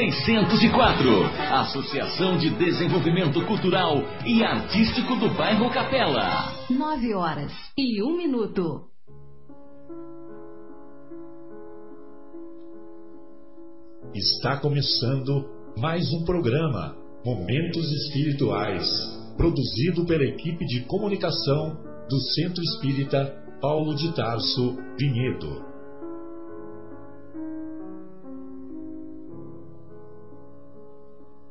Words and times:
604. 0.00 1.24
Associação 1.60 2.38
de 2.38 2.48
Desenvolvimento 2.48 3.44
Cultural 3.44 3.98
e 4.24 4.42
Artístico 4.42 5.14
do 5.16 5.28
Bairro 5.34 5.68
Capela. 5.70 6.54
9 6.70 7.14
horas 7.14 7.52
e 7.76 8.02
um 8.02 8.16
minuto. 8.16 8.86
Está 14.14 14.56
começando 14.56 15.44
mais 15.76 16.10
um 16.14 16.24
programa 16.24 16.96
Momentos 17.22 17.92
Espirituais, 17.92 18.86
produzido 19.36 20.06
pela 20.06 20.24
equipe 20.24 20.64
de 20.64 20.80
comunicação 20.86 21.76
do 22.08 22.18
Centro 22.34 22.62
Espírita 22.62 23.36
Paulo 23.60 23.94
de 23.94 24.14
Tarso 24.14 24.78
Vinhedo. 24.98 25.69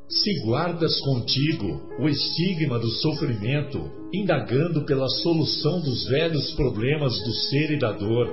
Se 0.09 0.41
guardas 0.41 0.99
contigo 1.01 1.81
o 1.99 2.09
estigma 2.09 2.79
do 2.79 2.89
sofrimento, 2.89 3.91
indagando 4.11 4.83
pela 4.83 5.07
solução 5.07 5.81
dos 5.81 6.05
velhos 6.05 6.51
problemas 6.53 7.13
do 7.19 7.31
ser 7.31 7.69
e 7.69 7.77
da 7.77 7.91
dor, 7.91 8.27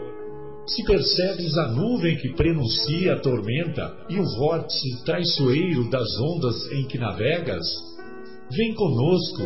se 0.66 0.82
percebes 0.84 1.54
a 1.58 1.68
nuvem 1.72 2.16
que 2.16 2.32
prenuncia 2.32 3.12
a 3.12 3.20
tormenta 3.20 3.94
e 4.08 4.18
o 4.18 4.24
vórtice 4.38 5.04
traiçoeiro 5.04 5.90
das 5.90 6.08
ondas 6.18 6.72
em 6.72 6.86
que 6.86 6.96
navegas, 6.96 7.66
vem 8.50 8.72
conosco, 8.74 9.42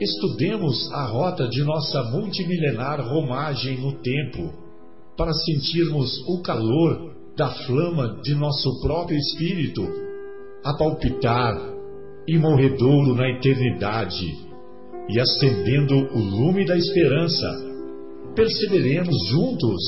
estudemos 0.00 0.90
a 0.90 1.04
rota 1.04 1.46
de 1.48 1.62
nossa 1.64 2.02
multimilenar 2.04 3.06
romagem 3.06 3.78
no 3.78 3.92
tempo, 4.00 4.54
para 5.18 5.34
sentirmos 5.34 6.26
o 6.26 6.40
calor 6.40 7.12
da 7.36 7.50
flama 7.50 8.22
de 8.22 8.34
nosso 8.34 8.80
próprio 8.80 9.18
espírito 9.18 10.01
a 10.64 10.74
palpitar, 10.74 11.56
imorredouro 12.26 13.14
na 13.14 13.28
eternidade, 13.28 14.26
e 15.08 15.18
acendendo 15.18 15.94
o 15.94 16.18
lume 16.18 16.64
da 16.64 16.76
esperança, 16.76 17.46
perceberemos 18.34 19.16
juntos, 19.28 19.82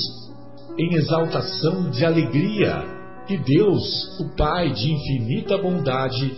em 0.76 0.94
exaltação 0.94 1.90
de 1.90 2.04
alegria, 2.04 2.82
que 3.26 3.38
Deus, 3.38 4.20
o 4.20 4.36
Pai 4.36 4.72
de 4.72 4.92
infinita 4.92 5.56
bondade, 5.56 6.32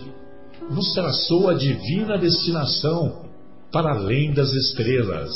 nos 0.69 0.93
traçou 0.93 1.49
a 1.49 1.53
divina 1.53 2.17
destinação 2.17 3.25
para 3.71 3.93
além 3.93 4.33
das 4.33 4.53
estrelas. 4.53 5.31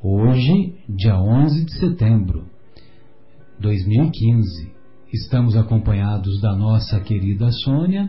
hoje, 0.02 0.74
dia 0.88 1.20
11 1.20 1.64
de 1.64 1.78
setembro 1.78 2.44
de 3.56 3.62
2015, 3.62 4.72
estamos 5.12 5.56
acompanhados 5.56 6.40
da 6.40 6.54
nossa 6.54 7.00
querida 7.00 7.50
Sônia 7.50 8.08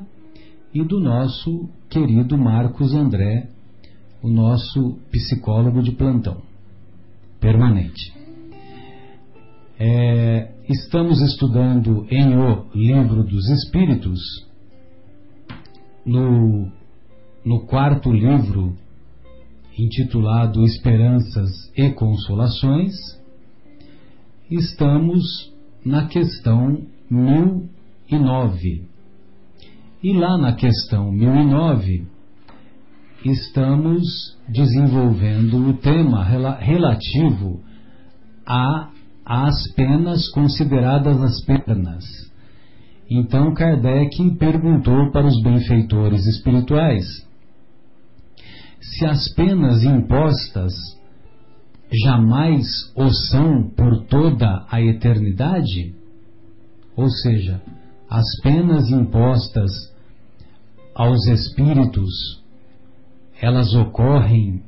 e 0.72 0.84
do 0.84 1.00
nosso 1.00 1.68
querido 1.90 2.38
Marcos 2.38 2.94
André, 2.94 3.50
o 4.22 4.30
nosso 4.30 5.00
psicólogo 5.12 5.82
de 5.82 5.94
plantão 5.94 6.48
permanente. 7.40 8.14
É, 9.80 10.52
estamos 10.68 11.22
estudando 11.22 12.06
em 12.10 12.36
O 12.36 12.68
Livro 12.76 13.24
dos 13.24 13.50
Espíritos, 13.50 14.20
no, 16.06 16.70
no 17.46 17.66
quarto 17.66 18.12
livro, 18.12 18.76
intitulado 19.78 20.64
Esperanças 20.66 21.50
e 21.78 21.90
Consolações, 21.92 22.94
estamos 24.52 25.54
na 25.86 26.08
questão 26.08 26.82
1009. 27.10 28.84
E 30.02 30.14
lá 30.14 30.38
na 30.38 30.54
questão 30.54 31.12
1009, 31.12 32.08
estamos 33.26 34.38
desenvolvendo 34.48 35.70
o 35.70 35.74
tema 35.78 36.24
relativo 36.24 37.62
a 38.46 38.90
às 39.26 39.72
penas 39.74 40.28
consideradas 40.32 41.22
as 41.22 41.46
penas. 41.46 42.04
Então 43.10 43.54
Kardec 43.54 44.38
perguntou 44.38 45.12
para 45.12 45.28
os 45.28 45.42
benfeitores 45.44 46.26
espirituais 46.26 47.06
se 48.82 49.06
as 49.06 49.32
penas 49.34 49.84
impostas 49.84 50.74
jamais 51.92 52.66
o 52.96 53.10
são 53.10 53.70
por 53.70 54.06
toda 54.06 54.66
a 54.70 54.82
eternidade? 54.82 55.94
Ou 56.96 57.10
seja, 57.10 57.62
as 58.10 58.26
penas 58.42 58.90
impostas 58.90 59.72
aos 60.96 61.26
espíritos 61.28 62.39
elas 63.42 63.74
ocorrem 63.74 64.62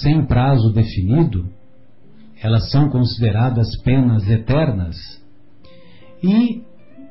sem 0.00 0.24
prazo 0.24 0.72
definido, 0.72 1.48
elas 2.42 2.70
são 2.70 2.88
consideradas 2.88 3.68
penas 3.82 4.28
eternas. 4.28 4.96
E 6.22 6.62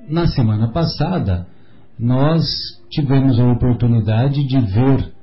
na 0.10 0.28
semana 0.28 0.72
passada 0.72 1.48
nós 1.98 2.44
tivemos 2.90 3.40
a 3.40 3.52
oportunidade 3.52 4.46
de 4.46 4.60
ver, 4.60 5.14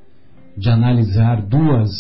de 0.57 0.71
analisar 0.71 1.43
duas 1.43 1.91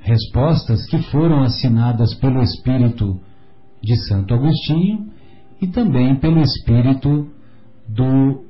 respostas 0.00 0.84
que 0.86 0.98
foram 1.10 1.42
assinadas 1.42 2.14
pelo 2.14 2.42
espírito 2.42 3.20
de 3.82 3.96
Santo 4.08 4.34
Agostinho 4.34 5.10
e 5.60 5.66
também 5.68 6.16
pelo 6.16 6.40
espírito 6.40 7.28
do 7.88 8.44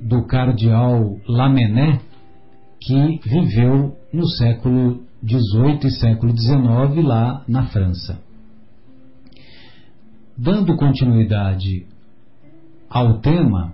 do 0.00 0.26
cardeal 0.26 1.16
Lamennais, 1.26 2.00
que 2.86 3.18
viveu 3.28 3.96
no 4.12 4.26
século 4.28 5.02
XVIII 5.24 5.80
e 5.86 5.90
século 5.90 6.36
XIX 6.36 7.04
lá 7.04 7.42
na 7.48 7.66
França. 7.66 8.20
Dando 10.38 10.76
continuidade 10.76 11.86
ao 12.88 13.18
tema, 13.18 13.72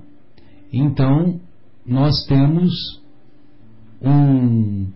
então 0.72 1.38
nós 1.84 2.24
temos 2.26 2.72
um, 4.00 4.90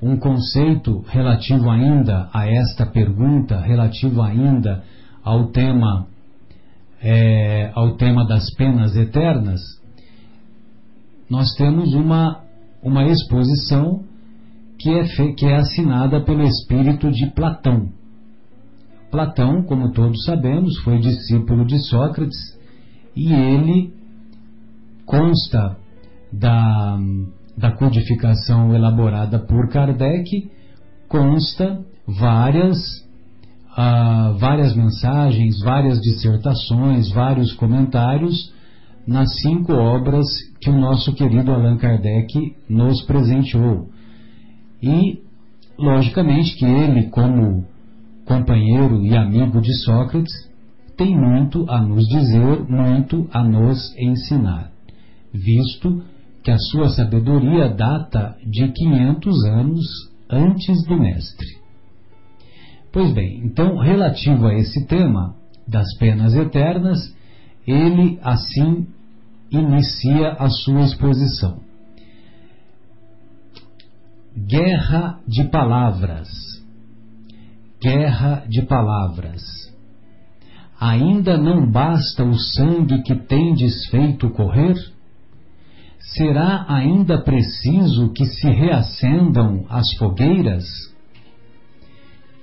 um 0.00 0.16
conceito 0.16 1.00
relativo 1.06 1.68
ainda 1.68 2.30
a 2.32 2.48
esta 2.48 2.86
pergunta, 2.86 3.60
relativo 3.60 4.22
ainda 4.22 4.82
ao 5.22 5.48
tema 5.48 6.06
é, 7.02 7.70
ao 7.74 7.96
tema 7.96 8.26
das 8.26 8.50
penas 8.54 8.96
eternas, 8.96 9.60
nós 11.30 11.54
temos 11.56 11.94
uma 11.94 12.47
uma 12.82 13.04
exposição 13.06 14.04
que 14.78 14.90
é, 14.90 15.32
que 15.32 15.46
é 15.46 15.56
assinada 15.56 16.20
pelo 16.20 16.42
espírito 16.42 17.10
de 17.10 17.26
Platão. 17.34 17.90
Platão, 19.10 19.62
como 19.62 19.92
todos 19.92 20.24
sabemos, 20.24 20.78
foi 20.78 20.98
discípulo 20.98 21.64
de 21.64 21.78
Sócrates 21.88 22.58
e 23.16 23.32
ele 23.32 23.92
consta 25.06 25.76
da, 26.32 26.98
da 27.56 27.72
codificação 27.72 28.74
elaborada 28.74 29.38
por 29.38 29.68
Kardec, 29.70 30.50
consta 31.08 31.80
várias, 32.06 32.78
uh, 33.72 34.38
várias 34.38 34.76
mensagens, 34.76 35.58
várias 35.60 36.00
dissertações, 36.00 37.10
vários 37.10 37.52
comentários 37.54 38.52
nas 39.08 39.40
cinco 39.40 39.72
obras 39.72 40.26
que 40.60 40.68
o 40.68 40.78
nosso 40.78 41.14
querido 41.14 41.50
Allan 41.50 41.78
Kardec 41.78 42.54
nos 42.68 43.02
presenteou. 43.06 43.88
E 44.82 45.22
logicamente 45.78 46.54
que 46.56 46.66
ele, 46.66 47.08
como 47.08 47.64
companheiro 48.26 49.02
e 49.02 49.16
amigo 49.16 49.62
de 49.62 49.72
Sócrates, 49.82 50.30
tem 50.94 51.16
muito 51.16 51.64
a 51.70 51.80
nos 51.80 52.06
dizer, 52.06 52.68
muito 52.68 53.26
a 53.32 53.42
nos 53.42 53.96
ensinar, 53.96 54.70
visto 55.32 56.02
que 56.44 56.50
a 56.50 56.58
sua 56.58 56.90
sabedoria 56.90 57.70
data 57.70 58.36
de 58.44 58.68
500 58.70 59.44
anos 59.46 59.86
antes 60.28 60.84
do 60.86 60.98
Mestre. 60.98 61.48
Pois 62.92 63.10
bem, 63.14 63.40
então, 63.42 63.78
relativo 63.78 64.46
a 64.46 64.54
esse 64.54 64.86
tema 64.86 65.34
das 65.66 65.86
penas 65.98 66.34
eternas, 66.34 67.16
ele 67.66 68.18
assim 68.22 68.86
inicia 69.50 70.32
a 70.32 70.48
sua 70.48 70.82
exposição. 70.82 71.60
Guerra 74.36 75.20
de 75.26 75.44
palavras. 75.44 76.28
Guerra 77.82 78.44
de 78.48 78.62
palavras. 78.62 79.42
Ainda 80.80 81.36
não 81.36 81.70
basta 81.70 82.24
o 82.24 82.34
sangue 82.34 83.02
que 83.02 83.14
tendes 83.14 83.86
feito 83.90 84.30
correr? 84.30 84.74
Será 85.98 86.64
ainda 86.68 87.22
preciso 87.22 88.12
que 88.12 88.24
se 88.26 88.48
reacendam 88.48 89.66
as 89.68 89.84
fogueiras? 89.98 90.64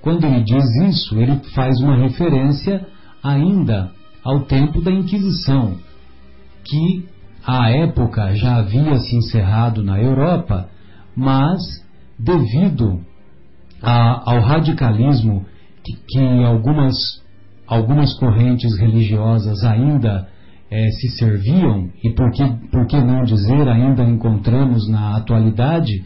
Quando 0.02 0.24
ele 0.24 0.44
diz 0.44 0.64
isso, 0.88 1.18
ele 1.18 1.36
faz 1.54 1.80
uma 1.80 1.96
referência 1.96 2.86
ainda 3.22 3.90
ao 4.22 4.44
tempo 4.44 4.80
da 4.80 4.92
Inquisição, 4.92 5.78
que 6.68 7.08
à 7.46 7.70
época 7.70 8.34
já 8.34 8.56
havia 8.56 8.96
se 8.98 9.16
encerrado 9.16 9.82
na 9.82 10.00
Europa, 10.00 10.68
mas 11.16 11.60
devido 12.18 13.00
a, 13.82 14.32
ao 14.32 14.40
radicalismo 14.40 15.44
que, 15.84 15.96
que, 16.08 16.44
algumas, 16.44 16.96
algumas 17.66 18.18
correntes 18.18 18.76
religiosas 18.78 19.62
ainda 19.64 20.28
é, 20.70 20.88
se 20.90 21.10
serviam, 21.10 21.88
e 22.02 22.10
por 22.10 22.32
que, 22.32 22.44
por 22.70 22.86
que 22.86 23.00
não 23.00 23.22
dizer, 23.22 23.68
ainda 23.68 24.02
encontramos 24.02 24.88
na 24.88 25.16
atualidade 25.16 26.04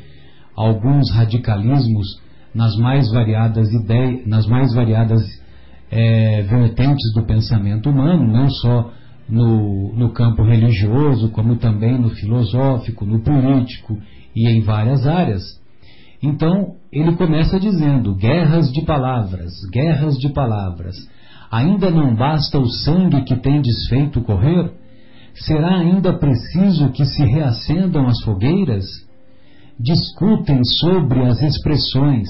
alguns 0.55 1.11
radicalismos 1.11 2.21
nas 2.55 2.77
mais 2.77 3.11
variadas 3.11 3.73
ideias, 3.73 4.27
nas 4.27 4.47
mais 4.47 4.75
variadas 4.75 5.23
é, 5.91 6.43
vertentes 6.43 7.15
do 7.15 7.25
pensamento 7.25 7.89
humano, 7.89 8.27
não 8.31 8.51
só 8.51 8.93
no, 9.31 9.93
no 9.95 10.13
campo 10.13 10.43
religioso, 10.43 11.31
como 11.31 11.57
também 11.57 11.99
no 11.99 12.11
filosófico, 12.11 13.05
no 13.05 13.21
político 13.21 13.99
e 14.35 14.49
em 14.49 14.61
várias 14.61 15.07
áreas. 15.07 15.43
Então, 16.23 16.75
ele 16.93 17.13
começa 17.17 17.59
dizendo: 17.59 18.15
guerras 18.15 18.73
de 18.73 18.83
palavras, 18.83 19.53
guerras 19.73 20.17
de 20.17 20.29
palavras. 20.31 20.97
Ainda 21.51 21.91
não 21.91 22.15
basta 22.15 22.59
o 22.59 22.69
sangue 22.69 23.23
que 23.23 23.37
tem 23.37 23.61
desfeito 23.61 24.21
correr? 24.23 24.71
Será 25.35 25.79
ainda 25.79 26.13
preciso 26.13 26.91
que 26.91 27.05
se 27.05 27.25
reacendam 27.25 28.07
as 28.07 28.21
fogueiras? 28.23 28.85
Discutem 29.79 30.61
sobre 30.81 31.25
as 31.25 31.41
expressões 31.43 32.29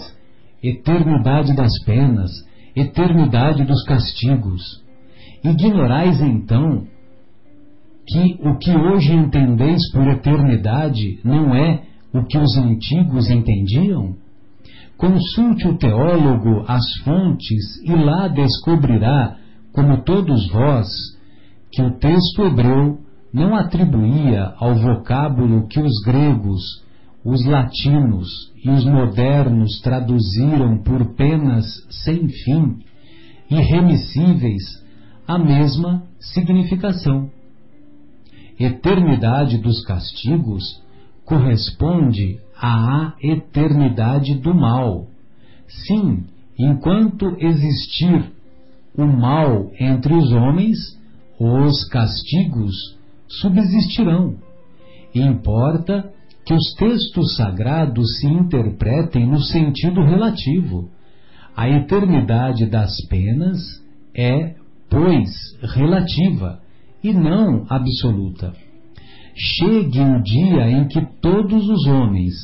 eternidade 0.62 1.55
das 1.55 1.73
penas, 1.85 2.31
eternidade 2.76 3.64
dos 3.64 3.82
castigos. 3.85 4.62
Ignorais 5.43 6.21
então 6.21 6.87
que 8.07 8.39
o 8.43 8.59
que 8.59 8.77
hoje 8.77 9.13
entendeis 9.15 9.91
por 9.93 10.07
eternidade 10.09 11.21
não 11.25 11.55
é 11.55 11.83
o 12.13 12.25
que 12.25 12.37
os 12.39 12.57
antigos 12.59 13.31
entendiam? 13.31 14.17
Consulte 14.99 15.67
o 15.67 15.79
teólogo 15.79 16.65
as 16.69 16.83
fontes 17.05 17.83
e 17.85 17.91
lá 17.91 18.29
descobrirá, 18.29 19.37
como 19.73 20.03
todos 20.03 20.51
vós, 20.51 20.89
que 21.73 21.81
o 21.81 21.99
texto 21.99 22.43
hebreu 22.43 22.99
não 23.33 23.55
atribuía 23.55 24.53
ao 24.59 24.75
vocábulo 24.75 25.69
que 25.69 25.81
os 25.81 26.03
gregos, 26.05 26.61
os 27.25 27.47
latinos 27.47 28.29
e 28.63 28.69
os 28.69 28.85
modernos 28.85 29.81
traduziram 29.83 30.83
por 30.83 31.15
penas 31.15 31.65
sem 32.05 32.29
fim, 32.29 32.79
irremissíveis, 33.51 34.80
a 35.31 35.38
mesma 35.38 36.03
significação. 36.19 37.31
Eternidade 38.59 39.59
dos 39.59 39.85
castigos 39.85 40.82
corresponde 41.25 42.41
à 42.61 43.15
eternidade 43.23 44.35
do 44.35 44.53
mal. 44.53 45.06
Sim, 45.69 46.25
enquanto 46.59 47.37
existir 47.38 48.32
o 48.99 49.06
mal 49.06 49.71
entre 49.79 50.15
os 50.15 50.32
homens, 50.32 50.99
os 51.38 51.85
castigos 51.88 52.75
subsistirão. 53.29 54.35
Importa 55.15 56.12
que 56.44 56.53
os 56.53 56.75
textos 56.75 57.37
sagrados 57.37 58.19
se 58.19 58.26
interpretem 58.26 59.29
no 59.29 59.38
sentido 59.38 60.03
relativo. 60.03 60.91
A 61.56 61.69
eternidade 61.69 62.67
das 62.67 62.97
penas 63.09 63.61
é, 64.12 64.60
pois, 64.91 65.31
relativa 65.63 66.61
e 67.03 67.13
não 67.13 67.65
absoluta 67.69 68.53
chegue 69.41 70.01
o 70.01 70.23
dia 70.23 70.71
em 70.71 70.87
que 70.87 71.01
todos 71.21 71.69
os 71.69 71.87
homens, 71.87 72.35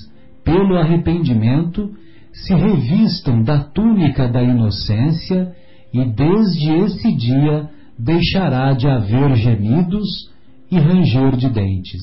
pelo 0.44 0.76
arrependimento, 0.76 1.90
se 2.32 2.54
revistam 2.54 3.42
da 3.42 3.60
túnica 3.60 4.28
da 4.28 4.42
inocência 4.42 5.54
e 5.92 6.04
desde 6.04 6.72
esse 6.72 7.14
dia 7.14 7.68
deixará 7.98 8.72
de 8.72 8.86
haver 8.86 9.34
gemidos 9.36 10.06
e 10.70 10.78
ranger 10.78 11.36
de 11.36 11.48
dentes. 11.48 12.02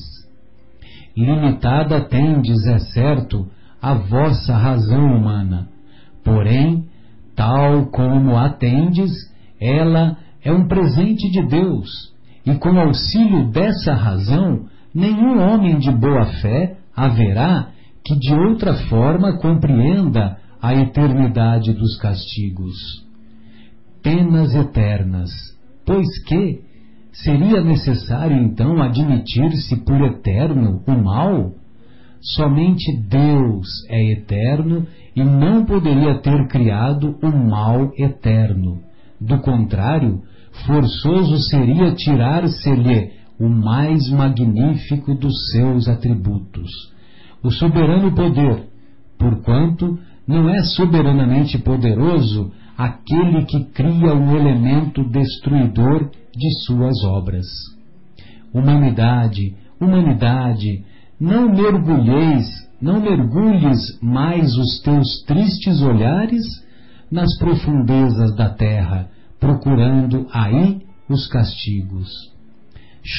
Limitada 1.16 2.00
tendes, 2.02 2.66
é 2.66 2.78
certo, 2.78 3.48
a 3.80 3.94
vossa 3.94 4.56
razão 4.56 5.04
humana, 5.16 5.68
porém, 6.24 6.84
tal 7.36 7.86
como 7.86 8.36
a 8.36 8.48
tendes, 8.50 9.12
ela 9.60 10.16
é 10.44 10.52
um 10.52 10.68
presente 10.68 11.30
de 11.30 11.42
Deus, 11.46 12.12
e 12.44 12.54
com 12.56 12.78
auxílio 12.78 13.50
dessa 13.50 13.94
razão 13.94 14.66
nenhum 14.94 15.40
homem 15.40 15.78
de 15.78 15.90
boa 15.90 16.26
fé 16.42 16.76
haverá 16.94 17.70
que 18.04 18.14
de 18.16 18.34
outra 18.34 18.74
forma 18.88 19.38
compreenda 19.38 20.36
a 20.60 20.74
eternidade 20.74 21.72
dos 21.72 21.96
castigos. 21.96 22.76
Penas 24.02 24.54
eternas, 24.54 25.30
pois 25.86 26.06
que 26.24 26.60
seria 27.12 27.62
necessário 27.62 28.36
então 28.36 28.82
admitir-se 28.82 29.76
por 29.84 30.00
eterno 30.02 30.82
o 30.86 30.92
mal? 30.92 31.52
Somente 32.20 32.96
Deus 33.08 33.66
é 33.88 34.12
eterno 34.12 34.86
e 35.16 35.22
não 35.22 35.64
poderia 35.64 36.18
ter 36.18 36.46
criado 36.48 37.16
o 37.22 37.28
mal 37.30 37.92
eterno. 37.98 38.80
Do 39.20 39.38
contrário, 39.40 40.22
forçoso 40.66 41.38
seria 41.50 41.94
tirar-se-lhe 41.94 43.12
o 43.38 43.48
mais 43.48 44.08
magnífico 44.10 45.14
dos 45.14 45.50
seus 45.50 45.88
atributos, 45.88 46.70
o 47.42 47.50
soberano 47.50 48.14
poder, 48.14 48.68
porquanto 49.18 49.98
não 50.26 50.48
é 50.48 50.62
soberanamente 50.62 51.58
poderoso 51.58 52.52
aquele 52.76 53.44
que 53.44 53.64
cria 53.72 54.14
o 54.14 54.36
elemento 54.36 55.04
destruidor 55.10 56.10
de 56.34 56.64
suas 56.64 57.04
obras. 57.04 57.46
Humanidade, 58.52 59.54
humanidade, 59.80 60.84
não 61.20 61.48
mergulheis, 61.48 62.46
não 62.80 63.00
mergulhes 63.00 63.98
mais 64.02 64.56
os 64.56 64.80
teus 64.82 65.22
tristes 65.26 65.82
olhares 65.82 66.44
nas 67.10 67.36
profundezas 67.38 68.34
da 68.36 68.50
terra, 68.50 69.08
procurando 69.38 70.26
aí 70.32 70.82
os 71.08 71.26
castigos 71.28 72.34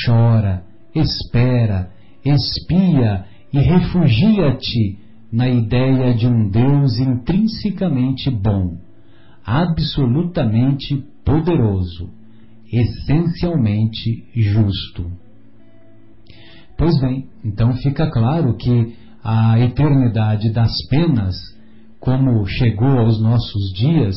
chora, 0.06 0.64
espera, 0.94 1.92
espia 2.24 3.26
e 3.54 3.60
refugia-te 3.60 5.00
na 5.32 5.48
ideia 5.48 6.14
de 6.14 6.28
um 6.28 6.50
Deus 6.50 6.98
intrinsecamente 6.98 8.30
bom, 8.32 8.78
absolutamente 9.46 11.04
poderoso, 11.24 12.10
essencialmente 12.72 14.26
justo. 14.36 15.12
Pois 16.78 17.00
bem, 17.00 17.30
então 17.44 17.74
fica 17.76 18.10
claro 18.10 18.56
que 18.58 18.96
a 19.24 19.60
eternidade 19.60 20.52
das 20.52 20.72
penas, 20.90 21.36
como 22.00 22.46
chegou 22.46 23.00
aos 23.00 23.22
nossos 23.22 23.74
dias, 23.74 24.16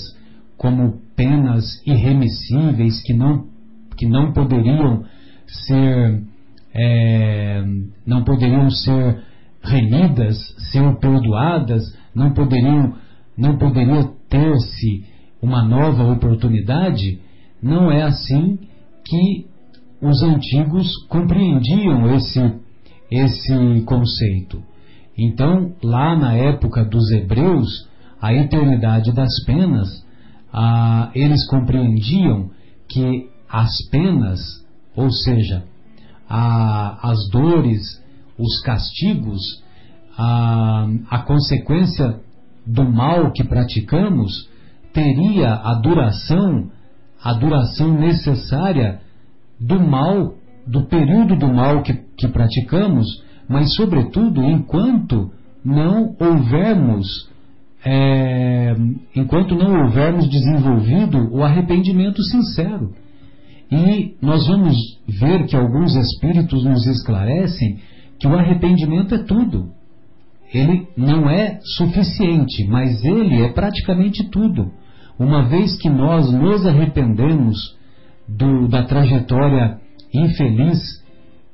como 0.59 1.01
penas 1.17 1.65
irremissíveis 1.87 3.01
que 3.03 3.15
não, 3.15 3.47
que 3.97 4.07
não 4.07 4.33
poderiam 4.33 5.05
ser 5.47 6.23
é, 6.75 7.65
não 8.07 8.25
poderiam 8.25 8.69
ser 8.71 9.23
remidas, 9.63 10.37
ser 10.71 10.97
perdoadas, 11.01 11.83
não 12.15 12.35
poderiam 12.35 12.95
não 13.37 13.57
poderia 13.57 14.05
ter-se 14.29 15.05
uma 15.41 15.63
nova 15.63 16.13
oportunidade, 16.13 17.21
não 17.63 17.91
é 17.91 18.03
assim 18.03 18.59
que 19.05 19.47
os 20.03 20.23
antigos 20.23 20.89
compreendiam 21.09 22.15
esse, 22.17 22.41
esse 23.11 23.83
conceito. 23.85 24.63
Então, 25.17 25.73
lá 25.83 26.17
na 26.17 26.35
época 26.35 26.85
dos 26.85 27.11
hebreus, 27.13 27.89
a 28.21 28.35
eternidade 28.35 29.13
das 29.13 29.31
penas, 29.47 30.05
ah, 30.53 31.11
eles 31.15 31.47
compreendiam 31.49 32.51
que 32.89 33.29
as 33.49 33.71
penas, 33.91 34.41
ou 34.97 35.11
seja, 35.11 35.65
a, 36.29 37.11
as 37.11 37.29
dores, 37.31 38.03
os 38.39 38.61
castigos, 38.63 39.41
a, 40.17 40.87
a 41.11 41.19
consequência 41.21 42.21
do 42.67 42.85
mal 42.85 43.33
que 43.33 43.45
praticamos 43.45 44.49
teria 44.93 45.55
a 45.55 45.75
duração, 45.75 46.71
a 47.23 47.33
duração 47.33 47.95
necessária 47.95 49.01
do 49.61 49.81
mal, 49.81 50.35
do 50.67 50.85
período 50.87 51.37
do 51.37 51.49
mal 51.49 51.83
que, 51.83 51.95
que 52.17 52.29
praticamos, 52.29 53.07
mas 53.49 53.75
sobretudo 53.75 54.43
enquanto 54.43 55.31
não 55.65 56.15
houvermos 56.21 57.29
é, 57.85 58.75
enquanto 59.15 59.55
não 59.55 59.85
houvermos 59.85 60.29
desenvolvido 60.29 61.33
o 61.33 61.43
arrependimento 61.43 62.23
sincero. 62.25 62.93
E 63.71 64.17
nós 64.21 64.47
vamos 64.47 64.77
ver 65.07 65.47
que 65.47 65.57
alguns 65.57 65.95
espíritos 65.95 66.65
nos 66.65 66.87
esclarecem 66.87 67.79
que 68.19 68.27
o 68.27 68.35
arrependimento 68.35 69.15
é 69.15 69.19
tudo. 69.19 69.71
Ele 70.53 70.89
não 70.97 71.29
é 71.29 71.61
suficiente, 71.63 72.67
mas 72.69 73.05
ele 73.05 73.43
é 73.43 73.53
praticamente 73.53 74.29
tudo. 74.31 74.73
Uma 75.19 75.47
vez 75.49 75.77
que 75.77 75.91
nós 75.91 76.33
nos 76.33 76.65
arrependemos 76.65 77.77
do, 78.27 78.67
da 78.69 78.85
trajetória 78.85 79.79
infeliz 80.15 80.81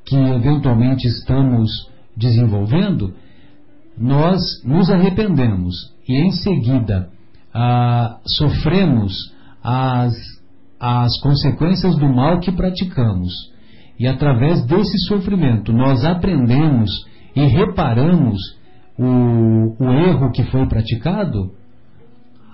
que 0.07 0.17
eventualmente 0.17 1.07
estamos 1.09 1.71
desenvolvendo, 2.17 3.15
nós 3.97 4.41
nos 4.65 4.91
arrependemos 4.91 5.75
e 6.09 6.15
em 6.15 6.31
seguida 6.33 7.09
ah, 7.53 8.19
sofremos 8.27 9.33
as, 9.63 10.15
as 10.81 11.21
consequências 11.21 11.97
do 11.97 12.09
mal 12.09 12.41
que 12.41 12.53
praticamos. 12.53 13.33
E 13.99 14.07
através 14.07 14.65
desse 14.67 14.99
sofrimento 15.07 15.73
nós 15.73 16.05
aprendemos 16.05 16.91
e 17.35 17.45
reparamos 17.47 18.39
o, 18.99 19.77
o 19.79 19.91
erro 19.91 20.31
que 20.33 20.45
foi 20.45 20.67
praticado, 20.67 21.53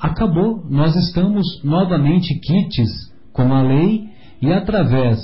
acabou. 0.01 0.65
Nós 0.69 0.95
estamos 0.97 1.63
novamente 1.65 2.39
quites 2.41 3.11
com 3.33 3.53
a 3.55 3.63
lei 3.63 4.09
e 4.41 4.53
através 4.53 5.19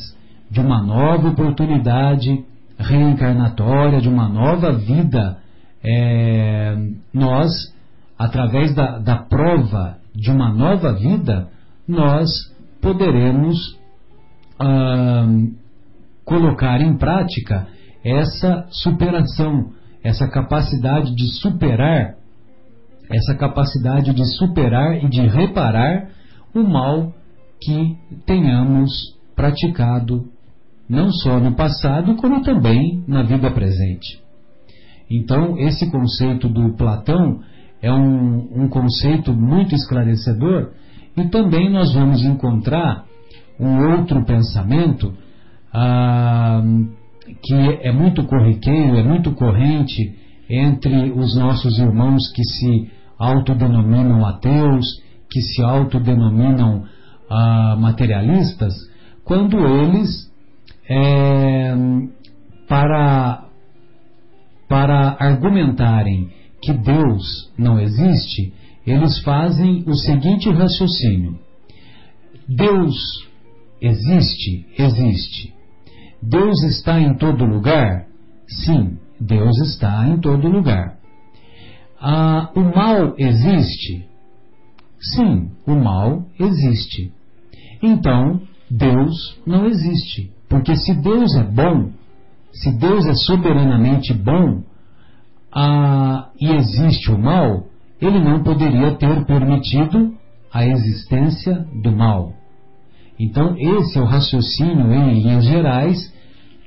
de 0.51 0.61
uma 0.61 0.83
nova 0.83 1.29
oportunidade 1.29 2.45
reencarnatória, 2.79 4.01
de 4.01 4.09
uma 4.09 4.29
nova 4.29 4.73
vida, 4.73 5.39
é, 5.87 6.77
nós, 7.15 7.51
através 8.19 8.75
da, 8.75 8.99
da 8.99 9.17
prova 9.19 9.99
de 10.13 10.31
uma 10.33 10.53
nova 10.53 10.93
vida, 10.95 11.49
nós 11.87 12.29
poderemos 12.83 13.57
ah, 14.59 15.27
colocar 16.25 16.81
em 16.81 16.97
prática 16.97 17.69
essa 18.05 18.67
superação, 18.71 19.71
essa 20.03 20.29
capacidade 20.29 21.15
de 21.15 21.27
superar, 21.41 22.17
essa 23.09 23.37
capacidade 23.37 24.13
de 24.13 24.25
superar 24.37 25.05
e 25.05 25.09
de 25.09 25.21
reparar 25.21 26.09
o 26.53 26.65
mal 26.65 27.13
que 27.61 27.97
tenhamos 28.27 28.91
praticado 29.37 30.25
não 30.89 31.11
só 31.11 31.39
no 31.39 31.55
passado, 31.55 32.17
como 32.17 32.43
também 32.43 33.05
na 33.07 33.23
vida 33.23 33.51
presente. 33.51 34.26
Então, 35.11 35.59
esse 35.59 35.91
conceito 35.91 36.49
do 36.49 36.75
Platão 36.77 37.41
é 37.81 37.93
um, 37.93 38.65
um 38.65 38.69
conceito 38.69 39.33
muito 39.33 39.75
esclarecedor 39.75 40.71
e 41.17 41.25
também 41.29 41.71
nós 41.71 41.95
vamos 41.95 42.25
encontrar 42.25 43.05
um 43.59 43.93
outro 43.93 44.25
pensamento 44.25 45.15
ah, 45.73 46.63
que 47.43 47.55
é 47.55 47.93
muito 47.93 48.25
corriqueiro, 48.25 48.97
é 48.97 49.03
muito 49.03 49.33
corrente 49.33 50.15
entre 50.49 51.11
os 51.13 51.37
nossos 51.37 51.79
irmãos 51.79 52.31
que 52.33 52.45
se 52.45 52.91
autodenominam 53.19 54.25
ateus, 54.25 54.87
que 55.31 55.41
se 55.41 55.63
autodenominam 55.63 56.85
ah, 57.31 57.77
materialistas, 57.79 58.75
quando 59.25 59.59
eles, 59.59 60.31
é, 60.89 61.75
para, 62.69 63.46
para 64.69 65.17
argumentarem 65.19 66.31
que 66.63 66.73
Deus 66.73 67.53
não 67.57 67.79
existe, 67.79 68.53
eles 68.87 69.21
fazem 69.21 69.85
o 69.87 69.95
seguinte 69.95 70.51
raciocínio: 70.51 71.39
Deus 72.49 72.95
existe? 73.81 74.67
Existe. 74.79 75.55
Deus 76.23 76.63
está 76.65 77.01
em 77.01 77.15
todo 77.15 77.45
lugar? 77.45 78.07
Sim, 78.49 78.99
Deus 79.21 79.59
está 79.59 80.09
em 80.09 80.19
todo 80.19 80.49
lugar. 80.49 80.97
Ah, 82.01 82.51
o 82.55 82.61
mal 82.61 83.15
existe? 83.19 84.07
Sim, 85.01 85.51
o 85.67 85.75
mal 85.75 86.27
existe. 86.39 87.13
Então, 87.83 88.41
Deus 88.71 89.39
não 89.47 89.67
existe. 89.67 90.33
Porque 90.49 90.75
se 90.77 90.95
Deus 90.95 91.35
é 91.37 91.43
bom, 91.43 91.91
se 92.63 92.73
Deus 92.79 93.07
é 93.07 93.15
soberanamente 93.15 94.13
bom 94.15 94.63
e 96.41 96.51
existe 96.51 97.11
o 97.11 97.19
mal, 97.19 97.65
ele 98.01 98.19
não 98.23 98.43
poderia 98.43 98.95
ter 98.97 99.25
permitido 99.25 100.15
a 100.53 100.67
existência 100.67 101.67
do 101.83 101.93
mal. 101.93 102.33
Então, 103.19 103.57
esse 103.57 103.99
é 103.99 104.03
o 104.03 104.05
raciocínio, 104.05 104.93
em 104.93 105.15
linhas 105.15 105.45
gerais, 105.45 106.15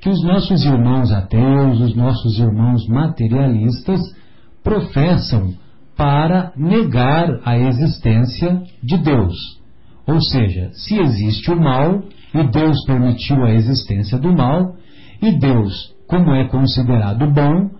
que 0.00 0.08
os 0.08 0.24
nossos 0.24 0.64
irmãos 0.64 1.12
ateus, 1.12 1.80
os 1.80 1.94
nossos 1.94 2.38
irmãos 2.38 2.86
materialistas 2.88 4.00
professam 4.64 5.54
para 5.96 6.52
negar 6.56 7.28
a 7.44 7.56
existência 7.56 8.62
de 8.82 8.98
Deus. 8.98 9.36
Ou 10.06 10.20
seja, 10.20 10.70
se 10.72 10.98
existe 10.98 11.50
o 11.50 11.60
mal 11.60 12.02
e 12.34 12.42
Deus 12.44 12.84
permitiu 12.86 13.44
a 13.44 13.52
existência 13.52 14.18
do 14.18 14.32
mal, 14.34 14.74
e 15.22 15.38
Deus, 15.38 15.94
como 16.06 16.34
é 16.34 16.48
considerado 16.48 17.30
bom, 17.30 17.70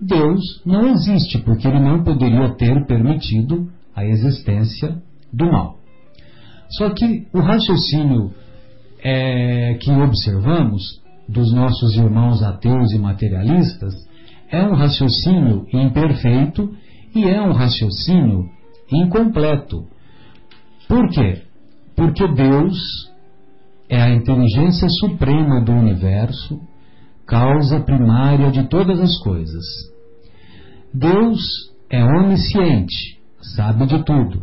Deus 0.00 0.40
não 0.64 0.88
existe, 0.90 1.38
porque 1.38 1.66
ele 1.66 1.80
não 1.80 2.04
poderia 2.04 2.50
ter 2.54 2.86
permitido 2.86 3.68
a 3.94 4.04
existência 4.04 4.96
do 5.32 5.46
mal. 5.46 5.76
Só 6.70 6.90
que 6.90 7.26
o 7.32 7.40
raciocínio 7.40 8.32
é, 9.02 9.74
que 9.80 9.90
observamos 9.90 10.82
dos 11.28 11.52
nossos 11.52 11.96
irmãos 11.96 12.42
ateus 12.42 12.92
e 12.92 12.98
materialistas 12.98 13.94
é 14.50 14.62
um 14.62 14.74
raciocínio 14.74 15.66
imperfeito 15.72 16.74
e 17.14 17.24
é 17.24 17.40
um 17.40 17.52
raciocínio 17.52 18.48
incompleto. 18.90 19.84
Por 20.88 21.08
quê? 21.10 21.42
Porque 21.94 22.26
Deus 22.28 22.78
é 23.88 24.00
a 24.00 24.10
inteligência 24.10 24.88
suprema 25.00 25.60
do 25.60 25.72
universo, 25.72 26.60
causa 27.28 27.78
primária 27.80 28.50
de 28.50 28.66
todas 28.68 28.98
as 28.98 29.16
coisas. 29.18 29.64
Deus 30.92 31.38
é 31.90 32.02
onisciente, 32.02 33.20
sabe 33.54 33.86
de 33.86 34.02
tudo. 34.02 34.42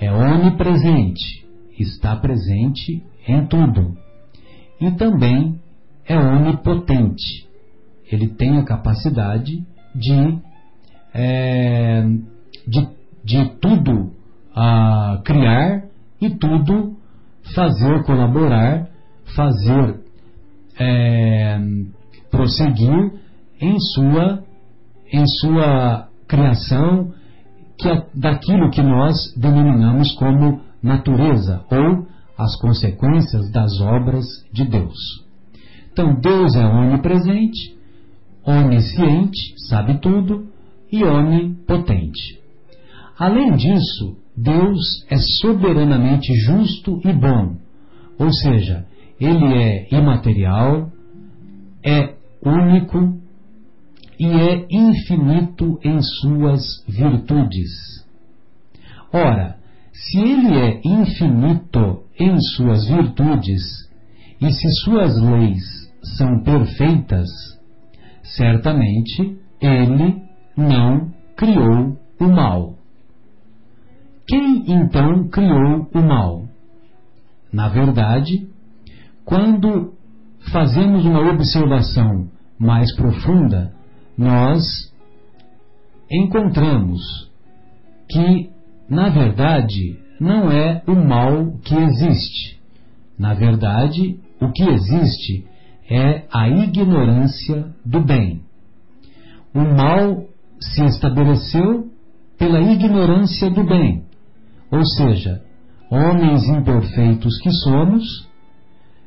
É 0.00 0.10
onipresente, 0.10 1.46
está 1.78 2.16
presente 2.16 3.04
em 3.28 3.46
tudo. 3.46 3.96
E 4.80 4.90
também 4.92 5.60
é 6.06 6.18
onipotente. 6.18 7.46
Ele 8.10 8.28
tem 8.28 8.58
a 8.58 8.64
capacidade 8.64 9.62
de, 9.94 10.38
é, 11.12 12.02
de, 12.66 12.88
de 13.24 13.50
tudo 13.60 14.12
a 14.54 15.20
criar 15.22 15.84
e 16.20 16.30
tudo 16.30 16.96
fazer 17.54 18.04
colaborar, 18.04 18.88
fazer 19.34 20.00
é, 20.78 21.58
prosseguir 22.36 23.12
em 23.60 23.78
sua, 23.80 24.44
em 25.10 25.26
sua 25.40 26.08
criação 26.28 27.12
que 27.78 27.88
é 27.88 28.06
daquilo 28.14 28.70
que 28.70 28.82
nós 28.82 29.34
denominamos 29.36 30.12
como 30.12 30.60
natureza 30.82 31.64
ou 31.70 32.06
as 32.38 32.58
consequências 32.60 33.50
das 33.50 33.80
obras 33.80 34.24
de 34.52 34.64
Deus. 34.64 34.96
Então, 35.92 36.14
Deus 36.20 36.54
é 36.54 36.64
onipresente, 36.64 37.74
onisciente, 38.44 39.54
sabe 39.68 39.98
tudo, 39.98 40.46
e 40.92 41.02
onipotente. 41.02 42.40
Além 43.18 43.56
disso, 43.56 44.16
Deus 44.36 45.06
é 45.08 45.16
soberanamente 45.40 46.32
justo 46.34 47.00
e 47.04 47.12
bom, 47.12 47.56
ou 48.18 48.30
seja, 48.32 48.84
ele 49.18 49.54
é 49.54 49.88
imaterial, 49.90 50.90
é 51.82 52.15
único 52.44 53.18
e 54.18 54.26
é 54.26 54.66
infinito 54.70 55.78
em 55.84 56.00
suas 56.00 56.62
virtudes. 56.88 57.70
Ora, 59.12 59.56
se 59.92 60.18
ele 60.18 60.58
é 60.58 60.80
infinito 60.84 62.04
em 62.18 62.38
suas 62.40 62.86
virtudes 62.86 63.62
e 64.40 64.50
se 64.52 64.70
suas 64.84 65.20
leis 65.20 65.92
são 66.16 66.42
perfeitas, 66.42 67.28
certamente 68.22 69.38
ele 69.60 70.22
não 70.56 71.12
criou 71.36 71.96
o 72.20 72.24
mal. 72.24 72.74
Quem 74.26 74.64
então 74.66 75.28
criou 75.28 75.88
o 75.94 75.98
mal? 75.98 76.44
Na 77.52 77.68
verdade, 77.68 78.48
quando 79.24 79.94
fazemos 80.50 81.04
uma 81.04 81.30
observação 81.32 82.28
mais 82.58 82.94
profunda, 82.94 83.72
nós 84.16 84.62
encontramos 86.10 87.30
que, 88.08 88.50
na 88.88 89.08
verdade, 89.08 89.98
não 90.20 90.50
é 90.50 90.82
o 90.86 90.94
mal 90.94 91.58
que 91.62 91.74
existe. 91.74 92.58
Na 93.18 93.34
verdade, 93.34 94.18
o 94.40 94.52
que 94.52 94.62
existe 94.62 95.46
é 95.90 96.24
a 96.32 96.48
ignorância 96.48 97.74
do 97.84 98.00
bem. 98.00 98.42
O 99.54 99.60
mal 99.60 100.24
se 100.60 100.84
estabeleceu 100.84 101.90
pela 102.38 102.60
ignorância 102.60 103.50
do 103.50 103.64
bem, 103.64 104.04
ou 104.70 104.84
seja, 104.84 105.42
homens 105.90 106.46
imperfeitos 106.48 107.38
que 107.40 107.50
somos, 107.50 108.25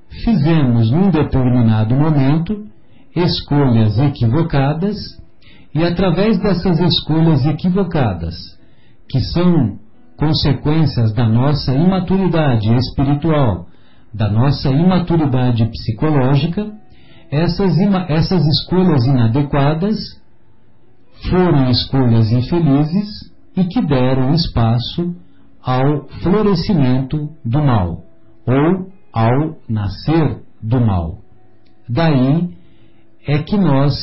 fizemos 0.10 0.92
num 0.92 1.10
determinado 1.10 1.96
momento 1.96 2.66
escolhas 3.16 3.98
equivocadas 4.00 4.98
e 5.74 5.84
através 5.84 6.40
dessas 6.40 6.80
escolhas 6.80 7.46
equivocadas, 7.46 8.36
que 9.10 9.20
são 9.20 9.78
consequências 10.18 11.14
da 11.14 11.28
nossa 11.28 11.74
imaturidade 11.74 12.74
espiritual, 12.76 13.68
da 14.14 14.30
nossa 14.30 14.70
imaturidade 14.70 15.66
psicológica, 15.68 16.72
essas, 17.32 17.78
essas 18.10 18.46
escolhas 18.46 19.06
inadequadas 19.06 19.98
foram 21.30 21.70
escolhas 21.70 22.32
infelizes 22.32 23.32
e 23.56 23.64
que 23.66 23.82
deram 23.82 24.34
espaço 24.34 25.16
ao 25.62 26.08
florescimento 26.22 27.30
do 27.46 27.60
mal, 27.60 28.04
ou 28.48 28.90
ao 29.14 29.58
nascer 29.68 30.42
do 30.62 30.80
mal. 30.80 31.20
Daí 31.88 32.50
é 33.28 33.40
que 33.44 33.58
nós 33.58 33.94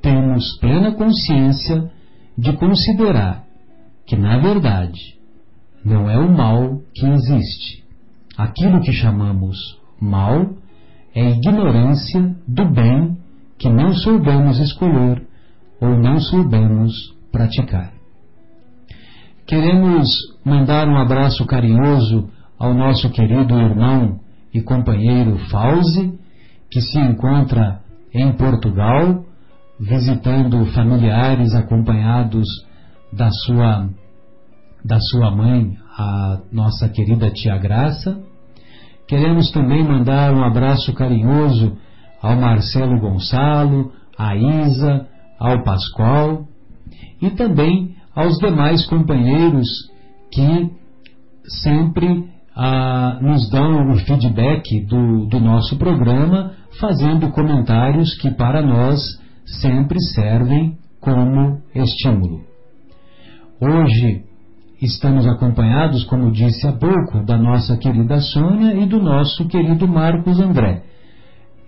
temos 0.00 0.58
plena 0.58 0.92
consciência 0.92 1.90
de 2.36 2.52
considerar 2.54 3.44
que, 4.06 4.16
na 4.16 4.38
verdade, 4.38 5.00
não 5.84 6.08
é 6.08 6.18
o 6.18 6.30
mal 6.30 6.80
que 6.94 7.06
existe. 7.06 7.84
Aquilo 8.36 8.80
que 8.80 8.92
chamamos 8.92 9.56
mal 10.00 10.50
é 11.14 11.30
ignorância 11.30 12.34
do 12.46 12.64
bem 12.70 13.16
que 13.58 13.68
não 13.68 13.92
soubemos 13.94 14.58
escolher 14.58 15.26
ou 15.80 15.96
não 15.98 16.18
soubemos 16.18 17.14
praticar. 17.30 17.92
Queremos 19.46 20.08
mandar 20.44 20.88
um 20.88 20.96
abraço 20.96 21.44
carinhoso 21.46 22.30
ao 22.58 22.72
nosso 22.72 23.10
querido 23.10 23.58
irmão 23.58 24.20
e 24.52 24.60
companheiro 24.62 25.38
Fauzi, 25.50 26.18
que 26.70 26.80
se 26.80 26.98
encontra 26.98 27.80
em 28.14 28.32
Portugal, 28.32 29.24
visitando 29.80 30.64
familiares 30.66 31.54
acompanhados 31.54 32.46
da 33.12 33.30
sua, 33.30 33.88
da 34.84 34.98
sua 35.00 35.30
mãe, 35.30 35.76
a 35.98 36.40
nossa 36.52 36.88
querida 36.88 37.30
tia 37.30 37.56
Graça. 37.58 38.18
Queremos 39.08 39.50
também 39.50 39.82
mandar 39.82 40.32
um 40.32 40.44
abraço 40.44 40.92
carinhoso 40.94 41.76
ao 42.22 42.36
Marcelo 42.36 43.00
Gonçalo, 43.00 43.92
à 44.16 44.36
Isa, 44.36 45.06
ao 45.38 45.62
Pascoal 45.64 46.46
e 47.20 47.30
também 47.30 47.96
aos 48.14 48.38
demais 48.38 48.86
companheiros 48.86 49.68
que 50.30 50.70
sempre 51.62 52.31
ah, 52.54 53.18
nos 53.20 53.48
dão 53.50 53.90
o 53.90 53.96
feedback 53.98 54.84
do, 54.86 55.26
do 55.26 55.40
nosso 55.40 55.76
programa, 55.76 56.52
fazendo 56.78 57.30
comentários 57.30 58.14
que 58.18 58.30
para 58.30 58.62
nós 58.62 59.00
sempre 59.60 59.98
servem 60.14 60.76
como 61.00 61.60
estímulo. 61.74 62.42
Hoje 63.60 64.24
estamos 64.80 65.26
acompanhados, 65.26 66.04
como 66.04 66.30
disse 66.30 66.66
há 66.66 66.72
pouco, 66.72 67.24
da 67.24 67.38
nossa 67.38 67.76
querida 67.76 68.20
Sônia 68.20 68.74
e 68.74 68.86
do 68.86 69.00
nosso 69.00 69.46
querido 69.46 69.86
Marcos 69.86 70.40
André. 70.40 70.82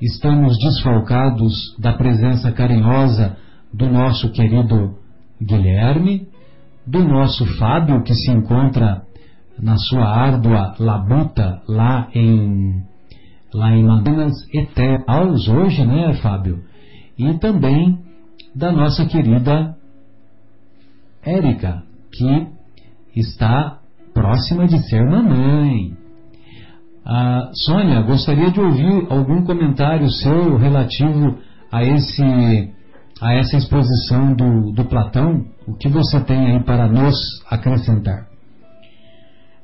Estamos 0.03 0.59
desfalcados 0.59 1.55
da 1.79 1.93
presença 1.93 2.51
carinhosa 2.53 3.37
do 3.73 3.89
nosso 3.89 4.31
querido 4.31 4.97
Guilherme, 5.41 6.29
do 6.87 7.03
nosso 7.05 7.47
Fábio, 7.57 8.03
que 8.03 8.13
se 8.13 8.31
encontra 8.31 9.04
na 9.61 9.77
sua 9.77 10.07
árdua 10.07 10.75
labuta 10.79 11.63
lá 11.69 12.09
em 12.15 12.83
lá 13.53 13.71
em 13.71 13.85
Mandanas 13.85 14.33
Eternos 14.53 15.49
hoje, 15.49 15.85
né, 15.85 16.15
Fábio? 16.15 16.65
E 17.17 17.39
também 17.39 17.99
da 18.55 18.73
nossa 18.73 19.07
querida 19.07 19.77
Érica, 21.25 21.83
que 22.13 22.49
está 23.17 23.79
próxima 24.13 24.67
de 24.67 24.79
ser 24.89 25.03
mamãe. 25.09 25.97
Ah, 27.07 27.51
Sônia, 27.65 28.03
gostaria 28.03 28.51
de 28.51 28.61
ouvir 28.61 29.07
algum 29.11 29.45
comentário 29.45 30.11
seu 30.11 30.57
relativo 30.57 31.39
a 31.71 31.85
esse 31.85 32.73
a 33.21 33.33
essa 33.35 33.57
exposição 33.57 34.35
do, 34.35 34.73
do 34.73 34.85
Platão. 34.85 35.45
O 35.67 35.75
que 35.75 35.89
você 35.89 36.21
tem 36.21 36.53
aí 36.53 36.63
para 36.65 36.89
nos 36.89 37.15
acrescentar? 37.49 38.34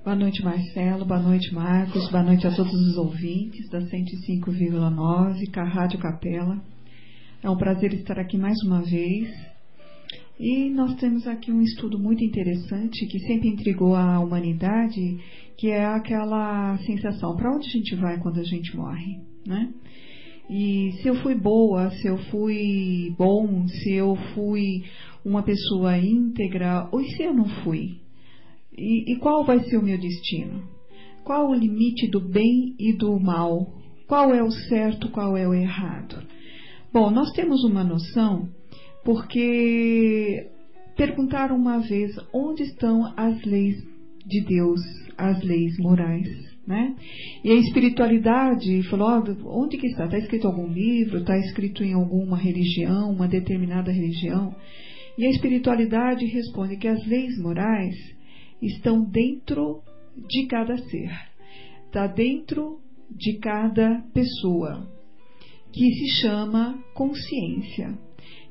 Boa 0.02 0.16
noite, 0.16 0.42
Marcelo. 0.42 1.04
Boa 1.04 1.20
noite, 1.20 1.52
Marcos. 1.54 2.10
Boa 2.10 2.22
noite 2.22 2.46
a 2.46 2.50
todos 2.56 2.72
os 2.72 2.96
ouvintes 2.96 3.68
da 3.68 3.80
105,9, 3.80 5.58
a 5.58 5.64
Rádio 5.64 5.98
Capela. 5.98 6.58
É 7.42 7.50
um 7.50 7.56
prazer 7.58 7.92
estar 7.92 8.18
aqui 8.18 8.38
mais 8.38 8.56
uma 8.64 8.80
vez. 8.80 9.28
E 10.38 10.70
nós 10.70 10.94
temos 10.94 11.26
aqui 11.26 11.52
um 11.52 11.60
estudo 11.60 11.98
muito 11.98 12.24
interessante 12.24 13.06
que 13.08 13.18
sempre 13.26 13.50
intrigou 13.50 13.94
a 13.94 14.18
humanidade, 14.20 15.18
que 15.58 15.68
é 15.68 15.84
aquela 15.84 16.78
sensação: 16.78 17.36
para 17.36 17.54
onde 17.54 17.68
a 17.68 17.70
gente 17.70 17.94
vai 17.96 18.18
quando 18.20 18.40
a 18.40 18.44
gente 18.44 18.74
morre, 18.74 19.20
né? 19.46 19.68
E 20.48 20.92
se 21.02 21.08
eu 21.08 21.16
fui 21.16 21.34
boa, 21.34 21.90
se 21.90 22.08
eu 22.08 22.16
fui 22.30 23.14
bom, 23.18 23.68
se 23.68 23.92
eu 23.92 24.16
fui 24.34 24.82
uma 25.22 25.42
pessoa 25.42 25.98
íntegra, 25.98 26.88
ou 26.90 27.04
se 27.04 27.22
eu 27.22 27.34
não 27.34 27.44
fui, 27.62 28.00
e, 28.76 29.12
e 29.12 29.16
qual 29.16 29.44
vai 29.44 29.60
ser 29.64 29.76
o 29.76 29.82
meu 29.82 29.98
destino? 29.98 30.62
Qual 31.24 31.50
o 31.50 31.54
limite 31.54 32.08
do 32.08 32.20
bem 32.20 32.74
e 32.78 32.92
do 32.92 33.18
mal? 33.18 33.74
Qual 34.06 34.34
é 34.34 34.42
o 34.42 34.50
certo, 34.50 35.08
qual 35.10 35.36
é 35.36 35.46
o 35.46 35.54
errado? 35.54 36.26
Bom, 36.92 37.10
nós 37.10 37.30
temos 37.32 37.62
uma 37.62 37.84
noção 37.84 38.48
porque 39.04 40.48
perguntaram 40.96 41.56
uma 41.56 41.78
vez 41.78 42.14
onde 42.32 42.64
estão 42.64 43.12
as 43.16 43.42
leis 43.44 43.76
de 44.26 44.40
Deus, 44.44 44.80
as 45.16 45.42
leis 45.42 45.78
morais, 45.78 46.28
né? 46.66 46.94
E 47.44 47.50
a 47.52 47.54
espiritualidade 47.54 48.82
falou, 48.84 49.22
oh, 49.44 49.62
onde 49.62 49.78
que 49.78 49.86
está? 49.86 50.04
Está 50.04 50.18
escrito 50.18 50.44
em 50.44 50.50
algum 50.50 50.66
livro? 50.66 51.18
Está 51.18 51.38
escrito 51.38 51.84
em 51.84 51.94
alguma 51.94 52.36
religião, 52.36 53.12
uma 53.12 53.28
determinada 53.28 53.90
religião? 53.92 54.54
E 55.16 55.26
a 55.26 55.30
espiritualidade 55.30 56.26
responde 56.26 56.76
que 56.76 56.88
as 56.88 57.04
leis 57.06 57.38
morais 57.38 57.94
estão 58.60 59.02
dentro 59.02 59.82
de 60.28 60.46
cada 60.46 60.76
ser, 60.76 61.10
está 61.86 62.06
dentro 62.06 62.80
de 63.10 63.38
cada 63.38 64.02
pessoa, 64.12 64.86
que 65.72 65.92
se 65.92 66.20
chama 66.20 66.78
consciência. 66.94 67.98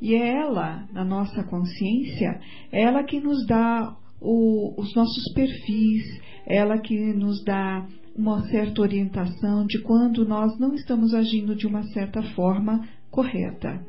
E 0.01 0.15
é 0.15 0.37
ela, 0.37 0.87
na 0.93 1.03
nossa 1.03 1.43
consciência, 1.43 2.39
ela 2.71 3.03
que 3.03 3.19
nos 3.19 3.45
dá 3.45 3.95
o, 4.21 4.79
os 4.79 4.95
nossos 4.95 5.33
perfis, 5.33 6.21
ela 6.45 6.77
que 6.77 6.97
nos 7.13 7.43
dá 7.43 7.85
uma 8.15 8.41
certa 8.49 8.81
orientação 8.81 9.65
de 9.65 9.81
quando 9.81 10.25
nós 10.25 10.57
não 10.59 10.73
estamos 10.73 11.13
agindo 11.13 11.55
de 11.55 11.67
uma 11.67 11.83
certa 11.83 12.21
forma 12.33 12.87
correta. 13.09 13.83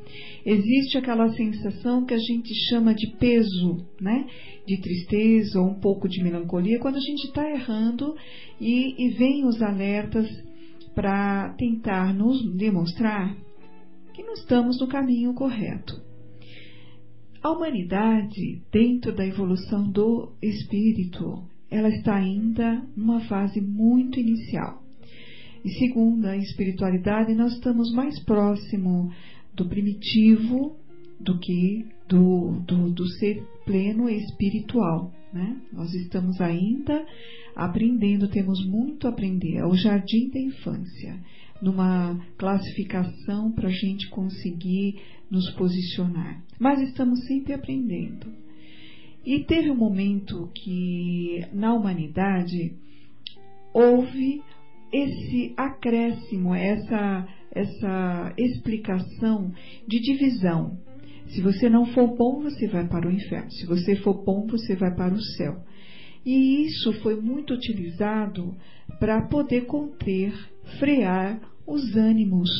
Existe 0.44 0.98
aquela 0.98 1.28
sensação 1.30 2.04
que 2.04 2.14
a 2.14 2.18
gente 2.18 2.54
chama 2.68 2.94
de 2.94 3.06
peso, 3.18 3.86
né? 4.00 4.26
De 4.66 4.80
tristeza 4.80 5.60
ou 5.60 5.68
um 5.68 5.80
pouco 5.80 6.08
de 6.08 6.22
melancolia, 6.22 6.78
quando 6.78 6.96
a 6.96 7.00
gente 7.00 7.26
está 7.26 7.48
errando 7.48 8.14
e, 8.60 9.06
e 9.06 9.10
vem 9.10 9.44
os 9.46 9.60
alertas 9.60 10.28
para 10.94 11.54
tentar 11.54 12.14
nos 12.14 12.42
demonstrar 12.56 13.36
que 14.14 14.22
não 14.22 14.34
estamos 14.34 14.80
no 14.80 14.88
caminho 14.88 15.32
correto. 15.34 16.00
A 17.42 17.50
humanidade, 17.50 18.62
dentro 18.70 19.14
da 19.14 19.26
evolução 19.26 19.90
do 19.90 20.32
espírito, 20.42 21.42
ela 21.70 21.88
está 21.88 22.16
ainda 22.16 22.86
numa 22.94 23.20
fase 23.20 23.60
muito 23.60 24.20
inicial. 24.20 24.82
E 25.64 25.70
segundo 25.78 26.26
a 26.26 26.36
espiritualidade, 26.36 27.34
nós 27.34 27.52
estamos 27.52 27.92
mais 27.92 28.18
próximo 28.24 29.12
do 29.54 29.68
primitivo 29.68 30.76
do 31.18 31.38
que 31.38 31.84
do, 32.08 32.60
do, 32.66 32.90
do 32.90 33.06
ser 33.06 33.42
pleno 33.64 34.08
espiritual. 34.08 35.12
Né? 35.32 35.60
Nós 35.72 35.92
estamos 35.94 36.40
ainda 36.40 37.06
aprendendo, 37.54 38.28
temos 38.28 38.64
muito 38.66 39.06
a 39.06 39.10
aprender. 39.10 39.56
É 39.56 39.66
o 39.66 39.74
jardim 39.74 40.30
da 40.30 40.40
infância, 40.40 41.20
numa 41.60 42.18
classificação 42.38 43.52
para 43.52 43.68
a 43.68 43.72
gente 43.72 44.08
conseguir 44.08 44.96
nos 45.30 45.48
posicionar. 45.50 46.42
Mas 46.58 46.80
estamos 46.80 47.24
sempre 47.26 47.52
aprendendo. 47.52 48.26
E 49.24 49.40
teve 49.40 49.70
um 49.70 49.76
momento 49.76 50.50
que 50.54 51.46
na 51.52 51.74
humanidade 51.74 52.72
houve 53.74 54.42
esse 54.92 55.54
acréscimo, 55.56 56.54
essa, 56.54 57.28
essa 57.52 58.34
explicação 58.36 59.52
de 59.86 60.00
divisão. 60.00 60.78
Se 61.28 61.40
você 61.40 61.68
não 61.68 61.86
for 61.86 62.16
bom, 62.16 62.42
você 62.42 62.66
vai 62.66 62.88
para 62.88 63.08
o 63.08 63.12
inferno. 63.12 63.50
Se 63.52 63.66
você 63.66 63.96
for 63.96 64.24
bom, 64.24 64.46
você 64.46 64.74
vai 64.74 64.94
para 64.94 65.14
o 65.14 65.20
céu. 65.20 65.62
E 66.26 66.66
isso 66.66 66.92
foi 66.94 67.20
muito 67.20 67.54
utilizado 67.54 68.54
para 68.98 69.26
poder 69.28 69.66
conter, 69.66 70.32
frear 70.78 71.40
os 71.66 71.96
ânimos 71.96 72.50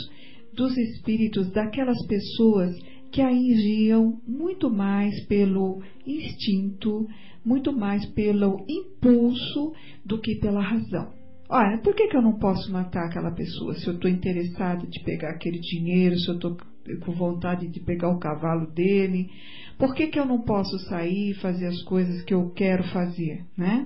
dos 0.54 0.76
espíritos 0.76 1.50
daquelas 1.50 2.06
pessoas 2.06 2.76
que 3.10 3.20
agiam 3.20 4.20
muito 4.26 4.70
mais 4.70 5.26
pelo 5.26 5.82
instinto, 6.06 7.08
muito 7.44 7.72
mais 7.72 8.06
pelo 8.06 8.64
impulso 8.68 9.72
do 10.04 10.20
que 10.20 10.36
pela 10.36 10.62
razão. 10.62 11.19
Olha, 11.52 11.78
por 11.78 11.96
que, 11.96 12.06
que 12.06 12.16
eu 12.16 12.22
não 12.22 12.38
posso 12.38 12.70
matar 12.70 13.06
aquela 13.06 13.32
pessoa 13.32 13.74
se 13.74 13.84
eu 13.88 13.94
estou 13.94 14.08
interessado 14.08 14.86
de 14.86 15.02
pegar 15.02 15.30
aquele 15.30 15.58
dinheiro, 15.58 16.16
se 16.16 16.30
eu 16.30 16.36
estou 16.36 16.56
com 17.04 17.12
vontade 17.12 17.66
de 17.66 17.80
pegar 17.80 18.08
o 18.08 18.20
cavalo 18.20 18.68
dele? 18.68 19.28
Por 19.76 19.92
que, 19.92 20.06
que 20.06 20.20
eu 20.20 20.24
não 20.24 20.40
posso 20.42 20.78
sair 20.88 21.30
e 21.30 21.40
fazer 21.40 21.66
as 21.66 21.82
coisas 21.82 22.22
que 22.22 22.32
eu 22.32 22.52
quero 22.52 22.84
fazer, 22.92 23.44
né? 23.58 23.84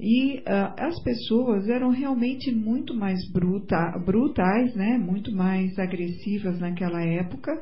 E 0.00 0.38
uh, 0.38 0.72
as 0.78 0.98
pessoas 1.02 1.68
eram 1.68 1.90
realmente 1.90 2.50
muito 2.50 2.94
mais 2.94 3.18
bruta, 3.30 3.76
brutais, 4.02 4.74
né? 4.74 4.96
muito 4.96 5.30
mais 5.32 5.78
agressivas 5.78 6.58
naquela 6.58 7.02
época 7.02 7.52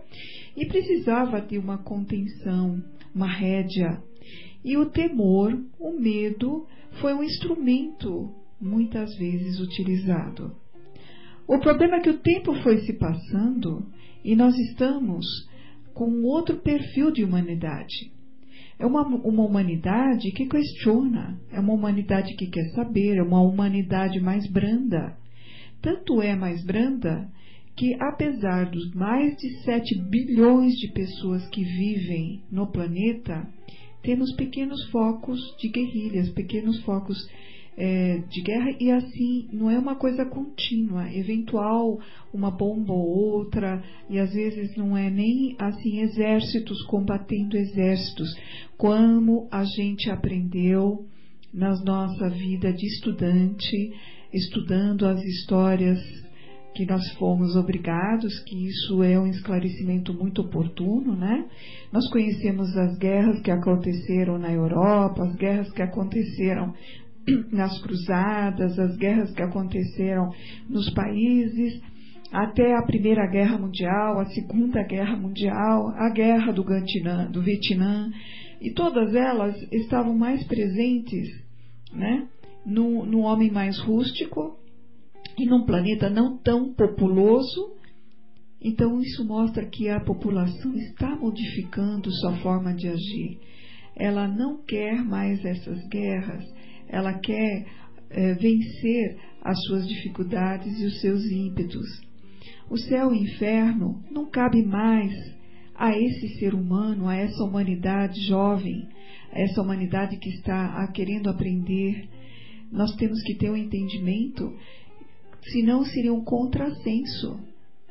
e 0.57 0.66
precisava 0.66 1.40
ter 1.40 1.59
uma 1.59 1.79
contenção, 1.79 2.81
uma 3.12 3.29
rédea. 3.29 3.99
E 4.64 4.77
o 4.77 4.87
temor, 4.87 5.57
o 5.79 5.92
medo, 5.92 6.66
foi 7.01 7.14
um 7.14 7.23
instrumento 7.23 8.33
muitas 8.61 9.17
vezes 9.17 9.61
utilizado. 9.61 10.55
O 11.47 11.59
problema 11.59 11.97
é 11.97 12.01
que 12.01 12.11
o 12.11 12.19
tempo 12.19 12.55
foi 12.62 12.79
se 12.79 12.95
passando 12.95 13.87
e 14.25 14.35
nós 14.35 14.55
estamos 14.57 15.27
com 15.93 16.23
outro 16.25 16.57
perfil 16.57 17.11
de 17.11 17.23
humanidade. 17.23 18.12
É 18.79 18.87
uma, 18.87 19.07
uma 19.07 19.45
humanidade 19.45 20.33
que 20.33 20.47
questiona, 20.47 21.38
é 21.53 21.61
uma 21.61 21.73
humanidade 21.73 22.35
que 22.35 22.47
quer 22.49 22.69
saber, 22.71 23.19
é 23.19 23.23
uma 23.23 23.40
humanidade 23.40 24.21
mais 24.21 24.51
branda. 24.51 25.17
Tanto 25.81 26.21
é 26.21 26.35
mais 26.35 26.64
branda 26.64 27.29
que, 27.77 27.95
apesar 28.01 28.71
dos 28.71 28.93
mais 28.95 29.37
de 29.37 29.62
7 29.64 30.01
bilhões 30.09 30.75
de 30.75 30.93
pessoas 30.93 31.47
que 31.49 31.62
vivem 31.62 32.43
no 32.51 32.67
planeta, 32.67 33.47
temos 34.03 34.35
pequenos 34.35 34.85
focos 34.90 35.40
de 35.59 35.69
guerrilhas, 35.69 36.31
pequenos 36.31 36.81
focos 36.83 37.19
é, 37.77 38.19
de 38.29 38.43
guerra 38.43 38.77
e 38.79 38.91
assim 38.91 39.49
não 39.53 39.71
é 39.71 39.79
uma 39.79 39.97
coisa 39.97 40.25
contínua, 40.25 41.13
eventual 41.13 41.99
uma 42.33 42.51
bomba 42.51 42.93
ou 42.93 43.09
outra 43.09 43.83
e 44.09 44.19
às 44.19 44.33
vezes 44.33 44.77
não 44.77 44.97
é 44.97 45.11
nem 45.11 45.57
assim 45.59 46.01
exércitos 46.01 46.83
combatendo 46.87 47.57
exércitos, 47.57 48.29
como 48.77 49.49
a 49.51 49.65
gente 49.65 50.11
aprendeu 50.11 51.07
na 51.53 51.71
nossa 51.85 52.29
vida 52.31 52.73
de 52.73 52.87
estudante, 52.87 53.93
estudando 54.33 55.07
as 55.07 55.23
histórias 55.23 56.01
que 56.75 56.85
nós 56.85 57.09
fomos 57.13 57.55
obrigados, 57.55 58.37
que 58.41 58.67
isso 58.67 59.01
é 59.05 59.19
um 59.19 59.29
esclarecimento 59.29 60.13
muito 60.13 60.43
oportuno, 60.43 61.15
né? 61.15 61.47
Nós 61.93 62.11
conhecemos 62.11 62.77
as 62.77 62.99
guerras 62.99 63.41
que 63.43 63.51
aconteceram 63.53 64.39
na 64.39 64.53
Europa, 64.53 65.23
as 65.23 65.37
guerras 65.37 65.71
que 65.73 65.83
aconteceram 65.83 66.75
nas 67.53 67.81
cruzadas, 67.81 68.79
as 68.79 68.97
guerras 68.97 69.33
que 69.33 69.43
aconteceram 69.43 70.31
nos 70.69 70.91
países, 70.91 71.81
até 72.33 72.77
a 72.77 72.83
Primeira 72.83 73.27
Guerra 73.27 73.59
Mundial, 73.59 74.19
a 74.19 74.27
Segunda 74.27 74.83
Guerra 74.83 75.17
Mundial, 75.17 75.89
a 75.97 76.11
Guerra 76.11 76.53
do, 76.53 76.65
Gantinã, 76.65 77.31
do 77.31 77.43
Vietnã, 77.43 78.11
e 78.61 78.73
todas 78.73 79.15
elas 79.15 79.55
estavam 79.71 80.17
mais 80.17 80.43
presentes 80.45 81.29
né, 81.93 82.27
no, 82.65 83.05
no 83.05 83.21
homem 83.21 83.51
mais 83.51 83.79
rústico 83.79 84.59
e 85.39 85.47
num 85.47 85.65
planeta 85.65 86.09
não 86.11 86.37
tão 86.39 86.73
populoso. 86.73 87.75
Então, 88.61 89.01
isso 89.01 89.25
mostra 89.25 89.67
que 89.67 89.89
a 89.89 90.01
população 90.01 90.75
está 90.75 91.15
modificando 91.17 92.11
sua 92.11 92.37
forma 92.39 92.75
de 92.75 92.89
agir. 92.89 93.39
Ela 93.95 94.27
não 94.27 94.63
quer 94.65 95.05
mais 95.05 95.45
essas 95.45 95.87
guerras, 95.89 96.45
ela 96.88 97.14
quer 97.18 97.66
é, 98.11 98.35
vencer 98.35 99.16
as 99.42 99.59
suas 99.64 99.87
dificuldades 99.87 100.81
e 100.81 100.87
os 100.87 101.01
seus 101.01 101.25
ímpetos. 101.25 101.87
O 102.70 102.79
céu 102.79 103.14
e 103.14 103.18
o 103.18 103.23
inferno 103.23 104.03
não 104.11 104.31
cabe 104.31 104.64
mais 104.64 105.12
a 105.75 105.97
esse 105.97 106.38
ser 106.38 106.55
humano, 106.55 107.09
a 107.09 107.16
essa 107.16 107.42
humanidade 107.42 108.20
jovem, 108.23 108.88
a 109.33 109.40
essa 109.40 109.61
humanidade 109.61 110.16
que 110.16 110.31
está 110.31 110.87
querendo 110.92 111.29
aprender. 111.29 112.09
Nós 112.70 112.94
temos 112.97 113.23
que 113.23 113.35
ter 113.35 113.51
um 113.51 113.57
entendimento, 113.57 114.53
senão 115.53 115.85
seria 115.85 116.12
um 116.12 116.25
contrassenso. 116.25 117.38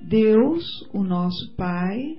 Deus, 0.01 0.65
o 0.93 1.03
nosso 1.03 1.55
Pai, 1.55 2.17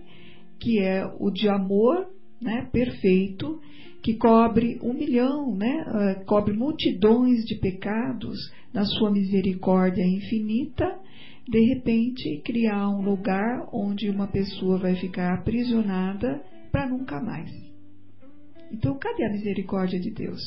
que 0.60 0.78
é 0.78 1.04
o 1.18 1.30
de 1.30 1.48
amor 1.48 2.06
né, 2.40 2.68
perfeito, 2.72 3.60
que 4.04 4.18
cobre 4.18 4.78
um 4.82 4.92
milhão, 4.92 5.56
né, 5.56 5.82
uh, 5.88 6.24
cobre 6.26 6.52
multidões 6.52 7.42
de 7.46 7.54
pecados 7.54 8.38
na 8.70 8.84
sua 8.84 9.10
misericórdia 9.10 10.04
infinita, 10.04 11.00
de 11.48 11.58
repente 11.72 12.42
criar 12.44 12.90
um 12.90 13.00
lugar 13.00 13.66
onde 13.72 14.10
uma 14.10 14.26
pessoa 14.26 14.76
vai 14.76 14.94
ficar 14.96 15.32
aprisionada 15.32 16.38
para 16.70 16.86
nunca 16.86 17.18
mais. 17.18 17.50
Então, 18.70 18.98
cadê 18.98 19.24
a 19.24 19.32
misericórdia 19.32 19.98
de 19.98 20.10
Deus? 20.10 20.42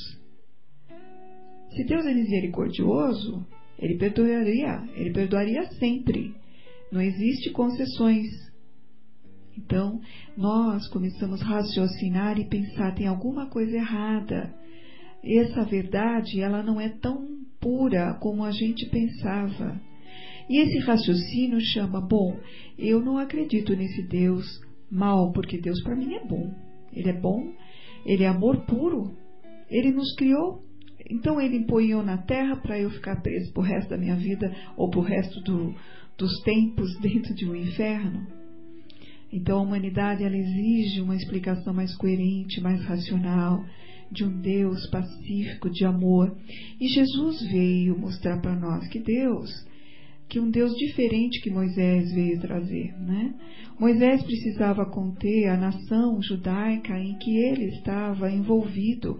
Se 1.72 1.84
Deus 1.84 2.06
é 2.06 2.14
misericordioso, 2.14 3.44
ele 3.80 3.98
perdoaria, 3.98 4.84
ele 4.96 5.12
perdoaria 5.12 5.66
sempre. 5.80 6.32
Não 6.92 7.02
existe 7.02 7.50
concessões 7.52 8.28
então, 9.58 10.00
nós 10.38 10.88
começamos 10.90 11.42
a 11.42 11.46
raciocinar 11.46 12.40
e 12.40 12.48
pensar 12.48 12.94
tem 12.94 13.08
alguma 13.08 13.48
coisa 13.48 13.76
errada. 13.76 14.54
Essa 15.24 15.64
verdade, 15.66 16.40
ela 16.40 16.62
não 16.62 16.80
é 16.80 16.90
tão 16.90 17.28
pura 17.60 18.14
como 18.22 18.44
a 18.44 18.52
gente 18.52 18.88
pensava. 18.90 19.82
E 20.48 20.60
esse 20.62 20.80
raciocínio 20.80 21.60
chama, 21.60 22.00
bom, 22.00 22.40
eu 22.78 23.04
não 23.04 23.18
acredito 23.18 23.76
nesse 23.76 24.04
Deus 24.04 24.46
mal, 24.90 25.34
porque 25.34 25.60
Deus 25.60 25.82
para 25.84 25.96
mim 25.96 26.14
é 26.14 26.26
bom. 26.26 26.54
Ele 26.94 27.10
é 27.10 27.20
bom, 27.20 27.52
ele 28.06 28.24
é 28.24 28.28
amor 28.28 28.66
puro. 28.66 29.12
Ele 29.70 29.92
nos 29.92 30.16
criou, 30.16 30.64
então 31.10 31.42
ele 31.42 31.58
empunhou 31.58 32.04
na 32.04 32.18
terra 32.18 32.56
para 32.58 32.80
eu 32.80 32.90
ficar 32.92 33.22
preso 33.22 33.52
pro 33.52 33.64
resto 33.64 33.90
da 33.90 33.98
minha 33.98 34.16
vida 34.16 34.56
ou 34.78 34.90
pro 34.90 35.02
resto 35.02 35.42
do, 35.42 35.76
dos 36.18 36.42
tempos 36.44 36.98
dentro 37.02 37.34
de 37.34 37.50
um 37.50 37.56
inferno. 37.56 38.37
Então 39.32 39.60
a 39.60 39.62
humanidade 39.62 40.24
ela 40.24 40.38
exige 40.38 41.02
uma 41.02 41.16
explicação 41.16 41.74
mais 41.74 41.96
coerente, 41.96 42.62
mais 42.62 42.84
racional, 42.84 43.64
de 44.12 44.24
um 44.24 44.42
Deus 44.42 44.90
pacífico, 44.90 45.70
de 45.70 45.86
amor. 45.86 46.36
E 46.80 46.88
Jesus 46.88 47.42
veio 47.50 47.98
mostrar 47.98 48.40
para 48.42 48.56
nós 48.56 48.88
que 48.88 49.00
Deus 49.00 49.50
que 50.30 50.40
um 50.40 50.50
Deus 50.50 50.76
diferente 50.76 51.42
que 51.42 51.50
Moisés 51.50 52.12
veio 52.14 52.40
trazer. 52.40 52.94
Né? 53.00 53.34
Moisés 53.80 54.22
precisava 54.24 54.86
conter 54.86 55.48
a 55.48 55.58
nação 55.58 56.22
judaica 56.22 57.00
em 57.00 57.18
que 57.18 57.38
ele 57.38 57.66
estava 57.70 58.30
envolvido 58.30 59.20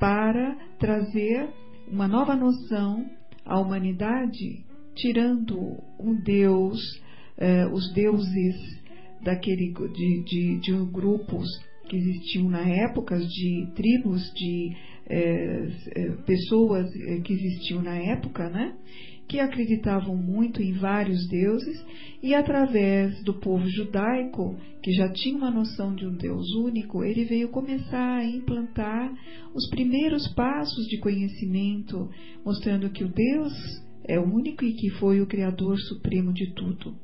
para 0.00 0.56
trazer 0.78 1.48
uma 1.88 2.08
nova 2.08 2.34
noção 2.34 3.06
à 3.44 3.60
humanidade, 3.60 4.64
tirando 4.96 5.56
um 6.00 6.20
Deus, 6.24 6.80
eh, 7.38 7.66
os 7.68 7.92
deuses 7.92 8.81
daquele 9.22 9.72
de, 9.72 10.24
de, 10.24 10.60
de 10.60 10.72
grupos 10.90 11.46
que 11.88 11.96
existiam 11.96 12.48
na 12.48 12.66
época, 12.66 13.18
de 13.18 13.68
tribos, 13.74 14.22
de 14.34 14.72
eh, 15.06 15.68
eh, 15.94 16.10
pessoas 16.24 16.90
que 17.24 17.32
existiam 17.32 17.82
na 17.82 17.96
época, 17.96 18.48
né? 18.48 18.74
que 19.32 19.40
acreditavam 19.40 20.14
muito 20.14 20.62
em 20.62 20.72
vários 20.72 21.26
deuses, 21.26 21.82
e 22.22 22.34
através 22.34 23.22
do 23.24 23.32
povo 23.32 23.66
judaico, 23.66 24.56
que 24.82 24.92
já 24.92 25.08
tinha 25.08 25.36
uma 25.36 25.50
noção 25.50 25.94
de 25.94 26.06
um 26.06 26.14
Deus 26.14 26.54
único, 26.56 27.02
ele 27.02 27.24
veio 27.24 27.48
começar 27.48 28.18
a 28.18 28.24
implantar 28.26 29.10
os 29.54 29.68
primeiros 29.70 30.28
passos 30.34 30.86
de 30.86 30.98
conhecimento, 30.98 32.10
mostrando 32.44 32.90
que 32.90 33.04
o 33.04 33.08
Deus 33.08 33.52
é 34.04 34.20
único 34.20 34.64
e 34.64 34.74
que 34.74 34.90
foi 34.90 35.20
o 35.20 35.26
Criador 35.26 35.78
Supremo 35.78 36.32
de 36.34 36.52
tudo. 36.54 36.94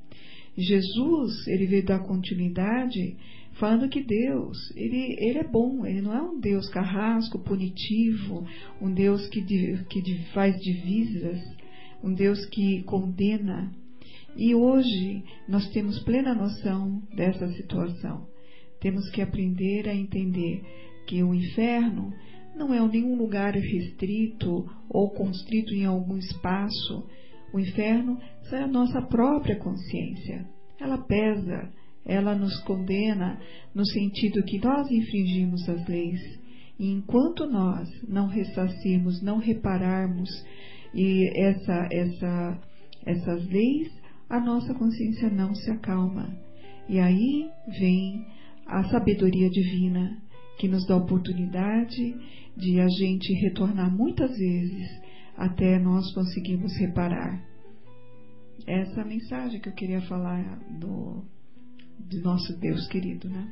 Jesus, 0.63 1.47
ele 1.47 1.67
veio 1.67 1.85
dar 1.85 2.01
continuidade 2.01 3.17
falando 3.59 3.89
que 3.89 4.03
Deus, 4.03 4.57
ele, 4.77 5.17
ele 5.19 5.39
é 5.39 5.45
bom, 5.45 5.85
ele 5.85 6.01
não 6.01 6.15
é 6.15 6.23
um 6.23 6.39
Deus 6.39 6.69
carrasco, 6.69 7.39
punitivo, 7.41 8.47
um 8.81 8.93
Deus 8.93 9.29
que, 9.29 9.43
que 9.43 10.25
faz 10.33 10.61
divisas, 10.61 11.41
um 12.03 12.13
Deus 12.13 12.45
que 12.47 12.83
condena. 12.85 13.73
E 14.37 14.55
hoje 14.55 15.25
nós 15.49 15.69
temos 15.71 15.99
plena 16.05 16.35
noção 16.35 17.03
dessa 17.15 17.49
situação. 17.53 18.27
Temos 18.81 19.11
que 19.11 19.21
aprender 19.21 19.89
a 19.89 19.95
entender 19.95 20.63
que 21.07 21.23
o 21.23 21.35
inferno 21.35 22.13
não 22.55 22.73
é 22.73 22.81
nenhum 22.89 23.17
lugar 23.17 23.55
restrito 23.55 24.69
ou 24.89 25.11
constrito 25.11 25.75
em 25.75 25.85
algum 25.85 26.17
espaço. 26.17 27.07
O 27.53 27.59
inferno 27.59 28.21
é 28.57 28.63
a 28.63 28.67
nossa 28.67 29.03
própria 29.03 29.57
consciência. 29.57 30.47
Ela 30.81 30.99
pesa, 30.99 31.71
ela 32.05 32.35
nos 32.35 32.59
condena 32.63 33.39
no 33.75 33.85
sentido 33.87 34.45
que 34.45 34.59
nós 34.59 34.91
infringimos 34.91 35.69
as 35.69 35.87
leis. 35.89 36.21
E 36.79 36.91
enquanto 36.91 37.47
nós 37.47 37.89
não 38.07 38.29
ressarcirmos, 38.29 39.21
não 39.21 39.39
repararmos 39.39 40.31
e 40.95 41.29
essa, 41.37 41.89
essa, 41.91 42.61
essas 43.05 43.47
leis, 43.49 43.93
a 44.29 44.41
nossa 44.41 44.73
consciência 44.75 45.29
não 45.31 45.55
se 45.55 45.71
acalma. 45.71 46.29
E 46.89 46.99
aí 46.99 47.51
vem 47.79 48.27
a 48.67 48.85
sabedoria 48.85 49.51
divina 49.51 50.17
que 50.59 50.69
nos 50.69 50.87
dá 50.87 50.95
a 50.95 50.99
oportunidade 50.99 52.15
de 52.57 52.81
a 52.81 52.89
gente 52.89 53.33
retornar 53.35 53.95
muitas 53.95 54.31
vezes 54.37 54.89
até 55.37 55.79
nós 55.79 56.13
conseguirmos 56.15 56.77
reparar. 56.77 57.48
Essa 58.69 59.01
é 59.01 59.03
a 59.03 59.07
mensagem 59.07 59.61
que 59.63 59.71
eu 59.71 59.73
queria 59.73 60.03
falar 60.03 60.59
do, 60.79 61.25
do 61.99 62.21
nosso 62.21 62.55
Deus 62.61 62.87
querido, 62.87 63.27
né? 63.27 63.51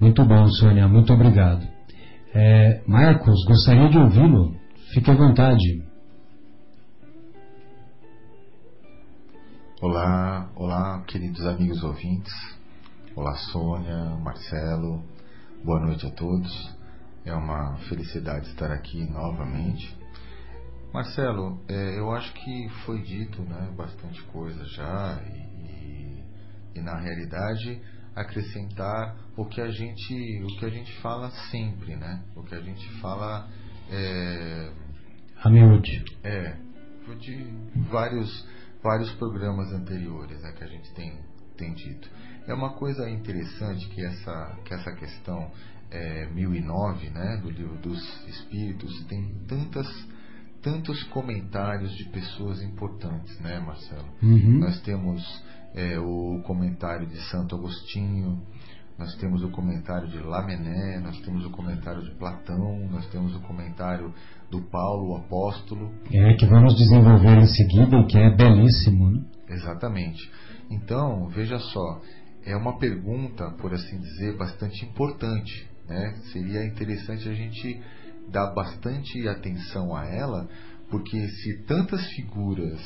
Muito 0.00 0.24
bom, 0.24 0.48
Sônia, 0.48 0.88
muito 0.88 1.12
obrigado. 1.12 1.64
É, 2.34 2.82
Marcos, 2.88 3.44
gostaria 3.46 3.88
de 3.88 3.98
ouvi-lo. 3.98 4.56
Fique 4.92 5.08
à 5.12 5.14
vontade. 5.14 5.86
Olá, 9.80 10.50
olá, 10.56 11.04
queridos 11.06 11.46
amigos 11.46 11.84
ouvintes. 11.84 12.32
Olá, 13.14 13.36
Sônia, 13.52 14.16
Marcelo. 14.24 15.04
Boa 15.64 15.78
noite 15.86 16.04
a 16.04 16.10
todos. 16.10 16.76
É 17.24 17.32
uma 17.32 17.76
felicidade 17.88 18.48
estar 18.48 18.72
aqui 18.72 19.08
novamente. 19.08 19.97
Marcelo, 20.92 21.60
é, 21.68 21.98
eu 21.98 22.10
acho 22.12 22.32
que 22.32 22.68
foi 22.84 23.02
dito 23.02 23.42
né, 23.42 23.72
bastante 23.76 24.22
coisa 24.24 24.64
já 24.64 25.20
e, 25.22 25.38
e, 25.66 26.24
e 26.76 26.80
na 26.80 26.98
realidade 26.98 27.80
acrescentar 28.14 29.16
o 29.36 29.44
que 29.44 29.60
a 29.60 29.68
gente 29.68 30.42
o 30.42 30.58
que 30.58 30.64
a 30.64 30.70
gente 30.70 30.92
fala 31.00 31.30
sempre, 31.50 31.94
né? 31.94 32.24
O 32.34 32.42
que 32.42 32.54
a 32.54 32.60
gente 32.60 32.88
fala 33.00 33.48
é, 33.90 34.72
a 35.42 35.50
miúde. 35.50 36.04
É, 36.24 36.56
de 37.20 37.46
vários 37.90 38.46
vários 38.82 39.10
programas 39.12 39.72
anteriores 39.72 40.42
né, 40.42 40.52
que 40.52 40.64
a 40.64 40.66
gente 40.66 40.92
tem 40.94 41.18
tem 41.56 41.74
dito. 41.74 42.10
É 42.46 42.54
uma 42.54 42.74
coisa 42.74 43.08
interessante 43.08 43.88
que 43.88 44.04
essa 44.04 44.58
que 44.64 44.74
essa 44.74 44.92
questão 44.92 45.50
é, 45.90 46.26
1009, 46.26 47.10
né, 47.10 47.40
do 47.42 47.50
livro 47.50 47.76
dos 47.76 48.26
Espíritos 48.26 49.04
tem 49.06 49.34
tantas 49.46 49.86
tantos 50.62 51.02
comentários 51.04 51.96
de 51.96 52.04
pessoas 52.10 52.62
importantes, 52.62 53.38
né, 53.40 53.58
Marcelo? 53.60 54.08
Uhum. 54.22 54.58
Nós 54.60 54.80
temos 54.80 55.22
é, 55.74 55.98
o 55.98 56.40
comentário 56.44 57.06
de 57.06 57.20
Santo 57.30 57.54
Agostinho, 57.56 58.42
nós 58.98 59.14
temos 59.14 59.44
o 59.44 59.50
comentário 59.50 60.08
de 60.08 60.18
Lamené, 60.18 60.98
nós 60.98 61.20
temos 61.20 61.46
o 61.46 61.50
comentário 61.50 62.02
de 62.02 62.10
Platão, 62.16 62.88
nós 62.90 63.06
temos 63.10 63.34
o 63.36 63.40
comentário 63.40 64.12
do 64.50 64.60
Paulo, 64.62 65.12
o 65.12 65.16
apóstolo. 65.16 65.92
É, 66.10 66.34
que 66.34 66.46
vamos 66.46 66.76
desenvolver 66.76 67.38
em 67.38 67.46
seguida 67.46 67.96
e 67.96 68.06
que 68.06 68.18
é 68.18 68.34
belíssimo. 68.34 69.10
Né? 69.12 69.24
Exatamente. 69.50 70.18
Então, 70.68 71.28
veja 71.28 71.60
só, 71.60 72.00
é 72.44 72.56
uma 72.56 72.76
pergunta, 72.78 73.50
por 73.60 73.72
assim 73.72 74.00
dizer, 74.00 74.36
bastante 74.36 74.84
importante. 74.84 75.68
Né? 75.88 76.16
Seria 76.32 76.66
interessante 76.66 77.28
a 77.28 77.34
gente 77.34 77.80
dar 78.30 78.52
bastante 78.54 79.26
atenção 79.28 79.94
a 79.94 80.06
ela, 80.06 80.48
porque 80.90 81.28
se 81.28 81.64
tantas 81.64 82.06
figuras 82.08 82.80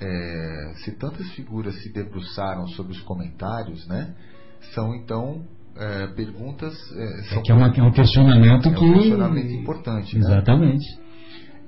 é, 0.00 0.72
se 0.76 0.92
tantas 0.92 1.30
figuras 1.32 1.74
se 1.82 1.92
debruçaram 1.92 2.66
sobre 2.68 2.92
os 2.92 3.00
comentários, 3.02 3.86
né, 3.86 4.14
são 4.74 4.94
então 4.94 5.44
é, 5.76 6.06
perguntas. 6.08 6.74
É, 6.96 7.22
são 7.24 7.38
é 7.38 7.42
que 7.42 7.52
é, 7.52 7.54
uma, 7.54 7.68
é, 7.68 7.82
um 7.82 7.92
questionamento 7.92 8.68
é 8.68 8.74
que. 8.74 8.84
um 8.84 8.94
questionamento 8.94 9.52
importante. 9.52 10.14
Né? 10.18 10.20
Exatamente. 10.20 10.86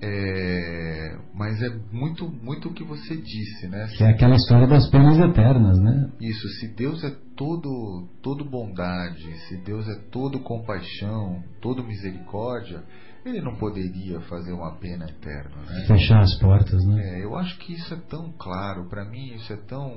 É, 0.05 1.17
mas 1.33 1.63
é 1.63 1.69
muito 1.93 2.29
muito 2.29 2.71
o 2.71 2.75
que 2.75 2.83
você 2.83 3.17
disse, 3.17 3.69
né? 3.69 3.87
Que 3.97 4.03
é 4.03 4.11
aquela 4.11 4.35
história 4.35 4.67
das 4.67 4.91
penas 4.91 5.17
eternas, 5.17 5.79
né? 5.79 6.11
Isso, 6.21 6.49
se 6.59 6.75
Deus 6.75 7.05
é 7.05 7.15
todo 7.37 8.09
todo 8.21 8.45
bondade, 8.45 9.33
se 9.47 9.57
Deus 9.59 9.87
é 9.89 9.95
todo 10.11 10.41
compaixão, 10.41 11.45
todo 11.61 11.85
misericórdia, 11.85 12.83
ele 13.25 13.41
não 13.41 13.55
poderia 13.55 14.21
fazer 14.23 14.53
uma 14.53 14.75
pena 14.79 15.05
eterna, 15.05 15.57
né? 15.69 15.85
Fechar 15.87 16.21
as 16.21 16.37
portas, 16.41 16.85
né? 16.85 17.01
É, 17.01 17.25
eu 17.25 17.37
acho 17.37 17.57
que 17.59 17.73
isso 17.73 17.95
é 17.95 18.01
tão 18.11 18.33
claro, 18.37 18.89
para 18.89 19.05
mim 19.05 19.35
isso 19.35 19.53
é 19.53 19.57
tão. 19.57 19.89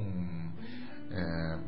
É, 1.10 1.60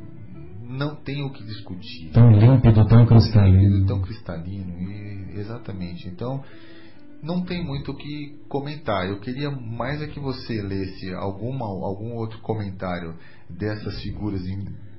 não 0.62 0.94
tem 0.94 1.24
o 1.24 1.32
que 1.32 1.42
discutir. 1.42 2.12
Tão 2.12 2.30
límpido, 2.30 2.86
tão 2.86 3.04
cristalino. 3.04 3.86
Tão 3.86 4.00
cristalino, 4.00 4.78
e, 4.78 5.40
exatamente. 5.40 6.06
Então, 6.06 6.44
não 7.22 7.42
tem 7.44 7.64
muito 7.64 7.92
o 7.92 7.96
que 7.96 8.36
comentar. 8.48 9.08
Eu 9.08 9.20
queria 9.20 9.50
mais 9.50 10.00
é 10.02 10.06
que 10.06 10.20
você 10.20 10.62
lesse 10.62 11.12
alguma, 11.14 11.66
algum 11.66 12.14
outro 12.14 12.40
comentário 12.40 13.14
dessas 13.48 14.00
figuras 14.02 14.42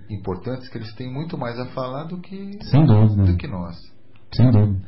importantes, 0.09 0.67
que 0.69 0.77
eles 0.77 0.93
têm 0.95 1.11
muito 1.11 1.37
mais 1.37 1.57
a 1.59 1.67
falar 1.67 2.05
do 2.05 2.19
que, 2.19 2.57
Sem 2.63 2.85
dúvida. 2.85 3.23
do 3.23 3.37
que 3.37 3.47
nós. 3.47 3.75
Sem 4.33 4.51
dúvida. 4.51 4.79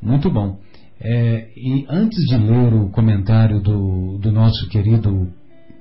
Muito 0.00 0.30
bom. 0.30 0.58
É, 1.00 1.50
e 1.56 1.86
antes 1.88 2.24
de 2.24 2.36
ler 2.36 2.74
o 2.74 2.90
comentário 2.90 3.60
do, 3.60 4.18
do 4.18 4.32
nosso 4.32 4.68
querido 4.68 5.32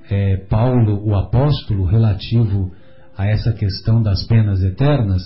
é, 0.09 0.37
Paulo, 0.49 1.03
o 1.03 1.15
apóstolo, 1.15 1.85
relativo 1.85 2.71
a 3.17 3.25
essa 3.25 3.51
questão 3.53 4.01
das 4.01 4.25
penas 4.27 4.61
eternas, 4.61 5.21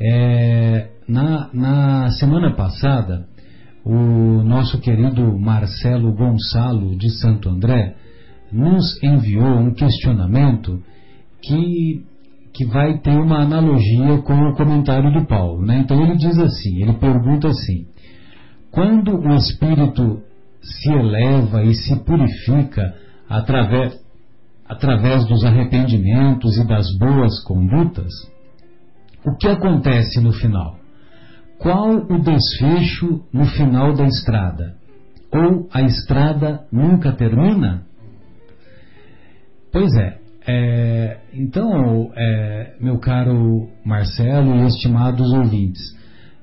é, 0.00 0.88
na, 1.08 1.50
na 1.52 2.10
semana 2.12 2.54
passada, 2.54 3.26
o 3.84 4.42
nosso 4.42 4.80
querido 4.80 5.38
Marcelo 5.38 6.14
Gonçalo 6.14 6.96
de 6.96 7.10
Santo 7.20 7.48
André 7.48 7.96
nos 8.52 9.02
enviou 9.02 9.58
um 9.58 9.74
questionamento 9.74 10.80
que, 11.42 12.04
que 12.54 12.64
vai 12.66 12.98
ter 12.98 13.16
uma 13.16 13.42
analogia 13.42 14.18
com 14.22 14.34
o 14.34 14.54
comentário 14.54 15.12
do 15.12 15.26
Paulo. 15.26 15.64
Né? 15.64 15.78
Então 15.78 16.00
ele 16.02 16.16
diz 16.16 16.38
assim, 16.38 16.82
ele 16.82 16.92
pergunta 16.94 17.48
assim, 17.48 17.86
quando 18.70 19.16
o 19.16 19.34
espírito 19.34 20.22
se 20.62 20.90
eleva 20.92 21.64
e 21.64 21.74
se 21.74 21.96
purifica 22.04 22.94
através, 23.28 23.94
através 24.68 25.26
dos 25.26 25.44
arrependimentos 25.44 26.56
e 26.56 26.66
das 26.66 26.86
boas 26.98 27.42
condutas, 27.44 28.12
o 29.24 29.36
que 29.36 29.48
acontece 29.48 30.20
no 30.20 30.32
final? 30.32 30.81
Qual 31.62 31.94
o 31.94 32.18
desfecho 32.18 33.22
no 33.32 33.46
final 33.46 33.94
da 33.94 34.04
estrada? 34.04 34.82
ou 35.32 35.66
a 35.72 35.80
estrada 35.82 36.66
nunca 36.70 37.12
termina? 37.12 37.84
Pois 39.72 39.90
é, 39.94 40.18
é 40.46 41.20
então, 41.32 42.12
é, 42.14 42.74
meu 42.78 42.98
caro 42.98 43.68
Marcelo 43.84 44.56
e 44.56 44.66
estimados 44.66 45.32
ouvintes, 45.32 45.80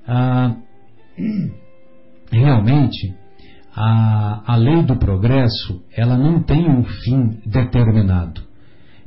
ah, 0.08 0.56
realmente 2.32 3.14
a, 3.76 4.54
a 4.54 4.56
lei 4.56 4.82
do 4.82 4.96
progresso 4.96 5.84
ela 5.96 6.18
não 6.18 6.42
tem 6.42 6.68
um 6.68 6.84
fim 6.84 7.40
determinado. 7.46 8.42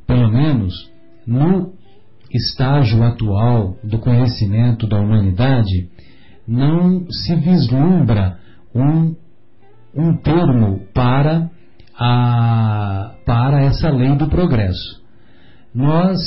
Pelo 0.07 0.31
menos 0.31 0.73
no 1.27 1.73
estágio 2.31 3.03
atual 3.03 3.77
do 3.83 3.99
conhecimento 3.99 4.87
da 4.87 4.99
humanidade, 4.99 5.91
não 6.47 7.07
se 7.11 7.35
vislumbra 7.37 8.39
um, 8.75 9.15
um 9.95 10.17
termo 10.17 10.81
para, 10.95 11.51
a, 11.99 13.15
para 13.25 13.63
essa 13.63 13.91
lei 13.91 14.17
do 14.17 14.29
progresso. 14.29 15.03
Nós 15.75 16.19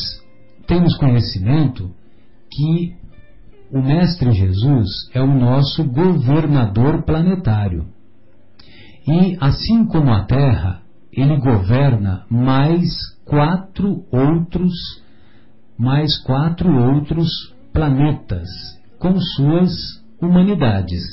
temos 0.67 0.97
conhecimento 0.97 1.91
que 2.51 2.95
o 3.71 3.81
Mestre 3.81 4.31
Jesus 4.31 4.87
é 5.13 5.21
o 5.21 5.27
nosso 5.27 5.83
governador 5.83 7.03
planetário. 7.03 7.87
E 9.07 9.37
assim 9.39 9.85
como 9.85 10.11
a 10.11 10.23
Terra, 10.25 10.81
ele 11.11 11.37
governa 11.37 12.25
mais 12.29 12.89
quatro 13.25 14.03
outros, 14.11 14.73
mais 15.77 16.17
quatro 16.23 16.69
outros 16.71 17.29
planetas 17.73 18.47
com 18.99 19.19
suas 19.19 20.04
humanidades. 20.21 21.03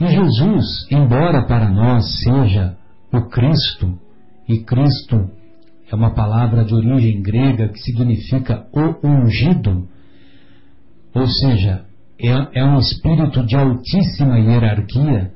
E 0.00 0.06
Jesus, 0.06 0.86
embora 0.90 1.46
para 1.46 1.70
nós 1.70 2.20
seja 2.22 2.76
o 3.12 3.22
Cristo, 3.28 3.98
e 4.48 4.58
Cristo 4.60 5.30
é 5.90 5.94
uma 5.94 6.14
palavra 6.14 6.64
de 6.64 6.74
origem 6.74 7.22
grega 7.22 7.68
que 7.68 7.78
significa 7.78 8.66
o 8.72 9.06
ungido, 9.06 9.88
ou 11.14 11.26
seja, 11.26 11.84
é, 12.20 12.60
é 12.60 12.64
um 12.64 12.78
espírito 12.78 13.44
de 13.44 13.56
altíssima 13.56 14.38
hierarquia 14.38 15.32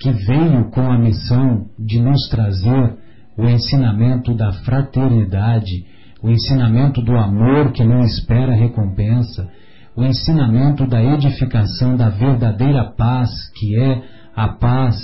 que 0.00 0.10
veio 0.10 0.70
com 0.70 0.90
a 0.90 0.98
missão 0.98 1.66
de 1.78 2.00
nos 2.00 2.28
trazer 2.28 2.96
o 3.36 3.46
ensinamento 3.46 4.34
da 4.34 4.52
fraternidade, 4.64 5.84
o 6.22 6.30
ensinamento 6.30 7.02
do 7.02 7.16
amor 7.16 7.72
que 7.72 7.84
não 7.84 8.00
espera 8.00 8.54
recompensa, 8.54 9.48
o 9.96 10.04
ensinamento 10.04 10.86
da 10.86 11.02
edificação 11.02 11.96
da 11.96 12.08
verdadeira 12.08 12.84
paz, 12.96 13.30
que 13.54 13.76
é 13.76 14.02
a 14.34 14.48
paz 14.48 14.96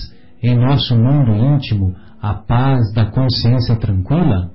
em 0.42 0.56
nosso 0.56 0.96
mundo 0.96 1.32
íntimo, 1.32 1.94
a 2.20 2.34
paz 2.34 2.92
da 2.94 3.06
consciência 3.06 3.76
tranquila? 3.76 4.50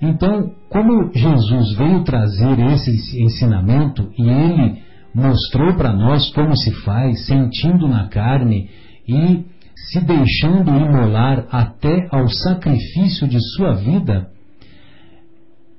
Então, 0.00 0.52
como 0.68 1.12
Jesus 1.14 1.76
veio 1.76 2.04
trazer 2.04 2.58
esse 2.72 3.22
ensinamento 3.22 4.10
e 4.18 4.28
ele 4.28 4.82
mostrou 5.14 5.74
para 5.74 5.92
nós 5.92 6.30
como 6.32 6.56
se 6.56 6.72
faz, 6.82 7.26
sentindo 7.26 7.86
na 7.86 8.08
carne 8.08 8.68
e 9.06 9.44
se 9.76 10.00
deixando 10.00 10.70
imolar 10.70 11.46
até 11.50 12.08
ao 12.10 12.28
sacrifício 12.28 13.28
de 13.28 13.38
sua 13.54 13.74
vida, 13.74 14.28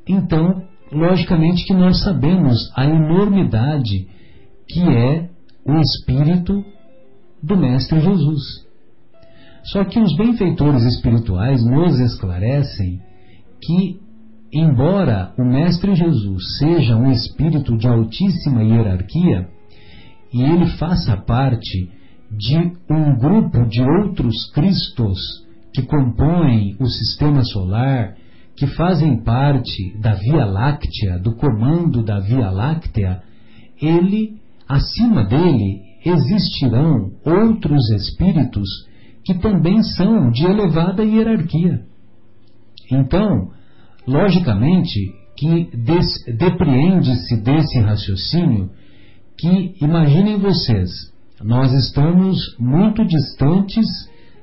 então, 0.07 0.63
logicamente 0.91 1.65
que 1.65 1.73
nós 1.73 2.01
sabemos 2.03 2.71
a 2.75 2.85
enormidade 2.85 4.07
que 4.67 4.81
é 4.81 5.29
o 5.65 5.79
Espírito 5.79 6.63
do 7.41 7.57
Mestre 7.57 7.99
Jesus. 7.99 8.65
Só 9.65 9.83
que 9.83 9.99
os 9.99 10.15
benfeitores 10.15 10.83
espirituais 10.83 11.63
nos 11.65 11.99
esclarecem 11.99 13.01
que, 13.61 13.99
embora 14.53 15.33
o 15.37 15.43
Mestre 15.43 15.95
Jesus 15.95 16.57
seja 16.59 16.95
um 16.95 17.11
espírito 17.11 17.75
de 17.77 17.87
altíssima 17.87 18.63
hierarquia, 18.63 19.49
e 20.31 20.43
ele 20.43 20.67
faça 20.77 21.17
parte 21.17 21.89
de 22.31 22.57
um 22.89 23.17
grupo 23.17 23.65
de 23.67 23.81
outros 23.81 24.51
Cristos 24.53 25.19
que 25.73 25.83
compõem 25.83 26.75
o 26.79 26.85
sistema 26.85 27.43
solar, 27.43 28.15
que 28.55 28.67
fazem 28.67 29.21
parte 29.23 29.97
da 29.99 30.13
Via 30.13 30.45
Láctea, 30.45 31.19
do 31.19 31.35
comando 31.35 32.03
da 32.03 32.19
Via 32.19 32.49
Láctea, 32.49 33.21
ele, 33.81 34.39
acima 34.67 35.25
dele, 35.25 35.81
existirão 36.05 37.11
outros 37.25 37.89
espíritos 37.91 38.67
que 39.25 39.33
também 39.39 39.81
são 39.81 40.29
de 40.29 40.45
elevada 40.45 41.03
hierarquia. 41.03 41.81
Então, 42.91 43.49
logicamente, 44.07 44.99
que 45.35 45.69
depreende-se 46.37 47.41
desse 47.41 47.79
raciocínio 47.79 48.69
que, 49.37 49.75
imaginem 49.81 50.37
vocês, 50.37 50.89
nós 51.43 51.73
estamos 51.73 52.37
muito 52.57 53.05
distantes 53.05 53.85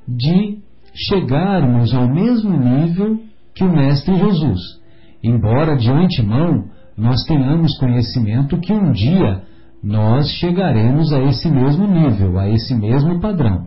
de 0.07 0.59
chegarmos 0.95 1.95
ao 1.95 2.13
mesmo 2.13 2.59
nível 2.59 3.32
que 3.55 3.65
o 3.65 3.73
Mestre 3.73 4.17
Jesus, 4.17 4.61
embora 5.23 5.77
de 5.77 5.91
antemão 5.91 6.71
nós 6.97 7.25
tenhamos 7.25 7.77
conhecimento 7.79 8.59
que 8.59 8.73
um 8.73 8.93
dia 8.93 9.43
nós 9.83 10.29
chegaremos 10.33 11.13
a 11.13 11.21
esse 11.23 11.51
mesmo 11.51 11.87
nível, 11.87 12.39
a 12.39 12.49
esse 12.49 12.75
mesmo 12.75 13.21
padrão. 13.21 13.67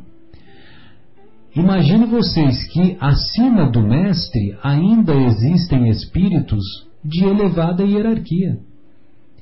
Imagine 1.56 2.06
vocês 2.06 2.68
que 2.72 2.98
acima 3.00 3.70
do 3.70 3.82
Mestre 3.82 4.58
ainda 4.62 5.14
existem 5.16 5.90
espíritos 5.90 6.64
de 7.04 7.24
elevada 7.24 7.84
hierarquia. 7.84 8.58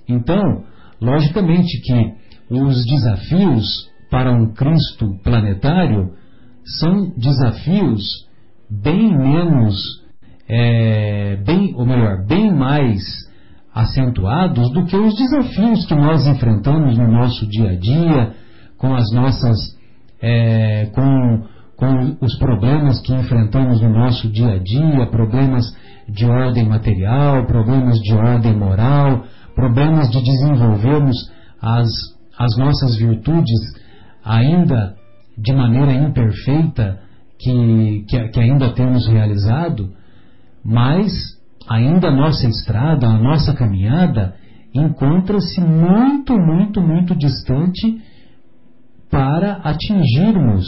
Então, 0.08 0.64
logicamente 1.02 1.82
que 1.82 2.14
os 2.54 2.86
desafios 2.86 3.90
para 4.12 4.32
um 4.32 4.54
Cristo 4.54 5.18
planetário 5.24 6.12
são 6.80 7.12
desafios 7.18 8.04
bem 8.70 9.10
menos, 9.18 10.03
é, 10.48 11.38
bem, 11.46 11.74
ou 11.76 11.86
melhor, 11.86 12.26
bem 12.26 12.54
mais 12.54 13.02
acentuados 13.74 14.72
do 14.72 14.86
que 14.86 14.96
os 14.96 15.16
desafios 15.16 15.86
que 15.86 15.96
nós 15.96 16.28
enfrentamos 16.28 16.98
no 16.98 17.08
nosso 17.08 17.48
dia 17.48 17.72
a 17.72 17.76
dia, 17.76 18.34
com 18.78 18.94
as 18.94 19.12
nossas, 19.14 19.78
é, 20.22 20.88
com, 20.94 21.44
com 21.76 22.18
os 22.22 22.38
problemas 22.38 23.02
que 23.02 23.14
enfrentamos 23.14 23.82
no 23.82 23.90
nosso 23.90 24.30
dia 24.30 24.54
a 24.54 24.60
dia, 24.60 25.08
problemas 25.08 25.66
de 26.08 26.26
ordem 26.26 26.68
material, 26.68 27.46
problemas 27.48 27.98
de 28.00 28.14
ordem 28.14 28.56
moral, 28.56 29.24
problemas 29.56 30.10
de 30.12 30.22
desenvolvermos 30.22 31.32
as 31.62 32.14
as 32.38 32.58
nossas 32.58 32.96
virtudes 32.98 33.60
ainda 34.24 34.96
de 35.38 35.54
maneira 35.54 35.94
imperfeita 35.94 37.00
que, 37.40 38.06
que, 38.08 38.30
que 38.30 38.40
ainda 38.40 38.74
temos 38.74 39.08
realizado, 39.08 39.90
mas 40.64 41.12
ainda 41.70 42.08
a 42.10 42.16
nossa 42.16 42.48
estrada, 42.48 43.08
a 43.08 43.18
nossa 43.18 43.54
caminhada 43.54 44.36
encontra-se 44.74 45.62
muito, 45.62 46.38
muito, 46.38 46.82
muito 46.82 47.16
distante 47.16 48.02
para 49.10 49.54
atingirmos 49.64 50.66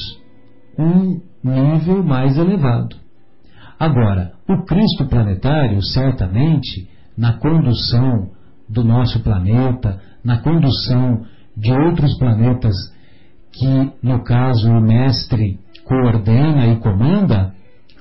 um 0.78 1.22
nível 1.44 2.04
mais 2.04 2.38
elevado. 2.38 2.96
Agora, 3.80 4.34
o 4.48 4.64
Cristo 4.66 5.06
planetário, 5.10 5.82
certamente, 5.82 6.88
na 7.18 7.34
condução 7.34 8.30
do 8.70 8.84
nosso 8.84 9.22
planeta, 9.22 10.00
na 10.24 10.38
condução 10.40 11.26
de 11.58 11.72
outros 11.72 12.18
planetas 12.18 12.76
que, 13.52 13.92
no 14.04 14.24
caso, 14.24 14.70
o 14.70 14.82
mestre 14.82 15.60
coordena 15.86 16.68
e 16.68 16.80
comanda, 16.80 17.55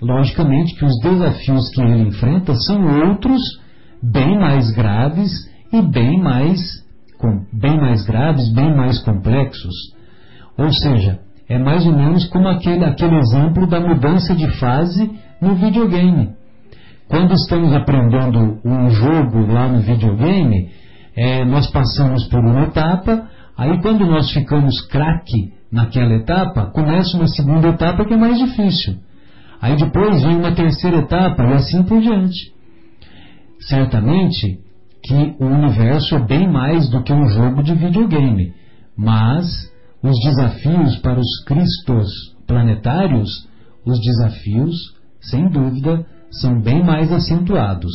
logicamente 0.05 0.75
que 0.75 0.85
os 0.85 0.99
desafios 1.03 1.71
que 1.71 1.81
ele 1.81 2.09
enfrenta 2.09 2.55
são 2.55 3.09
outros, 3.09 3.41
bem 4.03 4.39
mais 4.39 4.71
graves 4.73 5.31
e 5.73 5.83
bem 5.83 6.21
mais, 6.21 6.61
com, 7.19 7.45
bem 7.53 7.79
mais 7.79 8.05
graves, 8.05 8.53
bem 8.53 8.75
mais 8.77 8.99
complexos. 9.01 9.75
Ou 10.59 10.73
seja, 10.73 11.19
é 11.49 11.59
mais 11.59 11.87
ou 11.87 11.93
menos 11.93 12.27
como 12.27 12.49
aquele, 12.49 12.85
aquele 12.85 13.17
exemplo 13.17 13.67
da 13.67 13.81
mudança 13.81 14.35
de 14.35 14.49
fase 14.59 15.11
no 15.41 15.55
videogame. 15.55 16.31
Quando 17.09 17.35
estamos 17.35 17.73
aprendendo 17.73 18.61
um 18.65 18.91
jogo 18.91 19.47
lá 19.47 19.69
no 19.69 19.81
videogame, 19.81 20.71
é, 21.17 21.45
nós 21.45 21.71
passamos 21.71 22.25
por 22.29 22.41
uma 22.41 22.65
etapa, 22.65 23.29
Aí 23.57 23.81
quando 23.81 24.05
nós 24.07 24.31
ficamos 24.33 24.81
craque 24.89 25.53
naquela 25.71 26.15
etapa, 26.15 26.67
começa 26.67 27.17
uma 27.17 27.29
segunda 27.29 27.69
etapa 27.69 28.05
que 28.05 28.15
é 28.15 28.17
mais 28.17 28.39
difícil. 28.39 28.97
Aí 29.65 29.77
depois 29.77 30.23
vem 30.23 30.37
uma 30.37 30.55
terceira 30.55 30.99
etapa 30.99 31.43
e 31.43 31.55
assim 31.55 31.83
por 31.85 31.99
diante. 31.99 32.53
Certamente 33.61 34.61
que 35.03 35.35
o 35.41 35.47
universo 35.47 36.17
é 36.17 36.19
bem 36.19 36.47
mais 36.47 36.91
do 36.91 37.03
que 37.03 37.11
um 37.11 37.27
jogo 37.29 37.63
de 37.63 37.75
videogame, 37.75 38.53
mas 38.95 39.47
os 40.03 40.21
desafios 40.23 40.99
para 40.99 41.19
os 41.19 41.45
cristos 41.47 42.11
planetários, 42.47 43.49
os 43.87 43.99
desafios, 44.01 44.77
sem 45.19 45.49
dúvida, 45.49 46.05
são 46.31 46.61
bem 46.61 46.85
mais 46.85 47.11
acentuados 47.11 47.95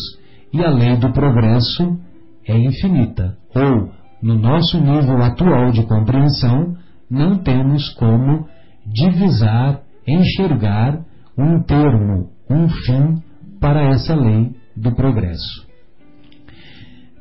e 0.52 0.64
a 0.64 0.72
lei 0.72 0.98
do 0.98 1.14
progresso 1.14 2.00
é 2.48 2.58
infinita, 2.58 3.38
ou, 3.54 3.92
no 4.24 4.34
nosso 4.40 4.80
nível 4.80 5.22
atual 5.22 5.72
de 5.72 5.84
compreensão, 5.84 6.76
não 7.08 7.38
temos 7.38 7.90
como 7.90 8.48
divisar, 8.88 9.82
enxergar 10.08 11.08
um 11.40 11.64
termo, 11.64 12.30
um 12.50 12.68
fim 12.68 13.24
para 13.60 13.90
essa 13.90 14.16
lei 14.16 14.52
do 14.76 14.94
progresso. 14.94 15.68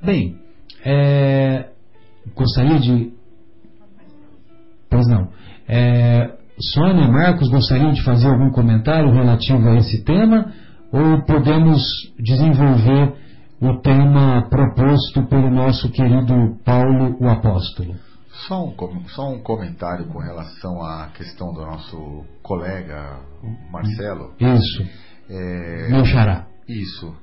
Bem, 0.04 0.36
é, 0.84 1.70
gostaria 2.34 2.78
de. 2.78 3.12
Pois 4.90 5.06
não. 5.06 5.28
É, 5.68 6.32
Sônia, 6.60 7.08
Marcos, 7.08 7.48
gostariam 7.48 7.92
de 7.92 8.02
fazer 8.02 8.28
algum 8.28 8.50
comentário 8.50 9.12
relativo 9.12 9.68
a 9.68 9.76
esse 9.76 10.02
tema? 10.04 10.52
Ou 10.90 11.22
podemos 11.24 11.82
desenvolver 12.18 13.14
o 13.60 13.76
tema 13.80 14.48
proposto 14.48 15.22
pelo 15.26 15.50
nosso 15.50 15.90
querido 15.90 16.56
Paulo, 16.64 17.16
o 17.20 17.28
apóstolo? 17.28 17.94
Só 18.48 18.64
um, 18.64 18.74
só 19.08 19.28
um 19.28 19.42
comentário 19.42 20.06
com 20.06 20.18
relação 20.18 20.82
à 20.82 21.08
questão 21.08 21.52
do 21.52 21.60
nosso 21.60 22.24
colega 22.42 23.20
Marcelo. 23.70 24.32
Isso. 24.40 24.88
É, 25.28 25.88
Meu 25.90 26.06
xará. 26.06 26.46
Isso. 26.66 27.14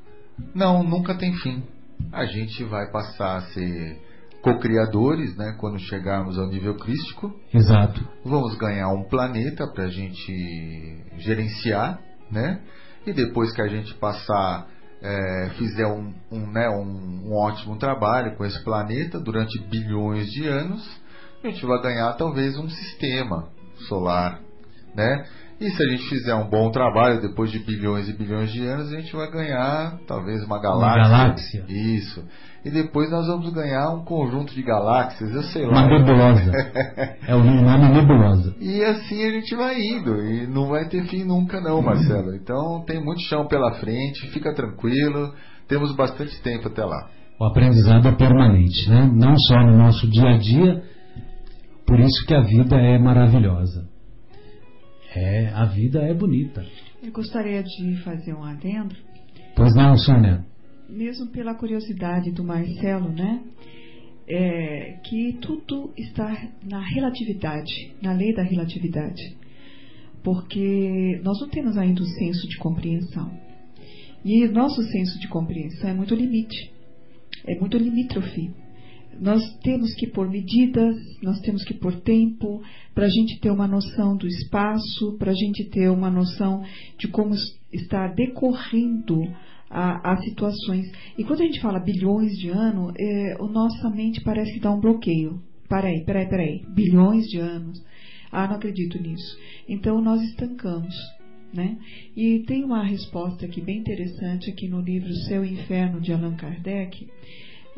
Não, 0.54 0.84
nunca 0.84 1.16
tem 1.16 1.34
fim. 1.38 1.64
A 2.12 2.26
gente 2.26 2.64
vai 2.66 2.92
passar 2.92 3.38
a 3.38 3.42
ser 3.42 4.00
co-criadores, 4.44 5.36
né, 5.36 5.56
quando 5.60 5.80
chegarmos 5.80 6.38
ao 6.38 6.48
nível 6.48 6.76
crístico. 6.76 7.34
Exato. 7.52 8.08
Vamos 8.24 8.56
ganhar 8.60 8.90
um 8.90 9.06
planeta 9.06 9.66
para 9.66 9.86
a 9.86 9.90
gente 9.90 11.04
gerenciar, 11.18 12.00
né? 12.32 12.62
E 13.08 13.12
depois 13.12 13.52
que 13.52 13.64
a 13.64 13.68
gente 13.68 13.96
passar, 13.96 14.68
é, 15.02 15.50
fizer 15.58 15.88
um, 15.88 16.14
um, 16.32 16.52
né, 16.52 16.70
um, 16.70 17.30
um 17.30 17.34
ótimo 17.34 17.78
trabalho 17.78 18.36
com 18.38 18.46
esse 18.46 18.64
planeta 18.64 19.20
durante 19.20 19.60
bilhões 19.68 20.28
de 20.28 20.48
anos, 20.48 21.04
a 21.44 21.48
gente 21.48 21.66
vai 21.66 21.82
ganhar 21.82 22.14
talvez 22.14 22.58
um 22.58 22.70
sistema 22.70 23.48
solar, 23.88 24.40
né? 24.96 25.26
E 25.60 25.70
se 25.70 25.82
a 25.82 25.88
gente 25.88 26.10
fizer 26.10 26.36
um 26.36 26.50
bom 26.50 26.70
trabalho 26.70 27.22
depois 27.22 27.50
de 27.50 27.60
bilhões 27.60 28.10
e 28.10 28.14
bilhões 28.14 28.52
de 28.52 28.66
anos, 28.66 28.92
a 28.92 29.00
gente 29.00 29.16
vai 29.16 29.32
ganhar 29.32 29.98
talvez 30.06 30.44
uma 30.44 30.60
galáxia. 30.60 31.02
Uma 31.02 31.10
galáxia. 31.10 31.66
Isso. 31.70 32.26
E 32.66 32.70
depois 32.70 33.10
nós 33.10 33.28
vamos 33.28 33.54
ganhar 33.54 33.90
um 33.92 34.04
conjunto 34.04 34.54
de 34.54 34.62
galáxias, 34.62 35.34
eu 35.34 35.44
sei 35.44 35.66
lá. 35.66 35.72
Uma 35.72 35.88
nebulosa. 35.88 36.52
é 37.26 37.36
o 37.36 37.44
nome 37.44 37.90
nebulosa. 37.90 38.54
E 38.60 38.84
assim 38.84 39.24
a 39.24 39.32
gente 39.32 39.56
vai 39.56 39.80
indo. 39.80 40.22
E 40.22 40.46
não 40.48 40.68
vai 40.68 40.90
ter 40.90 41.06
fim 41.06 41.24
nunca 41.24 41.62
não, 41.62 41.82
Marcelo. 41.82 42.36
Então 42.36 42.84
tem 42.86 43.02
muito 43.02 43.22
chão 43.22 43.48
pela 43.48 43.76
frente, 43.76 44.28
fica 44.32 44.54
tranquilo. 44.54 45.34
Temos 45.70 45.96
bastante 45.96 46.42
tempo 46.42 46.68
até 46.68 46.84
lá. 46.84 47.08
O 47.40 47.46
aprendizado 47.46 48.08
é 48.08 48.12
permanente, 48.12 48.90
né? 48.90 49.10
Não 49.14 49.38
só 49.38 49.58
no 49.62 49.78
nosso 49.78 50.10
dia 50.10 50.30
a 50.32 50.38
dia, 50.38 50.84
por 51.86 52.00
isso 52.00 52.26
que 52.26 52.34
a 52.34 52.42
vida 52.42 52.76
é 52.76 52.98
maravilhosa. 52.98 53.88
É, 55.16 55.48
a 55.50 55.66
vida 55.66 56.02
é 56.02 56.14
bonita. 56.14 56.66
Eu 57.02 57.12
gostaria 57.12 57.64
de 57.64 57.96
fazer 58.04 58.34
um 58.34 58.44
adendo. 58.44 58.96
Pois 59.56 59.74
não, 59.76 59.96
Sônia. 59.96 60.46
Mesmo 60.90 61.28
pela 61.32 61.56
curiosidade 61.56 62.32
do 62.32 62.44
Marcelo, 62.44 63.10
né? 63.10 63.42
É, 64.28 65.00
que 65.04 65.38
tudo 65.40 65.94
está 65.96 66.50
na 66.64 66.80
relatividade, 66.80 67.94
na 68.02 68.12
lei 68.12 68.34
da 68.34 68.42
relatividade. 68.42 69.38
Porque 70.24 71.22
nós 71.24 71.40
não 71.40 71.50
temos 71.50 71.78
ainda 71.78 72.02
o 72.02 72.06
senso 72.06 72.48
de 72.50 72.58
compreensão. 72.58 73.32
E 74.24 74.48
nosso 74.48 74.82
senso 74.82 75.20
de 75.20 75.28
compreensão 75.28 75.92
é 75.92 75.94
muito 75.94 76.16
limite, 76.16 76.74
é 77.46 77.60
muito 77.60 77.78
limítrofe 77.78 78.52
nós 79.20 79.42
temos 79.64 79.94
que 79.96 80.08
pôr 80.08 80.30
medidas, 80.30 80.96
nós 81.22 81.40
temos 81.42 81.64
que 81.64 81.74
pôr 81.74 82.02
tempo 82.02 82.62
para 82.94 83.06
a 83.06 83.10
gente 83.10 83.40
ter 83.40 83.52
uma 83.52 83.68
noção 83.68 84.16
do 84.18 84.28
espaço, 84.28 85.18
para 85.18 85.32
a 85.32 85.36
gente 85.36 85.70
ter 85.70 85.90
uma 85.90 86.10
noção 86.10 86.64
de 86.98 87.08
como 87.08 87.34
está 87.72 88.08
decorrendo 88.08 89.22
as 89.70 90.24
situações. 90.24 90.90
E 91.18 91.24
quando 91.24 91.42
a 91.42 91.46
gente 91.46 91.60
fala 91.60 91.80
bilhões 91.80 92.32
de 92.38 92.50
anos, 92.50 92.94
é, 92.98 93.34
a 93.34 93.48
nossa 93.48 93.90
mente 93.90 94.22
parece 94.22 94.60
dá 94.60 94.72
um 94.72 94.80
bloqueio. 94.80 95.42
Peraí, 95.68 96.04
peraí, 96.06 96.30
peraí. 96.30 96.62
Bilhões 96.74 97.26
de 97.26 97.40
anos. 97.40 97.84
Ah, 98.32 98.48
não 98.48 98.56
acredito 98.56 99.02
nisso. 99.02 99.38
Então 99.68 100.02
nós 100.02 100.22
estancamos. 100.22 100.96
Né? 101.54 101.78
E 102.16 102.44
tem 102.46 102.66
uma 102.66 102.84
resposta 102.84 103.46
aqui 103.46 103.62
bem 103.62 103.80
interessante 103.80 104.50
aqui 104.50 104.68
no 104.68 104.82
livro 104.82 105.10
e 105.10 105.54
Inferno 105.54 106.02
de 106.02 106.12
Allan 106.12 106.36
Kardec, 106.36 107.08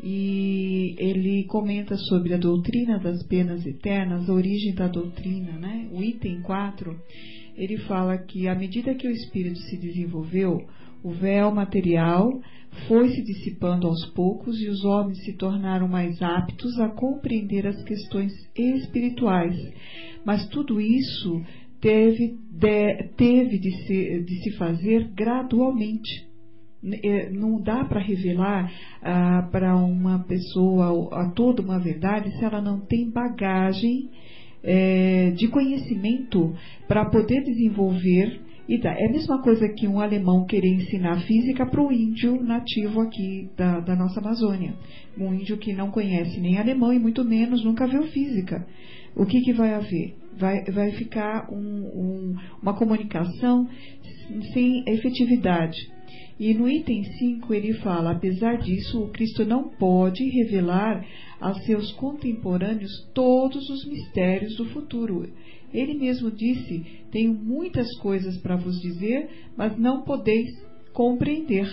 e 0.02 0.94
ele 0.98 1.44
comenta 1.44 1.96
sobre 1.96 2.34
a 2.34 2.38
doutrina 2.38 2.98
das 2.98 3.22
penas 3.26 3.66
eternas, 3.66 4.28
a 4.28 4.32
origem 4.32 4.74
da 4.74 4.86
doutrina, 4.86 5.52
né? 5.52 5.88
O 5.92 6.02
item 6.02 6.40
4, 6.42 6.96
ele 7.56 7.78
fala 7.78 8.16
que 8.16 8.46
à 8.46 8.54
medida 8.54 8.94
que 8.94 9.08
o 9.08 9.10
espírito 9.10 9.58
se 9.58 9.76
desenvolveu, 9.76 10.64
o 11.02 11.10
véu 11.10 11.52
material 11.52 12.40
foi 12.86 13.08
se 13.08 13.22
dissipando 13.22 13.86
aos 13.86 14.06
poucos 14.12 14.60
e 14.60 14.68
os 14.68 14.84
homens 14.84 15.24
se 15.24 15.32
tornaram 15.32 15.88
mais 15.88 16.20
aptos 16.22 16.78
a 16.78 16.88
compreender 16.88 17.66
as 17.66 17.82
questões 17.82 18.32
espirituais. 18.56 19.56
Mas 20.24 20.46
tudo 20.48 20.80
isso 20.80 21.42
teve 21.80 22.36
de, 22.50 23.08
teve 23.16 23.58
de, 23.58 23.70
se, 23.86 24.22
de 24.22 24.42
se 24.42 24.50
fazer 24.52 25.08
gradualmente 25.14 26.27
é, 27.02 27.30
não 27.30 27.60
dá 27.60 27.84
para 27.84 28.00
revelar 28.00 28.70
ah, 29.02 29.48
para 29.50 29.74
uma 29.76 30.20
pessoa 30.20 31.08
a 31.12 31.30
toda 31.30 31.62
uma 31.62 31.78
verdade 31.78 32.30
se 32.38 32.44
ela 32.44 32.60
não 32.60 32.80
tem 32.80 33.10
bagagem 33.10 34.08
é, 34.62 35.30
de 35.32 35.48
conhecimento 35.48 36.54
para 36.86 37.04
poder 37.06 37.42
desenvolver 37.42 38.40
e 38.68 38.78
dá. 38.78 38.92
É 38.92 39.06
a 39.06 39.10
mesma 39.10 39.40
coisa 39.42 39.68
que 39.68 39.88
um 39.88 39.98
alemão 39.98 40.44
querer 40.44 40.68
ensinar 40.68 41.20
física 41.22 41.64
para 41.66 41.82
o 41.82 41.90
índio 41.90 42.42
nativo 42.42 43.00
aqui 43.00 43.48
da, 43.56 43.80
da, 43.80 43.96
nossa 43.96 44.20
Amazônia. 44.20 44.74
Um 45.16 45.32
índio 45.32 45.56
que 45.56 45.72
não 45.72 45.90
conhece 45.90 46.38
nem 46.38 46.58
alemão 46.58 46.92
e 46.92 46.98
muito 46.98 47.24
menos 47.24 47.64
nunca 47.64 47.86
viu 47.86 48.04
física. 48.08 48.66
O 49.16 49.24
que, 49.24 49.40
que 49.40 49.52
vai 49.52 49.74
haver? 49.74 50.14
Vai, 50.38 50.62
vai 50.66 50.92
ficar 50.92 51.48
um, 51.50 51.56
um, 51.56 52.36
uma 52.62 52.74
comunicação 52.74 53.66
sem 54.52 54.84
efetividade. 54.86 55.97
E 56.38 56.54
no 56.54 56.68
item 56.68 57.02
5 57.02 57.52
ele 57.52 57.74
fala: 57.74 58.12
apesar 58.12 58.58
disso, 58.58 59.02
o 59.02 59.08
Cristo 59.08 59.44
não 59.44 59.68
pode 59.68 60.22
revelar 60.28 61.04
a 61.40 61.54
seus 61.54 61.92
contemporâneos 61.92 62.92
todos 63.12 63.68
os 63.68 63.84
mistérios 63.86 64.56
do 64.56 64.66
futuro. 64.66 65.28
Ele 65.72 65.94
mesmo 65.94 66.30
disse: 66.30 66.84
Tenho 67.10 67.34
muitas 67.34 67.92
coisas 67.98 68.38
para 68.38 68.56
vos 68.56 68.80
dizer, 68.80 69.28
mas 69.56 69.76
não 69.76 70.02
podeis 70.02 70.48
compreender. 70.92 71.68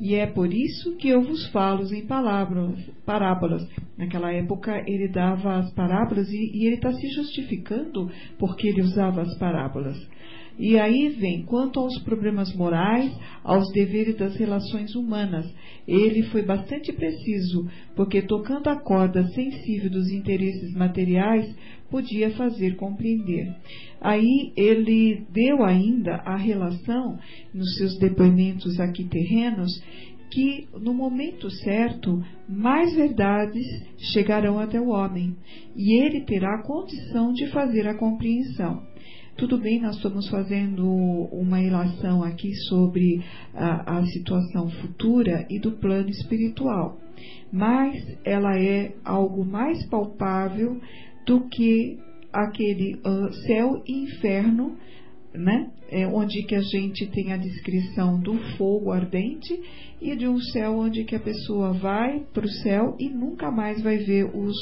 E 0.00 0.14
é 0.14 0.26
por 0.26 0.52
isso 0.52 0.96
que 0.96 1.08
eu 1.08 1.22
vos 1.22 1.46
falo 1.48 1.82
em 1.92 2.06
palavras, 2.06 2.78
parábolas. 3.04 3.66
Naquela 3.96 4.32
época 4.32 4.84
ele 4.86 5.08
dava 5.08 5.56
as 5.56 5.72
parábolas 5.74 6.28
e, 6.30 6.50
e 6.54 6.66
ele 6.66 6.76
está 6.76 6.92
se 6.92 7.08
justificando 7.08 8.08
porque 8.38 8.68
ele 8.68 8.80
usava 8.80 9.22
as 9.22 9.36
parábolas. 9.38 9.96
E 10.58 10.76
aí 10.76 11.10
vem, 11.10 11.44
quanto 11.44 11.78
aos 11.78 11.96
problemas 12.02 12.52
morais, 12.54 13.12
aos 13.44 13.70
deveres 13.72 14.16
das 14.16 14.34
relações 14.34 14.94
humanas, 14.96 15.46
ele 15.86 16.24
foi 16.24 16.42
bastante 16.42 16.92
preciso, 16.92 17.68
porque 17.94 18.20
tocando 18.22 18.68
a 18.68 18.76
corda 18.76 19.28
sensível 19.28 19.88
dos 19.88 20.10
interesses 20.10 20.74
materiais, 20.74 21.54
podia 21.88 22.30
fazer 22.30 22.74
compreender. 22.76 23.54
Aí 24.00 24.52
ele 24.56 25.24
deu 25.32 25.64
ainda 25.64 26.16
a 26.16 26.36
relação, 26.36 27.18
nos 27.54 27.76
seus 27.76 27.96
depoimentos 27.98 28.80
aqui 28.80 29.04
terrenos, 29.04 29.70
que 30.30 30.66
no 30.78 30.92
momento 30.92 31.50
certo 31.50 32.22
mais 32.48 32.94
verdades 32.94 33.64
chegarão 34.12 34.58
até 34.58 34.80
o 34.80 34.88
homem, 34.88 35.34
e 35.74 35.94
ele 36.02 36.20
terá 36.22 36.62
condição 36.62 37.32
de 37.32 37.46
fazer 37.46 37.86
a 37.86 37.96
compreensão. 37.96 38.82
Tudo 39.38 39.56
bem, 39.56 39.80
nós 39.80 39.94
estamos 39.94 40.28
fazendo 40.28 40.84
uma 41.30 41.62
ilação 41.62 42.24
aqui 42.24 42.52
sobre 42.68 43.22
a, 43.54 43.98
a 43.98 44.06
situação 44.06 44.68
futura 44.68 45.46
e 45.48 45.60
do 45.60 45.70
plano 45.78 46.10
espiritual, 46.10 46.98
mas 47.52 47.94
ela 48.24 48.58
é 48.58 48.94
algo 49.04 49.44
mais 49.44 49.86
palpável 49.86 50.80
do 51.24 51.48
que 51.48 52.00
aquele 52.32 52.96
uh, 52.96 53.32
céu 53.46 53.80
e 53.86 54.06
inferno, 54.06 54.76
né? 55.32 55.70
É 55.88 56.04
onde 56.04 56.42
que 56.42 56.56
a 56.56 56.60
gente 56.60 57.06
tem 57.06 57.32
a 57.32 57.36
descrição 57.36 58.18
do 58.18 58.34
fogo 58.56 58.90
ardente 58.90 59.56
e 60.02 60.16
de 60.16 60.26
um 60.26 60.40
céu 60.40 60.78
onde 60.78 61.04
que 61.04 61.14
a 61.14 61.20
pessoa 61.20 61.72
vai 61.74 62.26
para 62.34 62.44
o 62.44 62.50
céu 62.64 62.96
e 62.98 63.08
nunca 63.08 63.52
mais 63.52 63.80
vai 63.82 63.98
ver 63.98 64.24
os 64.36 64.56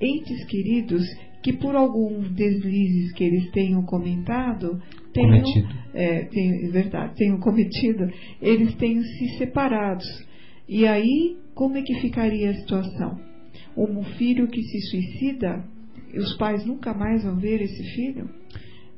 entes 0.00 0.44
queridos 0.46 1.04
que 1.42 1.52
por 1.52 1.76
alguns 1.76 2.30
deslizes 2.32 3.12
que 3.12 3.24
eles 3.24 3.50
tenham 3.52 3.82
comentado, 3.84 4.80
tenham, 5.12 5.40
Cometido. 5.42 5.68
é, 5.94 6.24
tenham, 6.24 6.68
é 6.68 6.70
verdade, 6.70 7.14
tenham 7.16 7.38
cometido, 7.38 8.08
eles 8.42 8.74
tenham 8.74 9.02
se 9.02 9.38
separados. 9.38 10.06
E 10.68 10.86
aí, 10.86 11.36
como 11.54 11.76
é 11.76 11.82
que 11.82 11.94
ficaria 12.00 12.50
a 12.50 12.54
situação? 12.54 13.18
Um 13.76 14.02
filho 14.02 14.48
que 14.48 14.60
se 14.62 14.80
suicida, 14.90 15.64
os 16.14 16.36
pais 16.36 16.64
nunca 16.66 16.92
mais 16.92 17.22
vão 17.22 17.36
ver 17.36 17.62
esse 17.62 17.82
filho? 17.94 18.28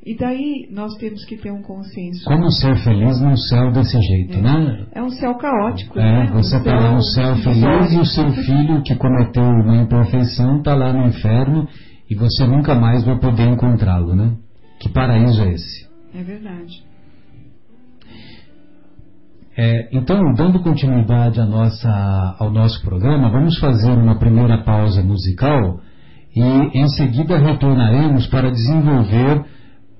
E 0.05 0.16
daí 0.16 0.66
nós 0.70 0.95
temos 0.97 1.22
que 1.26 1.36
ter 1.36 1.53
um 1.53 1.61
consenso. 1.61 2.24
Como 2.24 2.51
ser 2.51 2.74
feliz 2.82 3.20
num 3.20 3.36
céu 3.36 3.70
desse 3.70 4.01
jeito, 4.01 4.38
É. 4.38 4.41
né? 4.41 4.86
É 4.93 5.03
um 5.03 5.11
céu 5.11 5.34
caótico, 5.34 5.99
É, 5.99 6.24
né? 6.24 6.30
você 6.32 6.57
está 6.57 6.74
lá 6.74 6.95
no 6.95 7.03
céu 7.03 7.36
feliz 7.36 7.93
e 7.93 7.99
o 7.99 8.07
seu 8.07 8.30
filho 8.45 8.82
que 8.82 8.97
cometeu 8.97 9.43
uma 9.43 9.82
imperfeição 9.82 10.57
está 10.59 10.74
lá 10.74 10.91
no 10.95 11.07
inferno 11.07 11.68
e 12.11 12.14
você 12.16 12.44
nunca 12.44 12.74
mais 12.74 13.04
vai 13.04 13.18
poder 13.18 13.48
encontrá-lo, 13.48 14.14
né? 14.14 14.32
Que 14.80 14.88
paraíso 14.88 15.42
é 15.42 15.52
esse? 15.52 15.88
É 16.12 16.22
verdade. 16.22 16.82
É, 19.56 19.88
então, 19.92 20.32
dando 20.34 20.61
continuidade 20.61 21.38
nossa, 21.40 22.36
ao 22.38 22.50
nosso 22.50 22.82
programa, 22.82 23.30
vamos 23.30 23.58
fazer 23.58 23.92
uma 23.92 24.18
primeira 24.18 24.64
pausa 24.64 25.02
musical 25.02 25.80
e 26.34 26.42
em 26.42 26.88
seguida 26.88 27.38
retornaremos 27.38 28.26
para 28.28 28.50
desenvolver 28.50 29.44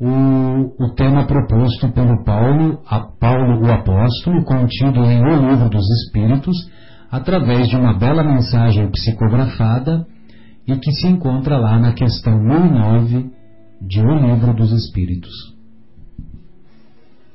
o, 0.01 0.85
o 0.85 0.95
tema 0.95 1.27
proposto 1.27 1.89
pelo 1.93 2.25
Paulo, 2.25 2.81
a 2.89 3.01
Paulo 3.01 3.61
o 3.61 3.71
Apóstolo, 3.71 4.45
contido 4.45 5.05
em 5.05 5.21
O 5.23 5.51
Livro 5.51 5.69
dos 5.69 5.87
Espíritos, 6.05 6.57
através 7.11 7.69
de 7.69 7.77
uma 7.77 7.99
bela 7.99 8.25
mensagem 8.25 8.91
psicografada 8.91 10.07
e 10.67 10.77
que 10.79 10.93
se 10.93 11.07
encontra 11.07 11.59
lá 11.59 11.79
na 11.79 11.93
questão 11.95 12.39
1009 12.39 13.31
de 13.83 14.01
O 14.01 14.15
Livro 14.15 14.55
dos 14.55 14.71
Espíritos. 14.73 15.33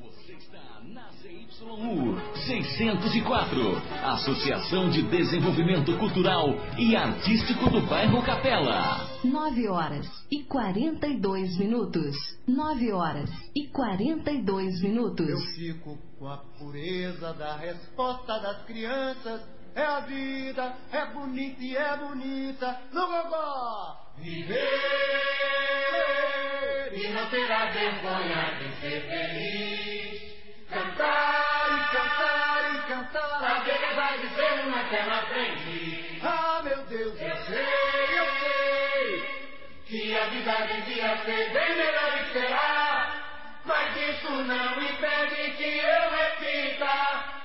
Você 0.01 0.34
está 0.34 0.80
na 0.93 1.09
ZYU 1.11 2.15
604, 2.45 3.59
Associação 4.03 4.89
de 4.89 5.01
Desenvolvimento 5.03 5.97
Cultural 5.97 6.49
e 6.78 6.95
Artístico 6.95 7.69
do 7.69 7.82
Bairro 7.82 8.21
Capela. 8.21 9.07
9 9.23 9.67
horas 9.67 10.07
e 10.32 10.43
42 10.43 11.57
minutos. 11.57 12.15
9 12.47 12.91
horas 12.91 13.30
e 13.55 13.67
42 13.67 14.76
Eu 14.84 14.89
minutos. 14.89 15.55
fico 15.55 15.97
com 16.19 16.28
a 16.28 16.38
pureza 16.38 17.34
da 17.34 17.57
resposta 17.57 18.39
das 18.39 18.63
crianças. 18.65 19.41
É 19.76 19.84
a 19.84 19.99
vida, 19.99 20.73
é 20.93 21.05
bonita 21.07 21.61
e 21.61 21.76
é 21.76 21.97
bonita. 21.97 22.80
No 22.93 23.07
gogó! 23.07 23.97
Viver 24.17 24.55
e 26.93 27.07
não 27.09 27.30
terá 27.30 27.65
vergonha 27.65 28.53
de 28.57 28.73
ser 28.80 29.01
feliz. 29.01 30.36
Cantar 30.69 31.67
e 31.71 31.95
cantar 31.95 32.76
e 32.76 32.80
cantar. 32.88 33.43
A 33.43 33.59
vida 33.63 33.93
vai 33.95 34.17
dizer 34.19 34.65
naquela 34.67 35.21
frente. 35.23 36.21
Ah, 36.23 36.61
meu 36.63 36.78
Deus, 36.86 37.19
eu 37.19 37.36
sei, 37.36 38.17
eu 38.17 38.26
sei. 38.39 39.36
Que 39.88 40.17
a 40.17 40.26
vida 40.28 40.53
devia 40.67 41.17
ser 41.17 41.51
bem 41.51 41.76
melhor 41.76 42.21
e 42.21 42.34
será. 42.34 43.11
Mas 43.65 43.97
isso 43.97 44.32
não 44.32 44.82
impede 44.82 45.51
que 45.57 45.80
eu 45.80 46.09
repita. 46.11 47.45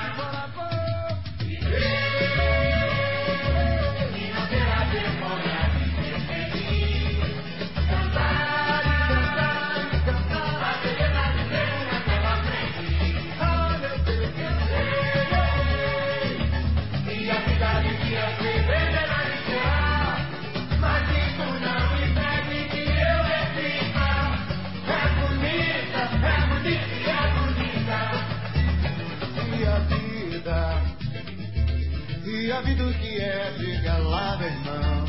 E 32.51 32.53
a 32.53 32.61
vida 32.61 32.83
o 32.83 32.93
que 32.95 33.17
é, 33.17 33.53
diga 33.57 33.97
lá, 33.99 34.35
meu 34.35 34.49
irmão. 34.49 35.05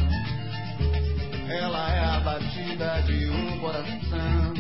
Ela 1.49 1.91
é 1.93 2.05
a 2.05 2.21
batida 2.21 3.03
de 3.03 3.29
um 3.31 3.59
coração. 3.59 4.55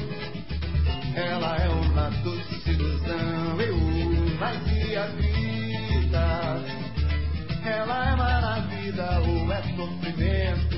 Ela 1.14 1.56
é 1.58 1.68
uma 1.68 2.10
doce 2.24 2.70
ilusão. 2.70 3.60
Eu 3.60 3.76
nasci 4.40 4.96
a 4.96 5.06
vida. 5.06 6.26
Ela 7.64 8.10
é 8.10 8.16
maravilha 8.16 9.20
ou 9.20 9.52
é 9.52 9.62
sofrimento. 9.76 10.76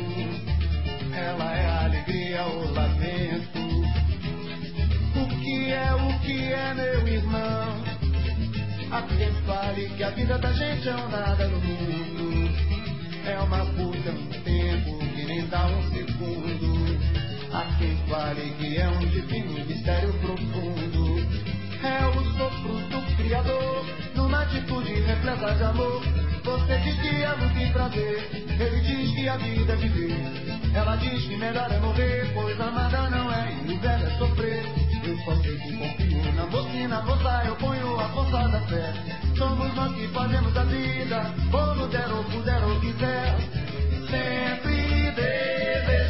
Ela 1.16 1.56
é 1.56 1.84
alegria 1.86 2.42
ou 2.44 2.70
lamento. 2.70 3.60
O 5.16 5.40
que 5.40 5.72
é, 5.72 5.94
o 5.94 6.20
que 6.20 6.52
é, 6.52 6.74
meu 6.74 7.08
irmão? 7.08 7.63
Quem 9.02 9.32
fale 9.44 9.88
que 9.96 10.04
a 10.04 10.10
vida 10.10 10.38
da 10.38 10.52
gente 10.52 10.88
é 10.88 10.94
um 10.94 11.08
nada 11.08 11.48
no 11.48 11.58
mundo. 11.58 12.48
É 13.26 13.38
uma 13.40 13.58
puta, 13.66 14.10
um 14.10 14.28
tempo 14.44 14.98
que 14.98 15.24
nem 15.24 15.46
dá 15.48 15.66
um 15.66 15.82
segundo. 15.92 16.98
Há 17.52 17.76
quem 17.76 17.96
fale 18.08 18.54
que 18.58 18.76
é 18.76 18.88
um 18.88 18.98
divino 19.00 19.66
mistério 19.66 20.12
profundo. 20.20 21.18
É 21.82 22.06
o 22.06 22.24
sopro 22.38 22.72
do 22.88 23.16
Criador, 23.16 23.84
numa 24.14 24.42
atitude 24.42 24.92
repleta 24.92 25.54
de 25.54 25.62
amor. 25.64 26.02
Você 26.44 26.78
diz 26.78 27.00
que 27.00 27.08
é 27.08 27.66
e 27.66 27.72
prazer, 27.72 28.28
ele 28.60 28.80
diz 28.80 29.14
que 29.14 29.28
a 29.28 29.36
vida 29.36 29.72
é 29.72 29.76
viver. 29.76 30.16
Ela 30.72 30.96
diz 30.96 31.24
que 31.24 31.36
melhor 31.36 31.70
é 31.70 31.80
morrer, 31.80 32.30
pois 32.32 32.60
amada 32.60 33.10
não 33.10 33.32
é 33.32 33.56
e 33.66 33.72
o 33.72 33.80
velho 33.80 34.06
é 34.06 34.18
sofrer. 34.18 34.83
Eu 35.06 35.18
só 35.18 35.36
sei 35.42 35.58
que 35.58 35.76
confio 35.76 36.32
na 36.32 36.44
e 36.78 36.88
na 36.88 37.02
moça 37.02 37.42
eu 37.44 37.56
ponho 37.56 38.00
a 38.00 38.08
força 38.08 38.48
da 38.48 38.60
fé. 38.62 38.94
Somos 39.36 39.74
nós 39.74 39.94
que 39.96 40.08
fazemos 40.08 40.56
a 40.56 40.64
vida, 40.64 41.34
como 41.50 41.86
der 41.88 42.10
ou 42.10 42.24
puder 42.24 42.64
ou 42.64 42.80
quiser. 42.80 43.36
Sempre 44.10 45.10
desejada, 45.10 46.03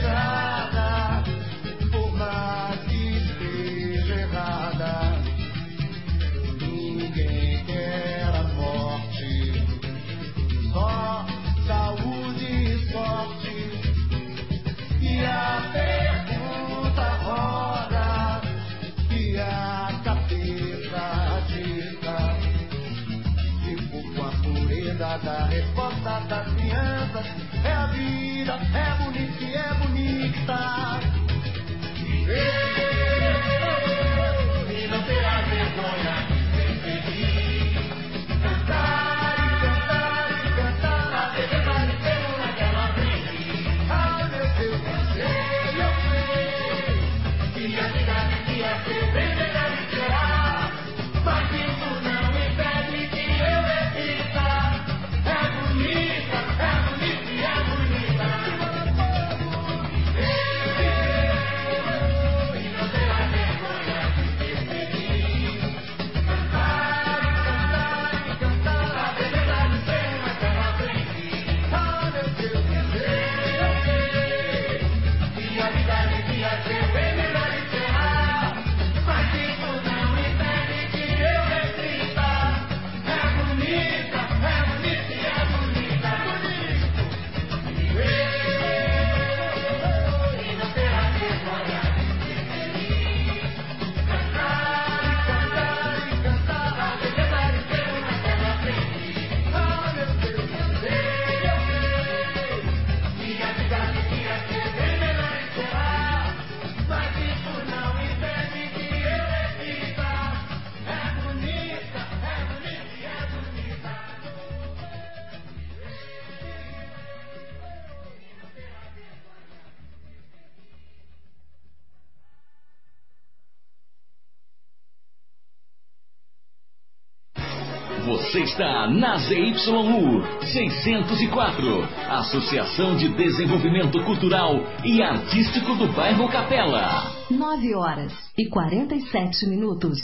está 128.55 128.87
na 128.87 129.17
ZYU 129.17 130.23
604, 130.53 131.83
Associação 132.09 132.97
de 132.97 133.09
Desenvolvimento 133.09 134.01
Cultural 134.05 134.61
e 134.85 135.03
Artístico 135.03 135.75
do 135.75 135.89
Bairro 135.93 136.29
Capela. 136.29 137.11
9 137.29 137.75
horas 137.75 138.13
e 138.39 138.49
47 138.49 139.49
minutos. 139.49 139.99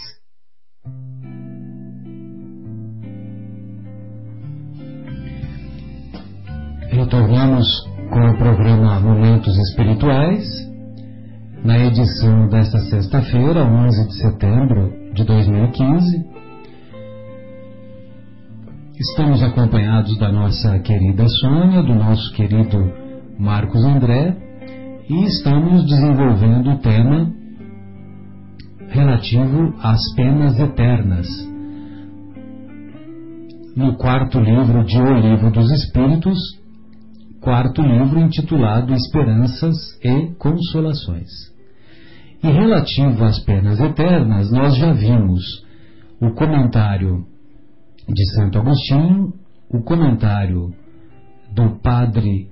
Retornamos 6.90 7.68
com 8.12 8.30
o 8.30 8.36
programa 8.36 8.98
Momentos 8.98 9.56
Espirituais, 9.68 10.44
na 11.64 11.78
edição 11.86 12.48
desta 12.48 12.80
sexta-feira, 12.80 13.64
11 13.64 14.08
de 14.08 14.14
setembro 14.20 15.12
de 15.14 15.24
2015. 15.24 16.39
Estamos 19.00 19.42
acompanhados 19.42 20.18
da 20.18 20.30
nossa 20.30 20.78
querida 20.80 21.26
Sônia, 21.26 21.82
do 21.82 21.94
nosso 21.94 22.34
querido 22.34 22.92
Marcos 23.38 23.82
André, 23.82 24.36
e 25.08 25.24
estamos 25.24 25.86
desenvolvendo 25.86 26.72
o 26.72 26.78
tema 26.80 27.32
relativo 28.90 29.74
às 29.82 30.02
penas 30.14 30.60
eternas. 30.60 31.26
No 33.74 33.96
quarto 33.96 34.38
livro 34.38 34.84
de 34.84 35.00
O 35.00 35.18
Livro 35.18 35.50
dos 35.50 35.70
Espíritos, 35.70 36.38
quarto 37.40 37.80
livro 37.80 38.20
intitulado 38.20 38.92
Esperanças 38.92 39.76
e 40.04 40.34
Consolações. 40.34 41.30
E 42.44 42.48
relativo 42.48 43.24
às 43.24 43.42
penas 43.46 43.80
eternas, 43.80 44.52
nós 44.52 44.76
já 44.76 44.92
vimos 44.92 45.64
o 46.20 46.32
comentário 46.32 47.29
de 48.12 48.34
Santo 48.34 48.58
Agostinho, 48.58 49.32
o 49.68 49.82
comentário 49.82 50.74
do 51.52 51.78
padre 51.80 52.48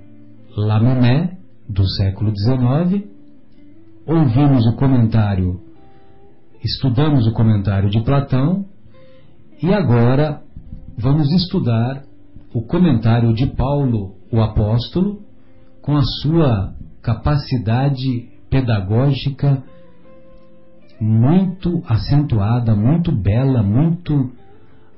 Lamemé, 0.55 1.37
do 1.67 1.87
século 1.87 2.31
XIX, 2.35 3.05
ouvimos 4.05 4.65
o 4.67 4.75
comentário, 4.75 5.59
estudamos 6.63 7.27
o 7.27 7.33
comentário 7.33 7.89
de 7.89 8.01
Platão, 8.01 8.65
e 9.61 9.73
agora 9.73 10.41
vamos 10.97 11.31
estudar 11.31 12.03
o 12.53 12.61
comentário 12.61 13.33
de 13.33 13.47
Paulo, 13.47 14.15
o 14.31 14.41
apóstolo, 14.41 15.21
com 15.81 15.95
a 15.97 16.03
sua 16.21 16.73
capacidade 17.01 18.29
pedagógica 18.49 19.61
muito 20.99 21.81
acentuada, 21.85 22.75
muito 22.75 23.11
bela, 23.11 23.63
muito 23.63 24.31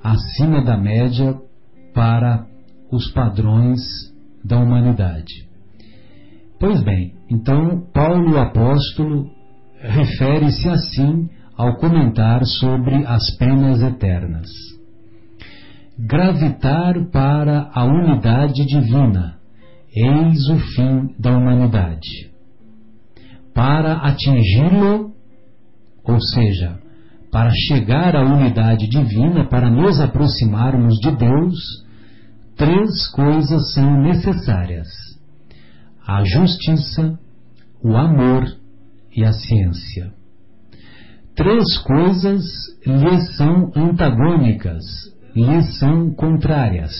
acima 0.04 0.64
da 0.64 0.78
média 0.78 1.36
para 1.93 2.45
os 2.91 3.12
padrões 3.12 3.80
da 4.43 4.58
humanidade. 4.58 5.49
Pois 6.60 6.82
bem, 6.84 7.14
então 7.30 7.86
Paulo 7.93 8.38
apóstolo 8.38 9.30
refere-se 9.80 10.70
assim 10.70 11.30
ao 11.58 11.78
comentar 11.78 12.43
sobre 12.45 13.06
as 13.06 13.36
penas 13.38 13.82
eternas 13.82 14.49
gravitar 16.08 16.93
para 17.12 17.70
a 17.74 17.86
unidade 17.86 18.66
divina, 18.66 19.38
eis 19.95 20.49
o 20.49 20.58
fim 20.58 21.16
da 21.20 21.38
humanidade. 21.38 22.32
Para 23.54 23.97
atingi-lo, 23.97 25.12
ou 26.04 26.20
seja, 26.20 26.80
para 27.32 27.50
chegar 27.68 28.16
à 28.16 28.22
unidade 28.22 28.88
divina, 28.88 29.48
para 29.48 29.70
nos 29.70 30.00
aproximarmos 30.02 30.96
de 31.00 31.12
Deus, 31.12 31.58
três 32.58 33.08
coisas 33.12 33.74
são 33.74 34.02
necessárias: 34.02 34.88
a 36.06 36.24
justiça, 36.26 37.18
o 37.82 37.96
amor 37.96 38.46
e 39.16 39.24
a 39.24 39.32
ciência. 39.32 40.12
Três 41.36 41.78
coisas 41.80 42.44
lhes 42.86 43.38
são 43.38 43.72
antagônicas, 43.76 44.84
lhes 45.34 45.80
são 45.80 46.14
contrárias: 46.14 46.92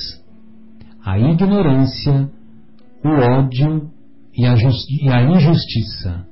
a 1.06 1.20
ignorância, 1.20 2.30
o 3.04 3.10
ódio 3.10 3.92
e 4.34 4.46
a, 4.46 4.56
e 4.56 5.10
a, 5.10 5.24
injustiça. 5.24 6.26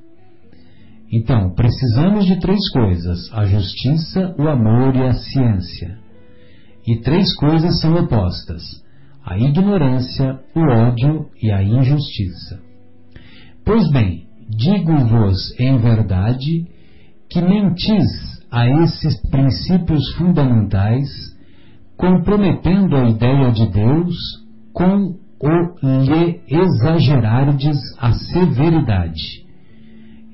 Então, 1.12 1.54
precisamos 1.54 2.24
de 2.26 2.38
três 2.38 2.70
coisas: 2.72 3.32
a 3.32 3.44
justiça, 3.44 4.34
o 4.38 4.48
amor 4.48 4.94
e 4.94 5.02
a 5.02 5.12
ciência. 5.12 5.98
E 6.86 7.00
três 7.00 7.34
coisas 7.36 7.80
são 7.80 7.94
opostas: 7.94 8.62
a 9.24 9.36
ignorância, 9.38 10.38
o 10.54 10.60
ódio 10.60 11.26
e 11.42 11.50
a 11.50 11.62
injustiça. 11.62 12.60
Pois 13.64 13.90
bem, 13.90 14.26
digo-vos 14.48 15.58
em 15.58 15.78
verdade 15.78 16.66
que 17.28 17.40
mentis 17.40 18.40
a 18.50 18.68
esses 18.82 19.20
princípios 19.30 20.12
fundamentais 20.14 21.08
comprometendo 21.96 22.96
a 22.96 23.08
ideia 23.08 23.52
de 23.52 23.68
Deus 23.70 24.16
com 24.72 25.16
o 25.40 26.02
lhe 26.02 26.40
exagerardes 26.48 27.78
a 27.98 28.12
severidade. 28.12 29.49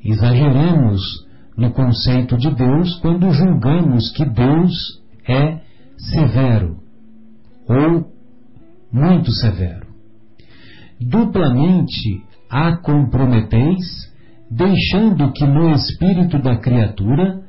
Exageremos 0.09 1.26
no 1.57 1.72
conceito 1.72 2.36
de 2.36 2.54
Deus 2.54 2.96
quando 3.00 3.30
julgamos 3.32 4.12
que 4.12 4.24
Deus 4.24 5.02
é 5.28 5.59
severo 5.98 6.76
ou 7.68 8.07
muito 8.92 9.32
severo. 9.32 9.86
Duplamente 11.00 12.22
a 12.48 12.76
comprometeis, 12.76 13.84
deixando 14.48 15.32
que 15.32 15.44
no 15.44 15.70
espírito 15.72 16.38
da 16.38 16.57
criatura 16.57 17.42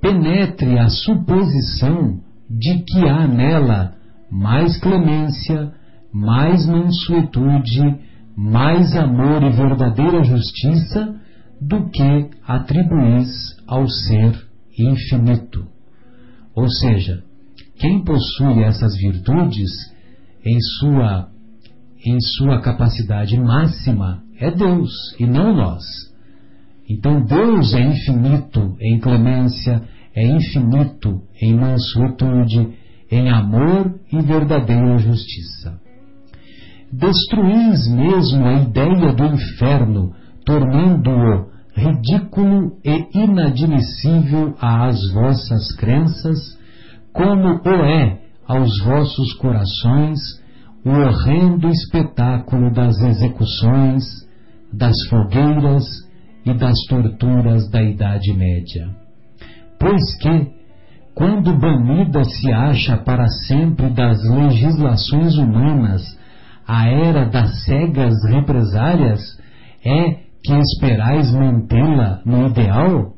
penetre 0.00 0.78
a 0.78 0.88
suposição 0.88 2.20
de 2.48 2.82
que 2.82 3.06
há 3.06 3.28
nela 3.28 3.92
mais 4.30 4.80
clemência, 4.80 5.72
mais 6.12 6.66
mansuetude, 6.66 7.98
mais 8.36 8.96
amor 8.96 9.42
e 9.42 9.50
verdadeira 9.50 10.24
justiça 10.24 11.20
do 11.60 11.90
que 11.90 12.30
atribuís 12.46 13.28
ao 13.66 13.86
ser 13.86 14.48
infinito. 14.78 15.66
Ou 16.54 16.68
seja, 16.68 17.22
quem 17.78 18.02
possui 18.02 18.62
essas 18.62 18.96
virtudes 18.96 19.70
em 20.44 20.58
sua 20.60 21.28
em 22.04 22.18
sua 22.18 22.62
capacidade 22.62 23.38
máxima 23.38 24.22
é 24.38 24.50
Deus 24.50 24.90
e 25.18 25.26
não 25.26 25.54
nós. 25.54 25.84
Então 26.88 27.22
Deus 27.24 27.74
é 27.74 27.82
infinito 27.82 28.74
em 28.80 28.98
clemência, 28.98 29.82
é 30.14 30.26
infinito 30.26 31.20
em 31.40 31.54
mansuetude, 31.54 32.70
em 33.10 33.28
amor 33.28 34.00
e 34.10 34.20
verdadeira 34.22 34.96
justiça. 34.96 35.78
Destruís 36.90 37.86
mesmo 37.86 38.46
a 38.46 38.62
ideia 38.62 39.12
do 39.12 39.24
inferno, 39.26 40.14
tornando-o 40.44 41.49
ridículo 41.74 42.76
e 42.84 43.06
inadmissível 43.14 44.54
às 44.60 45.10
vossas 45.12 45.74
crenças, 45.76 46.38
como 47.12 47.60
o 47.64 47.84
é 47.84 48.18
aos 48.46 48.70
vossos 48.84 49.32
corações 49.34 50.18
o 50.84 50.90
horrendo 50.90 51.68
espetáculo 51.68 52.72
das 52.72 52.98
execuções, 53.00 54.04
das 54.72 54.96
fogueiras 55.08 55.84
e 56.44 56.54
das 56.54 56.78
torturas 56.88 57.70
da 57.70 57.82
Idade 57.82 58.32
Média. 58.32 58.88
Pois 59.78 60.16
que, 60.20 60.48
quando 61.14 61.58
banida 61.58 62.24
se 62.24 62.50
acha 62.50 62.96
para 62.96 63.26
sempre 63.46 63.90
das 63.90 64.18
legislações 64.24 65.36
humanas 65.36 66.02
a 66.66 66.88
era 66.88 67.26
das 67.26 67.64
cegas 67.64 68.14
represálias, 68.30 69.20
é 69.84 70.29
que 70.42 70.54
esperais 70.54 71.30
mantê-la 71.32 72.22
no 72.24 72.48
ideal? 72.48 73.12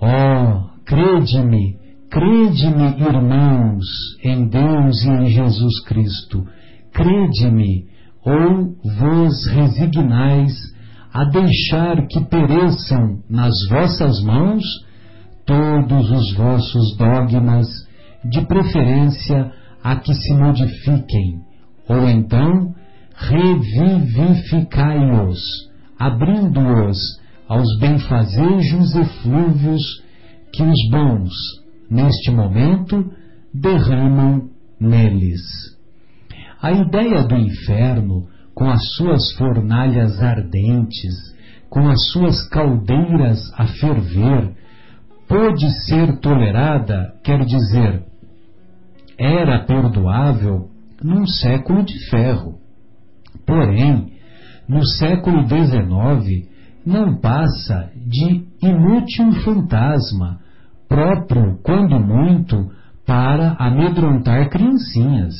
Oh, 0.00 0.70
crede-me, 0.84 1.76
crede-me, 2.10 3.06
irmãos, 3.06 3.84
em 4.22 4.48
Deus 4.48 5.04
e 5.04 5.10
em 5.10 5.26
Jesus 5.26 5.84
Cristo, 5.86 6.44
crede-me, 6.92 7.86
ou 8.24 8.74
vos 8.98 9.46
resignais 9.46 10.52
a 11.12 11.24
deixar 11.24 12.06
que 12.08 12.24
pereçam 12.24 13.20
nas 13.30 13.54
vossas 13.70 14.20
mãos 14.24 14.64
todos 15.46 16.10
os 16.10 16.34
vossos 16.34 16.96
dogmas, 16.96 17.68
de 18.24 18.40
preferência 18.46 19.52
a 19.82 19.96
que 19.96 20.14
se 20.14 20.32
modifiquem, 20.34 21.40
ou 21.88 22.08
então 22.08 22.74
revivificai-os, 23.14 25.40
abrindo-os 25.98 26.98
aos 27.48 27.78
benfazejos 27.78 28.94
eflúvios 28.96 29.82
que 30.52 30.62
os 30.62 30.90
bons, 30.90 31.32
neste 31.90 32.30
momento, 32.30 33.10
derramam 33.52 34.50
neles. 34.80 35.42
A 36.60 36.72
ideia 36.72 37.24
do 37.24 37.36
inferno, 37.36 38.26
com 38.54 38.70
as 38.70 38.80
suas 38.94 39.32
fornalhas 39.36 40.22
ardentes, 40.22 41.14
com 41.68 41.88
as 41.88 42.08
suas 42.10 42.48
caldeiras 42.48 43.52
a 43.56 43.66
ferver, 43.66 44.52
pôde 45.28 45.70
ser 45.86 46.18
tolerada, 46.20 47.14
quer 47.22 47.44
dizer, 47.44 48.04
era 49.18 49.64
perdoável 49.64 50.68
num 51.02 51.26
século 51.26 51.82
de 51.82 51.98
ferro. 52.08 52.58
Porém, 53.46 54.13
no 54.68 54.84
século 54.86 55.46
XIX, 55.46 56.48
não 56.86 57.16
passa 57.20 57.90
de 57.96 58.44
inútil 58.62 59.32
fantasma, 59.42 60.40
próprio, 60.88 61.58
quando 61.62 61.98
muito, 61.98 62.70
para 63.06 63.56
amedrontar 63.58 64.48
criancinhas. 64.48 65.34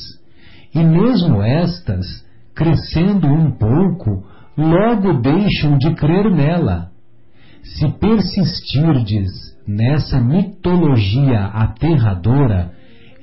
E 0.75 0.83
mesmo 0.83 1.43
estas, 1.43 2.07
crescendo 2.55 3.27
um 3.27 3.53
pouco, 3.53 4.25
logo 4.57 5.20
deixam 5.20 5.79
de 5.79 5.95
crer 5.95 6.31
nela. 6.31 6.91
Se 7.62 7.89
persistirdes 7.99 9.31
nessa 9.66 10.20
mitologia 10.20 11.47
aterradora, 11.47 12.72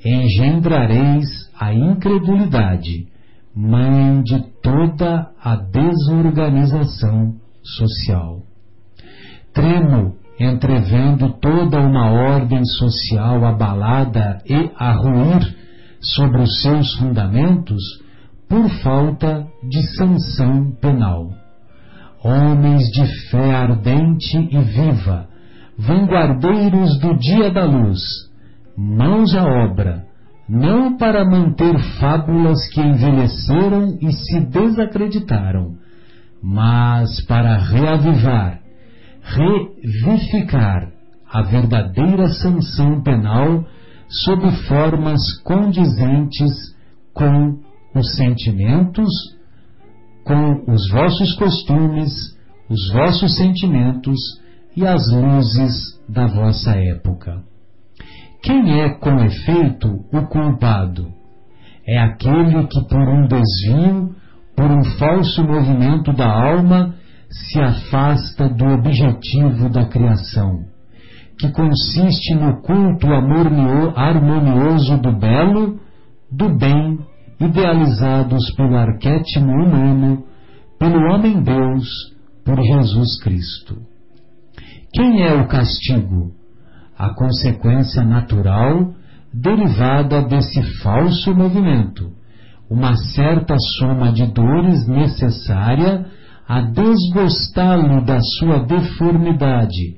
engendrareis 0.04 1.28
a 1.58 1.72
incredulidade, 1.72 3.06
mãe 3.54 4.22
de 4.22 4.51
toda 4.62 5.30
a 5.42 5.56
desorganização 5.56 7.34
social. 7.62 8.42
Tremo 9.52 10.14
entrevendo 10.38 11.30
toda 11.40 11.80
uma 11.80 12.10
ordem 12.10 12.64
social 12.64 13.44
abalada 13.44 14.40
e 14.46 14.70
a 14.76 14.92
ruir 14.92 15.56
sobre 16.00 16.42
os 16.42 16.62
seus 16.62 16.94
fundamentos 16.96 17.82
por 18.48 18.68
falta 18.82 19.46
de 19.62 19.82
sanção 19.96 20.72
penal. 20.80 21.30
Homens 22.24 22.82
de 22.92 23.30
fé 23.30 23.54
ardente 23.54 24.36
e 24.36 24.58
viva, 24.58 25.26
vanguardeiros 25.78 26.98
do 27.00 27.16
dia 27.18 27.50
da 27.50 27.64
luz, 27.64 28.00
mãos 28.76 29.34
à 29.34 29.44
obra, 29.44 30.04
não 30.48 30.96
para 30.96 31.24
manter 31.24 31.78
fábulas 32.00 32.68
que 32.68 32.80
envelheceram 32.80 33.98
e 34.00 34.12
se 34.12 34.40
desacreditaram, 34.40 35.76
mas 36.42 37.24
para 37.26 37.58
reavivar, 37.58 38.60
revificar 39.22 40.90
a 41.30 41.42
verdadeira 41.42 42.28
sanção 42.28 43.02
penal 43.02 43.64
sob 44.08 44.50
formas 44.68 45.20
condizentes 45.42 46.52
com 47.14 47.58
os 47.94 48.16
sentimentos, 48.16 49.08
com 50.24 50.70
os 50.70 50.90
vossos 50.90 51.34
costumes, 51.36 52.12
os 52.68 52.92
vossos 52.92 53.36
sentimentos 53.36 54.18
e 54.76 54.86
as 54.86 55.02
luzes 55.12 56.00
da 56.08 56.26
vossa 56.26 56.72
época. 56.76 57.42
Quem 58.42 58.80
é, 58.80 58.88
com 58.98 59.24
efeito, 59.24 60.04
o 60.12 60.22
culpado? 60.26 61.08
É 61.86 61.98
aquele 61.98 62.66
que, 62.66 62.88
por 62.88 63.08
um 63.08 63.26
desvio, 63.28 64.14
por 64.56 64.70
um 64.70 64.84
falso 64.98 65.44
movimento 65.44 66.12
da 66.12 66.26
alma, 66.26 66.94
se 67.30 67.60
afasta 67.60 68.48
do 68.48 68.64
objetivo 68.66 69.68
da 69.68 69.86
criação, 69.86 70.64
que 71.38 71.50
consiste 71.52 72.34
no 72.34 72.60
culto 72.62 73.06
harmonioso 73.96 74.98
do 74.98 75.12
belo, 75.12 75.80
do 76.30 76.48
bem, 76.56 76.98
idealizados 77.40 78.54
pelo 78.56 78.76
arquétipo 78.76 79.46
humano, 79.46 80.24
pelo 80.78 81.14
homem-deus, 81.14 81.88
por 82.44 82.60
Jesus 82.60 83.22
Cristo. 83.22 83.76
Quem 84.92 85.22
é 85.22 85.32
o 85.34 85.46
castigo? 85.46 86.41
A 87.02 87.12
consequência 87.14 88.04
natural 88.04 88.94
derivada 89.34 90.22
desse 90.22 90.62
falso 90.84 91.34
movimento, 91.34 92.12
uma 92.70 92.94
certa 92.94 93.56
soma 93.76 94.12
de 94.12 94.24
dores 94.26 94.86
necessária 94.86 96.06
a 96.46 96.60
desgostá-lo 96.60 98.04
da 98.04 98.20
sua 98.38 98.60
deformidade 98.60 99.96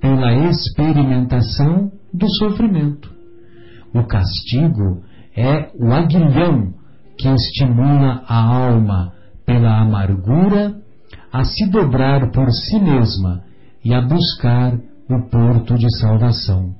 pela 0.00 0.32
experimentação 0.48 1.92
do 2.10 2.26
sofrimento. 2.38 3.10
O 3.92 4.04
castigo 4.04 5.02
é 5.36 5.68
o 5.78 5.92
aguilhão 5.92 6.72
que 7.18 7.28
estimula 7.28 8.22
a 8.26 8.42
alma 8.42 9.12
pela 9.44 9.78
amargura 9.78 10.74
a 11.30 11.44
se 11.44 11.70
dobrar 11.70 12.30
por 12.30 12.50
si 12.50 12.80
mesma 12.80 13.42
e 13.84 13.92
a 13.92 14.00
buscar 14.00 14.72
o 15.08 15.28
porto 15.30 15.74
de 15.74 15.86
salvação. 15.98 16.74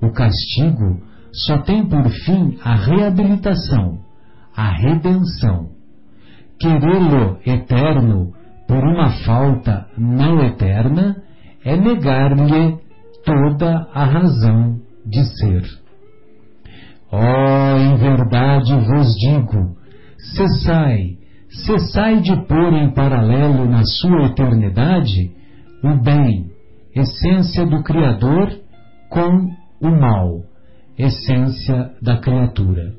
O 0.00 0.10
castigo 0.12 1.02
só 1.32 1.58
tem 1.58 1.86
por 1.86 2.08
fim 2.24 2.58
a 2.62 2.74
reabilitação, 2.74 3.98
a 4.56 4.70
redenção. 4.70 5.70
Querê-lo 6.58 7.38
eterno 7.46 8.32
por 8.66 8.84
uma 8.84 9.10
falta 9.24 9.86
não 9.96 10.44
eterna 10.44 11.16
é 11.64 11.76
negar-lhe 11.76 12.78
toda 13.24 13.88
a 13.92 14.04
razão 14.04 14.80
de 15.06 15.24
ser. 15.24 15.62
Oh, 17.12 17.76
em 17.76 17.96
verdade 17.96 18.72
vos 18.72 19.14
digo, 19.16 19.76
cessai, 20.36 21.18
cessai 21.66 22.20
de 22.20 22.36
pôr 22.46 22.72
em 22.74 22.92
paralelo 22.94 23.68
na 23.68 23.82
sua 23.84 24.26
eternidade 24.26 25.32
o 25.82 25.96
bem, 26.02 26.50
essência 26.94 27.66
do 27.66 27.82
Criador, 27.82 28.50
com 29.08 29.50
o 29.80 29.90
mal, 29.90 30.42
essência 30.98 31.92
da 32.02 32.18
criatura. 32.18 32.94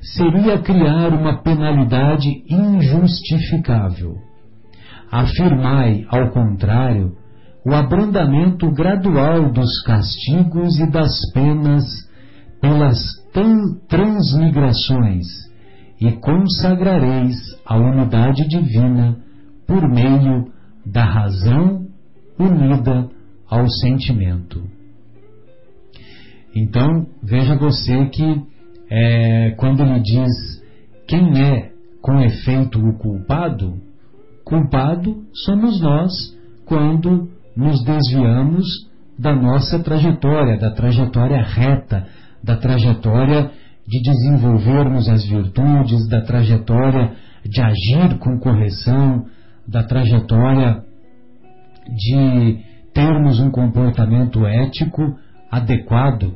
Seria 0.00 0.58
criar 0.58 1.12
uma 1.12 1.42
penalidade 1.42 2.28
injustificável. 2.48 4.16
Afirmai, 5.10 6.04
ao 6.08 6.30
contrário, 6.30 7.16
o 7.64 7.74
abrandamento 7.74 8.70
gradual 8.70 9.50
dos 9.50 9.82
castigos 9.82 10.78
e 10.78 10.90
das 10.90 11.12
penas 11.32 11.84
pelas 12.60 12.96
transmigrações, 13.88 15.26
e 16.00 16.12
consagrareis 16.12 17.36
a 17.66 17.76
unidade 17.76 18.46
divina 18.48 19.16
por 19.66 19.88
meio 19.88 20.52
da 20.84 21.04
razão 21.04 21.85
unida 22.38 23.08
ao 23.48 23.68
sentimento. 23.68 24.62
Então, 26.54 27.06
veja 27.22 27.56
você 27.56 28.06
que 28.06 28.42
é, 28.90 29.50
quando 29.58 29.82
ele 29.82 30.00
diz 30.00 30.62
quem 31.06 31.40
é 31.40 31.70
com 32.00 32.20
efeito 32.20 32.78
o 32.78 32.96
culpado, 32.98 33.74
culpado 34.44 35.24
somos 35.44 35.80
nós 35.80 36.12
quando 36.64 37.28
nos 37.56 37.82
desviamos 37.84 38.64
da 39.18 39.34
nossa 39.34 39.78
trajetória, 39.78 40.58
da 40.58 40.70
trajetória 40.70 41.42
reta, 41.42 42.06
da 42.42 42.56
trajetória 42.56 43.50
de 43.86 44.02
desenvolvermos 44.02 45.08
as 45.08 45.24
virtudes, 45.24 46.08
da 46.08 46.22
trajetória 46.22 47.12
de 47.44 47.60
agir 47.60 48.18
com 48.18 48.38
correção, 48.38 49.26
da 49.66 49.82
trajetória 49.82 50.82
de 51.88 52.58
termos 52.92 53.40
um 53.40 53.50
comportamento 53.50 54.46
ético 54.46 55.16
adequado, 55.50 56.34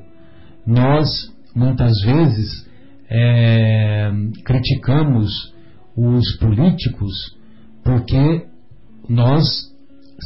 nós 0.67 1.09
muitas 1.55 1.93
vezes 2.05 2.69
é, 3.11 4.11
criticamos 4.45 5.55
os 5.97 6.39
políticos 6.39 7.39
porque 7.85 8.47
nós, 9.09 9.45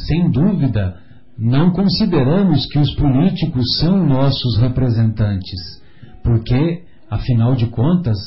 sem 0.07 0.29
dúvida, 0.29 0.99
não 1.37 1.71
consideramos 1.71 2.65
que 2.67 2.79
os 2.79 2.93
políticos 2.95 3.63
são 3.79 4.05
nossos 4.05 4.57
representantes, 4.59 5.81
porque, 6.23 6.83
afinal 7.09 7.55
de 7.55 7.67
contas, 7.67 8.17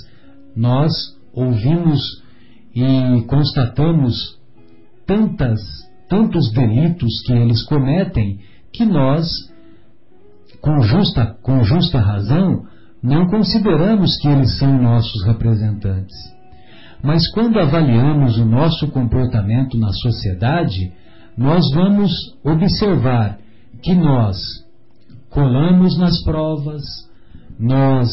nós 0.56 0.92
ouvimos 1.32 2.00
e 2.74 3.22
constatamos 3.26 4.38
tantas 5.06 5.60
tantos 6.08 6.50
delitos 6.52 7.22
que 7.26 7.32
eles 7.32 7.62
cometem 7.66 8.38
que 8.72 8.84
nós, 8.84 9.26
com 10.60 10.80
justa, 10.80 11.36
com 11.42 11.62
justa 11.64 12.00
razão, 12.00 12.64
não 13.02 13.28
consideramos 13.28 14.16
que 14.18 14.28
eles 14.28 14.58
são 14.58 14.80
nossos 14.80 15.24
representantes. 15.24 16.16
Mas 17.02 17.30
quando 17.32 17.58
avaliamos 17.58 18.38
o 18.38 18.44
nosso 18.44 18.88
comportamento 18.88 19.78
na 19.78 19.92
sociedade, 19.92 20.92
nós 21.36 21.64
vamos 21.72 22.10
observar 22.44 23.38
que 23.82 23.94
nós 23.94 24.36
colamos 25.30 25.96
nas 25.96 26.22
provas, 26.24 26.82
nós 27.58 28.10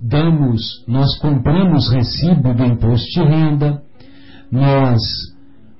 damos, 0.00 0.84
nós 0.86 1.18
compramos 1.18 1.90
recibo 1.90 2.54
do 2.54 2.64
imposto 2.64 3.10
de 3.10 3.28
renda, 3.28 3.82
nós 4.50 5.02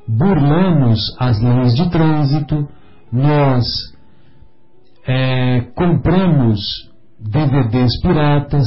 burlamos 0.09 1.15
as 1.19 1.39
leis 1.41 1.75
de 1.75 1.91
trânsito, 1.91 2.67
nós 3.13 3.67
é, 5.07 5.61
compramos 5.75 6.89
DVDs 7.21 8.01
piratas, 8.01 8.65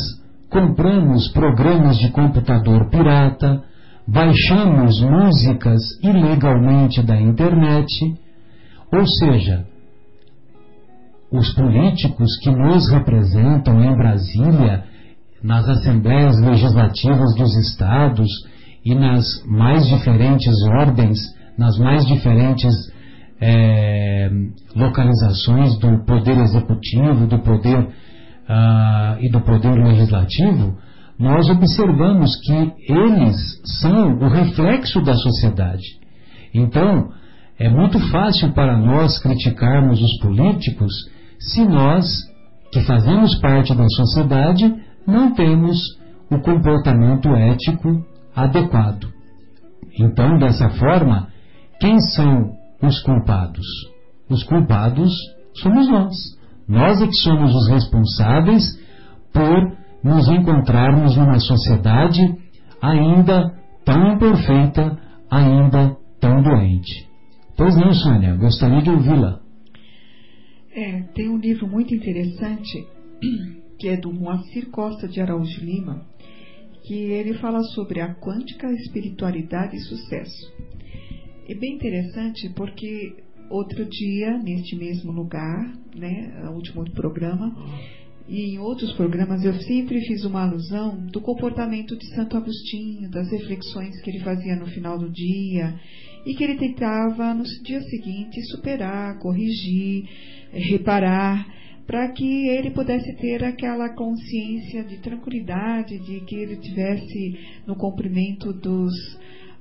compramos 0.50 1.30
programas 1.30 1.98
de 1.98 2.12
computador 2.12 2.90
pirata, 2.90 3.64
baixamos 4.08 5.02
músicas 5.02 5.82
ilegalmente 6.04 7.02
da 7.02 7.20
internet, 7.20 7.88
ou 8.92 9.08
seja, 9.08 9.66
os 11.32 11.54
políticos 11.54 12.38
que 12.44 12.52
nos 12.52 12.92
representam 12.92 13.82
em 13.82 13.96
Brasília, 13.96 14.84
nas 15.42 15.68
assembleias 15.68 16.38
legislativas 16.40 17.34
dos 17.36 17.56
estados 17.58 18.28
e 18.84 18.96
nas 18.96 19.26
mais 19.46 19.88
diferentes 19.88 20.54
ordens, 20.80 21.20
nas 21.58 21.78
mais 21.78 22.06
diferentes 22.06 22.74
é, 23.40 24.30
localizações 24.76 25.78
do 25.80 26.04
poder 26.06 26.38
executivo, 26.38 27.28
do 27.28 27.40
poder 27.40 27.80
uh, 27.80 29.20
e 29.20 29.30
do 29.30 29.42
poder 29.42 29.74
legislativo, 29.74 30.78
nós 31.20 31.50
observamos 31.50 32.36
que 32.42 32.74
eles 32.92 33.62
são 33.82 34.18
o 34.18 34.28
reflexo 34.28 35.02
da 35.02 35.14
sociedade. 35.16 35.84
Então, 36.54 37.10
é 37.60 37.70
muito 37.70 38.00
fácil 38.10 38.52
para 38.54 38.78
nós 38.78 39.20
criticarmos 39.20 40.02
os 40.02 40.20
políticos 40.20 40.92
se 41.40 41.64
nós, 41.64 42.06
que 42.72 42.82
fazemos 42.82 43.36
parte 43.40 43.74
da 43.76 43.88
sociedade, 43.88 44.74
não 45.08 45.34
temos 45.34 45.78
o 46.30 46.40
comportamento 46.40 47.30
ético 47.30 48.04
adequado. 48.36 49.12
Então, 50.00 50.38
dessa 50.38 50.70
forma, 50.70 51.28
quem 51.80 52.00
são 52.00 52.54
os 52.82 53.02
culpados? 53.04 53.66
Os 54.30 54.44
culpados 54.44 55.14
somos 55.56 55.90
nós. 55.90 56.16
Nós 56.68 57.02
é 57.02 57.08
que 57.08 57.16
somos 57.16 57.54
os 57.54 57.70
responsáveis 57.70 58.64
por 59.34 59.78
nos 60.04 60.28
encontrarmos 60.30 61.16
numa 61.16 61.40
sociedade 61.40 62.22
ainda 62.82 63.54
tão 63.86 64.14
imperfeita, 64.14 64.98
ainda 65.30 65.96
tão 66.20 66.42
doente. 66.42 67.08
Pois 67.58 67.76
não, 67.76 67.94
Sônia, 67.94 68.36
gostaria 68.38 68.82
de 68.82 68.90
ouvi-la. 68.90 69.40
É, 70.74 71.02
tem 71.14 71.30
um 71.30 71.38
livro 71.38 71.68
muito 71.68 71.94
interessante 71.94 72.88
que 73.78 73.90
é 73.90 73.98
do 73.98 74.14
Moacir 74.14 74.70
Costa 74.70 75.08
de 75.08 75.20
Araújo 75.20 75.64
Lima, 75.64 76.06
que 76.92 77.10
ele 77.10 77.36
fala 77.36 77.64
sobre 77.64 78.02
a 78.02 78.14
quântica, 78.14 78.70
espiritualidade 78.74 79.78
e 79.78 79.80
sucesso. 79.80 80.54
É 81.48 81.56
bem 81.56 81.76
interessante 81.76 82.50
porque 82.50 83.16
outro 83.50 83.86
dia, 83.86 84.38
neste 84.38 84.76
mesmo 84.76 85.10
lugar, 85.10 85.74
né, 85.96 86.50
último 86.54 86.84
programa, 86.92 87.56
e 88.28 88.56
em 88.56 88.60
outros 88.60 88.92
programas 88.92 89.42
eu 89.46 89.54
sempre 89.62 90.02
fiz 90.02 90.26
uma 90.26 90.44
alusão 90.44 90.98
do 91.08 91.22
comportamento 91.22 91.96
de 91.96 92.14
Santo 92.14 92.36
Agostinho, 92.36 93.10
das 93.10 93.32
reflexões 93.32 94.02
que 94.02 94.10
ele 94.10 94.20
fazia 94.20 94.58
no 94.58 94.66
final 94.66 95.00
do 95.00 95.10
dia 95.10 95.80
e 96.26 96.36
que 96.36 96.44
ele 96.44 96.58
tentava 96.58 97.34
no 97.34 97.46
dia 97.64 97.82
seguinte 97.84 98.42
superar, 98.48 99.18
corrigir, 99.20 100.10
reparar, 100.52 101.61
para 101.86 102.12
que 102.12 102.48
ele 102.48 102.72
pudesse 102.72 103.16
ter 103.18 103.44
aquela 103.44 103.90
consciência 103.96 104.84
de 104.84 104.98
tranquilidade, 105.00 106.00
de 106.00 106.22
que 106.22 106.36
ele 106.36 106.58
tivesse 106.58 107.38
no 107.66 107.76
cumprimento 107.76 108.54
dos 108.54 108.94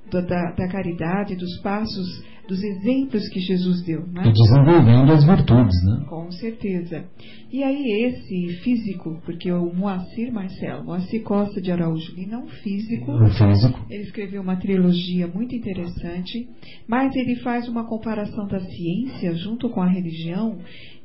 da, 0.09 0.51
da, 0.51 0.67
caridade, 0.67 1.35
dos 1.35 1.61
passos, 1.61 2.23
dos 2.51 2.61
exemplos 2.61 3.29
que 3.29 3.39
Jesus 3.39 3.81
deu. 3.83 4.05
Né? 4.07 4.23
E 4.25 4.33
desenvolvendo 4.33 5.09
as 5.13 5.23
virtudes, 5.23 5.83
né? 5.85 6.05
Com 6.09 6.29
certeza. 6.33 7.05
E 7.49 7.63
aí 7.63 8.03
esse 8.03 8.61
físico, 8.61 9.21
porque 9.23 9.49
o 9.49 9.73
Moacir 9.73 10.33
Marcelo, 10.33 10.83
Moacir 10.83 11.23
Costa 11.23 11.61
de 11.61 11.71
Araújo 11.71 12.13
Lima 12.13 12.33
é 12.33 12.37
um 12.37 12.47
físico. 12.47 13.09
Um 13.09 13.29
físico. 13.29 13.79
Ele 13.89 14.03
escreveu 14.03 14.41
uma 14.41 14.57
trilogia 14.57 15.27
muito 15.27 15.55
interessante, 15.55 16.49
mas 16.85 17.15
ele 17.15 17.37
faz 17.37 17.69
uma 17.69 17.87
comparação 17.87 18.45
da 18.47 18.59
ciência 18.59 19.33
junto 19.35 19.69
com 19.69 19.81
a 19.81 19.87
religião 19.87 20.57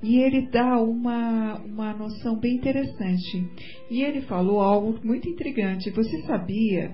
e 0.03 0.17
ele 0.19 0.51
dá 0.51 0.81
uma, 0.81 1.61
uma 1.61 1.95
noção 1.95 2.39
bem 2.39 2.57
interessante. 2.57 3.45
E 3.89 4.03
ele 4.03 4.23
falou 4.23 4.61
algo 4.61 4.99
muito 5.05 5.29
intrigante. 5.29 5.91
Você 5.91 6.23
sabia 6.23 6.91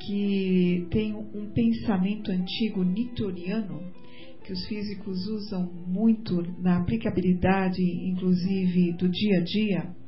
que 0.00 0.86
tem 0.90 1.14
um 1.14 1.50
pensamento 1.52 2.30
antigo 2.30 2.82
newtoniano 2.82 3.80
que 4.44 4.52
os 4.52 4.66
físicos 4.66 5.26
usam 5.28 5.70
muito 5.86 6.42
na 6.60 6.78
aplicabilidade, 6.78 7.82
inclusive 7.82 8.92
do 8.94 9.08
dia 9.08 9.38
a 9.38 9.44
dia, 9.44 10.00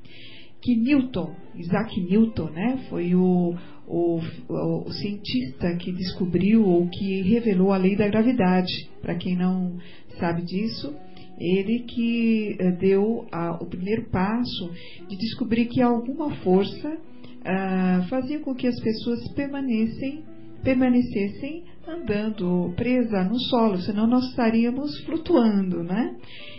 que 0.61 0.75
Newton, 0.77 1.35
Isaac 1.55 2.01
Newton, 2.01 2.51
né, 2.51 2.87
foi 2.89 3.15
o, 3.15 3.55
o, 3.87 4.21
o, 4.49 4.85
o 4.87 4.93
cientista 4.93 5.77
que 5.77 5.93
descobriu 5.93 6.65
ou 6.65 6.89
que 6.89 7.23
revelou 7.23 7.73
a 7.73 7.77
lei 7.77 7.97
da 7.97 8.09
gravidade. 8.09 8.89
Para 9.01 9.17
quem 9.17 9.37
não 9.37 9.79
sabe 10.19 10.43
disso, 10.43 10.95
ele 11.39 11.81
que 11.81 12.57
eh, 12.59 12.71
deu 12.73 13.27
a, 13.33 13.63
o 13.63 13.67
primeiro 13.67 14.09
passo 14.11 14.71
de 15.09 15.17
descobrir 15.17 15.67
que 15.67 15.81
alguma 15.81 16.35
força 16.37 16.99
ah, 17.45 18.07
fazia 18.09 18.41
com 18.41 18.55
que 18.55 18.67
as 18.67 18.81
pessoas 18.81 19.29
permanecessem, 19.35 20.25
permanecessem 20.63 21.65
andando 21.87 22.73
presa 22.77 23.25
no 23.25 23.39
solo, 23.41 23.79
senão 23.79 24.07
nós 24.07 24.25
estaríamos 24.31 24.99
flutuando, 25.05 25.83
né? 25.83 26.17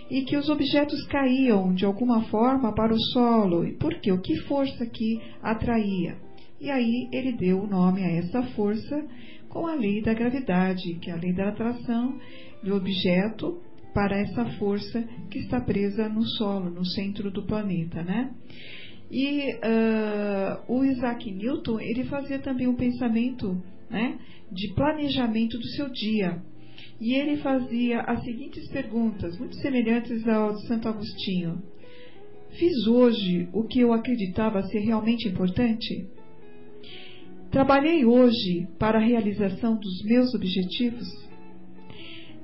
E 0.10 0.24
que 0.24 0.36
os 0.36 0.50
objetos 0.50 1.06
caíam 1.08 1.74
de 1.74 1.86
alguma 1.86 2.24
forma 2.24 2.74
para 2.74 2.94
o 2.94 3.02
solo. 3.14 3.66
E 3.66 3.74
por 3.78 3.94
quê? 4.02 4.12
O 4.12 4.22
que 4.22 4.36
força 4.42 4.86
que 4.86 5.20
atraía? 5.42 6.18
E 6.60 6.70
aí 6.70 7.10
ele 7.12 7.34
deu 7.34 7.62
o 7.62 7.68
nome 7.68 8.04
a 8.04 8.12
essa 8.12 8.44
força 8.56 9.06
com 9.50 9.68
a 9.68 9.76
lei 9.76 10.02
da 10.02 10.14
gravidade, 10.14 10.96
que 11.00 11.10
é 11.10 11.14
a 11.14 11.18
lei 11.18 11.34
da 11.34 11.50
atração 11.50 12.18
do 12.64 12.76
objeto 12.76 13.62
para 13.94 14.18
essa 14.18 14.46
força 14.58 15.04
que 15.30 15.40
está 15.40 15.62
presa 15.62 16.10
no 16.10 16.26
solo, 16.26 16.70
no 16.70 16.86
centro 16.86 17.30
do 17.30 17.46
planeta, 17.46 18.04
né? 18.04 18.32
E 19.16 19.54
uh, 19.54 20.74
o 20.74 20.84
Isaac 20.84 21.30
Newton, 21.32 21.80
ele 21.80 22.04
fazia 22.06 22.40
também 22.40 22.68
um 22.68 22.76
pensamento 22.76 23.62
né, 23.88 24.18
de 24.52 24.74
planejamento 24.74 25.56
do 25.56 25.68
seu 25.68 25.88
dia. 25.92 26.42
E 27.00 27.14
ele 27.14 27.38
fazia 27.38 28.02
as 28.02 28.24
seguintes 28.24 28.68
perguntas, 28.70 29.38
muito 29.38 29.56
semelhantes 29.58 30.28
ao 30.28 30.56
de 30.56 30.66
Santo 30.68 30.88
Agostinho. 30.88 31.62
Fiz 32.58 32.88
hoje 32.88 33.48
o 33.54 33.68
que 33.68 33.82
eu 33.82 33.94
acreditava 33.94 34.64
ser 34.64 34.80
realmente 34.80 35.30
importante? 35.30 36.08
Trabalhei 37.52 38.04
hoje 38.04 38.68
para 38.80 38.98
a 38.98 39.06
realização 39.06 39.76
dos 39.76 40.04
meus 40.06 40.34
objetivos? 40.34 41.08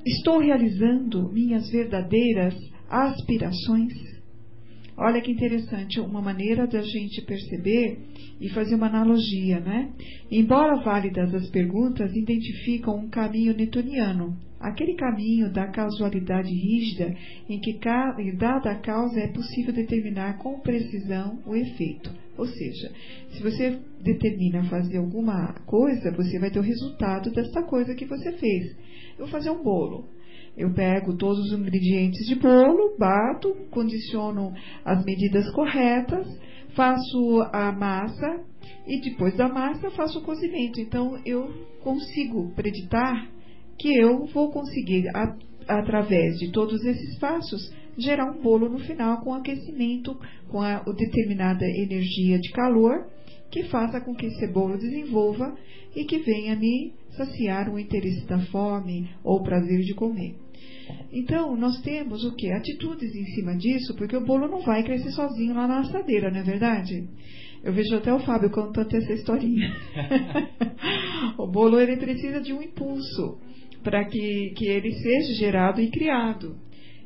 Estou 0.06 0.38
realizando 0.38 1.32
minhas 1.32 1.68
verdadeiras 1.72 2.54
aspirações? 2.88 4.09
Olha 5.02 5.22
que 5.22 5.32
interessante, 5.32 5.98
uma 6.02 6.22
maneira 6.22 6.68
da 6.68 6.82
gente 6.82 7.22
perceber 7.22 8.00
e 8.42 8.50
fazer 8.50 8.76
uma 8.76 8.88
analogia, 8.88 9.58
né? 9.62 9.94
Embora 10.30 10.84
válidas 10.84 11.34
as 11.34 11.50
perguntas, 11.50 12.14
identificam 12.14 12.98
um 12.98 13.08
caminho 13.08 13.56
newtoniano, 13.56 14.36
aquele 14.60 14.96
caminho 14.96 15.54
da 15.54 15.68
casualidade 15.68 16.50
rígida 16.50 17.16
em 17.48 17.62
que, 17.62 17.80
dada 18.38 18.72
a 18.72 18.76
causa, 18.76 19.22
é 19.22 19.28
possível 19.28 19.74
determinar 19.74 20.38
com 20.40 20.60
precisão 20.60 21.40
o 21.46 21.56
efeito. 21.56 22.12
Ou 22.38 22.46
seja, 22.46 22.92
se 23.32 23.42
você 23.42 23.80
determina 24.04 24.66
fazer 24.66 24.98
alguma 24.98 25.54
coisa, 25.66 26.12
você 26.12 26.38
vai 26.40 26.52
ter 26.52 26.60
o 26.60 26.62
resultado 26.62 27.32
dessa 27.32 27.64
coisa 27.64 27.96
que 27.96 28.06
você 28.06 28.34
fez. 28.34 28.76
Eu 29.18 29.20
vou 29.20 29.28
fazer 29.30 29.50
um 29.50 29.64
bolo. 29.64 30.10
Eu 30.60 30.74
pego 30.74 31.16
todos 31.16 31.40
os 31.46 31.58
ingredientes 31.58 32.28
de 32.28 32.36
bolo, 32.36 32.98
bato, 33.00 33.56
condiciono 33.72 34.54
as 34.84 35.06
medidas 35.06 35.50
corretas, 35.52 36.28
faço 36.76 37.42
a 37.54 37.72
massa 37.72 38.44
e 38.86 39.00
depois 39.00 39.38
da 39.38 39.48
massa 39.48 39.90
faço 39.92 40.20
o 40.20 40.22
cozimento. 40.22 40.82
Então 40.82 41.18
eu 41.26 41.50
consigo 41.82 42.52
preditar 42.56 43.30
que 43.78 43.88
eu 43.88 44.26
vou 44.26 44.52
conseguir, 44.52 45.08
a, 45.16 45.34
através 45.66 46.38
de 46.40 46.52
todos 46.52 46.84
esses 46.84 47.18
passos, 47.20 47.74
gerar 47.98 48.30
um 48.30 48.42
bolo 48.42 48.68
no 48.68 48.80
final 48.80 49.22
com 49.22 49.34
aquecimento, 49.34 50.14
com 50.50 50.62
a, 50.62 50.80
a 50.80 50.92
determinada 50.92 51.66
energia 51.66 52.38
de 52.38 52.52
calor 52.52 53.08
que 53.50 53.64
faça 53.70 54.02
com 54.02 54.14
que 54.14 54.26
esse 54.26 54.46
bolo 54.48 54.78
desenvolva 54.78 55.56
e 55.96 56.04
que 56.04 56.20
venha 56.20 56.54
me 56.58 56.94
saciar 57.12 57.70
o 57.70 57.80
interesse 57.80 58.28
da 58.28 58.40
fome 58.48 59.10
ou 59.24 59.40
o 59.40 59.44
prazer 59.44 59.80
de 59.80 59.96
comer. 59.96 60.49
Então, 61.12 61.56
nós 61.56 61.82
temos 61.82 62.24
o 62.24 62.36
que? 62.36 62.52
Atitudes 62.52 63.16
em 63.16 63.26
cima 63.36 63.56
disso, 63.56 63.96
porque 63.96 64.16
o 64.16 64.26
bolo 64.26 64.48
não 64.48 64.62
vai 64.62 64.84
crescer 64.84 65.12
sozinho 65.12 65.56
lá 65.56 65.68
na 65.68 65.80
assadeira, 65.80 66.30
não 66.30 66.40
é 66.40 66.44
verdade? 66.44 67.08
Eu 67.64 67.74
vejo 67.74 67.96
até 67.96 68.14
o 68.14 68.20
Fábio 68.20 68.50
contando 68.50 68.96
essa 68.96 69.14
historinha. 69.14 69.76
o 71.38 71.48
bolo 71.48 71.80
ele 71.80 71.98
precisa 71.98 72.40
de 72.40 72.54
um 72.54 72.62
impulso 72.62 73.38
para 73.84 74.06
que, 74.06 74.54
que 74.56 74.66
ele 74.66 74.92
seja 74.94 75.34
gerado 75.34 75.82
e 75.82 75.90
criado. 75.90 76.56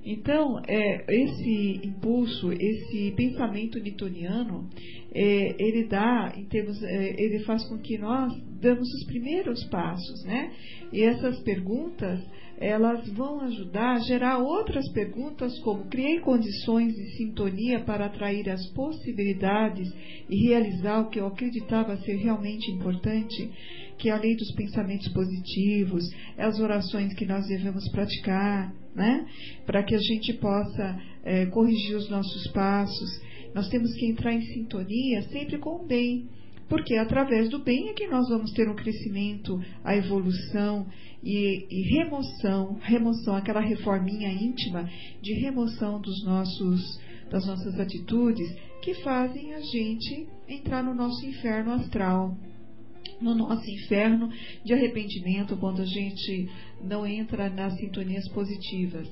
Então, 0.06 0.62
é, 0.68 1.06
esse 1.08 1.80
impulso, 1.88 2.52
esse 2.52 3.14
pensamento 3.16 3.80
newtoniano, 3.80 4.70
é, 5.14 5.56
ele 5.58 5.88
dá, 5.88 6.34
em 6.36 6.44
termos, 6.46 6.82
é, 6.84 7.16
ele 7.18 7.40
faz 7.46 7.64
com 7.66 7.78
que 7.78 7.98
nós 7.98 8.34
damos 8.60 8.88
os 8.94 9.06
primeiros 9.06 9.64
passos, 9.66 10.26
né? 10.26 10.52
E 10.92 11.04
essas 11.04 11.40
perguntas, 11.40 12.20
elas 12.58 13.10
vão 13.10 13.42
ajudar 13.42 13.96
a 13.96 14.00
gerar 14.00 14.38
outras 14.38 14.90
perguntas, 14.92 15.58
como 15.60 15.86
criei 15.86 16.20
condições 16.20 16.94
de 16.94 17.18
sintonia 17.18 17.80
para 17.82 18.06
atrair 18.06 18.50
as 18.50 18.66
possibilidades 18.74 19.92
e 20.30 20.48
realizar 20.48 21.02
o 21.02 21.10
que 21.10 21.20
eu 21.20 21.28
acreditava 21.28 21.98
ser 21.98 22.16
realmente 22.16 22.72
importante, 22.72 23.50
que 23.98 24.10
é 24.10 24.12
a 24.12 24.20
lei 24.20 24.36
dos 24.36 24.52
pensamentos 24.54 25.08
positivos, 25.10 26.04
é 26.38 26.44
as 26.44 26.60
orações 26.60 27.14
que 27.16 27.26
nós 27.26 27.48
devemos 27.48 27.90
praticar, 27.92 28.74
né? 28.96 29.26
Para 29.66 29.84
que 29.84 29.96
a 29.96 30.00
gente 30.00 30.34
possa 30.34 31.00
é, 31.24 31.46
corrigir 31.48 31.96
os 31.96 32.10
nossos 32.10 32.48
passos. 32.52 33.22
Nós 33.54 33.68
temos 33.70 33.94
que 33.94 34.08
entrar 34.08 34.34
em 34.34 34.42
sintonia 34.42 35.22
sempre 35.24 35.58
com 35.58 35.84
o 35.84 35.86
bem, 35.86 36.28
porque 36.68 36.96
através 36.96 37.50
do 37.50 37.60
bem 37.60 37.90
é 37.90 37.94
que 37.94 38.08
nós 38.08 38.28
vamos 38.30 38.52
ter 38.52 38.68
um 38.70 38.76
crescimento, 38.76 39.62
a 39.84 39.96
evolução 39.96 40.88
e, 41.24 41.66
e 41.70 41.82
remoção, 41.96 42.78
remoção, 42.82 43.36
aquela 43.36 43.62
reforminha 43.62 44.30
íntima 44.30 44.90
de 45.22 45.34
remoção 45.34 46.00
dos 46.02 46.24
nossos, 46.26 47.00
das 47.32 47.46
nossas 47.46 47.80
atitudes 47.80 48.54
que 48.82 48.94
fazem 48.96 49.54
a 49.54 49.62
gente 49.62 50.28
entrar 50.48 50.84
no 50.84 50.94
nosso 50.94 51.26
inferno 51.26 51.72
astral 51.72 52.38
no 53.22 53.34
nosso 53.36 53.70
inferno 53.70 54.30
de 54.66 54.74
arrependimento 54.74 55.56
quando 55.58 55.82
a 55.82 55.86
gente 55.86 56.50
não 56.84 57.06
entra 57.06 57.50
nas 57.50 57.76
sintonias 57.78 58.28
positivas. 58.30 59.08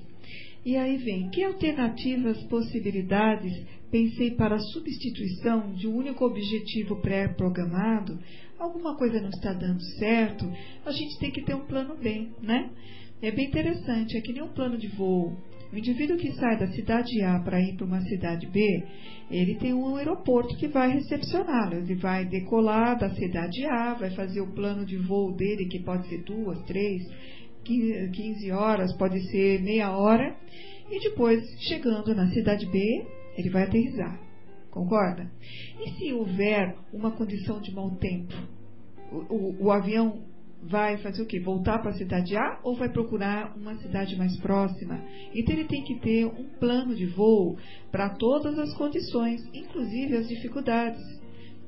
E 0.64 0.76
aí 0.78 0.97
vem, 0.97 1.30
que 1.30 1.43
alternativas, 1.43 2.41
possibilidades 2.43 3.66
pensei 3.89 4.32
para 4.32 4.55
a 4.55 4.59
substituição 4.59 5.74
de 5.74 5.88
um 5.88 5.95
único 5.95 6.24
objetivo 6.24 6.97
pré-programado? 6.97 8.20
Alguma 8.62 8.95
coisa 8.95 9.20
não 9.20 9.30
está 9.30 9.53
dando 9.53 9.82
certo? 9.97 10.45
A 10.86 10.91
gente 10.91 11.18
tem 11.18 11.32
que 11.32 11.41
ter 11.41 11.55
um 11.55 11.66
plano 11.66 11.97
B, 11.97 12.28
né? 12.43 12.70
É 13.20 13.32
bem 13.32 13.47
interessante, 13.47 14.16
é 14.16 14.22
que 14.22 14.32
nem 14.32 14.43
um 14.43 14.53
plano 14.53 14.78
de 14.78 14.88
voo. 14.88 15.36
O 15.74 15.76
indivíduo 15.76 16.16
que 16.16 16.32
sai 16.34 16.59
da 16.59 16.68
cidade 16.68 17.24
A 17.24 17.39
para 17.39 17.59
ir 17.59 17.76
para 17.76 17.88
uma 17.88 18.01
cidade 18.01 18.45
B, 18.45 18.84
ele 19.32 19.55
tem 19.55 19.74
um 19.74 19.95
aeroporto 19.95 20.55
que 20.57 20.68
vai 20.68 20.91
recepcioná-lo. 20.93 21.74
Ele 21.78 21.95
vai 21.95 22.24
decolar 22.26 22.99
da 22.99 23.09
cidade 23.16 23.66
A, 23.66 23.95
vai 23.95 24.12
fazer 24.12 24.41
o 24.41 24.53
plano 24.53 24.86
de 24.86 24.95
voo 24.95 25.36
dele, 25.36 25.66
que 25.66 25.80
pode 25.80 26.07
ser 26.07 26.22
duas, 26.24 26.62
três, 26.66 27.01
15 27.64 28.51
horas, 28.51 28.95
pode 28.95 29.20
ser 29.32 29.59
meia 29.64 29.89
hora, 29.89 30.38
e 30.88 30.99
depois, 30.99 31.43
chegando 31.62 32.14
na 32.14 32.30
cidade 32.30 32.68
B, 32.68 33.07
ele 33.39 33.49
vai 33.49 33.64
aterrissar. 33.64 34.30
Concorda? 34.72 35.30
E 35.80 35.91
se 35.91 36.13
houver 36.13 36.76
uma 36.93 37.11
condição 37.11 37.59
de 37.59 37.74
mau 37.74 37.91
tempo? 37.97 38.34
O, 39.11 39.36
o, 39.36 39.65
o 39.65 39.72
avião 39.72 40.24
vai 40.63 40.97
fazer 40.97 41.22
o 41.22 41.26
quê? 41.26 41.39
Voltar 41.39 41.80
para 41.80 41.91
a 41.91 41.97
cidade 41.97 42.38
A 42.38 42.59
ou 42.63 42.76
vai 42.76 42.89
procurar 42.89 43.55
uma 43.57 43.76
cidade 43.78 44.15
mais 44.15 44.36
próxima? 44.38 45.03
Então 45.34 45.53
ele 45.53 45.65
tem 45.65 45.84
que 45.84 45.99
ter 45.99 46.26
um 46.26 46.45
plano 46.59 46.95
de 46.95 47.05
voo 47.05 47.57
para 47.91 48.09
todas 48.09 48.57
as 48.57 48.74
condições, 48.76 49.43
inclusive 49.53 50.15
as 50.15 50.30
dificuldades. 50.30 51.01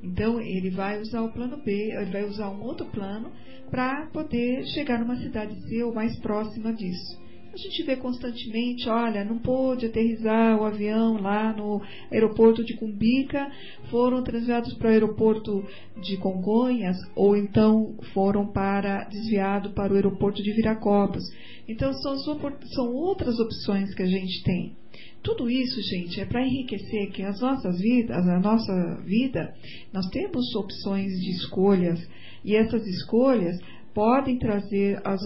Então 0.01 0.39
ele 0.39 0.69
vai 0.69 1.01
usar 1.01 1.21
o 1.21 1.31
plano 1.31 1.57
B, 1.57 1.91
ele 1.91 2.11
vai 2.11 2.23
usar 2.23 2.49
um 2.49 2.61
outro 2.61 2.85
plano 2.87 3.31
para 3.69 4.07
poder 4.07 4.65
chegar 4.67 4.99
numa 4.99 5.15
cidade 5.17 5.59
C 5.67 5.83
ou 5.83 5.93
mais 5.93 6.17
próxima 6.19 6.73
disso. 6.73 7.22
A 7.53 7.57
gente 7.57 7.83
vê 7.83 7.95
constantemente, 7.95 8.89
olha, 8.89 9.23
não 9.23 9.37
pôde 9.37 9.85
aterrizar 9.85 10.59
o 10.59 10.65
avião 10.65 11.21
lá 11.21 11.53
no 11.53 11.83
aeroporto 12.11 12.63
de 12.65 12.75
Cumbica, 12.75 13.47
foram 13.91 14.23
transviados 14.23 14.73
para 14.73 14.87
o 14.87 14.91
aeroporto 14.91 15.63
de 16.01 16.17
Congonhas, 16.17 16.97
ou 17.15 17.37
então 17.37 17.95
foram 18.11 18.47
para 18.47 19.03
desviado 19.03 19.69
para 19.69 19.93
o 19.93 19.95
aeroporto 19.95 20.41
de 20.41 20.51
Viracopos. 20.51 21.23
Então 21.67 21.93
são, 21.93 22.17
são 22.17 22.91
outras 22.91 23.39
opções 23.39 23.93
que 23.93 24.01
a 24.01 24.07
gente 24.07 24.43
tem. 24.43 24.75
Tudo 25.21 25.47
isso, 25.47 25.79
gente, 25.83 26.19
é 26.19 26.25
para 26.25 26.45
enriquecer 26.45 27.11
que 27.11 27.21
as 27.21 27.39
nossas 27.39 27.79
vidas, 27.79 28.27
a 28.27 28.39
nossa 28.39 28.99
vida, 29.05 29.53
nós 29.93 30.07
temos 30.07 30.55
opções 30.55 31.11
de 31.21 31.29
escolhas 31.29 31.99
e 32.43 32.55
essas 32.55 32.83
escolhas 32.87 33.59
podem 33.93 34.39
trazer 34.39 34.99
as, 35.05 35.21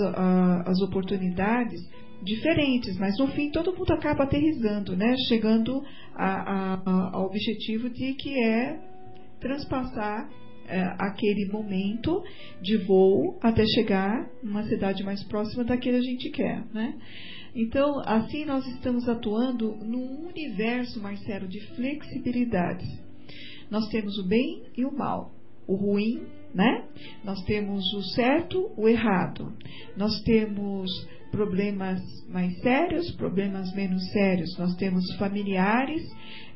as 0.65 0.81
oportunidades 0.81 1.81
diferentes, 2.21 2.97
mas 2.97 3.17
no 3.17 3.27
fim 3.29 3.51
todo 3.51 3.75
mundo 3.75 3.91
acaba 3.91 4.23
aterrizando, 4.23 4.95
né? 4.95 5.15
chegando 5.27 5.83
a, 6.13 6.73
a, 6.73 7.09
ao 7.13 7.25
objetivo 7.25 7.89
de 7.89 8.13
que 8.13 8.37
é 8.43 8.79
transpassar 9.39 10.29
é, 10.67 10.81
aquele 10.99 11.49
momento 11.51 12.23
de 12.61 12.77
voo 12.77 13.37
até 13.41 13.65
chegar 13.67 14.29
numa 14.43 14.63
cidade 14.63 15.03
mais 15.03 15.23
próxima 15.23 15.63
da 15.63 15.77
que 15.77 15.89
a 15.89 16.01
gente 16.01 16.29
quer. 16.31 16.63
Né? 16.73 16.95
Então, 17.55 18.01
assim 18.05 18.45
nós 18.45 18.65
estamos 18.67 19.07
atuando 19.07 19.75
num 19.77 20.27
universo, 20.27 21.01
Marcelo, 21.01 21.47
de 21.47 21.59
flexibilidades. 21.75 22.87
Nós 23.69 23.87
temos 23.89 24.17
o 24.17 24.27
bem 24.27 24.63
e 24.77 24.85
o 24.85 24.91
mal, 24.91 25.31
o 25.67 25.75
ruim, 25.75 26.25
né? 26.53 26.85
Nós 27.23 27.43
temos 27.43 27.93
o 27.93 28.01
certo, 28.13 28.71
o 28.77 28.87
errado. 28.87 29.53
Nós 29.97 30.21
temos 30.21 30.89
problemas 31.31 32.01
mais 32.29 32.57
sérios, 32.59 33.11
problemas 33.11 33.73
menos 33.73 34.03
sérios. 34.11 34.57
Nós 34.57 34.75
temos 34.75 35.03
familiares 35.17 36.03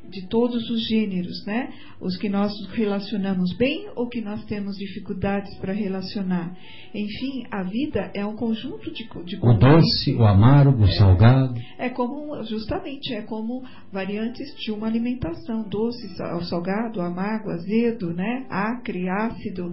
de 0.08 0.26
todos 0.26 0.68
os 0.68 0.86
gêneros, 0.88 1.44
né? 1.46 1.72
Os 2.00 2.16
que 2.16 2.28
nós 2.28 2.52
relacionamos 2.72 3.56
bem 3.56 3.88
ou 3.94 4.08
que 4.08 4.20
nós 4.20 4.44
temos 4.44 4.76
dificuldades 4.76 5.54
para 5.58 5.72
relacionar. 5.72 6.56
Enfim, 6.94 7.44
a 7.50 7.62
vida 7.62 8.10
é 8.14 8.24
um 8.26 8.34
conjunto 8.34 8.92
de, 8.92 9.08
de 9.24 9.36
O 9.40 9.54
doce, 9.54 10.14
o 10.14 10.24
amargo, 10.24 10.82
o 10.82 10.88
é, 10.88 10.92
salgado. 10.92 11.54
É 11.78 11.88
como, 11.88 12.42
justamente, 12.44 13.14
é 13.14 13.22
como 13.22 13.62
variantes 13.92 14.54
de 14.56 14.72
uma 14.72 14.86
alimentação: 14.86 15.62
doce, 15.68 16.08
salgado, 16.48 17.00
amargo, 17.00 17.50
azedo, 17.50 18.12
né? 18.12 18.46
Acre, 18.50 19.08
ácido. 19.08 19.72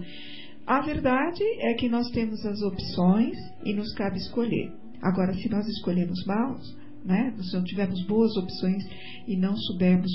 A 0.65 0.81
verdade 0.81 1.43
é 1.61 1.73
que 1.73 1.89
nós 1.89 2.11
temos 2.11 2.45
as 2.45 2.61
opções 2.61 3.35
e 3.65 3.73
nos 3.73 3.91
cabe 3.95 4.17
escolher. 4.17 4.71
Agora, 5.01 5.33
se 5.33 5.49
nós 5.49 5.67
escolhemos 5.67 6.25
mal, 6.25 6.59
né, 7.03 7.33
se 7.41 7.53
não 7.55 7.63
tivermos 7.63 8.05
boas 8.05 8.35
opções 8.35 8.83
e 9.27 9.37
não 9.37 9.55
soubermos 9.55 10.11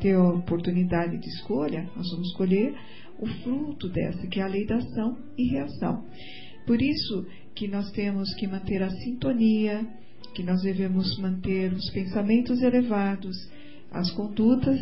ter 0.00 0.14
a 0.14 0.28
oportunidade 0.28 1.18
de 1.18 1.28
escolha, 1.28 1.88
nós 1.96 2.08
vamos 2.10 2.28
escolher 2.28 2.74
o 3.18 3.26
fruto 3.26 3.88
dessa, 3.88 4.26
que 4.26 4.40
é 4.40 4.42
a 4.42 4.48
lei 4.48 4.66
da 4.66 4.76
ação 4.76 5.16
e 5.38 5.50
reação. 5.50 6.04
Por 6.66 6.82
isso 6.82 7.26
que 7.54 7.66
nós 7.66 7.90
temos 7.92 8.34
que 8.34 8.46
manter 8.46 8.82
a 8.82 8.90
sintonia, 8.90 9.86
que 10.34 10.42
nós 10.42 10.60
devemos 10.62 11.16
manter 11.18 11.72
os 11.72 11.90
pensamentos 11.90 12.60
elevados, 12.60 13.36
as 13.90 14.10
condutas 14.10 14.78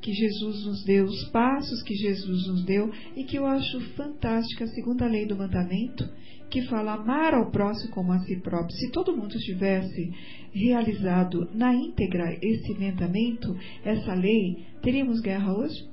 que 0.00 0.12
Jesus 0.12 0.64
nos 0.64 0.84
deu, 0.84 1.04
os 1.04 1.28
passos 1.28 1.82
que 1.82 1.94
Jesus 1.94 2.48
nos 2.48 2.64
deu 2.64 2.90
e 3.14 3.24
que 3.24 3.36
eu 3.36 3.46
acho 3.46 3.80
fantástica, 3.94 4.64
a 4.64 4.68
segunda 4.68 5.06
lei 5.06 5.26
do 5.26 5.36
mandamento, 5.36 6.08
que 6.50 6.62
fala 6.62 6.94
amar 6.94 7.32
ao 7.32 7.50
próximo 7.50 7.92
como 7.92 8.12
a 8.12 8.18
si 8.20 8.36
próprio. 8.40 8.76
Se 8.76 8.90
todo 8.90 9.16
mundo 9.16 9.38
tivesse 9.38 10.12
realizado 10.52 11.48
na 11.54 11.72
íntegra 11.74 12.36
esse 12.42 12.74
mandamento, 12.74 13.56
essa 13.84 14.12
lei, 14.14 14.66
teríamos 14.82 15.20
guerra 15.20 15.56
hoje? 15.56 15.88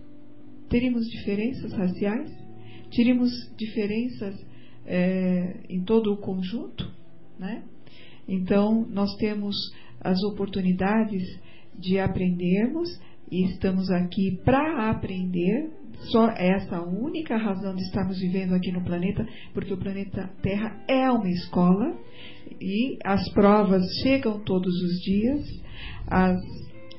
Teríamos 0.68 1.08
diferenças 1.08 1.72
raciais? 1.72 2.32
Teríamos 2.94 3.32
diferenças 3.56 4.36
é, 4.86 5.60
em 5.70 5.84
todo 5.84 6.12
o 6.12 6.18
conjunto? 6.18 6.92
Né? 7.38 7.64
Então, 8.28 8.86
nós 8.90 9.16
temos 9.18 9.56
as 10.02 10.22
oportunidades 10.24 11.24
de 11.78 12.00
aprendermos 12.00 12.90
e 13.32 13.46
estamos 13.46 13.90
aqui 13.92 14.40
para 14.44 14.90
aprender. 14.90 15.70
Só 16.12 16.30
essa 16.30 16.82
única 16.82 17.38
razão 17.38 17.76
de 17.76 17.84
estarmos 17.84 18.20
vivendo 18.20 18.54
aqui 18.54 18.72
no 18.72 18.84
planeta, 18.84 19.28
porque 19.54 19.74
o 19.74 19.78
planeta 19.78 20.30
Terra 20.42 20.80
é 20.88 21.10
uma 21.12 21.30
escola 21.30 21.98
e 22.62 22.98
as 23.04 23.28
provas 23.34 23.84
chegam 24.02 24.40
todos 24.40 24.74
os 24.82 25.00
dias, 25.02 25.42
as 26.08 26.40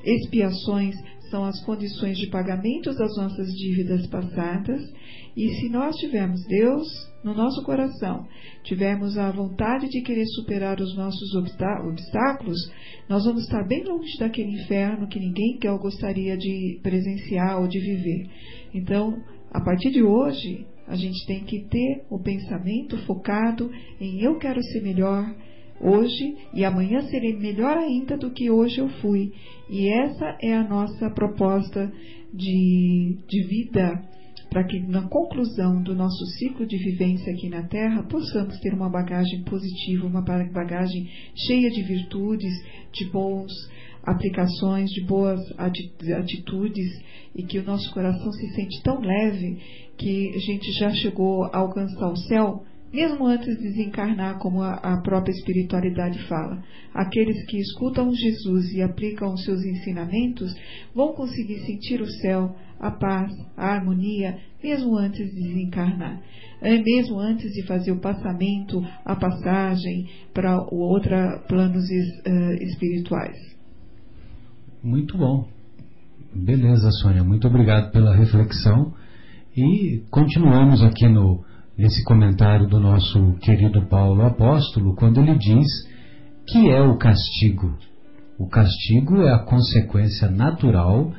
expiações 0.03 0.95
são 1.29 1.43
as 1.43 1.63
condições 1.63 2.17
de 2.17 2.27
pagamento 2.27 2.93
das 2.93 3.15
nossas 3.15 3.47
dívidas 3.53 4.05
passadas. 4.07 4.81
E 5.39 5.53
se 5.53 5.69
nós 5.69 5.95
tivermos 5.95 6.45
Deus 6.47 6.85
no 7.23 7.33
nosso 7.33 7.63
coração, 7.63 8.27
tivermos 8.61 9.17
a 9.17 9.31
vontade 9.31 9.87
de 9.87 10.01
querer 10.01 10.25
superar 10.35 10.81
os 10.81 10.93
nossos 10.97 11.33
obstáculos, 11.33 12.57
nós 13.07 13.23
vamos 13.23 13.43
estar 13.43 13.65
bem 13.65 13.85
longe 13.85 14.19
daquele 14.19 14.51
inferno 14.51 15.07
que 15.07 15.17
ninguém 15.17 15.57
quer 15.57 15.71
ou 15.71 15.79
gostaria 15.79 16.35
de 16.35 16.81
presenciar 16.83 17.61
ou 17.61 17.69
de 17.69 17.79
viver. 17.79 18.29
Então, 18.73 19.17
a 19.49 19.63
partir 19.63 19.91
de 19.91 20.03
hoje, 20.03 20.67
a 20.85 20.97
gente 20.97 21.25
tem 21.25 21.45
que 21.45 21.61
ter 21.69 22.03
o 22.09 22.21
pensamento 22.21 22.97
focado 23.05 23.71
em 24.01 24.21
eu 24.21 24.37
quero 24.39 24.61
ser 24.61 24.81
melhor, 24.81 25.23
hoje 25.79 26.35
e 26.53 26.65
amanhã 26.65 26.99
serei 27.03 27.33
melhor 27.37 27.77
ainda 27.77 28.17
do 28.17 28.29
que 28.31 28.51
hoje 28.51 28.79
eu 28.79 28.89
fui. 29.01 29.31
E 29.69 29.87
essa 29.87 30.37
é 30.41 30.53
a 30.53 30.67
nossa 30.67 31.09
proposta 31.09 31.89
de, 32.33 33.17
de 33.25 33.43
vida, 33.47 34.08
para 34.49 34.63
que 34.63 34.79
na 34.79 35.07
conclusão 35.07 35.81
do 35.81 35.93
nosso 35.93 36.25
ciclo 36.37 36.65
de 36.65 36.77
vivência 36.77 37.31
aqui 37.31 37.49
na 37.49 37.63
Terra 37.63 38.03
possamos 38.03 38.59
ter 38.59 38.73
uma 38.73 38.89
bagagem 38.89 39.43
positiva, 39.43 40.07
uma 40.07 40.21
bagagem 40.21 41.09
cheia 41.35 41.69
de 41.69 41.83
virtudes, 41.83 42.53
de 42.91 43.05
bons 43.11 43.51
aplicações, 44.03 44.89
de 44.89 45.05
boas 45.05 45.39
atitudes 45.57 47.01
e 47.35 47.43
que 47.43 47.59
o 47.59 47.63
nosso 47.63 47.93
coração 47.93 48.31
se 48.31 48.49
sente 48.55 48.81
tão 48.81 48.99
leve 48.99 49.59
que 49.97 50.33
a 50.35 50.39
gente 50.39 50.71
já 50.79 50.89
chegou 50.91 51.43
a 51.45 51.57
alcançar 51.57 52.09
o 52.09 52.17
céu 52.17 52.63
mesmo 52.91 53.25
antes 53.27 53.55
de 53.57 53.63
desencarnar, 53.63 54.39
como 54.39 54.63
a, 54.63 54.99
própria 55.03 55.31
espiritualidade 55.31 56.19
fala. 56.27 56.63
Aqueles 56.93 57.45
que 57.45 57.57
escutam 57.59 58.11
Jesus 58.13 58.73
e 58.73 58.81
aplicam 58.81 59.33
os 59.33 59.43
seus 59.43 59.63
ensinamentos 59.63 60.55
vão 60.93 61.13
conseguir 61.13 61.59
sentir 61.65 62.01
o 62.01 62.07
céu, 62.07 62.55
a 62.79 62.91
paz, 62.91 63.31
a 63.57 63.73
harmonia, 63.73 64.37
mesmo 64.63 64.97
antes 64.97 65.29
de 65.33 65.41
desencarnar. 65.41 66.21
É 66.61 66.77
mesmo 66.81 67.19
antes 67.19 67.51
de 67.51 67.63
fazer 67.63 67.91
o 67.91 67.99
passamento, 67.99 68.83
a 69.05 69.15
passagem 69.15 70.07
para 70.33 70.61
outros 70.71 71.41
planos 71.47 71.83
uh, 71.85 72.63
espirituais. 72.63 73.37
Muito 74.83 75.17
bom. 75.17 75.47
Beleza, 76.33 76.89
Sônia. 76.91 77.23
Muito 77.23 77.47
obrigado 77.47 77.91
pela 77.91 78.15
reflexão. 78.15 78.93
E 79.55 80.03
continuamos 80.09 80.81
aqui 80.83 81.07
no 81.07 81.43
nesse 81.79 82.03
comentário 82.03 82.67
do 82.67 82.77
nosso 82.77 83.35
querido 83.35 83.85
Paulo 83.87 84.23
Apóstolo, 84.23 84.95
quando 84.95 85.21
ele 85.21 85.37
diz 85.37 85.65
que 86.45 86.69
é 86.69 86.81
o 86.81 86.97
castigo. 86.97 87.73
O 88.37 88.49
castigo 88.49 89.21
é 89.21 89.33
a 89.33 89.39
consequência 89.39 90.29
natural 90.29 91.13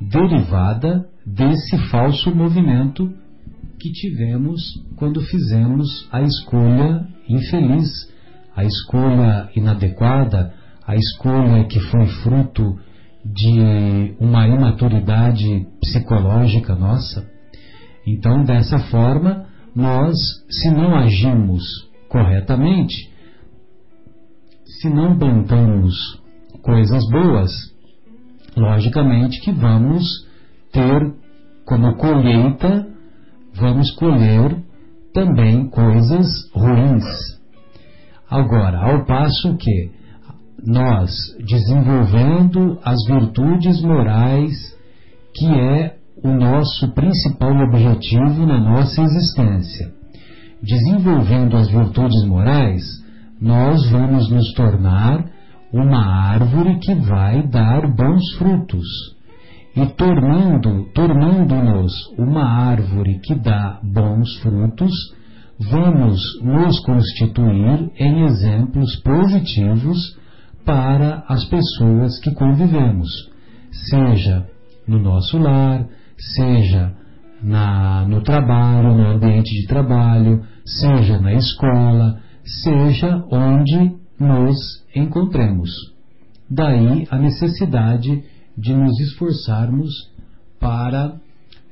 derivada 0.00 1.06
desse 1.24 1.76
falso 1.90 2.34
movimento 2.34 3.12
que 3.78 3.90
tivemos 3.92 4.60
quando 4.96 5.20
fizemos 5.20 6.08
a 6.10 6.22
escolha 6.22 7.06
infeliz, 7.28 7.90
a 8.54 8.64
escolha 8.64 9.50
inadequada, 9.54 10.52
a 10.86 10.96
escolha 10.96 11.64
que 11.64 11.80
foi 11.80 12.06
fruto 12.22 12.78
de 13.24 14.14
uma 14.20 14.46
imaturidade 14.46 15.66
psicológica 15.80 16.74
nossa. 16.74 17.28
Então, 18.06 18.44
dessa 18.44 18.78
forma, 18.78 19.46
nós, 19.74 20.14
se 20.48 20.70
não 20.70 20.94
agimos 20.94 21.62
corretamente, 22.08 23.10
se 24.64 24.88
não 24.88 25.18
plantamos 25.18 25.96
coisas 26.62 27.02
boas, 27.10 27.50
logicamente 28.56 29.40
que 29.42 29.52
vamos 29.52 30.04
ter 30.72 31.14
como 31.64 31.96
colheita, 31.96 32.86
vamos 33.54 33.90
colher 33.92 34.56
também 35.12 35.68
coisas 35.68 36.26
ruins. 36.54 37.04
Agora, 38.30 38.78
ao 38.78 39.04
passo 39.04 39.56
que 39.56 39.90
nós 40.64 41.10
desenvolvendo 41.46 42.78
as 42.82 42.96
virtudes 43.06 43.80
morais, 43.82 44.52
que 45.34 45.46
é 45.46 45.96
o 46.24 46.28
nosso 46.28 46.92
principal 46.92 47.52
objetivo 47.68 48.46
na 48.46 48.58
nossa 48.58 49.02
existência. 49.02 49.92
Desenvolvendo 50.62 51.56
as 51.56 51.68
virtudes 51.68 52.24
morais, 52.24 52.82
nós 53.40 53.88
vamos 53.90 54.30
nos 54.30 54.52
tornar 54.54 55.24
uma 55.72 56.30
árvore 56.30 56.78
que 56.78 56.94
vai 56.94 57.46
dar 57.48 57.86
bons 57.94 58.22
frutos. 58.38 58.86
E 59.76 59.86
tornando, 59.94 60.86
tornando-nos 60.94 61.92
uma 62.18 62.44
árvore 62.44 63.20
que 63.22 63.34
dá 63.34 63.78
bons 63.82 64.38
frutos, 64.38 64.92
vamos 65.70 66.18
nos 66.42 66.80
constituir 66.80 67.90
em 67.98 68.24
exemplos 68.24 68.96
positivos 69.02 70.16
para 70.64 71.24
as 71.28 71.44
pessoas 71.44 72.18
que 72.20 72.34
convivemos, 72.34 73.08
seja 73.70 74.46
no 74.88 74.98
nosso 74.98 75.38
lar, 75.38 75.86
seja 76.34 76.92
na, 77.42 78.04
no 78.08 78.22
trabalho, 78.22 78.96
no 78.96 79.10
ambiente 79.10 79.50
de 79.60 79.66
trabalho, 79.66 80.42
seja 80.64 81.20
na 81.20 81.34
escola, 81.34 82.18
seja 82.44 83.22
onde 83.30 83.94
nos 84.18 84.56
encontremos. 84.94 85.70
Daí 86.48 87.06
a 87.10 87.18
necessidade 87.18 88.24
de 88.56 88.74
nos 88.74 88.98
esforçarmos 89.00 89.90
para 90.58 91.20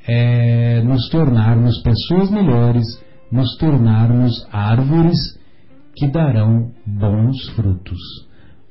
é, 0.06 0.82
nos 0.82 1.08
tornarmos 1.08 1.80
pessoas 1.82 2.30
melhores, 2.30 2.84
nos 3.30 3.56
tornarmos 3.56 4.46
árvores 4.52 5.16
que 5.96 6.08
darão 6.08 6.72
bons 6.86 7.48
frutos. 7.50 7.98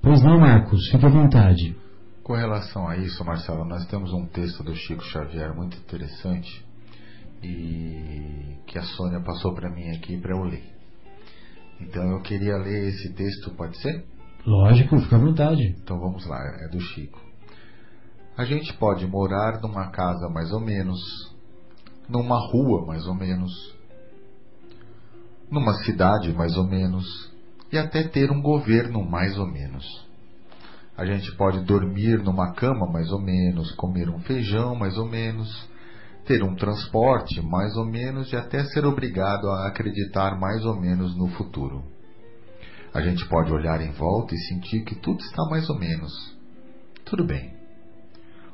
Pois 0.02 0.22
não, 0.22 0.40
Marcos, 0.40 0.90
fique 0.90 1.06
à 1.06 1.10
vontade. 1.10 1.76
Com 2.24 2.34
relação 2.34 2.88
a 2.88 2.98
isso, 2.98 3.24
Marcelo, 3.26 3.66
nós 3.66 3.86
temos 3.88 4.14
um 4.14 4.26
texto 4.28 4.64
do 4.64 4.76
Chico 4.76 5.04
Xavier 5.04 5.54
muito 5.56 5.78
interessante 5.78 6.64
e 7.42 8.58
que 8.66 8.78
a 8.78 8.84
Sônia 8.84 9.20
passou 9.22 9.54
para 9.54 9.70
mim 9.70 9.90
aqui 9.90 10.18
para 10.18 10.36
eu 10.36 10.44
ler. 10.44 10.73
Então 11.84 12.12
eu 12.12 12.22
queria 12.22 12.56
ler 12.58 12.88
esse 12.90 13.14
texto, 13.14 13.52
pode 13.52 13.78
ser? 13.78 14.06
Lógico, 14.46 15.00
fica 15.00 15.18
à 15.18 15.20
vontade. 15.20 15.76
Então 15.84 16.00
vamos 16.00 16.26
lá, 16.26 16.40
é 16.62 16.70
do 16.70 16.80
Chico. 16.80 17.22
A 18.38 18.46
gente 18.46 18.74
pode 18.74 19.06
morar 19.06 19.62
numa 19.62 19.92
casa 19.92 20.28
mais 20.30 20.52
ou 20.52 20.60
menos, 20.60 21.00
numa 22.10 22.38
rua 22.38 22.86
mais 22.86 23.06
ou 23.06 23.14
menos, 23.14 23.52
numa 25.52 25.74
cidade 25.84 26.34
mais 26.34 26.58
ou 26.58 26.66
menos, 26.66 27.32
e 27.72 27.78
até 27.78 28.08
ter 28.08 28.32
um 28.32 28.42
governo 28.42 29.04
mais 29.04 29.38
ou 29.38 29.46
menos. 29.46 29.86
A 30.98 31.06
gente 31.06 31.32
pode 31.36 31.64
dormir 31.66 32.24
numa 32.24 32.54
cama 32.54 32.92
mais 32.92 33.12
ou 33.12 33.22
menos, 33.22 33.72
comer 33.76 34.10
um 34.10 34.20
feijão 34.20 34.76
mais 34.76 34.98
ou 34.98 35.08
menos, 35.08 35.70
ter 36.26 36.44
um 36.44 36.56
transporte 36.56 37.42
mais 37.42 37.76
ou 37.76 37.86
menos 37.86 38.32
e 38.32 38.36
até 38.36 38.64
ser 38.66 38.86
obrigado 38.86 39.50
a 39.50 39.68
acreditar 39.68 40.40
mais 40.40 40.64
ou 40.66 40.80
menos 40.80 41.16
no 41.18 41.28
futuro. 41.30 41.84
A 42.94 43.02
gente 43.02 43.28
pode 43.28 43.52
olhar 43.52 43.82
em 43.82 43.92
volta 43.92 44.36
e 44.36 44.38
sentir 44.38 44.84
que 44.84 44.96
tudo 44.96 45.20
está 45.20 45.44
mais 45.50 45.70
ou 45.70 45.78
menos. 45.78 46.12
Tudo 47.06 47.26
bem. 47.26 47.54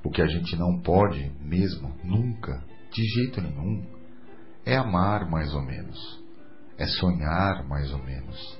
O 0.03 0.09
que 0.09 0.21
a 0.21 0.27
gente 0.27 0.55
não 0.55 0.79
pode, 0.81 1.29
mesmo, 1.41 1.93
nunca, 2.03 2.63
de 2.91 3.03
jeito 3.03 3.41
nenhum, 3.41 3.85
é 4.65 4.77
amar 4.77 5.29
mais 5.29 5.53
ou 5.53 5.61
menos, 5.61 6.23
é 6.77 6.85
sonhar 6.85 7.67
mais 7.67 7.91
ou 7.91 7.99
menos, 8.03 8.59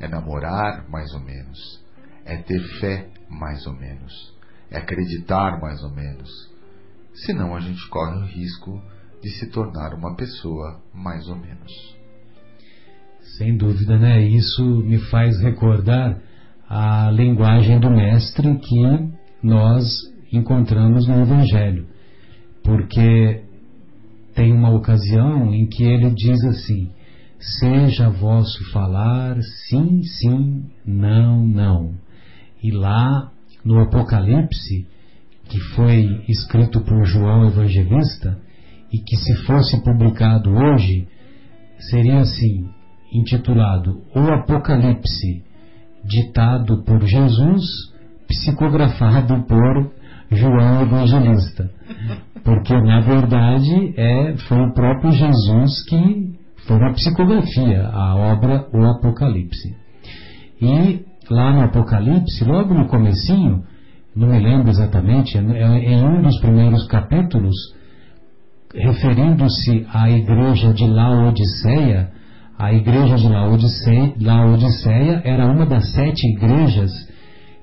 é 0.00 0.08
namorar 0.08 0.88
mais 0.88 1.12
ou 1.12 1.20
menos, 1.20 1.84
é 2.24 2.36
ter 2.38 2.60
fé 2.80 3.08
mais 3.28 3.64
ou 3.66 3.74
menos, 3.74 4.36
é 4.70 4.78
acreditar 4.78 5.60
mais 5.60 5.80
ou 5.82 5.90
menos. 5.90 6.49
Senão 7.24 7.54
a 7.54 7.60
gente 7.60 7.86
corre 7.88 8.18
o 8.18 8.26
risco 8.26 8.82
de 9.22 9.30
se 9.30 9.50
tornar 9.50 9.94
uma 9.94 10.14
pessoa 10.16 10.80
mais 10.94 11.28
ou 11.28 11.36
menos. 11.36 11.96
Sem 13.36 13.56
dúvida, 13.56 13.98
né? 13.98 14.22
Isso 14.22 14.62
me 14.82 14.98
faz 15.10 15.40
recordar 15.40 16.20
a 16.68 17.10
linguagem 17.10 17.78
do 17.78 17.90
Mestre 17.90 18.58
que 18.58 18.82
nós 19.42 19.86
encontramos 20.32 21.06
no 21.06 21.22
Evangelho. 21.22 21.86
Porque 22.62 23.42
tem 24.34 24.52
uma 24.52 24.70
ocasião 24.70 25.52
em 25.52 25.66
que 25.66 25.84
ele 25.84 26.10
diz 26.10 26.42
assim: 26.44 26.90
Seja 27.38 28.10
vosso 28.10 28.70
falar 28.72 29.36
sim, 29.68 30.02
sim, 30.02 30.64
não, 30.86 31.46
não 31.46 31.94
e 32.62 32.70
lá 32.70 33.32
no 33.64 33.80
Apocalipse, 33.80 34.86
que 35.50 35.58
foi 35.74 36.24
escrito 36.28 36.80
por 36.80 37.04
João 37.04 37.46
Evangelista, 37.46 38.38
e 38.92 38.98
que 38.98 39.16
se 39.16 39.34
fosse 39.44 39.82
publicado 39.82 40.50
hoje, 40.50 41.06
seria 41.90 42.20
assim, 42.20 42.68
intitulado 43.12 44.00
O 44.14 44.20
Apocalipse, 44.32 45.42
ditado 46.04 46.82
por 46.84 47.04
Jesus, 47.04 47.62
psicografado 48.28 49.42
por 49.42 49.92
João 50.30 50.82
Evangelista. 50.82 51.70
Porque, 52.44 52.74
na 52.80 53.00
verdade, 53.00 53.94
é, 53.96 54.36
foi 54.48 54.58
o 54.58 54.72
próprio 54.72 55.10
Jesus 55.12 55.84
que 55.88 56.38
foi 56.66 56.76
uma 56.76 56.92
psicografia, 56.92 57.88
a 57.88 58.14
obra 58.14 58.68
O 58.72 58.84
Apocalipse. 58.86 59.76
E 60.62 61.04
lá 61.28 61.52
no 61.52 61.64
Apocalipse, 61.64 62.44
logo 62.44 62.72
no 62.72 62.86
comecinho, 62.86 63.64
não 64.14 64.28
me 64.28 64.38
lembro 64.38 64.70
exatamente, 64.70 65.38
é, 65.38 65.40
é 65.40 65.92
em 65.92 66.04
um 66.04 66.22
dos 66.22 66.38
primeiros 66.40 66.86
capítulos, 66.88 67.54
referindo-se 68.74 69.86
à 69.92 70.10
igreja 70.10 70.72
de 70.72 70.86
Laodiceia, 70.86 72.10
a 72.58 72.72
igreja 72.72 73.16
de 73.16 73.28
Laodiceia, 73.28 74.14
Laodiceia 74.20 75.22
era 75.24 75.46
uma 75.46 75.64
das 75.64 75.92
sete 75.92 76.26
igrejas 76.26 76.90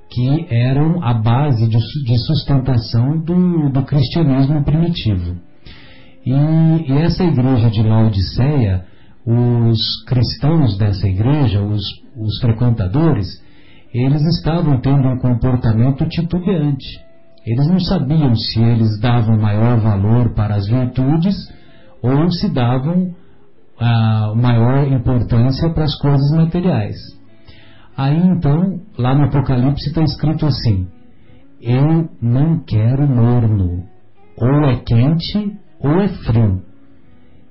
que 0.10 0.48
eram 0.49 1.03
a 1.03 1.14
base 1.14 1.68
de, 1.68 1.78
de 1.78 2.18
sustentação 2.26 3.19
do, 3.19 3.69
do, 3.69 3.84
cristianismo 3.84 4.64
primitivo. 4.64 5.36
E, 6.26 6.32
e, 6.32 6.91
essa 7.03 7.24
igreja 7.24 7.69
de 7.69 7.84
Laodiceia, 7.84 8.86
os 9.26 10.03
cristãos 10.06 10.78
dessa 10.78 11.07
igreja, 11.07 11.61
os, 11.61 11.84
os 12.15 12.40
frequentadores, 12.40 13.28
eles 13.93 14.22
estavam 14.38 14.80
tendo 14.81 15.07
um 15.07 15.18
comportamento 15.18 16.07
titubeante. 16.07 16.85
Eles 17.45 17.68
não 17.68 17.80
sabiam 17.80 18.35
se 18.35 18.61
eles 18.61 18.99
davam 18.99 19.39
maior 19.39 19.80
valor 19.80 20.34
para 20.34 20.55
as 20.55 20.68
virtudes 20.68 21.35
ou 22.01 22.30
se 22.30 22.53
davam 22.53 23.15
ah, 23.80 24.34
maior 24.35 24.85
importância 24.91 25.69
para 25.73 25.85
as 25.85 25.97
coisas 25.99 26.30
materiais. 26.31 26.95
Aí 27.95 28.18
então, 28.18 28.80
lá 28.97 29.15
no 29.15 29.26
Apocalipse 29.26 29.88
está 29.88 30.03
escrito 30.03 30.45
assim: 30.45 30.88
Eu 31.61 32.09
não 32.22 32.59
quero 32.65 33.07
morno, 33.07 33.85
ou 34.38 34.65
é 34.65 34.76
quente 34.85 35.57
ou 35.80 36.01
é 36.01 36.07
frio. 36.07 36.61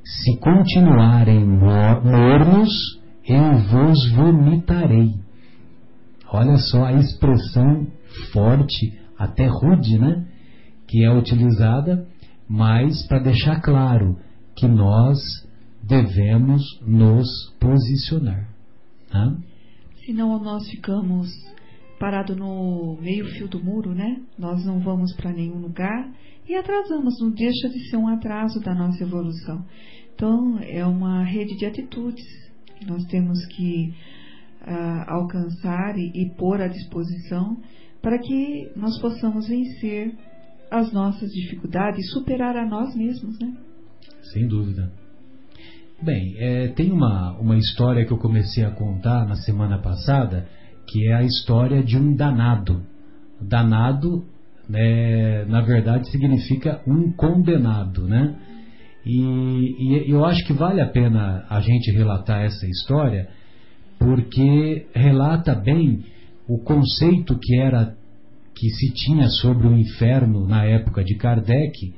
Se 0.05 0.39
continuarem 0.39 1.45
mornos, 1.45 2.69
eu 3.29 3.59
vos 3.71 4.13
vomitarei. 4.13 5.26
Olha 6.33 6.57
só 6.57 6.85
a 6.85 6.95
expressão 6.95 7.87
forte, 8.33 8.99
até 9.19 9.47
rude, 9.47 9.99
né? 9.99 10.27
Que 10.87 11.05
é 11.05 11.13
utilizada, 11.13 12.07
mas 12.49 13.07
para 13.07 13.19
deixar 13.19 13.61
claro 13.61 14.19
que 14.57 14.67
nós 14.67 15.19
devemos 15.83 16.63
nos 16.87 17.27
posicionar. 17.61 18.49
Né? 19.13 19.37
Senão 20.05 20.39
nós 20.43 20.69
ficamos 20.69 21.29
parados 21.99 22.37
no 22.37 22.99
meio 23.01 23.27
fio 23.33 23.49
do 23.49 23.63
muro, 23.63 23.95
né? 23.95 24.21
Nós 24.39 24.65
não 24.65 24.81
vamos 24.81 25.15
para 25.15 25.33
nenhum 25.33 25.59
lugar 25.59 26.13
e 26.49 26.55
atrasamos, 26.55 27.21
não 27.21 27.31
deixa 27.31 27.69
de 27.69 27.89
ser 27.89 27.97
um 27.97 28.09
atraso 28.09 28.61
da 28.61 28.75
nossa 28.75 29.03
evolução. 29.03 29.65
Então, 30.15 30.59
é 30.63 30.85
uma 30.87 31.25
rede 31.25 31.57
de 31.57 31.67
atitudes 31.67 32.25
nós 32.85 33.05
temos 33.07 33.45
que 33.47 33.95
alcançar 35.07 35.97
e, 35.97 36.11
e 36.15 36.31
pôr 36.37 36.61
à 36.61 36.69
disposição 36.69 37.57
para 38.03 38.19
que 38.19 38.71
nós 38.77 39.01
possamos 39.01 39.49
vencer 39.49 40.13
as 40.71 40.93
nossas 40.93 41.31
dificuldades 41.31 42.11
superar 42.13 42.57
a 42.57 42.67
nós 42.67 42.95
mesmos, 42.95 43.39
né? 43.39 43.53
Sem 44.33 44.47
dúvida. 44.47 44.91
Bem, 46.03 46.35
é, 46.39 46.69
tem 46.69 46.93
uma, 46.93 47.33
uma 47.39 47.57
história 47.57 48.05
que 48.05 48.13
eu 48.13 48.19
comecei 48.19 48.65
a 48.65 48.71
contar 48.71 49.27
na 49.27 49.37
semana 49.37 49.79
passada, 49.79 50.47
que 50.87 51.09
é 51.09 51.15
a 51.15 51.23
história 51.23 51.83
de 51.83 51.97
um 51.97 52.15
danado. 52.15 52.83
Danado, 53.41 54.25
né, 54.69 55.45
na 55.47 55.63
verdade, 55.63 56.11
significa 56.11 56.83
um 56.87 57.13
condenado, 57.13 58.07
né? 58.07 58.37
E, 59.05 60.07
e 60.07 60.11
eu 60.11 60.25
acho 60.25 60.45
que 60.47 60.53
vale 60.53 60.81
a 60.81 60.89
pena 60.89 61.47
a 61.49 61.61
gente 61.61 61.91
relatar 61.93 62.43
essa 62.43 62.67
história, 62.67 63.29
porque 63.99 64.87
relata 64.95 65.55
bem 65.55 66.05
o 66.49 66.59
conceito 66.59 67.39
que 67.39 67.59
era 67.59 67.95
que 68.55 68.71
se 68.71 68.93
tinha 68.95 69.29
sobre 69.29 69.67
o 69.67 69.77
inferno 69.77 70.47
na 70.47 70.65
época 70.65 71.05
de 71.05 71.15
Kardec 71.17 71.95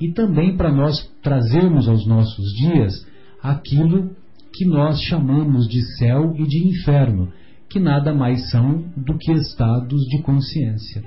e 0.00 0.12
também 0.12 0.56
para 0.56 0.72
nós 0.72 0.96
trazermos 1.22 1.88
aos 1.88 2.06
nossos 2.06 2.52
dias 2.54 3.06
aquilo 3.42 4.10
que 4.52 4.64
nós 4.64 5.00
chamamos 5.02 5.68
de 5.68 5.80
céu 5.98 6.34
e 6.36 6.44
de 6.46 6.66
inferno, 6.68 7.32
que 7.68 7.78
nada 7.78 8.12
mais 8.12 8.50
são 8.50 8.84
do 8.96 9.16
que 9.16 9.30
estados 9.32 10.02
de 10.06 10.22
consciência. 10.22 11.04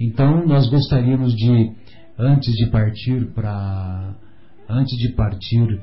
Então, 0.00 0.44
nós 0.44 0.68
gostaríamos 0.68 1.34
de, 1.36 1.70
antes 2.18 2.52
de 2.54 2.66
partir 2.66 3.26
para 3.32 4.14
antes 4.68 4.96
de 4.98 5.10
partir 5.10 5.80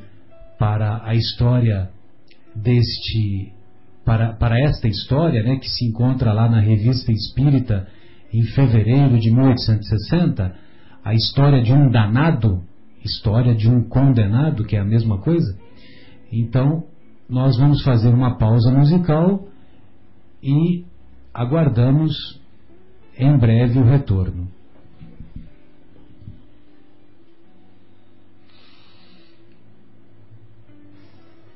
para 0.58 1.02
a 1.06 1.16
história 1.16 1.90
deste 2.56 3.54
para, 4.06 4.34
para 4.34 4.60
esta 4.60 4.88
história, 4.88 5.44
né, 5.44 5.58
que 5.58 5.70
se 5.70 5.86
encontra 5.86 6.34
lá 6.34 6.50
na 6.50 6.60
Revista 6.60 7.12
Espírita 7.12 7.88
em 8.34 8.44
fevereiro 8.44 9.20
de 9.20 9.30
1860, 9.30 10.56
a 11.04 11.14
história 11.14 11.62
de 11.62 11.74
um 11.74 11.90
danado, 11.90 12.64
história 13.04 13.54
de 13.54 13.70
um 13.70 13.84
condenado, 13.84 14.64
que 14.64 14.76
é 14.76 14.80
a 14.80 14.86
mesma 14.86 15.20
coisa. 15.20 15.58
Então, 16.32 16.86
nós 17.30 17.58
vamos 17.58 17.84
fazer 17.84 18.10
uma 18.10 18.38
pausa 18.38 18.72
musical 18.72 19.48
e 20.42 20.86
aguardamos 21.34 22.40
em 23.18 23.38
breve 23.38 23.80
o 23.80 23.84
retorno. 23.84 24.48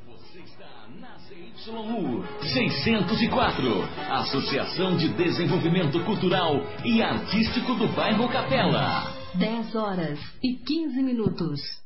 Você 0.07 0.39
está 0.39 0.87
na 0.99 1.17
CYU 1.19 2.34
604, 2.55 3.83
Associação 4.11 4.95
de 4.95 5.09
Desenvolvimento 5.09 5.99
Cultural 6.05 6.65
e 6.85 7.01
Artístico 7.01 7.73
do 7.73 7.85
Bairro 7.89 8.29
Capela. 8.29 9.11
10 9.33 9.75
horas 9.75 10.17
e 10.41 10.53
15 10.53 11.03
minutos. 11.03 11.84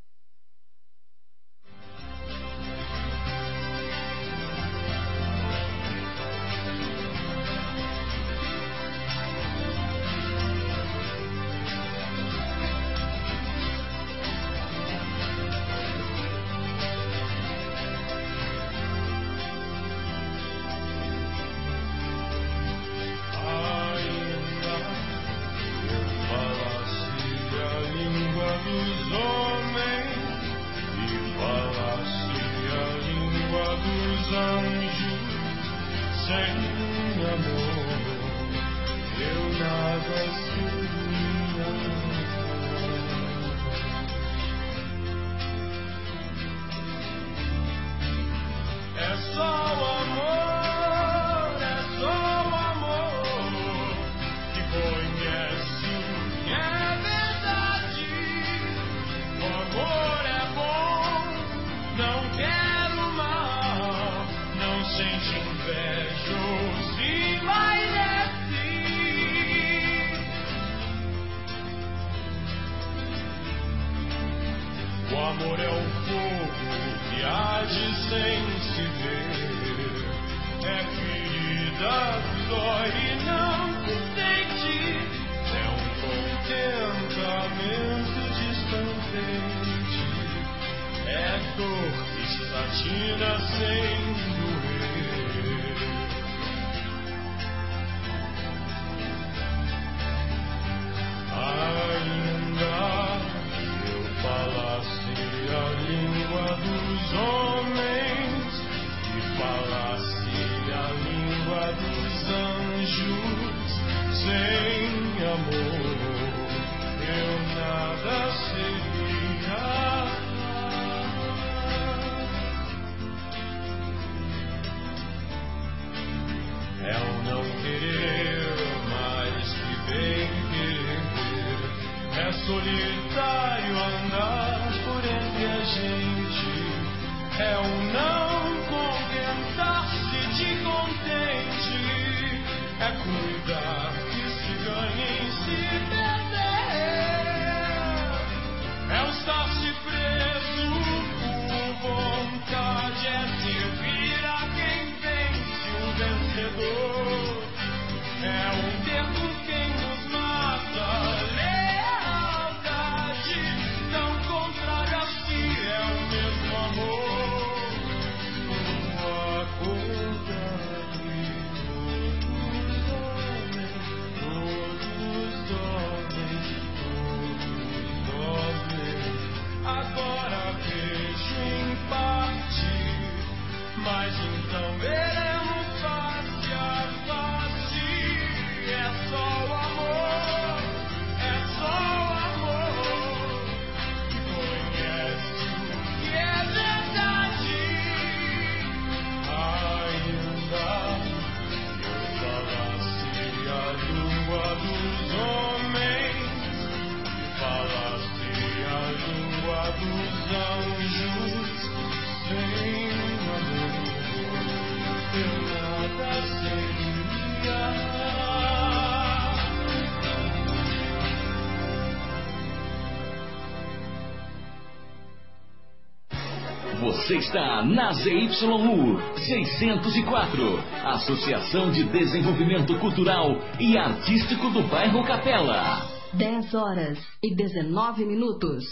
Está 227.20 227.64
na 227.66 227.92
ZYU 227.92 228.98
604, 229.28 230.42
Associação 230.86 231.70
de 231.70 231.84
Desenvolvimento 231.84 232.80
Cultural 232.80 233.36
e 233.60 233.78
Artístico 233.78 234.50
do 234.52 234.64
Bairro 234.64 235.04
Capela. 235.04 235.86
10 236.14 236.54
horas 236.54 236.98
e 237.22 237.36
19 237.36 238.06
minutos. 238.06 238.64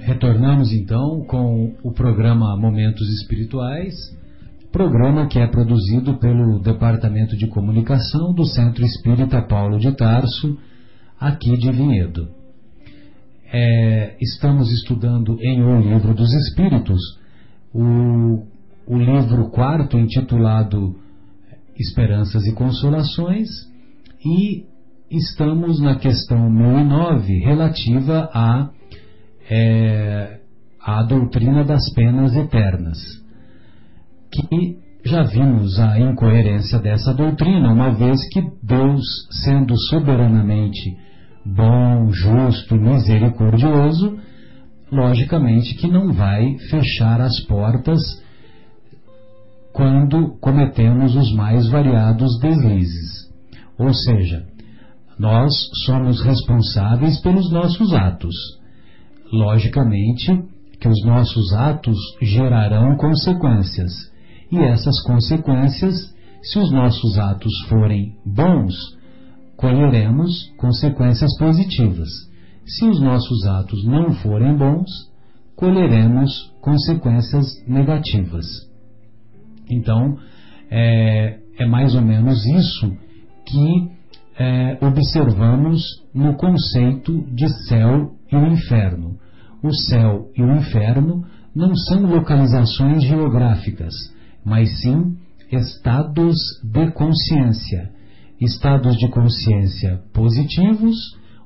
Retornamos 0.00 0.72
então 0.72 1.24
com 1.26 1.76
o 1.84 1.92
programa 1.92 2.56
Momentos 2.56 3.08
Espirituais, 3.20 3.94
programa 4.76 5.26
que 5.26 5.38
é 5.38 5.46
produzido 5.46 6.18
pelo 6.18 6.58
Departamento 6.58 7.34
de 7.34 7.46
Comunicação 7.46 8.34
do 8.34 8.44
Centro 8.44 8.84
Espírita 8.84 9.40
Paulo 9.40 9.78
de 9.78 9.90
Tarso, 9.96 10.58
aqui 11.18 11.56
de 11.56 11.72
Vinhedo. 11.72 12.28
É, 13.50 14.16
estamos 14.20 14.70
estudando 14.70 15.38
em 15.40 15.62
O 15.62 15.80
Livro 15.80 16.12
dos 16.12 16.30
Espíritos 16.30 17.00
o, 17.72 18.44
o 18.86 18.98
livro 18.98 19.48
quarto 19.48 19.96
intitulado 19.96 20.94
Esperanças 21.78 22.44
e 22.44 22.52
Consolações 22.52 23.48
e 24.22 24.66
estamos 25.10 25.80
na 25.80 25.96
questão 25.96 26.50
1009 26.50 27.38
relativa 27.38 28.28
a 28.30 28.68
é, 29.48 30.38
a 30.82 31.02
doutrina 31.02 31.64
das 31.64 31.90
penas 31.94 32.36
eternas, 32.36 32.98
que 34.30 34.78
já 35.04 35.22
vimos 35.22 35.78
a 35.78 35.98
incoerência 36.00 36.78
dessa 36.78 37.14
doutrina, 37.14 37.72
uma 37.72 37.92
vez 37.92 38.18
que 38.28 38.42
Deus, 38.62 39.04
sendo 39.44 39.76
soberanamente 39.88 40.96
bom, 41.44 42.10
justo 42.10 42.74
misericordioso, 42.74 44.18
logicamente 44.90 45.74
que 45.76 45.86
não 45.86 46.12
vai 46.12 46.56
fechar 46.70 47.20
as 47.20 47.40
portas 47.46 48.00
quando 49.72 50.36
cometemos 50.40 51.14
os 51.14 51.32
mais 51.34 51.68
variados 51.68 52.38
deslizes. 52.40 53.30
Ou 53.78 53.92
seja, 53.92 54.44
nós 55.18 55.52
somos 55.84 56.20
responsáveis 56.22 57.20
pelos 57.20 57.50
nossos 57.52 57.92
atos. 57.92 58.34
Logicamente 59.32 60.42
que 60.80 60.88
os 60.88 61.04
nossos 61.04 61.52
atos 61.54 61.96
gerarão 62.22 62.96
consequências, 62.96 63.92
e 64.50 64.58
essas 64.58 65.02
consequências, 65.02 65.94
se 66.42 66.58
os 66.58 66.70
nossos 66.70 67.18
atos 67.18 67.52
forem 67.68 68.16
bons, 68.24 68.74
colheremos 69.56 70.32
consequências 70.56 71.36
positivas. 71.38 72.08
Se 72.66 72.84
os 72.84 73.00
nossos 73.00 73.46
atos 73.46 73.84
não 73.84 74.12
forem 74.14 74.56
bons, 74.56 74.90
colheremos 75.56 76.52
consequências 76.60 77.46
negativas. 77.66 78.46
Então, 79.70 80.16
é, 80.70 81.38
é 81.58 81.66
mais 81.66 81.94
ou 81.94 82.02
menos 82.02 82.44
isso 82.46 82.92
que 83.46 83.96
é, 84.38 84.78
observamos 84.84 85.82
no 86.14 86.34
conceito 86.36 87.24
de 87.34 87.48
céu 87.66 88.12
e 88.30 88.36
o 88.36 88.46
inferno. 88.46 89.16
O 89.62 89.72
céu 89.72 90.30
e 90.36 90.42
o 90.42 90.56
inferno 90.56 91.24
não 91.54 91.74
são 91.74 92.02
localizações 92.02 93.02
geográficas, 93.02 93.94
mas 94.46 94.80
sim 94.80 95.18
estados 95.50 96.36
de 96.62 96.92
consciência. 96.92 97.90
Estados 98.40 98.96
de 98.96 99.08
consciência 99.08 100.00
positivos 100.12 100.96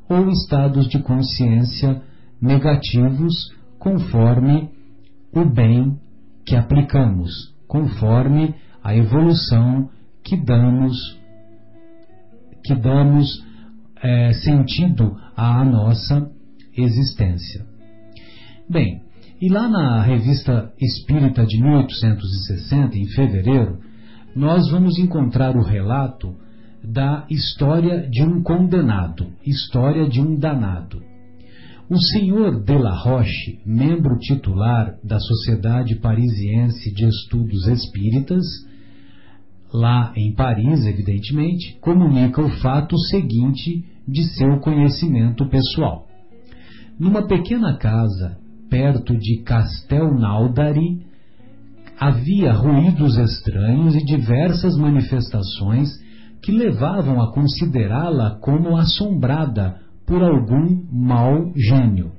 ou 0.08 0.28
estados 0.28 0.86
de 0.88 0.98
consciência 0.98 2.02
negativos, 2.40 3.32
conforme 3.78 4.68
o 5.32 5.44
bem 5.44 5.98
que 6.44 6.54
aplicamos, 6.56 7.54
conforme 7.66 8.54
a 8.82 8.94
evolução 8.94 9.88
que 10.22 10.36
damos, 10.36 11.18
que 12.64 12.74
damos 12.74 13.46
é, 14.02 14.32
sentido 14.32 15.16
à 15.36 15.64
nossa 15.64 16.30
existência. 16.76 17.64
Bem, 18.68 19.02
e 19.40 19.48
lá 19.48 19.66
na 19.68 20.02
revista 20.02 20.70
Espírita 20.78 21.46
de 21.46 21.58
1860, 21.62 22.98
em 22.98 23.06
fevereiro, 23.06 23.78
nós 24.36 24.70
vamos 24.70 24.98
encontrar 24.98 25.56
o 25.56 25.62
relato 25.62 26.36
da 26.84 27.26
história 27.30 28.06
de 28.08 28.22
um 28.22 28.42
condenado, 28.42 29.28
história 29.44 30.06
de 30.06 30.20
um 30.20 30.36
danado. 30.36 31.02
O 31.88 31.98
senhor 31.98 32.62
de 32.62 32.76
la 32.76 32.94
Roche, 32.94 33.58
membro 33.64 34.18
titular 34.18 34.96
da 35.02 35.18
Sociedade 35.18 35.96
Parisiense 35.96 36.92
de 36.92 37.06
Estudos 37.06 37.66
Espíritas, 37.66 38.44
lá 39.72 40.12
em 40.16 40.34
Paris, 40.34 40.84
evidentemente, 40.84 41.78
comunica 41.80 42.42
o 42.42 42.50
fato 42.60 42.96
seguinte 43.08 43.84
de 44.06 44.22
seu 44.34 44.60
conhecimento 44.60 45.48
pessoal. 45.48 46.06
Numa 46.98 47.26
pequena 47.26 47.78
casa 47.78 48.36
perto 48.70 49.16
de 49.18 49.42
Castelnaudary, 49.42 51.04
havia 51.98 52.52
ruídos 52.52 53.18
estranhos 53.18 53.94
e 53.94 54.04
diversas 54.04 54.76
manifestações 54.78 55.90
que 56.40 56.52
levavam 56.52 57.20
a 57.20 57.32
considerá-la 57.32 58.38
como 58.40 58.76
assombrada 58.76 59.76
por 60.06 60.22
algum 60.22 60.82
mau 60.90 61.52
gênio. 61.54 62.12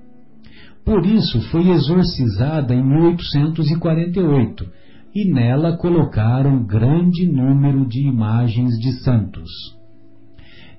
Por 0.86 1.06
isso 1.06 1.42
foi 1.50 1.70
exorcizada 1.70 2.76
em 2.76 2.84
1848 2.84 4.70
e 5.16 5.32
nela 5.32 5.78
colocaram 5.78 6.64
grande 6.66 7.26
número 7.28 7.86
de 7.88 8.08
imagens 8.08 8.78
de 8.80 9.04
santos. 9.04 9.50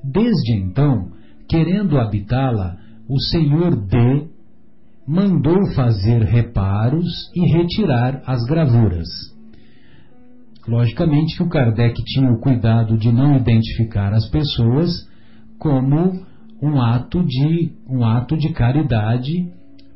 Desde 0.05 0.55
então, 0.55 1.11
querendo 1.49 1.99
habitá-la, 1.99 2.77
o 3.09 3.21
senhor 3.21 3.77
D 3.77 4.32
mandou 5.07 5.67
fazer 5.75 6.23
reparos 6.23 7.31
e 7.35 7.41
retirar 7.53 8.23
as 8.27 8.45
gravuras. 8.45 9.09
Logicamente 10.67 11.37
que 11.37 11.43
o 11.43 11.49
Kardec 11.49 12.03
tinha 12.05 12.31
o 12.31 12.39
cuidado 12.39 12.97
de 12.97 13.11
não 13.11 13.37
identificar 13.37 14.13
as 14.13 14.29
pessoas 14.31 15.09
como 15.59 16.25
um 16.63 16.81
ato 16.81 17.25
de 17.25 17.73
um 17.89 18.05
ato 18.05 18.37
de 18.37 18.53
caridade 18.53 19.51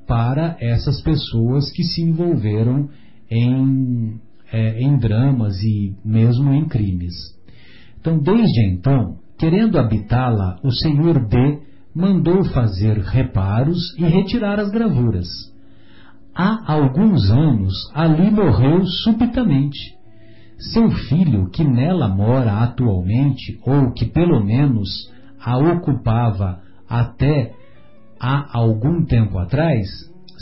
para 0.07 0.57
essas 0.61 1.01
pessoas 1.03 1.71
que 1.73 1.85
se 1.85 2.03
envolveram 2.03 2.89
em, 3.31 4.21
é, 4.53 4.81
em 4.81 4.97
dramas 4.99 5.57
e 5.63 5.95
mesmo 6.05 6.53
em 6.53 6.67
crimes. 6.67 7.15
Então, 8.01 8.19
desde 8.19 8.73
então, 8.73 9.19
querendo 9.39 9.79
habitá-la, 9.79 10.59
o 10.63 10.71
senhor 10.71 11.27
D 11.29 11.66
mandou 11.97 12.45
fazer 12.45 12.99
reparos 12.99 13.97
e 13.97 14.05
retirar 14.05 14.61
as 14.61 14.71
gravuras. 14.71 15.27
Há 16.35 16.71
alguns 16.71 17.31
anos, 17.31 17.73
ali 17.95 18.31
morreu 18.31 18.85
subitamente. 18.85 19.97
Seu 20.59 20.91
filho, 20.91 21.49
que 21.49 21.65
nela 21.65 22.07
mora 22.07 22.63
atualmente, 22.63 23.59
ou 23.65 23.93
que 23.95 24.05
pelo 24.05 24.45
menos 24.45 25.11
a 25.41 25.57
ocupava 25.57 26.61
até 26.87 27.55
há 28.21 28.59
algum 28.59 29.03
tempo 29.07 29.39
atrás, 29.39 29.89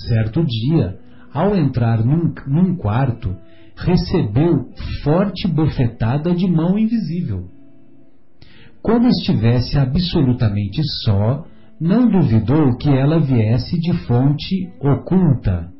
certo 0.09 0.45
dia, 0.45 0.99
ao 1.33 1.55
entrar 1.55 2.05
num, 2.05 2.35
num 2.49 2.77
quarto, 2.77 3.33
recebeu 3.77 4.71
forte 5.05 5.47
bofetada 5.47 6.35
de 6.35 6.49
mão 6.49 6.77
invisível. 6.77 7.54
Como 8.85 9.09
estivesse 9.09 9.79
absolutamente 9.79 10.83
só, 11.05 11.47
não 11.81 12.07
duvidou 12.07 12.77
que 12.77 12.91
ela 12.91 13.19
viesse 13.19 13.81
de 13.81 13.95
fonte 14.07 14.69
oculta. 14.79 15.71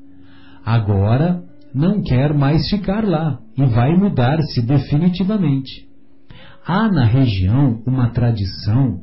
Agora 0.65 1.43
não 1.75 2.03
quer 2.03 2.33
mais 2.33 2.67
ficar 2.71 3.05
lá 3.07 3.39
e 3.59 3.67
vai 3.67 3.95
mudar-se 3.95 4.63
definitivamente. 4.63 5.87
Há 6.67 6.91
na 6.91 7.05
região 7.05 7.83
uma 7.87 8.09
tradição 8.09 9.03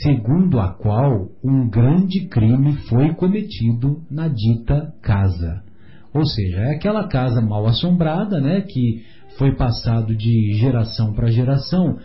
segundo 0.00 0.60
a 0.60 0.72
qual 0.72 1.26
um 1.42 1.68
grande 1.68 2.28
crime 2.28 2.74
foi 2.88 3.12
cometido 3.14 4.00
na 4.08 4.28
dita 4.28 4.94
casa. 5.02 5.60
Ou 6.14 6.24
seja, 6.24 6.58
é 6.60 6.76
aquela 6.76 7.08
casa 7.08 7.40
mal 7.40 7.66
assombrada, 7.66 8.40
né, 8.40 8.60
que 8.60 9.02
foi 9.36 9.56
passado 9.56 10.14
de 10.14 10.52
geração 10.54 11.12
para 11.14 11.32
geração, 11.32 11.98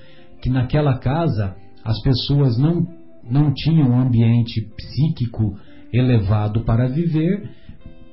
que 0.45 0.49
naquela 0.51 0.99
casa 0.99 1.55
as 1.83 1.99
pessoas 2.03 2.55
não, 2.55 2.87
não 3.27 3.51
tinham 3.51 3.89
um 3.89 3.99
ambiente 3.99 4.61
psíquico 4.77 5.57
elevado 5.91 6.63
para 6.63 6.87
viver, 6.87 7.49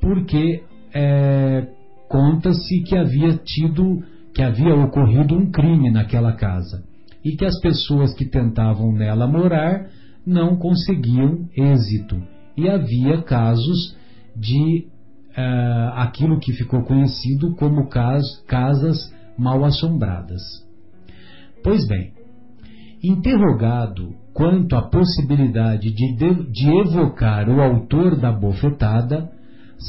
porque 0.01 0.63
é, 0.95 1.69
conta-se 2.09 2.83
que 2.85 2.97
havia 2.97 3.37
tido, 3.37 4.03
que 4.35 4.43
havia 4.43 4.75
ocorrido 4.75 5.37
um 5.37 5.51
crime 5.51 5.91
naquela 5.91 6.33
casa 6.33 6.83
e 7.23 7.37
que 7.37 7.45
as 7.45 7.61
pessoas 7.61 8.15
que 8.15 8.25
tentavam 8.25 8.91
nela 8.93 9.27
morar 9.27 9.91
não 10.27 10.57
conseguiam 10.57 11.47
êxito. 11.55 12.17
E 12.57 12.67
havia 12.67 13.23
casos 13.23 13.95
de 14.35 14.87
uh, 15.37 15.93
aquilo 15.97 16.41
que 16.41 16.53
ficou 16.53 16.83
conhecido 16.83 17.55
como 17.57 17.89
cas 17.91 18.23
casas 18.47 18.97
mal 19.37 19.63
assombradas. 19.65 20.41
Pois 21.63 21.87
bem, 21.87 22.13
interrogado 23.03 24.15
quanto 24.33 24.77
à 24.77 24.83
possibilidade 24.83 25.91
de, 25.91 26.17
de, 26.17 26.53
de 26.53 26.69
evocar 26.81 27.49
o 27.49 27.61
autor 27.61 28.17
da 28.17 28.33
bofetada, 28.33 29.31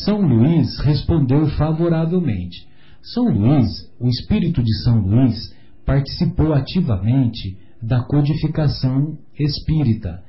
São 0.04 0.22
Luís 0.22 0.80
respondeu 0.80 1.48
favoravelmente. 1.58 2.68
São 3.14 3.26
Luís, 3.26 3.68
o 4.00 4.08
espírito 4.08 4.64
de 4.64 4.84
São 4.84 5.00
Luís, 5.00 5.54
participou 5.86 6.54
ativamente 6.54 7.58
da 7.82 8.02
codificação 8.04 9.18
espírita 9.38 10.22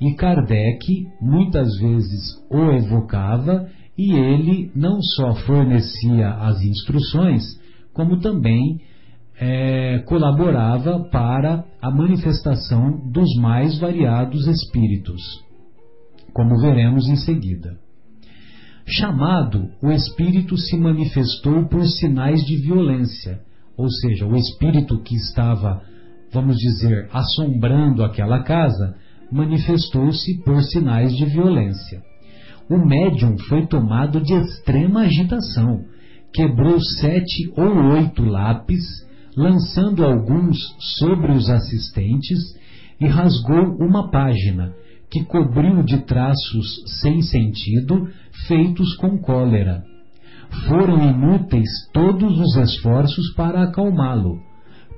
e 0.00 0.14
Kardec 0.14 1.08
muitas 1.20 1.76
vezes 1.78 2.42
o 2.50 2.70
evocava 2.72 3.68
e 3.98 4.12
ele 4.12 4.70
não 4.74 5.02
só 5.02 5.34
fornecia 5.34 6.30
as 6.30 6.62
instruções, 6.62 7.42
como 7.92 8.18
também 8.20 8.80
é, 9.40 10.00
colaborava 10.06 11.08
para 11.10 11.64
a 11.80 11.90
manifestação 11.90 13.10
dos 13.10 13.34
mais 13.40 13.78
variados 13.78 14.46
espíritos, 14.46 15.22
como 16.34 16.60
veremos 16.60 17.08
em 17.08 17.16
seguida. 17.16 17.78
Chamado, 18.86 19.70
o 19.82 19.90
espírito 19.90 20.56
se 20.56 20.76
manifestou 20.76 21.66
por 21.68 21.86
sinais 21.86 22.44
de 22.44 22.56
violência 22.56 23.40
ou 23.80 23.88
seja, 23.88 24.26
o 24.26 24.36
espírito 24.36 25.02
que 25.02 25.16
estava, 25.16 25.80
vamos 26.30 26.56
dizer, 26.56 27.08
assombrando 27.10 28.04
aquela 28.04 28.42
casa, 28.42 28.94
manifestou-se 29.32 30.42
por 30.44 30.62
sinais 30.64 31.16
de 31.16 31.24
violência. 31.24 32.02
O 32.68 32.76
médium 32.76 33.38
foi 33.48 33.66
tomado 33.66 34.20
de 34.20 34.34
extrema 34.34 35.04
agitação, 35.04 35.84
quebrou 36.30 36.78
sete 36.78 37.50
ou 37.56 37.94
oito 37.94 38.22
lápis, 38.22 38.82
lançando 39.36 40.04
alguns 40.04 40.58
sobre 40.98 41.32
os 41.32 41.48
assistentes 41.48 42.38
e 43.00 43.06
rasgou 43.06 43.76
uma 43.78 44.10
página, 44.10 44.74
que 45.10 45.24
cobriu 45.24 45.82
de 45.82 45.98
traços 46.04 46.82
sem 47.00 47.22
sentido, 47.22 48.08
feitos 48.46 48.96
com 48.96 49.18
cólera 49.18 49.84
foram 50.68 51.08
inúteis 51.08 51.68
todos 51.92 52.38
os 52.38 52.56
esforços 52.56 53.32
para 53.34 53.62
acalmá-lo. 53.62 54.40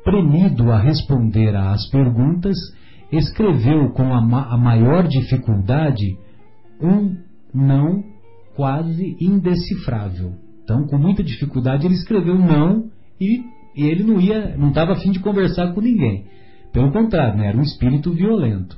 Premido 0.04 0.72
a 0.72 0.78
responder 0.80 1.54
às 1.54 1.88
perguntas, 1.90 2.56
escreveu 3.10 3.90
com 3.90 4.12
a, 4.12 4.20
ma 4.20 4.46
a 4.46 4.56
maior 4.56 5.06
dificuldade 5.06 6.16
um 6.80 7.16
não 7.54 8.02
quase 8.56 9.16
indecifrável. 9.20 10.32
Então, 10.64 10.86
com 10.86 10.98
muita 10.98 11.22
dificuldade, 11.22 11.86
ele 11.86 11.94
escreveu 11.94 12.38
não 12.38 12.90
e, 13.20 13.42
e 13.74 13.85
ele 13.85 14.03
não 14.03 14.20
ia, 14.20 14.57
não 14.57 14.69
estava 14.69 14.93
afim 14.93 15.11
de 15.11 15.20
conversar 15.20 15.73
com 15.73 15.81
ninguém. 15.81 16.27
Pelo 16.73 16.93
contrário, 16.93 17.39
né, 17.39 17.49
era 17.49 17.59
um 17.59 17.62
espírito 17.62 18.12
violento. 18.12 18.77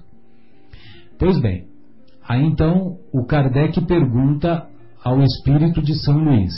Pois 1.18 1.40
bem, 1.40 1.66
aí 2.26 2.44
então 2.44 2.98
o 3.12 3.24
Kardec 3.24 3.80
pergunta 3.86 4.66
ao 5.02 5.22
espírito 5.22 5.80
de 5.82 5.94
São 6.02 6.18
Luís: 6.24 6.52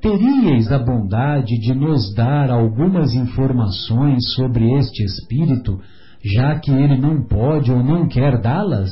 Teríeis 0.00 0.70
a 0.72 0.78
bondade 0.78 1.58
de 1.58 1.74
nos 1.74 2.14
dar 2.14 2.50
algumas 2.50 3.14
informações 3.14 4.34
sobre 4.34 4.72
este 4.78 5.04
espírito, 5.04 5.80
já 6.24 6.58
que 6.58 6.70
ele 6.70 6.96
não 6.96 7.24
pode 7.24 7.70
ou 7.70 7.82
não 7.82 8.08
quer 8.08 8.40
dá-las? 8.40 8.90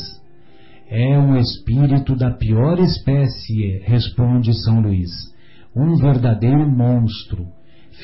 É 0.89 1.19
um 1.19 1.37
espírito 1.37 2.15
da 2.15 2.31
pior 2.31 2.79
espécie, 2.79 3.81
responde 3.85 4.53
São 4.63 4.81
Luís, 4.81 5.11
um 5.75 5.97
verdadeiro 5.97 6.71
monstro. 6.71 7.47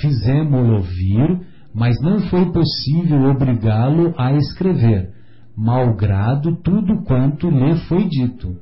Fizemo-lo 0.01 0.81
vir, 0.83 1.41
mas 1.75 1.95
não 2.03 2.21
foi 2.29 2.53
possível 2.53 3.31
obrigá-lo 3.31 4.15
a 4.17 4.33
escrever, 4.33 5.11
malgrado 5.57 6.57
tudo 6.62 7.03
quanto 7.05 7.49
lhe 7.51 7.77
foi 7.87 8.09
dito 8.09 8.57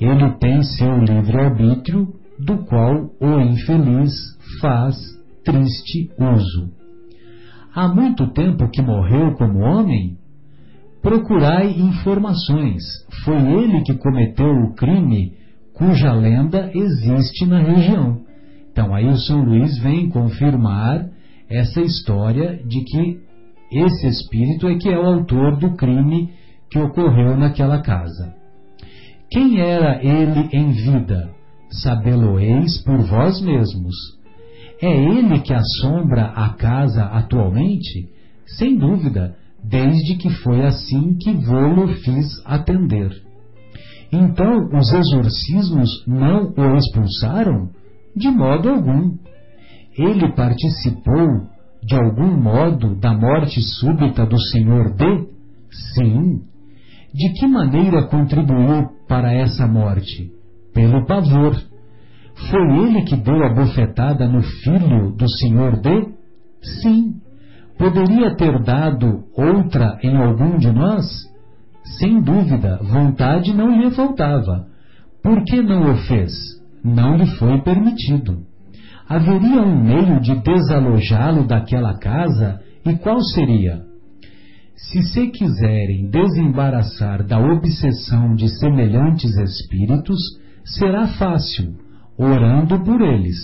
ele 0.00 0.30
tem 0.38 0.62
seu 0.62 0.96
livre-arbítrio, 0.98 2.08
do 2.38 2.58
qual 2.66 3.10
o 3.20 3.40
infeliz 3.40 4.12
faz 4.60 4.96
triste 5.44 6.10
uso. 6.16 6.70
Há 7.74 7.88
muito 7.88 8.32
tempo 8.32 8.70
que 8.70 8.80
morreu 8.80 9.34
como 9.34 9.58
homem? 9.58 10.16
Procurai 11.02 11.70
informações. 11.70 12.82
Foi 13.24 13.36
ele 13.36 13.82
que 13.82 13.94
cometeu 13.94 14.50
o 14.50 14.74
crime 14.74 15.32
cuja 15.74 16.12
lenda 16.12 16.70
existe 16.74 17.44
na 17.46 17.60
região. 17.60 18.20
Então, 18.78 18.94
aí 18.94 19.08
o 19.08 19.16
São 19.16 19.42
Luís 19.42 19.76
vem 19.78 20.08
confirmar 20.08 21.04
essa 21.50 21.80
história 21.80 22.62
de 22.64 22.84
que 22.84 23.18
esse 23.72 24.06
espírito 24.06 24.68
é 24.68 24.76
que 24.76 24.88
é 24.88 24.96
o 24.96 25.04
autor 25.04 25.58
do 25.58 25.74
crime 25.74 26.30
que 26.70 26.78
ocorreu 26.78 27.36
naquela 27.36 27.82
casa. 27.82 28.32
Quem 29.32 29.60
era 29.60 30.00
ele 30.00 30.48
em 30.52 30.70
vida? 30.70 31.28
Sabê-lo-eis 31.70 32.80
por 32.84 32.98
vós 32.98 33.42
mesmos. 33.42 33.96
É 34.80 34.88
ele 34.88 35.40
que 35.40 35.52
assombra 35.52 36.26
a 36.26 36.50
casa 36.50 37.02
atualmente? 37.02 38.08
Sem 38.46 38.78
dúvida, 38.78 39.34
desde 39.60 40.18
que 40.18 40.30
foi 40.30 40.64
assim 40.64 41.18
que 41.18 41.32
vou-lo 41.32 41.88
fiz 41.94 42.28
atender. 42.44 43.10
Então 44.12 44.68
os 44.72 44.92
exorcismos 44.92 46.06
não 46.06 46.54
o 46.56 46.76
expulsaram? 46.76 47.70
De 48.16 48.30
modo 48.30 48.70
algum. 48.70 49.16
Ele 49.96 50.32
participou, 50.34 51.48
de 51.82 51.94
algum 51.94 52.36
modo, 52.40 52.94
da 52.96 53.12
morte 53.12 53.60
súbita 53.60 54.26
do 54.26 54.40
Senhor 54.40 54.94
D? 54.94 55.04
Sim. 55.94 56.42
De 57.12 57.32
que 57.32 57.46
maneira 57.46 58.06
contribuiu 58.08 58.88
para 59.08 59.32
essa 59.32 59.66
morte? 59.66 60.30
Pelo 60.74 61.06
pavor. 61.06 61.56
Foi 62.50 62.78
ele 62.84 63.02
que 63.02 63.16
deu 63.16 63.42
a 63.44 63.52
bofetada 63.52 64.28
no 64.28 64.42
filho 64.42 65.10
do 65.16 65.28
Senhor 65.28 65.80
D? 65.80 66.14
Sim. 66.82 67.14
Poderia 67.76 68.34
ter 68.36 68.62
dado 68.62 69.24
outra 69.34 69.98
em 70.02 70.16
algum 70.16 70.58
de 70.58 70.70
nós? 70.70 71.04
Sem 71.98 72.20
dúvida, 72.20 72.78
vontade 72.82 73.54
não 73.54 73.70
lhe 73.80 73.90
faltava. 73.92 74.66
Por 75.22 75.42
que 75.44 75.62
não 75.62 75.92
o 75.92 75.96
fez? 76.06 76.57
Não 76.94 77.16
lhe 77.16 77.26
foi 77.38 77.60
permitido. 77.62 78.38
Haveria 79.08 79.62
um 79.62 79.82
meio 79.82 80.20
de 80.20 80.34
desalojá-lo 80.42 81.46
daquela 81.46 81.98
casa? 81.98 82.60
E 82.84 82.94
qual 82.96 83.20
seria? 83.20 83.82
Se 84.74 85.02
se 85.02 85.26
quiserem 85.28 86.08
desembaraçar 86.08 87.26
da 87.26 87.38
obsessão 87.38 88.34
de 88.34 88.48
semelhantes 88.58 89.36
espíritos, 89.36 90.18
será 90.64 91.08
fácil, 91.08 91.74
orando 92.16 92.82
por 92.84 93.00
eles. 93.00 93.36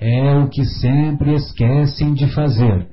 É 0.00 0.34
o 0.36 0.48
que 0.48 0.64
sempre 0.64 1.34
esquecem 1.34 2.12
de 2.14 2.26
fazer. 2.34 2.88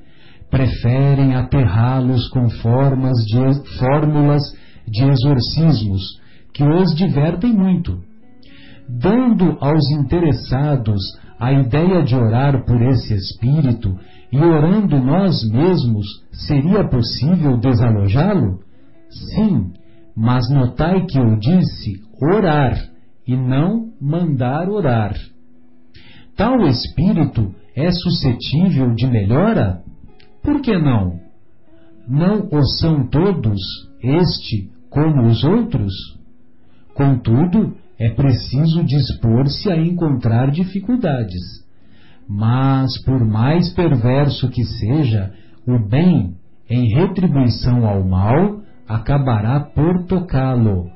Preferem 0.49 1.35
aterrá-los 1.35 2.29
com 2.29 2.47
formas 2.49 3.17
de, 3.25 3.77
fórmulas 3.79 4.43
de 4.87 5.03
exorcismos 5.03 6.01
que 6.53 6.63
os 6.63 6.95
divertem 6.95 7.51
muito. 7.51 8.12
Dando 8.87 9.57
aos 9.59 9.89
interessados 9.91 11.01
a 11.39 11.51
ideia 11.51 12.03
de 12.03 12.15
orar 12.15 12.65
por 12.65 12.81
esse 12.81 13.13
espírito 13.13 13.97
e 14.31 14.37
orando 14.37 14.97
nós 14.99 15.43
mesmos, 15.49 16.05
seria 16.31 16.87
possível 16.87 17.57
desalojá-lo? 17.57 18.59
Sim, 19.09 19.73
mas 20.15 20.49
notai 20.49 21.05
que 21.05 21.17
eu 21.17 21.37
disse 21.37 22.01
orar 22.21 22.77
e 23.27 23.35
não 23.35 23.91
mandar 24.01 24.69
orar. 24.69 25.15
Tal 26.35 26.65
espírito 26.67 27.53
é 27.75 27.89
suscetível 27.91 28.93
de 28.95 29.07
melhora? 29.07 29.81
Por 30.41 30.61
que 30.61 30.77
não? 30.77 31.19
Não 32.07 32.47
o 32.51 32.63
são 32.79 33.07
todos, 33.07 33.59
este 34.01 34.71
como 34.89 35.27
os 35.27 35.43
outros? 35.43 35.93
Contudo, 36.93 37.75
é 38.03 38.09
preciso 38.09 38.83
dispor-se 38.83 39.71
a 39.71 39.77
encontrar 39.77 40.51
dificuldades. 40.51 41.63
Mas, 42.27 43.01
por 43.05 43.25
mais 43.25 43.73
perverso 43.73 44.49
que 44.49 44.65
seja, 44.65 45.31
o 45.65 45.79
bem, 45.79 46.35
em 46.69 46.93
retribuição 46.95 47.85
ao 47.87 48.03
mal, 48.03 48.61
acabará 48.87 49.61
por 49.61 50.05
tocá-lo. 50.05 50.89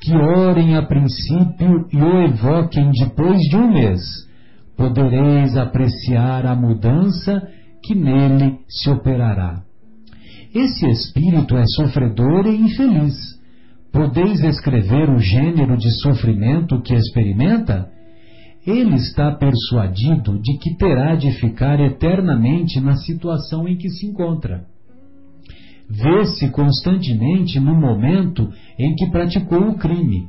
Que 0.00 0.16
orem 0.16 0.74
a 0.74 0.82
princípio 0.82 1.86
e 1.92 1.96
o 1.98 2.22
evoquem 2.22 2.92
depois 2.92 3.38
de 3.50 3.56
um 3.56 3.70
mês. 3.70 4.00
Podereis 4.74 5.54
apreciar 5.54 6.46
a 6.46 6.54
mudança 6.54 7.46
que 7.82 7.94
nele 7.94 8.58
se 8.68 8.88
operará. 8.88 9.62
Esse 10.54 10.86
espírito 10.86 11.58
é 11.58 11.64
sofredor 11.76 12.46
e 12.46 12.56
infeliz. 12.56 13.37
Podeis 13.92 14.42
escrever 14.44 15.08
o 15.08 15.18
gênero 15.18 15.76
de 15.76 15.90
sofrimento 16.02 16.80
que 16.82 16.94
experimenta? 16.94 17.90
Ele 18.66 18.96
está 18.96 19.32
persuadido 19.32 20.38
de 20.40 20.58
que 20.58 20.76
terá 20.76 21.14
de 21.14 21.30
ficar 21.32 21.80
eternamente 21.80 22.80
na 22.80 22.96
situação 22.96 23.66
em 23.66 23.76
que 23.76 23.88
se 23.88 24.06
encontra. 24.06 24.64
Vê-se 25.88 26.50
constantemente 26.50 27.58
no 27.58 27.74
momento 27.74 28.50
em 28.78 28.94
que 28.94 29.10
praticou 29.10 29.70
o 29.70 29.78
crime. 29.78 30.28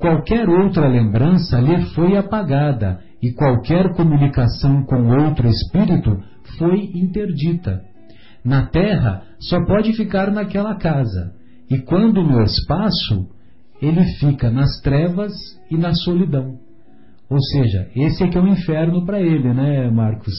Qualquer 0.00 0.48
outra 0.48 0.88
lembrança 0.88 1.60
lhe 1.60 1.84
foi 1.94 2.16
apagada 2.16 3.00
e 3.22 3.30
qualquer 3.32 3.92
comunicação 3.94 4.82
com 4.84 5.06
outro 5.06 5.46
espírito 5.46 6.18
foi 6.58 6.90
interdita. 6.94 7.82
Na 8.44 8.66
terra, 8.66 9.22
só 9.38 9.64
pode 9.64 9.92
ficar 9.92 10.32
naquela 10.32 10.74
casa, 10.74 11.34
e 11.70 11.78
quando 11.78 12.22
no 12.22 12.42
espaço, 12.42 13.28
ele 13.80 14.02
fica 14.18 14.50
nas 14.50 14.80
trevas 14.80 15.32
e 15.70 15.76
na 15.76 15.94
solidão. 15.94 16.58
Ou 17.28 17.40
seja, 17.40 17.88
esse 17.94 18.24
é 18.24 18.28
que 18.28 18.36
é 18.36 18.40
o 18.40 18.48
inferno 18.48 19.06
para 19.06 19.20
ele, 19.20 19.54
né, 19.54 19.88
Marcos? 19.88 20.34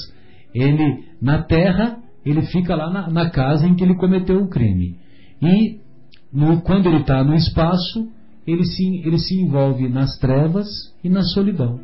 Ele, 0.54 1.06
na 1.22 1.42
terra, 1.42 1.98
ele 2.26 2.42
fica 2.44 2.76
lá 2.76 2.92
na, 2.92 3.10
na 3.10 3.30
casa 3.30 3.66
em 3.66 3.76
que 3.76 3.84
ele 3.84 3.96
cometeu 3.96 4.44
o 4.44 4.50
crime. 4.50 4.98
E 5.42 5.80
no, 6.34 6.62
quando 6.62 6.88
ele 6.88 7.00
está 7.00 7.24
no 7.24 7.34
espaço, 7.34 8.12
ele 8.46 8.66
se, 8.66 8.84
ele 9.06 9.18
se 9.18 9.40
envolve 9.40 9.88
nas 9.88 10.18
trevas 10.20 10.68
e 11.02 11.10
na 11.10 11.22
solidão. 11.24 11.80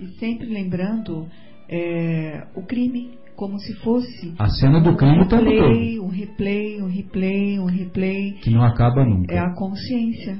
E 0.00 0.06
sempre 0.18 0.46
lembrando 0.46 1.28
é, 1.68 2.46
o 2.56 2.62
crime 2.62 3.10
como 3.42 3.58
se 3.58 3.74
fosse 3.74 4.32
a 4.38 4.48
cena 4.48 4.80
do 4.80 4.94
crime 4.94 5.18
um 5.18 5.26
replay, 5.26 5.98
um 5.98 6.08
replay, 6.08 6.80
um 6.80 6.86
replay, 6.86 7.58
um 7.58 7.66
replay 7.66 8.32
que 8.40 8.50
não 8.50 8.62
acaba 8.62 9.04
nunca. 9.04 9.34
É 9.34 9.40
a 9.40 9.52
consciência. 9.52 10.38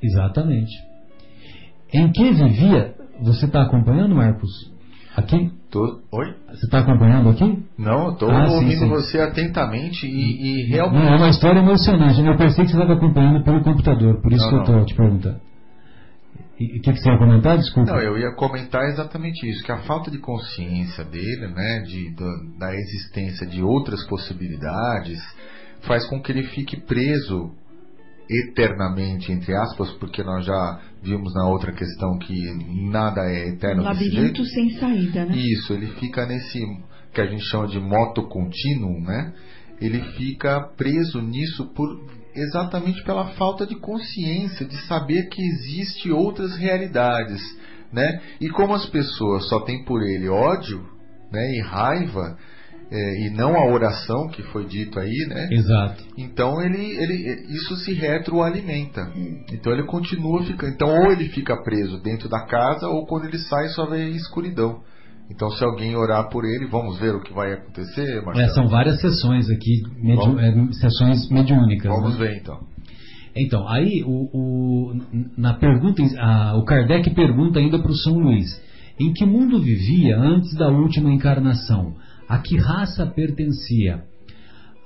Exatamente. 0.00 0.72
Em 1.92 2.12
que 2.12 2.30
vivia? 2.30 2.94
Você 3.22 3.46
está 3.46 3.62
acompanhando, 3.62 4.14
Marcos? 4.14 4.72
Aqui? 5.16 5.50
Tô... 5.68 5.98
Oi? 6.12 6.32
Você 6.50 6.66
está 6.66 6.78
acompanhando 6.78 7.30
aqui? 7.30 7.58
Não, 7.76 8.12
estou 8.12 8.30
ah, 8.30 8.48
ouvindo 8.48 8.70
sim, 8.70 8.78
sim. 8.78 8.88
você 8.88 9.18
atentamente 9.18 10.06
e, 10.06 10.60
e, 10.60 10.66
realmente. 10.68 11.02
Não, 11.02 11.12
é 11.12 11.16
uma 11.16 11.30
história 11.30 11.58
emocionante. 11.58 12.20
Eu 12.20 12.36
pensei 12.36 12.64
que 12.64 12.70
você 12.70 12.76
estava 12.76 12.92
acompanhando 12.92 13.42
pelo 13.42 13.64
computador, 13.64 14.22
por 14.22 14.32
isso 14.32 14.44
não, 14.44 14.50
que 14.50 14.54
eu 14.54 14.60
estou 14.60 14.84
te 14.84 14.94
perguntando. 14.94 15.40
E 16.58 16.78
o 16.78 16.82
que, 16.82 16.92
que, 16.92 16.98
você 16.98 17.10
ia 17.10 17.18
comentar? 17.18 17.58
Desculpa. 17.58 17.92
Não, 17.92 18.00
eu 18.00 18.16
ia 18.16 18.32
comentar 18.36 18.84
exatamente 18.88 19.48
isso, 19.48 19.64
que 19.64 19.72
a 19.72 19.82
falta 19.82 20.10
de 20.10 20.18
consciência 20.18 21.04
dele, 21.04 21.48
né, 21.48 21.80
de, 21.80 22.14
da, 22.14 22.66
da 22.66 22.74
existência 22.74 23.46
de 23.46 23.60
outras 23.62 24.06
possibilidades, 24.06 25.18
faz 25.80 26.06
com 26.06 26.20
que 26.22 26.30
ele 26.30 26.44
fique 26.44 26.80
preso 26.80 27.50
eternamente, 28.30 29.32
entre 29.32 29.54
aspas, 29.54 29.90
porque 29.94 30.22
nós 30.22 30.46
já 30.46 30.80
vimos 31.02 31.34
na 31.34 31.46
outra 31.48 31.72
questão 31.72 32.18
que 32.18 32.40
nada 32.90 33.20
é 33.28 33.48
eterno. 33.48 33.82
Um 33.82 33.86
labirinto 33.86 34.44
sem 34.44 34.70
saída, 34.78 35.26
né? 35.26 35.36
Isso, 35.36 35.72
ele 35.72 35.88
fica 35.98 36.24
nesse 36.24 36.60
que 37.12 37.20
a 37.20 37.26
gente 37.26 37.44
chama 37.44 37.68
de 37.68 37.78
moto 37.78 38.26
contínuo, 38.28 39.00
né? 39.00 39.32
Ele 39.80 40.00
fica 40.16 40.60
preso 40.76 41.20
nisso 41.20 41.66
por 41.74 41.88
exatamente 42.34 43.02
pela 43.04 43.28
falta 43.32 43.66
de 43.66 43.76
consciência, 43.76 44.66
de 44.66 44.76
saber 44.86 45.28
que 45.28 45.42
existe 45.42 46.10
outras 46.10 46.56
realidades, 46.56 47.40
né? 47.92 48.20
E 48.40 48.48
como 48.50 48.74
as 48.74 48.86
pessoas 48.86 49.48
só 49.48 49.60
têm 49.60 49.84
por 49.84 50.02
ele 50.02 50.28
ódio, 50.28 50.84
né, 51.30 51.50
e 51.52 51.60
raiva, 51.60 52.36
é, 52.90 53.26
e 53.26 53.30
não 53.30 53.56
a 53.56 53.66
oração 53.66 54.28
que 54.28 54.42
foi 54.44 54.66
dito 54.66 55.00
aí, 55.00 55.26
né? 55.28 55.48
Exato. 55.50 56.04
Então 56.16 56.60
ele, 56.62 56.96
ele, 56.96 57.46
isso 57.48 57.76
se 57.76 57.92
retroalimenta. 57.92 59.10
Então 59.52 59.72
ele 59.72 59.84
continua 59.84 60.44
ficando. 60.44 60.72
Então 60.72 60.88
ou 60.88 61.12
ele 61.12 61.28
fica 61.30 61.56
preso 61.62 62.00
dentro 62.02 62.28
da 62.28 62.46
casa 62.46 62.86
ou 62.88 63.06
quando 63.06 63.26
ele 63.26 63.38
sai 63.38 63.68
só 63.68 63.86
vê 63.86 64.08
escuridão. 64.10 64.82
Então, 65.30 65.50
se 65.50 65.64
alguém 65.64 65.96
orar 65.96 66.28
por 66.28 66.44
ele, 66.44 66.66
vamos 66.66 66.98
ver 66.98 67.14
o 67.14 67.20
que 67.20 67.32
vai 67.32 67.54
acontecer, 67.54 68.22
Marcelo? 68.22 68.46
É, 68.46 68.48
são 68.52 68.68
várias 68.68 69.00
sessões 69.00 69.48
aqui, 69.48 69.82
é, 70.04 70.72
sessões 70.74 71.28
mediúnicas. 71.30 71.90
Vamos 71.90 72.18
né? 72.18 72.26
ver 72.26 72.36
então. 72.40 72.60
Então, 73.34 73.66
aí 73.66 74.04
o, 74.04 74.28
o, 74.32 74.94
na 75.36 75.54
pergunta, 75.54 76.02
a, 76.18 76.56
o 76.56 76.64
Kardec 76.64 77.10
pergunta 77.14 77.58
ainda 77.58 77.80
para 77.80 77.90
o 77.90 77.96
São 77.96 78.18
Luís: 78.18 78.48
em 79.00 79.12
que 79.12 79.24
mundo 79.24 79.60
vivia 79.60 80.16
antes 80.16 80.54
da 80.54 80.68
última 80.68 81.10
encarnação? 81.12 81.94
A 82.28 82.38
que 82.38 82.56
raça 82.56 83.06
pertencia? 83.06 84.04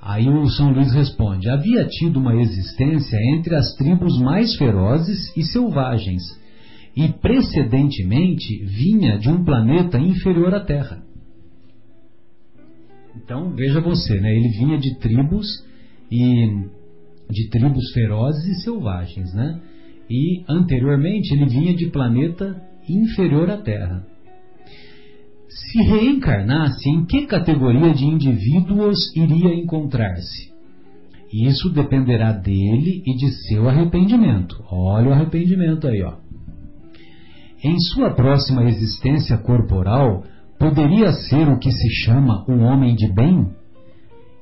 Aí 0.01 0.29
o 0.29 0.47
São 0.47 0.71
Luís 0.71 0.93
responde: 0.95 1.51
havia 1.51 1.85
tido 1.85 2.19
uma 2.19 2.37
existência 2.37 3.19
entre 3.35 3.55
as 3.55 3.75
tribos 3.75 4.19
mais 4.21 4.55
ferozes 4.57 5.37
e 5.37 5.43
selvagens 5.43 6.23
e 6.99 7.13
precedentemente 7.13 8.59
vinha 8.65 9.19
de 9.19 9.29
um 9.29 9.45
planeta 9.45 9.97
inferior 10.01 10.53
à 10.53 10.59
Terra. 10.59 11.01
Então 13.15 13.55
veja 13.55 13.81
você, 13.81 14.21
né? 14.21 14.35
Ele 14.35 14.49
vinha 14.49 14.77
de 14.79 14.99
tribos 14.99 15.47
e 16.11 16.67
de 17.31 17.51
tribos 17.51 17.93
ferozes 17.93 18.45
e 18.45 18.63
selvagens, 18.63 19.33
né? 19.33 19.61
E 20.11 20.43
anteriormente 20.49 21.33
ele 21.33 21.47
vinha 21.47 21.73
de 21.73 21.87
planeta 21.87 22.61
inferior 22.89 23.49
à 23.49 23.59
Terra. 23.59 24.05
Se 25.49 25.81
reencarnasse, 25.83 26.89
em 26.89 27.07
que 27.07 27.27
categoria 27.27 27.95
de 27.95 28.07
indivíduos 28.07 29.15
iria 29.15 29.55
encontrar-se? 29.55 30.53
Isso 31.33 31.69
dependerá 31.71 32.33
dele 32.33 33.05
e 33.07 33.15
de 33.15 33.31
seu 33.47 33.69
arrependimento. 33.69 34.65
Olha 34.69 35.11
o 35.11 35.13
arrependimento 35.13 35.87
aí, 35.87 36.03
ó. 36.03 36.28
Em 37.63 37.77
sua 37.93 38.11
próxima 38.11 38.65
existência 38.65 39.37
corporal, 39.37 40.23
poderia 40.59 41.11
ser 41.13 41.49
o 41.49 41.59
que 41.59 41.73
se 41.73 41.91
chama 42.05 42.45
um 42.49 42.63
homem 42.63 42.95
de 42.95 43.13
bem? 43.13 43.49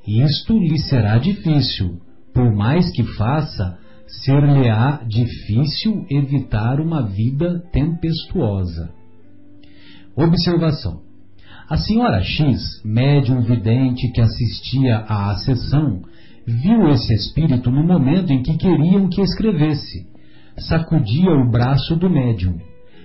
Isto 0.07 0.57
lhe 0.57 0.77
será 0.77 1.17
difícil, 1.17 1.99
por 2.31 2.53
mais 2.53 2.91
que 2.91 3.03
faça, 3.03 3.79
ser-lhe-á 4.07 5.01
difícil 5.07 6.05
evitar 6.11 6.79
uma 6.79 7.07
vida 7.07 7.59
tempestuosa. 7.71 8.91
Observação: 10.15 11.01
A 11.67 11.75
senhora 11.75 12.21
X, 12.21 12.81
médium 12.85 13.41
vidente 13.41 14.11
que 14.11 14.21
assistia 14.21 14.99
à 14.99 15.35
sessão, 15.37 16.03
viu 16.45 16.87
esse 16.91 17.13
espírito 17.15 17.71
no 17.71 17.83
momento 17.83 18.31
em 18.31 18.43
que 18.43 18.57
queriam 18.57 19.09
que 19.09 19.21
escrevesse. 19.21 20.05
Sacudia 20.57 21.31
o 21.31 21.49
braço 21.49 21.95
do 21.95 22.09
médium. 22.09 22.57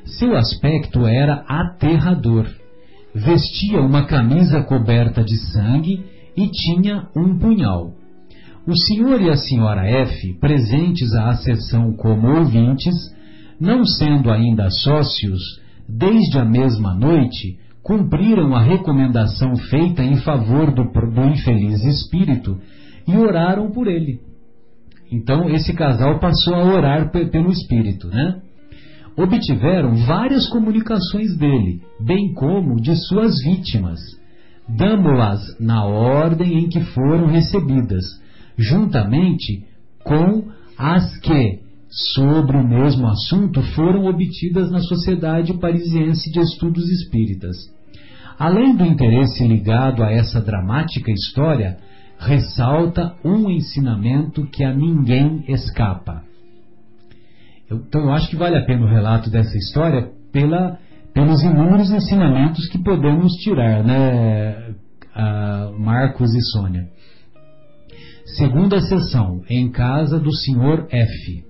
Seu 0.05 0.37
aspecto 0.37 1.07
era 1.07 1.45
aterrador. 1.47 2.47
Vestia 3.15 3.81
uma 3.81 4.07
camisa 4.07 4.63
coberta 4.63 5.23
de 5.23 5.37
sangue 5.37 6.05
e 6.37 6.49
tinha 6.49 7.09
um 7.17 7.39
punhal. 7.39 7.93
O 8.67 8.77
senhor 8.77 9.21
e 9.21 9.31
a 9.31 9.37
senhora 9.37 9.87
F, 9.87 10.35
presentes 10.35 11.13
à 11.15 11.35
sessão 11.35 11.93
como 11.95 12.29
ouvintes, 12.29 12.95
não 13.61 13.85
sendo 13.85 14.31
ainda 14.31 14.71
sócios, 14.71 15.41
desde 15.89 16.39
a 16.39 16.45
mesma 16.45 16.95
noite, 16.95 17.59
cumpriram 17.83 18.55
a 18.55 18.63
recomendação 18.63 19.57
feita 19.57 20.03
em 20.03 20.17
favor 20.19 20.73
do, 20.73 20.85
do 20.85 21.25
infeliz 21.29 21.85
espírito 21.85 22.59
e 23.07 23.17
oraram 23.17 23.71
por 23.73 23.89
ele. 23.89 24.21
Então, 25.11 25.51
esse 25.51 25.75
casal 25.75 26.19
passou 26.19 26.55
a 26.55 26.65
orar 26.65 27.11
pelo 27.11 27.51
espírito, 27.51 28.09
né? 28.09 28.41
Obtiveram 29.17 29.95
várias 30.07 30.49
comunicações 30.49 31.37
dele, 31.37 31.83
bem 32.01 32.33
como 32.33 32.81
de 32.81 32.97
suas 33.09 33.35
vítimas. 33.45 34.01
Damo-las 34.69 35.41
na 35.61 35.85
ordem 35.85 36.59
em 36.59 36.69
que 36.69 36.81
foram 36.81 37.27
recebidas, 37.27 38.05
juntamente 38.57 39.65
com 40.03 40.49
as 40.79 41.19
que, 41.19 41.61
sobre 42.15 42.57
o 42.57 42.67
mesmo 42.67 43.07
assunto, 43.07 43.61
foram 43.75 44.07
obtidas 44.07 44.71
na 44.71 44.81
Sociedade 44.81 45.53
Parisiense 45.59 46.33
de 46.33 46.41
Estudos 46.41 46.89
Espíritas. 46.89 47.57
Além 48.39 48.75
do 48.75 48.85
interesse 48.85 49.47
ligado 49.47 50.03
a 50.03 50.11
essa 50.11 50.41
dramática 50.41 51.13
história, 51.13 51.77
ressalta 52.19 53.15
um 53.23 53.51
ensinamento 53.51 54.47
que 54.47 54.65
a 54.65 54.75
ninguém 54.75 55.45
escapa. 55.49 56.23
Então 57.73 58.03
eu 58.03 58.11
acho 58.13 58.29
que 58.29 58.37
vale 58.37 58.57
a 58.57 58.65
pena 58.65 58.85
o 58.85 58.89
relato 58.89 59.31
dessa 59.31 59.57
história 59.57 60.11
pela, 60.33 60.79
pelos 61.15 61.43
inúmeros 61.43 61.91
ensinamentos 61.91 62.69
que 62.69 62.83
podemos 62.83 63.33
tirar, 63.43 63.85
né, 63.85 64.75
Marcos 65.79 66.35
e 66.35 66.41
Sônia. 66.53 66.89
Segunda 68.37 68.81
sessão, 68.81 69.43
em 69.49 69.71
casa 69.71 70.19
do 70.19 70.35
senhor 70.35 70.87
F. 70.91 71.45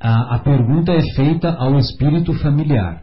A, 0.00 0.36
a 0.36 0.38
pergunta 0.40 0.92
é 0.92 1.02
feita 1.14 1.50
ao 1.50 1.78
espírito 1.78 2.32
familiar. 2.34 3.02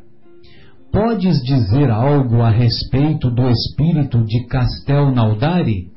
Podes 0.92 1.42
dizer 1.44 1.90
algo 1.90 2.42
a 2.42 2.50
respeito 2.50 3.32
do 3.32 3.50
espírito 3.50 4.24
de 4.26 4.46
Castel 4.48 5.12
Naudari? 5.12 5.90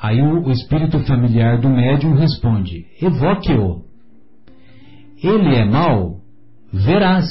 Aí 0.00 0.22
o, 0.22 0.46
o 0.46 0.50
espírito 0.50 0.98
familiar 1.00 1.60
do 1.60 1.68
médium 1.68 2.14
responde: 2.14 2.86
Evoque-o. 3.00 3.91
Ele 5.22 5.54
é 5.54 5.64
mau? 5.64 6.20
Verás. 6.72 7.28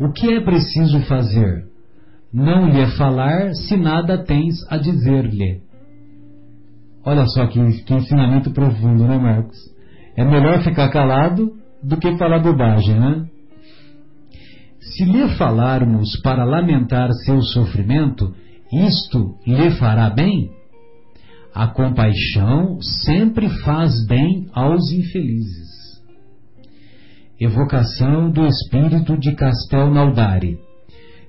O 0.00 0.12
que 0.12 0.34
é 0.34 0.40
preciso 0.40 1.00
fazer? 1.02 1.66
Não 2.32 2.68
lhe 2.68 2.80
é 2.80 2.86
falar 2.96 3.54
se 3.54 3.76
nada 3.76 4.18
tens 4.18 4.56
a 4.68 4.76
dizer-lhe. 4.76 5.60
Olha 7.04 7.24
só 7.26 7.46
que, 7.46 7.60
que 7.84 7.94
ensinamento 7.94 8.50
profundo, 8.50 9.06
né, 9.06 9.16
Marcos? 9.16 9.56
É 10.16 10.24
melhor 10.24 10.62
ficar 10.64 10.90
calado 10.90 11.52
do 11.82 11.96
que 11.98 12.16
falar 12.16 12.40
bobagem, 12.40 12.98
né? 12.98 13.26
Se 14.80 15.04
lhe 15.04 15.28
falarmos 15.36 16.20
para 16.20 16.44
lamentar 16.44 17.10
seu 17.24 17.40
sofrimento, 17.42 18.34
isto 18.72 19.36
lhe 19.46 19.70
fará 19.72 20.10
bem? 20.10 20.50
A 21.54 21.68
compaixão 21.68 22.80
sempre 22.82 23.48
faz 23.64 24.04
bem 24.06 24.48
aos 24.52 24.90
infelizes. 24.90 25.65
Evocação 27.38 28.30
do 28.30 28.46
espírito 28.46 29.18
de 29.18 29.34
Castel 29.34 29.90
Naudari. 29.90 30.58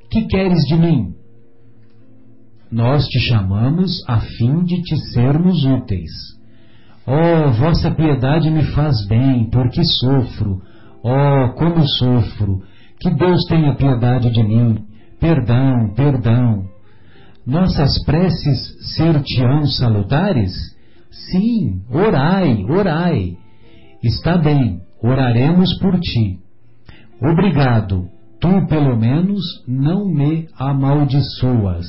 Que 0.09 0.25
queres 0.25 0.63
de 0.69 0.77
mim? 0.77 1.13
Nós 2.71 3.05
te 3.07 3.19
chamamos 3.27 3.91
a 4.07 4.21
fim 4.21 4.63
de 4.63 4.81
te 4.83 4.95
sermos 5.11 5.65
úteis. 5.65 6.11
Oh, 7.05 7.51
vossa 7.51 7.91
piedade 7.91 8.49
me 8.49 8.63
faz 8.73 9.05
bem, 9.07 9.49
porque 9.49 9.83
sofro. 9.83 10.61
Oh, 11.03 11.53
como 11.57 11.85
sofro! 11.85 12.61
Que 13.01 13.09
Deus 13.09 13.43
tenha 13.49 13.75
piedade 13.75 14.29
de 14.29 14.43
mim. 14.43 14.85
Perdão, 15.19 15.93
perdão. 15.93 16.69
Nossas 17.45 18.01
preces 18.05 18.95
ser-te-ão 18.95 19.65
salutares? 19.65 20.53
Sim, 21.11 21.81
orai, 21.91 22.63
orai. 22.69 23.37
Está 24.01 24.37
bem, 24.37 24.81
oraremos 25.01 25.77
por 25.79 25.99
ti. 25.99 26.39
Obrigado, 27.21 28.09
tu 28.39 28.67
pelo 28.67 28.95
menos 28.97 29.41
não 29.67 30.05
me 30.05 30.47
amaldiçoas. 30.57 31.85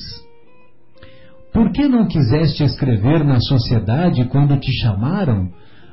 Por 1.53 1.73
que 1.73 1.89
não 1.89 2.07
quiseste 2.07 2.63
escrever 2.63 3.25
na 3.25 3.41
sociedade 3.41 4.25
quando 4.27 4.59
te 4.59 4.71
chamaram? 4.81 5.51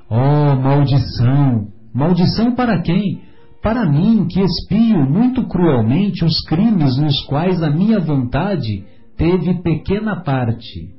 Oh, 0.10 0.56
maldição! 0.56 1.68
Maldição 1.94 2.54
para 2.56 2.82
quem? 2.82 3.22
Para 3.62 3.90
mim, 3.90 4.28
que 4.28 4.42
espio 4.42 5.10
muito 5.10 5.48
cruelmente 5.48 6.24
os 6.24 6.40
crimes 6.48 6.98
nos 6.98 7.20
quais 7.26 7.64
a 7.64 7.70
minha 7.70 8.00
vontade 8.00 8.84
teve 9.18 9.62
pequena 9.64 10.22
parte. 10.24 10.95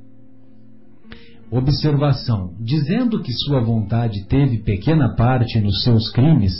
Observação: 1.51 2.53
dizendo 2.59 3.21
que 3.21 3.31
sua 3.31 3.61
vontade 3.61 4.25
teve 4.27 4.63
pequena 4.63 5.15
parte 5.15 5.59
nos 5.59 5.83
seus 5.83 6.11
crimes, 6.11 6.53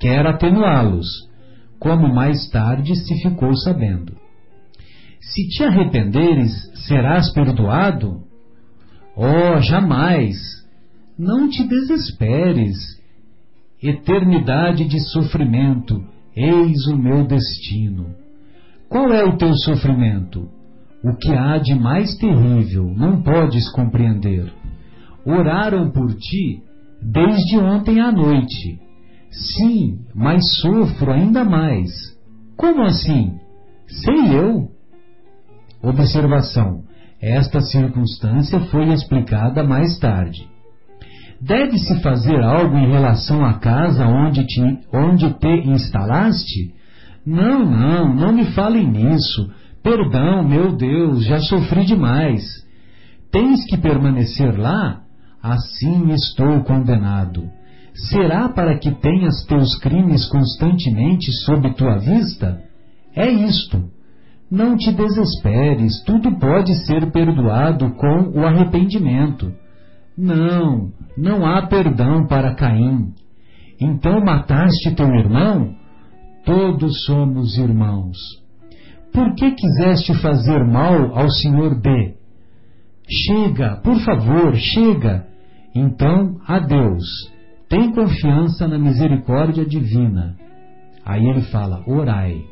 quer 0.00 0.26
atenuá-los, 0.26 1.06
como 1.78 2.12
mais 2.12 2.48
tarde 2.48 2.94
se 2.96 3.22
ficou 3.22 3.54
sabendo. 3.56 4.16
Se 5.20 5.48
te 5.48 5.64
arrependeres, 5.64 6.52
serás 6.86 7.32
perdoado? 7.32 8.22
Oh, 9.16 9.60
jamais! 9.60 10.36
Não 11.18 11.48
te 11.48 11.62
desesperes. 11.64 12.76
Eternidade 13.82 14.86
de 14.86 14.98
sofrimento, 15.10 16.02
eis 16.34 16.86
o 16.86 16.96
meu 16.96 17.26
destino. 17.26 18.14
Qual 18.88 19.12
é 19.12 19.24
o 19.24 19.36
teu 19.36 19.52
sofrimento? 19.58 20.48
O 21.04 21.16
que 21.16 21.32
há 21.32 21.58
de 21.58 21.74
mais 21.74 22.16
terrível 22.16 22.92
não 22.96 23.22
podes 23.22 23.70
compreender. 23.72 24.52
Oraram 25.24 25.90
por 25.90 26.14
ti 26.14 26.62
desde 27.02 27.58
ontem 27.58 28.00
à 28.00 28.12
noite. 28.12 28.78
Sim, 29.30 30.00
mas 30.14 30.60
sofro 30.60 31.10
ainda 31.10 31.44
mais. 31.44 31.90
Como 32.56 32.82
assim? 32.82 33.38
Sei 33.88 34.38
eu. 34.38 34.68
Observação: 35.82 36.84
esta 37.20 37.60
circunstância 37.60 38.60
foi 38.66 38.88
explicada 38.92 39.64
mais 39.64 39.98
tarde. 39.98 40.48
Deve-se 41.40 42.00
fazer 42.00 42.40
algo 42.40 42.76
em 42.76 42.88
relação 42.88 43.44
à 43.44 43.54
casa 43.54 44.06
onde 44.06 44.46
te, 44.46 44.60
onde 44.92 45.32
te 45.34 45.68
instalaste? 45.68 46.72
Não, 47.26 47.64
não, 47.64 48.14
não 48.14 48.32
me 48.32 48.44
falem 48.52 48.88
nisso. 48.88 49.50
Perdão, 49.82 50.46
meu 50.46 50.76
Deus, 50.76 51.24
já 51.24 51.40
sofri 51.40 51.84
demais. 51.84 52.42
Tens 53.30 53.64
que 53.66 53.76
permanecer 53.76 54.58
lá? 54.58 55.00
Assim 55.42 56.10
estou 56.12 56.62
condenado. 56.62 57.50
Será 57.94 58.48
para 58.48 58.78
que 58.78 58.90
tenhas 58.90 59.44
teus 59.46 59.76
crimes 59.80 60.26
constantemente 60.26 61.32
sob 61.44 61.74
tua 61.74 61.98
vista? 61.98 62.62
É 63.14 63.28
isto. 63.30 63.90
Não 64.50 64.76
te 64.76 64.92
desesperes, 64.92 66.02
tudo 66.04 66.38
pode 66.38 66.74
ser 66.86 67.10
perdoado 67.10 67.90
com 67.94 68.38
o 68.38 68.46
arrependimento. 68.46 69.52
Não, 70.16 70.92
não 71.16 71.46
há 71.46 71.66
perdão 71.66 72.26
para 72.26 72.54
Caim. 72.54 73.14
Então 73.80 74.22
mataste 74.24 74.94
teu 74.94 75.08
irmão? 75.14 75.74
Todos 76.44 77.04
somos 77.04 77.56
irmãos. 77.56 78.41
Por 79.12 79.34
que 79.34 79.50
quiseste 79.52 80.14
fazer 80.20 80.64
mal 80.64 81.18
ao 81.18 81.30
senhor 81.30 81.80
B? 81.80 82.14
Chega, 83.10 83.76
por 83.82 84.00
favor, 84.04 84.56
chega. 84.56 85.26
Então, 85.74 86.40
a 86.46 86.58
Deus, 86.58 87.04
tem 87.68 87.92
confiança 87.92 88.66
na 88.66 88.78
misericórdia 88.78 89.66
divina. 89.66 90.36
Aí 91.04 91.26
ele 91.26 91.42
fala, 91.42 91.82
orai. 91.86 92.42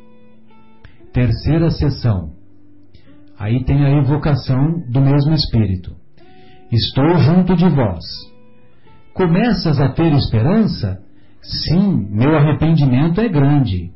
Terceira 1.12 1.70
sessão. 1.70 2.32
Aí 3.38 3.64
tem 3.64 3.84
a 3.84 3.98
evocação 3.98 4.82
do 4.90 5.00
mesmo 5.00 5.32
Espírito. 5.32 5.94
Estou 6.70 7.18
junto 7.18 7.56
de 7.56 7.68
vós. 7.68 8.04
Começas 9.14 9.80
a 9.80 9.88
ter 9.88 10.12
esperança? 10.12 11.00
Sim, 11.42 12.06
meu 12.10 12.36
arrependimento 12.36 13.20
é 13.20 13.28
grande. 13.28 13.90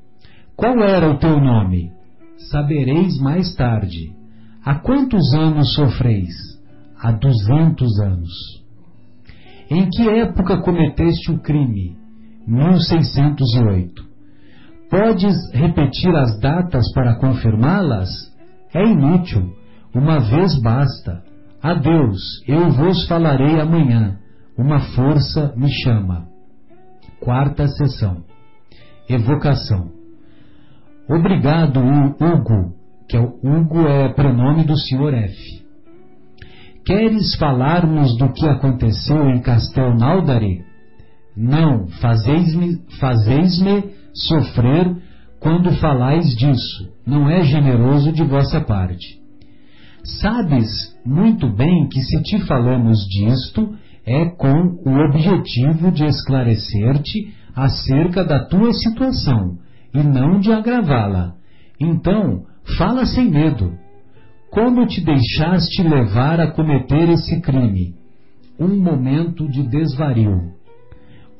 Qual 0.56 0.78
era 0.82 1.10
o 1.10 1.18
teu 1.18 1.40
nome? 1.40 1.93
Sabereis 2.50 3.18
mais 3.18 3.54
tarde. 3.54 4.12
Há 4.64 4.76
quantos 4.76 5.34
anos 5.34 5.74
sofreis? 5.74 6.34
Há 6.98 7.12
duzentos 7.12 8.00
anos. 8.00 8.32
Em 9.70 9.88
que 9.88 10.08
época 10.08 10.60
cometeste 10.62 11.32
o 11.32 11.38
crime? 11.38 11.96
1608. 12.46 14.04
Podes 14.90 15.34
repetir 15.52 16.14
as 16.14 16.38
datas 16.40 16.92
para 16.92 17.16
confirmá-las? 17.16 18.08
É 18.72 18.84
inútil. 18.84 19.52
Uma 19.94 20.20
vez 20.20 20.60
basta. 20.60 21.22
Adeus, 21.62 22.20
eu 22.46 22.70
vos 22.70 23.06
falarei 23.06 23.60
amanhã. 23.60 24.18
Uma 24.56 24.80
força 24.94 25.54
me 25.56 25.70
chama. 25.82 26.26
Quarta 27.20 27.66
sessão. 27.68 28.24
Evocação. 29.08 29.90
Obrigado, 31.08 31.80
Hugo, 31.80 32.72
que 33.08 33.16
é 33.16 33.20
o 33.20 33.34
Hugo 33.42 33.86
é 33.86 34.08
pronome 34.14 34.64
do 34.64 34.74
Sr. 34.74 35.14
F. 35.14 35.64
Queres 36.86 37.34
falar-nos 37.36 38.16
do 38.16 38.32
que 38.32 38.46
aconteceu 38.46 39.28
em 39.28 39.40
Castel 39.40 39.94
Naudari? 39.94 40.64
Não, 41.36 41.88
fazeis-me 42.00 42.80
fazeis 42.98 43.62
sofrer 44.14 44.96
quando 45.40 45.72
falais 45.72 46.34
disso. 46.36 46.90
Não 47.06 47.28
é 47.28 47.42
generoso 47.44 48.10
de 48.10 48.24
vossa 48.24 48.62
parte. 48.62 49.20
Sabes 50.20 50.94
muito 51.04 51.48
bem 51.54 51.86
que 51.88 52.00
se 52.00 52.22
te 52.22 52.38
falamos 52.46 52.98
disto, 53.08 53.74
é 54.06 54.26
com 54.36 54.78
o 54.86 55.04
objetivo 55.06 55.90
de 55.90 56.04
esclarecer-te 56.04 57.34
acerca 57.54 58.24
da 58.24 58.46
tua 58.46 58.72
situação 58.72 59.58
e 59.94 60.02
não 60.02 60.40
de 60.40 60.52
agravá-la. 60.52 61.34
Então, 61.80 62.44
fala 62.76 63.06
sem 63.06 63.30
medo. 63.30 63.78
Como 64.50 64.86
te 64.86 65.00
deixaste 65.00 65.82
levar 65.82 66.40
a 66.40 66.50
cometer 66.50 67.08
esse 67.10 67.40
crime? 67.40 67.94
Um 68.58 68.76
momento 68.76 69.48
de 69.48 69.62
desvario. 69.62 70.52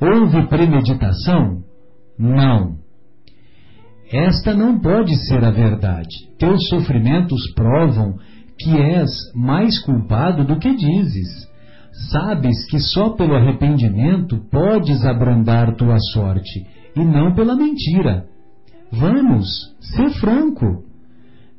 Houve 0.00 0.46
premeditação? 0.48 1.62
Não. 2.18 2.76
Esta 4.12 4.54
não 4.54 4.78
pode 4.78 5.16
ser 5.26 5.44
a 5.44 5.50
verdade. 5.50 6.28
Teus 6.38 6.68
sofrimentos 6.68 7.52
provam 7.54 8.18
que 8.58 8.76
és 8.76 9.10
mais 9.34 9.80
culpado 9.84 10.44
do 10.44 10.58
que 10.58 10.74
dizes. 10.76 11.48
Sabes 12.10 12.66
que 12.68 12.78
só 12.78 13.10
pelo 13.10 13.34
arrependimento 13.34 14.38
podes 14.50 15.04
abrandar 15.04 15.76
tua 15.76 15.98
sorte, 16.12 16.66
e 16.96 17.04
não 17.04 17.34
pela 17.34 17.56
mentira. 17.56 18.26
Vamos, 18.98 19.48
ser 19.80 20.10
franco. 20.20 20.84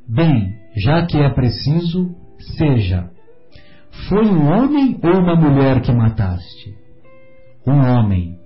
Bem, 0.08 0.54
já 0.76 1.04
que 1.06 1.18
é 1.18 1.28
preciso, 1.30 2.14
seja. 2.56 3.10
Foi 4.08 4.26
um 4.26 4.46
homem 4.46 4.98
ou 5.02 5.20
uma 5.20 5.34
mulher 5.34 5.82
que 5.82 5.92
mataste? 5.92 6.74
Um 7.66 7.78
homem. 7.78 8.38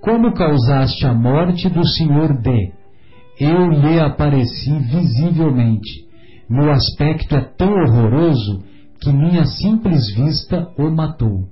Como 0.00 0.34
causaste 0.34 1.06
a 1.06 1.14
morte 1.14 1.68
do 1.68 1.86
senhor 1.86 2.40
D? 2.40 2.72
Eu 3.38 3.70
lhe 3.70 4.00
apareci 4.00 4.78
visivelmente. 4.78 6.06
Meu 6.50 6.70
aspecto 6.72 7.34
é 7.36 7.40
tão 7.40 7.72
horroroso 7.72 8.64
que 9.00 9.12
minha 9.12 9.44
simples 9.44 10.12
vista 10.14 10.68
o 10.76 10.90
matou. 10.90 11.48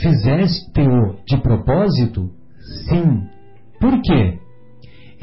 Fizeste-o 0.00 1.16
de 1.26 1.36
propósito? 1.38 2.30
Sim. 2.88 3.28
Por 3.78 4.00
quê? 4.02 4.38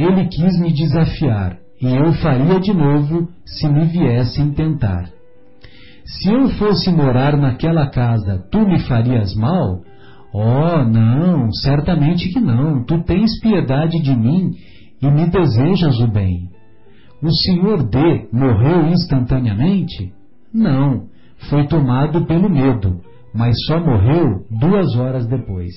Ele 0.01 0.27
quis 0.27 0.59
me 0.59 0.73
desafiar, 0.73 1.59
e 1.79 1.95
eu 1.95 2.11
faria 2.13 2.59
de 2.59 2.73
novo 2.73 3.27
se 3.45 3.69
me 3.69 3.85
viessem 3.85 4.51
tentar. 4.51 5.09
Se 6.03 6.33
eu 6.33 6.49
fosse 6.57 6.91
morar 6.91 7.37
naquela 7.37 7.87
casa, 7.87 8.43
tu 8.51 8.59
me 8.61 8.79
farias 8.79 9.35
mal? 9.35 9.81
Oh, 10.33 10.83
não, 10.83 11.51
certamente 11.51 12.29
que 12.29 12.39
não. 12.39 12.83
Tu 12.83 13.03
tens 13.03 13.39
piedade 13.41 14.01
de 14.01 14.15
mim 14.15 14.51
e 15.01 15.11
me 15.11 15.29
desejas 15.29 15.99
o 15.99 16.07
bem. 16.07 16.49
O 17.21 17.29
senhor 17.31 17.87
D 17.87 18.27
morreu 18.33 18.87
instantaneamente? 18.87 20.11
Não, 20.51 21.03
foi 21.47 21.67
tomado 21.67 22.25
pelo 22.25 22.49
medo, 22.49 22.99
mas 23.35 23.55
só 23.67 23.79
morreu 23.79 24.45
duas 24.49 24.95
horas 24.95 25.27
depois. 25.27 25.75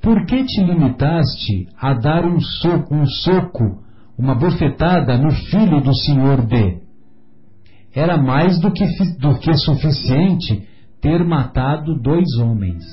Por 0.00 0.24
que 0.26 0.44
te 0.44 0.62
limitaste 0.62 1.68
a 1.76 1.94
dar 1.94 2.24
um 2.24 2.40
soco, 2.40 2.94
um 2.94 3.06
soco, 3.06 3.82
uma 4.16 4.34
bofetada 4.34 5.18
no 5.18 5.30
filho 5.32 5.80
do 5.80 5.94
senhor 5.94 6.46
D? 6.46 6.80
Era 7.94 8.16
mais 8.16 8.60
do 8.60 8.70
que, 8.72 8.84
do 9.18 9.38
que 9.38 9.54
suficiente 9.54 10.68
ter 11.00 11.24
matado 11.24 12.00
dois 12.00 12.36
homens. 12.38 12.84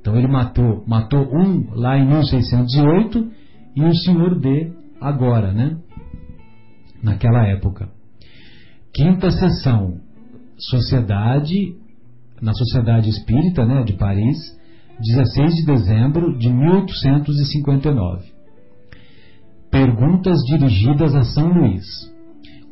Então 0.00 0.16
ele 0.16 0.28
matou, 0.28 0.84
matou 0.86 1.24
um 1.32 1.70
lá 1.74 1.96
em 1.96 2.06
1608 2.06 3.30
e 3.76 3.84
o 3.84 3.94
senhor 3.94 4.38
D 4.38 4.72
agora, 5.00 5.52
né? 5.52 5.76
Naquela 7.02 7.46
época. 7.46 7.88
Quinta 8.92 9.30
sessão, 9.30 9.98
Sociedade, 10.58 11.74
na 12.40 12.52
Sociedade 12.52 13.08
Espírita, 13.08 13.64
né, 13.64 13.82
de 13.82 13.94
Paris, 13.94 14.36
16 15.02 15.54
de 15.56 15.66
dezembro 15.66 16.38
de 16.38 16.48
1859. 16.48 18.22
Perguntas 19.68 20.38
dirigidas 20.46 21.12
a 21.14 21.24
São 21.24 21.48
Luís. 21.48 21.84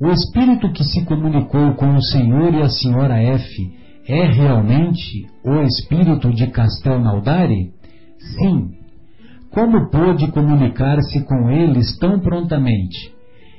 O 0.00 0.08
espírito 0.08 0.72
que 0.72 0.84
se 0.84 1.04
comunicou 1.04 1.74
com 1.74 1.96
o 1.96 2.02
senhor 2.02 2.54
e 2.54 2.62
a 2.62 2.68
senhora 2.68 3.20
F 3.20 3.72
é 4.06 4.30
realmente 4.30 5.26
o 5.44 5.60
espírito 5.62 6.30
de 6.32 6.46
Castel 6.46 7.00
Naudari? 7.00 7.72
Sim. 8.38 8.76
Como 9.50 9.90
pôde 9.90 10.30
comunicar-se 10.30 11.24
com 11.24 11.50
eles 11.50 11.98
tão 11.98 12.20
prontamente? 12.20 13.12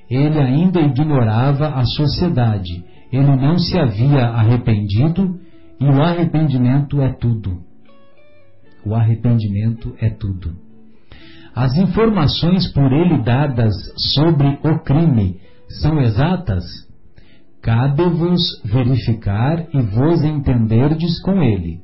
Ele 0.09 0.39
ainda 0.39 0.79
ignorava 0.79 1.67
a 1.67 1.83
sociedade, 1.83 2.85
ele 3.11 3.35
não 3.35 3.57
se 3.57 3.77
havia 3.77 4.27
arrependido, 4.27 5.39
e 5.79 5.85
o 5.85 6.01
arrependimento 6.01 7.01
é 7.01 7.11
tudo. 7.13 7.70
O 8.85 8.95
arrependimento 8.95 9.95
é 9.99 10.09
tudo. 10.09 10.55
As 11.55 11.75
informações 11.77 12.71
por 12.71 12.91
ele 12.91 13.21
dadas 13.23 13.73
sobre 14.13 14.47
o 14.63 14.79
crime 14.79 15.39
são 15.81 16.01
exatas? 16.01 16.63
Cabe-vos 17.61 18.41
verificar 18.65 19.67
e 19.73 19.81
vos 19.81 20.23
entenderdes 20.23 21.21
com 21.21 21.43
ele. 21.43 21.79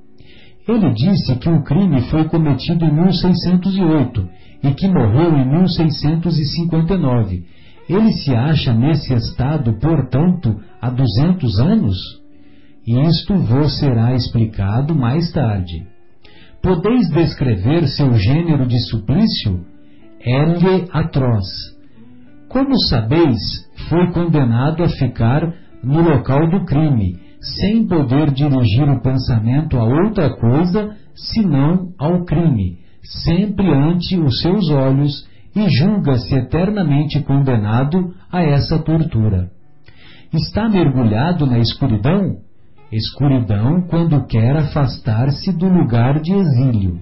Ele 0.68 0.94
disse 0.94 1.36
que 1.36 1.50
o 1.50 1.64
crime 1.64 2.02
foi 2.10 2.26
cometido 2.26 2.84
em 2.84 2.94
1608 2.94 4.30
e 4.64 4.74
que 4.74 4.88
morreu 4.88 5.38
em 5.38 5.48
1659. 5.48 7.46
Ele 7.88 8.12
se 8.12 8.36
acha 8.36 8.74
nesse 8.74 9.14
estado, 9.14 9.74
portanto, 9.80 10.60
há 10.82 10.90
200 10.90 11.60
anos? 11.60 11.98
Isto 12.86 13.36
vos 13.36 13.80
será 13.80 14.14
explicado 14.16 14.96
mais 14.96 15.32
tarde. 15.32 15.86
Podeis 16.62 17.10
descrever 17.10 17.88
seu 17.88 18.14
gênero 18.14 18.66
de 18.66 18.80
suplício? 18.90 19.66
É-lhe 20.20 20.88
atroz. 20.92 21.46
Como 22.50 22.78
sabeis, 22.90 23.38
foi 23.90 24.12
condenado 24.12 24.84
a 24.84 24.90
ficar 24.90 25.54
no 25.84 26.02
local 26.02 26.50
do 26.50 26.66
crime 26.66 27.28
sem 27.40 27.88
poder 27.88 28.32
dirigir 28.32 28.90
o 28.90 29.02
pensamento 29.02 29.78
a 29.78 29.84
outra 29.84 30.36
coisa 30.38 30.96
senão 31.16 31.94
ao 31.98 32.26
crime, 32.26 32.80
sempre 33.04 33.72
ante 33.72 34.18
os 34.18 34.42
seus 34.42 34.70
olhos, 34.70 35.28
e 35.56 35.68
julga-se 35.70 36.36
eternamente 36.36 37.20
condenado 37.22 38.14
a 38.32 38.44
essa 38.44 38.78
tortura. 38.80 39.50
Está 40.32 40.70
mergulhado 40.70 41.48
na 41.48 41.58
escuridão? 41.58 42.38
Escuridão 42.92 43.82
quando 43.82 44.26
quer 44.28 44.56
afastar-se 44.56 45.52
do 45.52 45.68
lugar 45.68 46.22
de 46.22 46.34
exílio. 46.34 47.00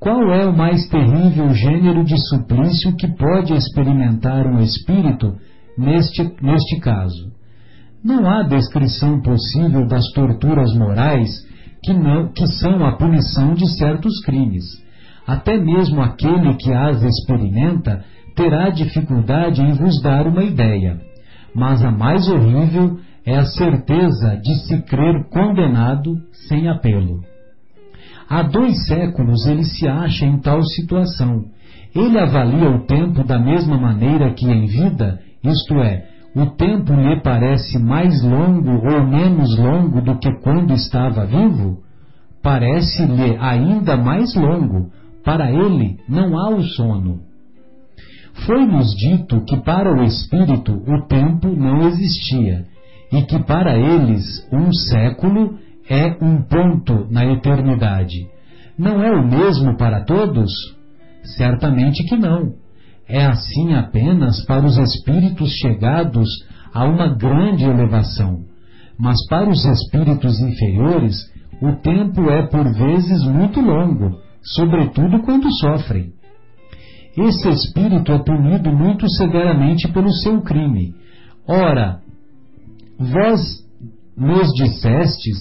Qual 0.00 0.32
é 0.32 0.46
o 0.46 0.56
mais 0.56 0.88
terrível 0.88 1.50
gênero 1.54 2.04
de 2.04 2.16
suplício 2.28 2.96
que 2.96 3.06
pode 3.16 3.52
experimentar 3.52 4.46
um 4.46 4.60
espírito 4.60 5.36
neste, 5.76 6.22
neste 6.42 6.80
caso? 6.80 7.32
Não 8.04 8.28
há 8.28 8.42
descrição 8.42 9.20
possível 9.20 9.86
das 9.86 10.04
torturas 10.12 10.72
morais 10.74 11.28
que, 11.82 11.92
não, 11.92 12.32
que 12.32 12.46
são 12.46 12.84
a 12.84 12.96
punição 12.96 13.54
de 13.54 13.68
certos 13.76 14.20
crimes. 14.24 14.64
Até 15.26 15.58
mesmo 15.58 16.00
aquele 16.00 16.54
que 16.54 16.72
as 16.72 17.02
experimenta 17.02 18.04
terá 18.34 18.70
dificuldade 18.70 19.60
em 19.60 19.72
vos 19.72 20.00
dar 20.00 20.26
uma 20.26 20.42
ideia. 20.42 21.00
Mas 21.54 21.84
a 21.84 21.90
mais 21.90 22.28
horrível 22.28 22.98
é 23.28 23.36
a 23.36 23.44
certeza 23.44 24.40
de 24.42 24.54
se 24.66 24.80
crer 24.84 25.28
condenado 25.28 26.16
sem 26.48 26.66
apelo. 26.66 27.20
Há 28.26 28.42
dois 28.42 28.86
séculos 28.86 29.46
ele 29.46 29.64
se 29.64 29.86
acha 29.86 30.24
em 30.24 30.38
tal 30.38 30.62
situação. 30.62 31.44
Ele 31.94 32.18
avalia 32.18 32.70
o 32.70 32.86
tempo 32.86 33.22
da 33.22 33.38
mesma 33.38 33.76
maneira 33.76 34.32
que 34.32 34.46
em 34.46 34.64
vida, 34.66 35.20
isto 35.44 35.74
é, 35.74 36.06
o 36.34 36.46
tempo 36.56 36.94
lhe 36.94 37.20
parece 37.20 37.78
mais 37.78 38.22
longo 38.22 38.70
ou 38.70 39.06
menos 39.06 39.58
longo 39.58 40.00
do 40.00 40.18
que 40.18 40.32
quando 40.40 40.72
estava 40.72 41.26
vivo? 41.26 41.82
Parece-lhe 42.42 43.36
ainda 43.38 43.94
mais 43.98 44.34
longo. 44.34 44.90
Para 45.22 45.52
ele 45.52 45.98
não 46.08 46.34
há 46.38 46.48
o 46.48 46.62
sono. 46.62 47.20
Foi-nos 48.46 48.94
dito 48.96 49.44
que 49.44 49.56
para 49.58 49.92
o 49.92 50.02
espírito 50.02 50.72
o 50.72 51.06
tempo 51.06 51.48
não 51.48 51.88
existia 51.88 52.64
e 53.12 53.22
que 53.22 53.38
para 53.44 53.76
eles 53.76 54.46
um 54.52 54.72
século 54.72 55.58
é 55.88 56.16
um 56.22 56.42
ponto 56.42 57.06
na 57.10 57.24
eternidade. 57.26 58.26
Não 58.78 59.02
é 59.02 59.10
o 59.10 59.26
mesmo 59.26 59.76
para 59.76 60.04
todos? 60.04 60.50
Certamente 61.36 62.04
que 62.04 62.16
não. 62.16 62.54
É 63.08 63.24
assim 63.24 63.74
apenas 63.74 64.44
para 64.44 64.64
os 64.64 64.76
espíritos 64.76 65.50
chegados 65.62 66.28
a 66.72 66.84
uma 66.84 67.08
grande 67.08 67.64
elevação. 67.64 68.44
Mas 68.98 69.16
para 69.28 69.48
os 69.48 69.64
espíritos 69.64 70.38
inferiores, 70.40 71.16
o 71.62 71.72
tempo 71.80 72.28
é 72.30 72.46
por 72.46 72.64
vezes 72.72 73.24
muito 73.24 73.60
longo, 73.60 74.18
sobretudo 74.42 75.20
quando 75.22 75.52
sofrem. 75.54 76.12
Esse 77.16 77.48
espírito 77.48 78.12
é 78.12 78.18
punido 78.18 78.70
muito 78.70 79.08
severamente 79.16 79.88
pelo 79.88 80.12
seu 80.12 80.40
crime. 80.42 80.94
Ora, 81.48 82.00
vós 82.98 83.40
nos 84.16 84.52
dissestes 84.54 85.38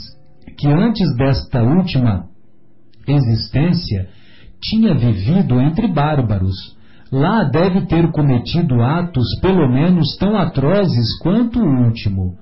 que 0.57 0.67
antes 0.67 1.15
desta 1.15 1.61
última 1.63 2.27
existência 3.07 4.09
tinha 4.61 4.93
vivido 4.93 5.59
entre 5.59 5.87
bárbaros. 5.87 6.55
Lá 7.11 7.43
deve 7.45 7.85
ter 7.85 8.11
cometido 8.11 8.81
atos 8.81 9.39
pelo 9.41 9.67
menos 9.69 10.17
tão 10.17 10.35
atrozes 10.35 11.17
quanto 11.19 11.59
o 11.59 11.85
último. 11.85 12.35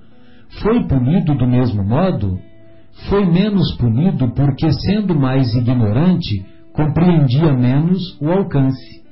Foi 0.60 0.86
punido 0.86 1.34
do 1.36 1.46
mesmo 1.46 1.84
modo? 1.84 2.38
Foi 3.08 3.24
menos 3.26 3.76
punido 3.76 4.32
porque, 4.34 4.72
sendo 4.72 5.14
mais 5.14 5.54
ignorante, 5.54 6.44
compreendia 6.72 7.52
menos 7.52 8.18
o 8.20 8.30
alcance. 8.30 9.04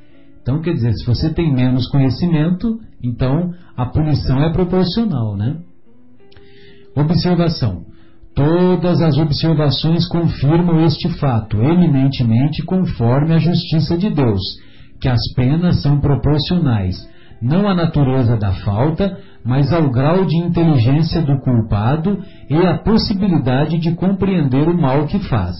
Então, 0.42 0.60
quer 0.60 0.74
dizer, 0.74 0.92
se 0.92 1.06
você 1.06 1.32
tem 1.32 1.52
menos 1.52 1.86
conhecimento, 1.88 2.78
então 3.02 3.52
a 3.76 3.86
punição 3.86 4.42
é 4.42 4.52
proporcional, 4.52 5.36
né? 5.36 5.56
Observação. 6.96 7.82
Todas 8.34 9.00
as 9.00 9.16
observações 9.16 10.06
confirmam 10.08 10.84
este 10.84 11.08
fato, 11.18 11.60
eminentemente 11.60 12.62
conforme 12.64 13.34
a 13.34 13.38
justiça 13.38 13.96
de 13.96 14.10
Deus, 14.10 14.40
que 15.00 15.08
as 15.08 15.20
penas 15.36 15.82
são 15.82 16.00
proporcionais, 16.00 16.96
não 17.40 17.68
à 17.68 17.74
natureza 17.74 18.36
da 18.36 18.52
falta, 18.52 19.18
mas 19.44 19.72
ao 19.72 19.90
grau 19.90 20.24
de 20.24 20.36
inteligência 20.36 21.20
do 21.22 21.38
culpado 21.40 22.18
e 22.48 22.56
à 22.56 22.78
possibilidade 22.78 23.78
de 23.78 23.92
compreender 23.94 24.68
o 24.68 24.80
mal 24.80 25.06
que 25.06 25.18
faz. 25.18 25.54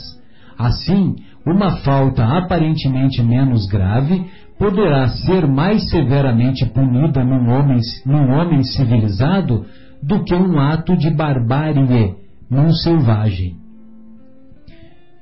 Assim, 0.59 1.15
uma 1.47 1.77
falta 1.79 2.25
aparentemente 2.25 3.23
menos 3.23 3.67
grave 3.67 4.25
poderá 4.59 5.09
ser 5.09 5.47
mais 5.47 5.91
severamente 5.91 6.65
punida 6.67 7.25
num 7.25 7.51
homem, 7.51 7.79
num 8.07 8.31
homem 8.31 8.63
civilizado 8.63 9.65
do 10.07 10.23
que 10.23 10.35
um 10.35 10.59
ato 10.61 10.97
de 10.97 11.11
barbárie 11.11 12.15
num 12.51 12.73
selvagem. 12.73 13.57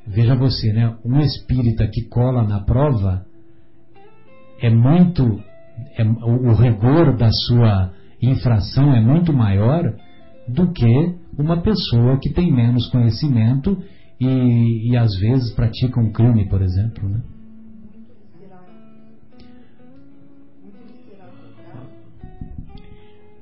Veja 0.07 0.35
você, 0.35 0.73
né? 0.73 0.97
Um 1.05 1.21
espírita 1.21 1.87
que 1.87 2.09
cola 2.09 2.43
na 2.43 2.61
prova 2.61 3.25
é 4.61 4.69
muito. 4.69 5.41
É, 5.97 6.05
o 6.05 6.53
rigor 6.55 7.17
da 7.17 7.31
sua 7.31 7.93
infração 8.21 8.95
é 8.95 9.01
muito 9.01 9.33
maior 9.33 9.95
do 10.49 10.73
que 10.73 11.15
uma 11.39 11.63
pessoa 11.63 12.19
que 12.19 12.31
tem 12.31 12.53
menos 12.53 12.89
conhecimento 12.91 13.81
e, 14.21 14.91
e 14.91 14.97
às 14.97 15.15
vezes 15.19 15.55
pratica 15.55 16.01
um 16.01 16.13
crime, 16.13 16.49
por 16.49 16.61
exemplo. 16.61 17.09
Né? 17.09 17.21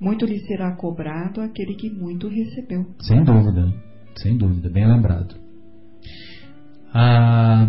Muito 0.01 0.25
lhe 0.25 0.39
será 0.41 0.75
cobrado 0.75 1.41
aquele 1.41 1.75
que 1.75 1.91
muito 1.91 2.29
recebeu. 2.29 2.87
Sem 3.01 3.23
dúvida, 3.23 3.73
sem 4.17 4.37
dúvida, 4.37 4.71
bem 4.71 4.87
lembrado. 4.87 5.35
Ah, 6.93 7.69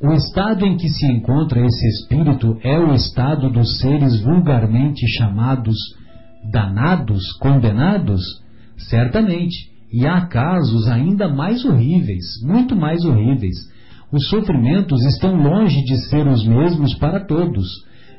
o 0.00 0.12
estado 0.12 0.64
em 0.64 0.76
que 0.76 0.88
se 0.88 1.06
encontra 1.06 1.64
esse 1.64 1.86
espírito 1.88 2.58
é 2.62 2.78
o 2.78 2.94
estado 2.94 3.50
dos 3.50 3.78
seres 3.80 4.20
vulgarmente 4.22 5.06
chamados 5.08 5.76
danados, 6.50 7.32
condenados? 7.40 8.22
Certamente. 8.88 9.70
E 9.92 10.06
há 10.06 10.26
casos 10.26 10.86
ainda 10.88 11.28
mais 11.28 11.64
horríveis, 11.64 12.24
muito 12.42 12.76
mais 12.76 13.04
horríveis. 13.04 13.56
Os 14.12 14.28
sofrimentos 14.28 15.04
estão 15.04 15.34
longe 15.34 15.82
de 15.84 15.96
ser 16.08 16.26
os 16.26 16.46
mesmos 16.46 16.94
para 16.94 17.20
todos 17.20 17.66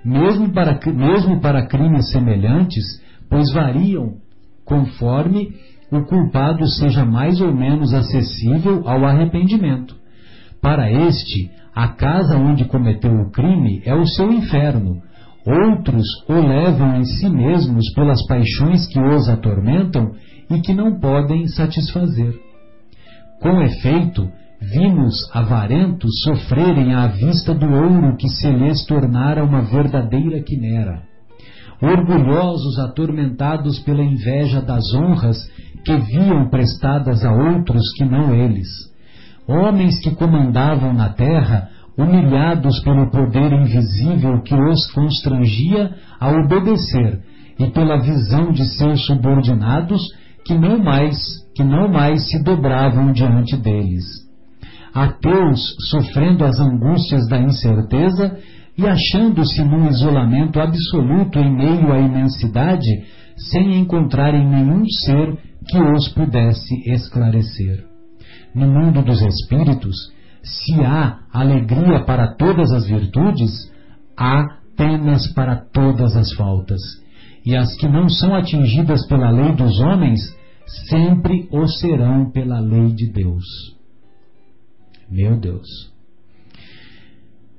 mesmo 0.03 0.51
para, 0.53 0.79
mesmo 0.93 1.39
para 1.41 1.67
crimes 1.67 2.11
semelhantes, 2.11 3.01
pois 3.29 3.51
variam 3.53 4.15
conforme 4.65 5.53
o 5.91 6.03
culpado 6.03 6.67
seja 6.67 7.03
mais 7.03 7.41
ou 7.41 7.53
menos 7.53 7.93
acessível 7.93 8.87
ao 8.87 9.05
arrependimento. 9.05 9.95
Para 10.61 10.91
este, 10.91 11.49
a 11.73 11.87
casa 11.87 12.37
onde 12.37 12.65
cometeu 12.65 13.11
o 13.11 13.31
crime 13.31 13.81
é 13.85 13.95
o 13.95 14.05
seu 14.05 14.31
inferno. 14.31 15.01
Outros 15.45 16.05
o 16.27 16.33
levam 16.33 16.97
em 16.97 17.05
si 17.05 17.29
mesmos 17.29 17.91
pelas 17.93 18.23
paixões 18.27 18.85
que 18.87 18.99
os 18.99 19.29
atormentam 19.29 20.11
e 20.51 20.59
que 20.61 20.73
não 20.73 20.99
podem 20.99 21.47
satisfazer. 21.47 22.33
Com 23.41 23.61
efeito, 23.61 24.29
Vimos 24.61 25.15
avarentos 25.33 26.11
sofrerem 26.21 26.93
à 26.93 27.07
vista 27.07 27.53
do 27.53 27.65
ouro 27.65 28.17
que 28.17 28.27
se 28.27 28.51
lhes 28.51 28.85
tornara 28.85 29.43
uma 29.43 29.61
verdadeira 29.61 30.41
quimera. 30.43 31.01
Orgulhosos 31.81 32.77
atormentados 32.77 33.79
pela 33.79 34.03
inveja 34.03 34.61
das 34.61 34.83
honras 34.93 35.37
que 35.85 35.95
viam 35.95 36.49
prestadas 36.49 37.23
a 37.23 37.31
outros 37.31 37.81
que 37.95 38.03
não 38.03 38.35
eles. 38.35 38.67
Homens 39.47 39.97
que 39.99 40.11
comandavam 40.11 40.93
na 40.93 41.07
terra, 41.07 41.69
humilhados 41.97 42.81
pelo 42.81 43.09
poder 43.09 43.53
invisível 43.53 44.41
que 44.43 44.53
os 44.53 44.91
constrangia 44.91 45.95
a 46.19 46.31
obedecer 46.31 47.21
e 47.57 47.67
pela 47.67 48.01
visão 48.01 48.51
de 48.51 48.65
seus 48.65 49.05
subordinados 49.05 50.01
que 50.45 50.53
não 50.53 50.77
mais 50.77 51.17
que 51.55 51.63
não 51.63 51.87
mais 51.89 52.29
se 52.29 52.43
dobravam 52.43 53.11
diante 53.13 53.55
deles 53.55 54.18
ateus 54.93 55.75
sofrendo 55.89 56.43
as 56.45 56.59
angústias 56.59 57.27
da 57.27 57.39
incerteza 57.39 58.37
e 58.77 58.87
achando-se 58.87 59.61
num 59.63 59.87
isolamento 59.89 60.59
absoluto 60.59 61.37
em 61.37 61.53
meio 61.53 61.91
à 61.91 61.99
imensidade, 61.99 62.87
sem 63.51 63.77
encontrarem 63.79 64.47
nenhum 64.47 64.85
ser 64.85 65.37
que 65.67 65.77
os 65.77 66.07
pudesse 66.09 66.73
esclarecer. 66.89 67.85
No 68.55 68.67
mundo 68.67 69.01
dos 69.01 69.21
espíritos, 69.21 69.95
se 70.41 70.81
há 70.81 71.19
alegria 71.31 72.03
para 72.05 72.35
todas 72.35 72.71
as 72.71 72.87
virtudes, 72.87 73.51
há 74.17 74.59
penas 74.77 75.27
para 75.33 75.57
todas 75.57 76.15
as 76.15 76.31
faltas. 76.33 76.79
E 77.45 77.55
as 77.55 77.75
que 77.75 77.87
não 77.87 78.07
são 78.07 78.33
atingidas 78.33 79.05
pela 79.07 79.29
lei 79.29 79.53
dos 79.53 79.79
homens, 79.79 80.19
sempre 80.89 81.47
o 81.51 81.67
serão 81.67 82.31
pela 82.31 82.59
lei 82.59 82.93
de 82.93 83.11
Deus. 83.11 83.78
Meu 85.09 85.39
Deus. 85.39 85.67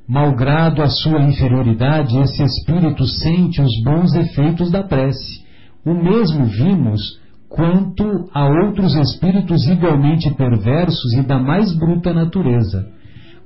Malgrado 0.09 0.83
a 0.83 0.89
sua 0.89 1.21
inferioridade, 1.23 2.19
esse 2.19 2.43
espírito 2.43 3.07
sente 3.07 3.61
os 3.63 3.83
bons 3.85 4.15
efeitos 4.15 4.71
da 4.71 4.83
prece. 4.83 5.45
O 5.85 5.95
mesmo 5.95 6.47
vimos 6.47 7.21
quanto 7.49 8.29
a 8.33 8.47
outros 8.47 8.95
espíritos 8.95 9.67
igualmente 9.69 10.33
perversos 10.35 11.13
e 11.15 11.23
da 11.23 11.39
mais 11.39 11.73
bruta 11.77 12.13
natureza. 12.13 12.89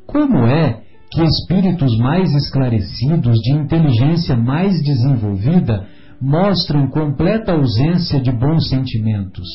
Como 0.07 0.47
é 0.47 0.81
que 1.11 1.23
espíritos 1.23 1.97
mais 1.99 2.35
esclarecidos, 2.35 3.39
de 3.41 3.53
inteligência 3.53 4.37
mais 4.37 4.83
desenvolvida, 4.83 5.87
mostram 6.21 6.89
completa 6.89 7.53
ausência 7.53 8.21
de 8.21 8.33
bons 8.33 8.69
sentimentos. 8.69 9.47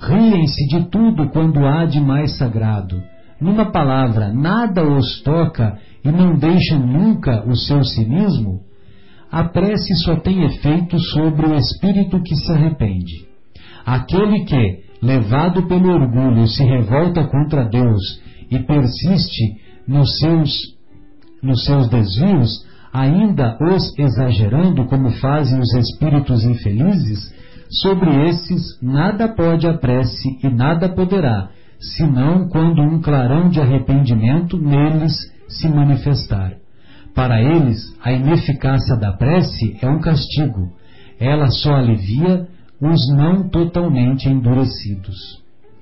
Riem-se 0.00 0.66
de 0.68 0.88
tudo 0.90 1.28
quando 1.30 1.64
há 1.64 1.84
de 1.84 2.00
mais 2.00 2.36
sagrado. 2.36 3.02
Numa 3.40 3.70
palavra, 3.70 4.32
nada 4.32 4.82
os 4.82 5.22
toca 5.22 5.78
e 6.04 6.10
não 6.10 6.36
deixam 6.36 6.86
nunca 6.86 7.44
o 7.46 7.54
seu 7.54 7.82
cinismo? 7.84 8.60
A 9.30 9.44
prece 9.44 9.94
só 10.04 10.16
tem 10.16 10.44
efeito 10.44 10.98
sobre 10.98 11.46
o 11.46 11.54
espírito 11.54 12.22
que 12.22 12.34
se 12.34 12.52
arrepende. 12.52 13.26
Aquele 13.84 14.44
que, 14.44 14.84
levado 15.02 15.66
pelo 15.66 15.90
orgulho, 15.90 16.46
se 16.46 16.64
revolta 16.64 17.24
contra 17.24 17.68
Deus 17.68 18.20
e 18.50 18.58
persiste 18.60 19.56
nos 19.86 20.18
seus, 20.18 20.50
nos 21.42 21.64
seus 21.64 21.88
desvios, 21.90 22.64
ainda 22.92 23.58
os 23.60 23.96
exagerando, 23.98 24.86
como 24.86 25.10
fazem 25.10 25.60
os 25.60 25.74
espíritos 25.74 26.44
infelizes, 26.44 27.34
sobre 27.82 28.28
esses 28.28 28.80
nada 28.80 29.28
pode 29.28 29.66
a 29.66 29.76
prece 29.76 30.28
e 30.42 30.48
nada 30.48 30.88
poderá, 30.88 31.50
senão 31.80 32.48
quando 32.48 32.82
um 32.82 33.00
clarão 33.00 33.48
de 33.48 33.60
arrependimento 33.60 34.58
neles 34.58 35.14
se 35.48 35.68
manifestar. 35.68 36.54
Para 37.14 37.40
eles, 37.40 37.78
a 38.02 38.12
ineficácia 38.12 38.96
da 38.96 39.12
prece 39.12 39.76
é 39.80 39.88
um 39.88 40.00
castigo. 40.00 40.72
Ela 41.18 41.48
só 41.50 41.74
alivia 41.74 42.46
os 42.80 43.08
não 43.16 43.48
totalmente 43.48 44.28
endurecidos. 44.28 45.16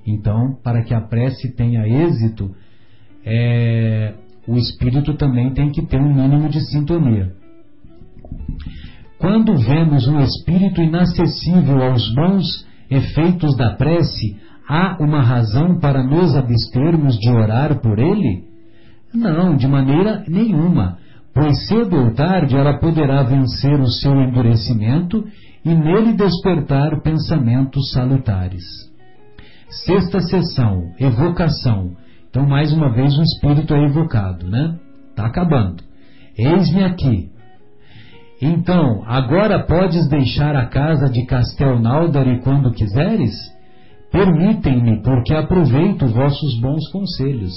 Então, 0.07 0.55
para 0.63 0.83
que 0.83 0.93
a 0.93 1.01
prece 1.01 1.53
tenha 1.55 1.85
êxito, 1.87 2.51
é, 3.25 4.13
o 4.47 4.55
espírito 4.55 5.15
também 5.15 5.53
tem 5.53 5.71
que 5.71 5.85
ter 5.85 5.99
um 5.99 6.13
mínimo 6.13 6.47
de 6.47 6.61
sintonia. 6.61 7.33
Quando 9.17 9.57
vemos 9.57 10.07
um 10.07 10.19
espírito 10.19 10.81
inacessível 10.81 11.81
aos 11.81 12.13
bons 12.13 12.65
efeitos 12.89 13.57
da 13.57 13.73
prece, 13.73 14.37
há 14.67 14.97
uma 14.99 15.21
razão 15.21 15.79
para 15.79 16.03
nos 16.03 16.35
abstermos 16.35 17.17
de 17.17 17.29
orar 17.29 17.79
por 17.81 17.99
ele? 17.99 18.43
Não, 19.13 19.55
de 19.55 19.67
maneira 19.67 20.23
nenhuma, 20.27 20.97
pois 21.33 21.67
cedo 21.67 21.95
ou 21.95 22.13
tarde 22.13 22.55
ela 22.55 22.79
poderá 22.79 23.23
vencer 23.23 23.79
o 23.79 23.87
seu 23.87 24.13
endurecimento 24.21 25.25
e 25.63 25.73
nele 25.73 26.13
despertar 26.13 27.01
pensamentos 27.01 27.91
salutares. 27.91 28.63
Sexta 29.69 30.19
sessão, 30.21 30.91
evocação. 30.99 31.91
Então, 32.29 32.45
mais 32.47 32.71
uma 32.71 32.93
vez, 32.93 33.17
o 33.17 33.23
espírito 33.23 33.73
é 33.73 33.85
evocado, 33.85 34.47
né? 34.47 34.77
Está 35.09 35.25
acabando. 35.25 35.83
Eis-me 36.37 36.83
aqui. 36.83 37.29
Então, 38.41 39.03
agora 39.05 39.65
podes 39.65 40.07
deixar 40.09 40.55
a 40.55 40.67
casa 40.67 41.09
de 41.09 41.25
Castelnaudari 41.25 42.41
quando 42.41 42.73
quiseres? 42.73 43.33
Permitem-me, 44.15 45.01
porque 45.01 45.33
aproveito 45.33 46.07
vossos 46.07 46.57
bons 46.61 46.89
conselhos. 46.89 47.53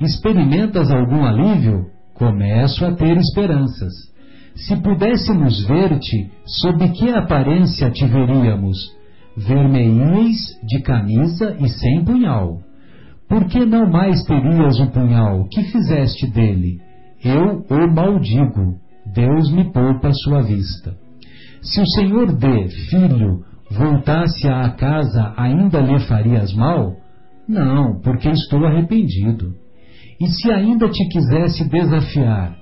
Experimentas 0.00 0.90
algum 0.90 1.24
alívio? 1.24 1.86
Começo 2.14 2.84
a 2.84 2.90
ter 2.96 3.16
esperanças. 3.16 3.92
Se 4.56 4.74
pudéssemos 4.82 5.64
ver-te, 5.68 6.32
sob 6.44 6.88
que 6.88 7.10
aparência 7.10 7.92
te 7.92 8.04
veríamos? 8.06 8.76
Vermelhis 9.36 10.58
de 10.64 10.82
camisa 10.82 11.56
e 11.60 11.68
sem 11.68 12.04
punhal. 12.04 12.58
Por 13.28 13.44
que 13.44 13.64
não 13.64 13.88
mais 13.88 14.24
terias 14.24 14.80
o 14.80 14.90
punhal? 14.90 15.46
Que 15.48 15.62
fizeste 15.62 16.26
dele? 16.26 16.80
Eu 17.24 17.64
o 17.70 17.94
maldigo. 17.94 18.80
Deus 19.14 19.52
me 19.52 19.72
poupa 19.72 20.10
sua 20.12 20.42
vista. 20.42 20.96
Se 21.62 21.80
o 21.80 21.86
Senhor 21.86 22.32
dê, 22.32 22.68
filho, 22.90 23.44
voltasse 23.70 24.48
à 24.48 24.70
casa, 24.70 25.34
ainda 25.36 25.80
lhe 25.80 25.98
farias 26.00 26.52
mal? 26.54 26.94
Não, 27.48 28.00
porque 28.00 28.28
estou 28.28 28.64
arrependido. 28.64 29.54
E 30.20 30.26
se 30.26 30.50
ainda 30.50 30.88
te 30.88 31.06
quisesse 31.08 31.68
desafiar, 31.68 32.56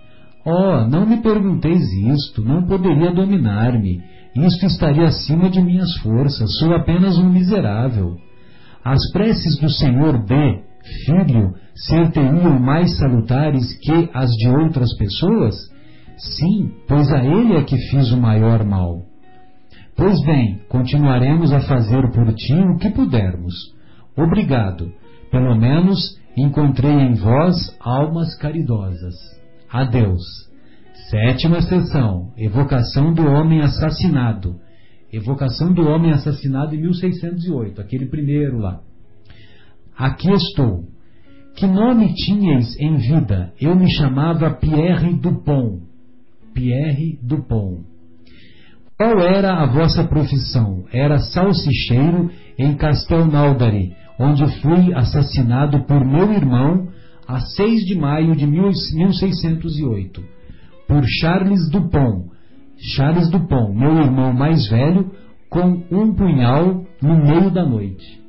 Oh, 0.46 0.86
não 0.86 1.06
me 1.06 1.22
pergunteis 1.22 1.90
isto, 1.90 2.42
não 2.42 2.66
poderia 2.66 3.14
dominar-me. 3.14 4.02
Isto 4.36 4.66
estaria 4.66 5.06
acima 5.06 5.48
de 5.48 5.62
minhas 5.62 5.96
forças, 5.98 6.58
sou 6.58 6.74
apenas 6.74 7.16
um 7.18 7.30
miserável. 7.30 8.16
As 8.84 9.00
preces 9.12 9.58
do 9.58 9.70
Senhor 9.70 10.22
D, 10.24 10.34
filho, 11.06 11.54
ser-teriam 11.74 12.60
mais 12.60 12.98
salutares 12.98 13.72
que 13.78 14.10
as 14.12 14.28
de 14.32 14.50
outras 14.50 14.94
pessoas? 14.98 15.54
Sim, 16.18 16.72
pois 16.86 17.10
a 17.10 17.24
ele 17.24 17.56
é 17.56 17.62
que 17.62 17.78
fiz 17.88 18.12
o 18.12 18.20
maior 18.20 18.64
mal. 18.64 19.00
Pois 19.96 20.20
bem, 20.24 20.60
continuaremos 20.68 21.52
a 21.52 21.60
fazer 21.60 22.10
por 22.10 22.34
ti 22.34 22.54
o 22.54 22.76
que 22.78 22.90
pudermos. 22.90 23.54
Obrigado. 24.16 24.92
Pelo 25.30 25.54
menos 25.56 25.98
encontrei 26.36 26.90
em 26.90 27.14
vós 27.14 27.76
almas 27.80 28.36
caridosas. 28.36 29.14
Adeus. 29.70 30.22
Sétima 31.10 31.60
sessão. 31.62 32.32
Evocação 32.36 33.12
do 33.12 33.24
homem 33.24 33.60
assassinado. 33.60 34.56
Evocação 35.12 35.72
do 35.72 35.82
homem 35.82 36.10
assassinado 36.10 36.74
em 36.74 36.80
1608, 36.80 37.80
aquele 37.80 38.06
primeiro 38.06 38.58
lá. 38.58 38.80
Aqui 39.96 40.28
estou. 40.32 40.88
Que 41.54 41.68
nome 41.68 42.12
tinhas 42.14 42.76
em 42.80 42.96
vida? 42.96 43.52
Eu 43.60 43.76
me 43.76 43.88
chamava 43.94 44.50
Pierre 44.54 45.14
Dupont. 45.14 45.82
Pierre 46.52 47.16
Dupont. 47.22 47.93
Qual 48.96 49.18
era 49.20 49.54
a 49.54 49.66
vossa 49.66 50.04
profissão? 50.04 50.84
Era 50.92 51.18
salsicheiro 51.18 52.30
em 52.56 52.76
Castelnaudary, 52.76 53.92
onde 54.20 54.46
fui 54.60 54.94
assassinado 54.94 55.80
por 55.84 56.04
meu 56.04 56.32
irmão 56.32 56.88
a 57.26 57.40
6 57.40 57.86
de 57.86 57.98
maio 57.98 58.36
de 58.36 58.46
1608, 58.46 60.22
por 60.86 61.02
Charles 61.20 61.68
Dupont. 61.70 62.30
Charles 62.76 63.28
Dupont, 63.30 63.76
meu 63.76 63.98
irmão 63.98 64.32
mais 64.32 64.68
velho, 64.68 65.10
com 65.50 65.82
um 65.90 66.14
punhal 66.14 66.84
no 67.02 67.16
meio 67.16 67.50
da 67.50 67.64
noite. 67.64 68.22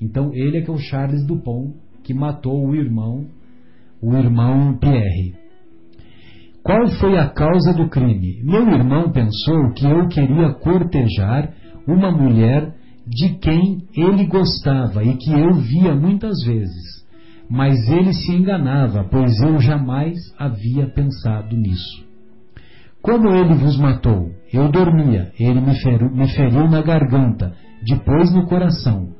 Então 0.00 0.34
ele 0.34 0.58
é 0.58 0.60
que 0.60 0.70
é 0.70 0.72
o 0.72 0.78
Charles 0.78 1.24
Dupont 1.24 1.74
que 2.02 2.12
matou 2.12 2.66
o 2.66 2.74
irmão, 2.74 3.26
o 4.02 4.16
irmão 4.16 4.76
Pierre. 4.78 5.34
Qual 6.62 6.86
foi 7.00 7.16
a 7.16 7.28
causa 7.28 7.72
do 7.72 7.88
crime? 7.88 8.42
Meu 8.42 8.68
irmão 8.68 9.10
pensou 9.10 9.72
que 9.74 9.86
eu 9.86 10.08
queria 10.08 10.52
cortejar 10.54 11.52
uma 11.86 12.10
mulher 12.10 12.74
de 13.06 13.38
quem 13.38 13.86
ele 13.96 14.26
gostava 14.26 15.02
e 15.02 15.16
que 15.16 15.32
eu 15.32 15.54
via 15.54 15.94
muitas 15.94 16.44
vezes. 16.44 16.98
Mas 17.48 17.88
ele 17.88 18.12
se 18.12 18.32
enganava, 18.32 19.04
pois 19.04 19.40
eu 19.40 19.58
jamais 19.58 20.18
havia 20.38 20.86
pensado 20.88 21.56
nisso. 21.56 22.06
Como 23.00 23.28
ele 23.28 23.54
vos 23.54 23.78
matou? 23.78 24.30
Eu 24.52 24.70
dormia, 24.70 25.32
ele 25.38 25.60
me 25.60 25.74
feriu, 25.80 26.10
me 26.10 26.28
feriu 26.28 26.68
na 26.68 26.82
garganta, 26.82 27.54
depois 27.86 28.30
no 28.34 28.46
coração. 28.46 29.14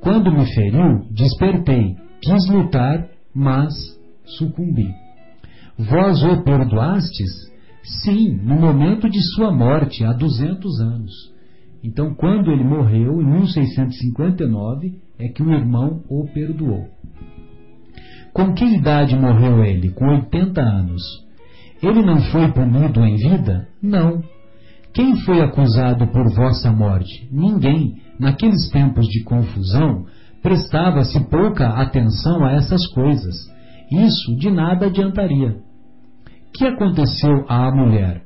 Quando 0.00 0.32
me 0.32 0.46
feriu, 0.54 1.02
despertei, 1.10 1.96
quis 2.22 2.48
lutar, 2.48 3.06
mas 3.34 3.74
sucumbi. 4.38 5.03
Vós 5.78 6.22
o 6.22 6.42
perdoastes? 6.42 7.52
Sim, 7.82 8.36
no 8.42 8.54
momento 8.54 9.10
de 9.10 9.20
sua 9.34 9.52
morte, 9.52 10.04
há 10.04 10.12
duzentos 10.12 10.80
anos. 10.80 11.12
Então, 11.82 12.14
quando 12.14 12.50
ele 12.50 12.64
morreu, 12.64 13.20
em 13.20 13.26
1659, 13.26 14.94
é 15.18 15.28
que 15.28 15.42
o 15.42 15.52
irmão 15.52 16.02
o 16.08 16.26
perdoou. 16.32 16.88
Com 18.32 18.54
que 18.54 18.64
idade 18.64 19.14
morreu 19.14 19.64
ele? 19.64 19.90
Com 19.90 20.06
80 20.06 20.60
anos. 20.60 21.02
Ele 21.82 22.02
não 22.02 22.20
foi 22.22 22.50
punido 22.52 23.04
em 23.04 23.16
vida? 23.16 23.68
Não. 23.82 24.22
Quem 24.94 25.16
foi 25.20 25.40
acusado 25.40 26.06
por 26.06 26.32
vossa 26.34 26.70
morte? 26.70 27.28
Ninguém. 27.30 27.96
Naqueles 28.18 28.70
tempos 28.70 29.06
de 29.08 29.22
confusão, 29.24 30.06
prestava-se 30.40 31.20
pouca 31.28 31.68
atenção 31.68 32.44
a 32.44 32.52
essas 32.52 32.86
coisas. 32.92 33.34
Isso 33.90 34.36
de 34.36 34.50
nada 34.50 34.86
adiantaria. 34.86 35.56
Que 36.52 36.66
aconteceu 36.66 37.44
à 37.48 37.70
mulher? 37.70 38.22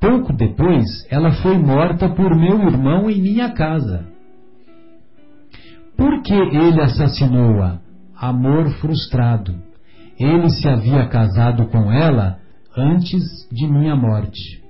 Pouco 0.00 0.32
depois, 0.32 0.84
ela 1.10 1.32
foi 1.42 1.58
morta 1.58 2.08
por 2.08 2.34
meu 2.34 2.60
irmão 2.62 3.08
em 3.08 3.20
minha 3.20 3.50
casa. 3.52 4.06
Por 5.96 6.22
que 6.22 6.34
ele 6.34 6.80
assassinou-a? 6.80 7.82
amor 8.22 8.70
frustrado. 8.76 9.60
Ele 10.16 10.48
se 10.48 10.68
havia 10.68 11.08
casado 11.08 11.66
com 11.66 11.90
ela 11.90 12.38
antes 12.76 13.22
de 13.50 13.66
minha 13.66 13.96
morte. 13.96 14.62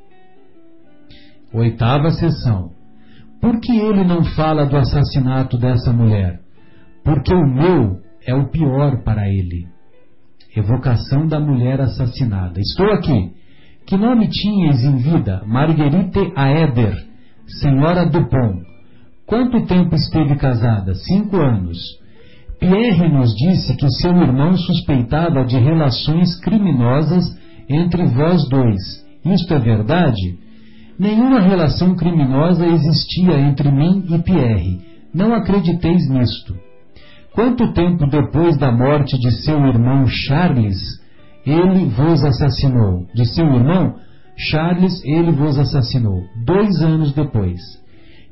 Oitava 1.52 2.10
sessão. 2.12 2.70
Por 3.42 3.60
que 3.60 3.76
ele 3.76 4.04
não 4.04 4.24
fala 4.24 4.64
do 4.64 4.76
assassinato 4.76 5.58
dessa 5.58 5.92
mulher? 5.92 6.40
Porque 7.04 7.34
o 7.34 7.46
meu 7.46 8.00
é 8.26 8.34
o 8.34 8.48
pior 8.48 9.02
para 9.02 9.28
ele. 9.28 9.68
Evocação 10.54 11.26
da 11.26 11.40
mulher 11.40 11.80
assassinada. 11.80 12.60
Estou 12.60 12.90
aqui. 12.92 13.32
Que 13.86 13.96
nome 13.96 14.28
tinhas 14.28 14.84
em 14.84 14.96
vida? 14.96 15.42
Marguerite 15.46 16.32
Aeder, 16.36 16.94
senhora 17.60 18.06
Dupont. 18.06 18.62
Quanto 19.26 19.66
tempo 19.66 19.94
esteve 19.94 20.36
casada? 20.36 20.94
Cinco 20.94 21.36
anos. 21.36 21.78
Pierre 22.60 23.08
nos 23.08 23.34
disse 23.34 23.74
que 23.76 23.90
seu 23.92 24.14
irmão 24.16 24.56
suspeitava 24.56 25.44
de 25.44 25.58
relações 25.58 26.38
criminosas 26.40 27.24
entre 27.68 28.04
vós 28.06 28.48
dois. 28.48 28.80
Isto 29.24 29.54
é 29.54 29.58
verdade? 29.58 30.38
Nenhuma 30.98 31.40
relação 31.40 31.96
criminosa 31.96 32.66
existia 32.66 33.38
entre 33.40 33.70
mim 33.70 34.04
e 34.08 34.18
Pierre. 34.18 34.80
Não 35.14 35.34
acrediteis 35.34 36.08
nisto. 36.08 36.54
Quanto 37.34 37.72
tempo 37.72 38.06
depois 38.06 38.58
da 38.58 38.70
morte 38.70 39.18
de 39.18 39.30
seu 39.42 39.58
irmão 39.66 40.06
Charles, 40.06 40.78
ele 41.46 41.86
vos 41.86 42.22
assassinou? 42.22 43.06
De 43.14 43.24
seu 43.26 43.46
irmão, 43.46 43.96
Charles, 44.36 45.02
ele 45.04 45.32
vos 45.32 45.58
assassinou. 45.58 46.22
Dois 46.44 46.82
anos 46.82 47.14
depois. 47.14 47.60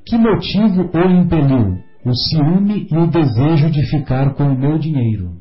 Que 0.06 0.18
motivo 0.18 0.90
o 0.92 1.10
impeliu? 1.10 1.78
O 2.04 2.14
ciúme 2.14 2.88
e 2.90 2.96
o 2.96 3.06
desejo 3.06 3.70
de 3.70 3.82
ficar 3.90 4.34
com 4.34 4.44
o 4.44 4.58
meu 4.58 4.78
dinheiro. 4.78 5.32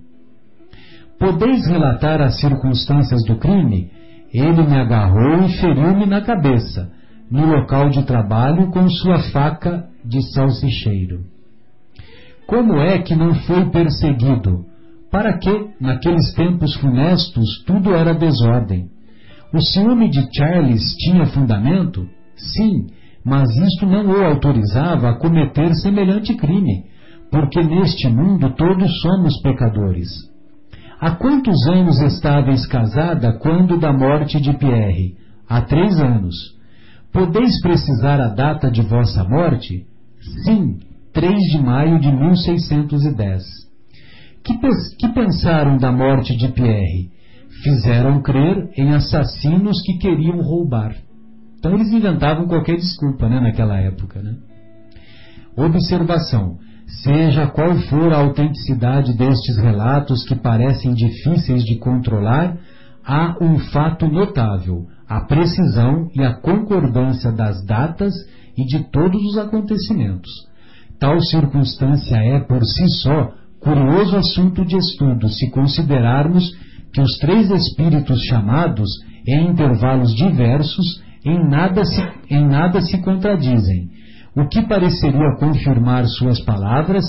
Podeis 1.18 1.66
relatar 1.68 2.22
as 2.22 2.40
circunstâncias 2.40 3.24
do 3.26 3.38
crime? 3.38 3.92
Ele 4.34 4.64
me 4.64 4.78
agarrou 4.78 5.46
e 5.46 5.54
feriu-me 5.60 6.06
na 6.06 6.22
cabeça, 6.22 6.92
no 7.30 7.46
local 7.46 7.90
de 7.90 8.04
trabalho, 8.04 8.72
com 8.72 8.88
sua 8.90 9.20
faca 9.32 9.86
de 10.06 10.22
salsicheiro. 10.34 11.39
Como 12.50 12.80
é 12.80 12.98
que 12.98 13.16
não 13.16 13.36
foi 13.36 13.70
perseguido? 13.70 14.66
Para 15.12 15.38
que, 15.38 15.70
naqueles 15.80 16.34
tempos 16.34 16.74
funestos, 16.78 17.64
tudo 17.68 17.94
era 17.94 18.16
desordem? 18.16 18.88
O 19.54 19.62
ciúme 19.62 20.10
de 20.10 20.28
Charles 20.36 20.96
tinha 20.96 21.28
fundamento? 21.28 22.08
Sim, 22.36 22.88
mas 23.24 23.56
isto 23.56 23.86
não 23.86 24.08
o 24.08 24.26
autorizava 24.26 25.10
a 25.10 25.20
cometer 25.20 25.76
semelhante 25.76 26.34
crime, 26.36 26.86
porque 27.32 27.62
neste 27.62 28.08
mundo 28.10 28.52
todos 28.56 29.00
somos 29.02 29.40
pecadores. 29.44 30.10
Há 31.00 31.12
quantos 31.12 31.68
anos 31.68 32.02
estáveis 32.02 32.66
casada 32.66 33.38
quando 33.38 33.78
da 33.78 33.94
morte 33.94 34.42
de 34.42 34.58
Pierre? 34.58 35.16
Há 35.48 35.62
três 35.62 36.00
anos. 36.00 36.36
Podeis 37.14 37.62
precisar 37.62 38.20
a 38.20 38.30
data 38.30 38.72
de 38.72 38.82
vossa 38.82 39.24
morte? 39.24 39.86
Sim, 40.44 40.80
3 41.14 41.34
de 41.52 41.60
maio 41.60 42.00
de 42.00 42.12
1610. 42.12 43.44
Que, 44.44 44.58
que 44.98 45.08
pensaram 45.14 45.78
da 45.78 45.92
morte 45.92 46.36
de 46.36 46.50
Pierre? 46.50 47.10
Fizeram 47.64 48.22
crer 48.22 48.70
em 48.78 48.94
assassinos 48.94 49.82
que 49.82 49.98
queriam 49.98 50.42
roubar. 50.42 50.96
Então 51.58 51.74
eles 51.74 51.92
inventavam 51.92 52.48
qualquer 52.48 52.78
desculpa 52.78 53.28
né, 53.28 53.40
naquela 53.40 53.78
época. 53.78 54.22
Né? 54.22 54.36
Observação: 55.58 56.58
seja 57.04 57.48
qual 57.48 57.76
for 57.90 58.14
a 58.14 58.20
autenticidade 58.20 59.18
destes 59.18 59.58
relatos 59.58 60.24
que 60.24 60.36
parecem 60.36 60.94
difíceis 60.94 61.64
de 61.64 61.78
controlar, 61.78 62.58
há 63.04 63.36
um 63.42 63.60
fato 63.60 64.08
notável: 64.08 64.86
a 65.08 65.22
precisão 65.22 66.08
e 66.16 66.24
a 66.24 66.36
concordância 66.36 67.32
das 67.32 67.66
datas 67.66 68.14
e 68.58 68.64
de 68.64 68.90
todos 68.90 69.22
os 69.26 69.38
acontecimentos. 69.38 70.49
Tal 71.00 71.20
circunstância 71.22 72.18
é, 72.18 72.40
por 72.42 72.64
si 72.64 72.90
só, 73.02 73.32
curioso 73.60 74.18
assunto 74.18 74.66
de 74.66 74.76
estudo 74.78 75.30
se 75.30 75.50
considerarmos 75.52 76.52
que 76.94 77.02
os 77.02 77.18
três 77.20 77.50
espíritos 77.50 78.22
chamados, 78.26 78.90
em 79.28 79.50
intervalos 79.50 80.14
diversos, 80.16 81.02
em 81.26 81.48
nada 81.50 81.86
se, 81.86 82.02
em 82.30 82.46
nada 82.46 82.82
se 82.82 82.98
contradizem. 83.02 83.90
O 84.36 84.48
que 84.48 84.62
pareceria 84.68 85.36
confirmar 85.40 86.06
suas 86.06 86.40
palavras 86.42 87.06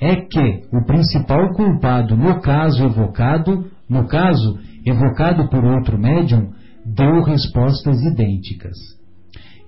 é 0.00 0.16
que 0.16 0.62
o 0.72 0.84
principal 0.86 1.52
culpado 1.54 2.16
no 2.16 2.40
caso 2.40 2.84
evocado, 2.84 3.66
no 3.88 4.06
caso 4.06 4.58
evocado 4.84 5.48
por 5.48 5.64
outro 5.64 5.98
médium, 5.98 6.50
deu 6.84 7.22
respostas 7.22 8.02
idênticas. 8.02 8.76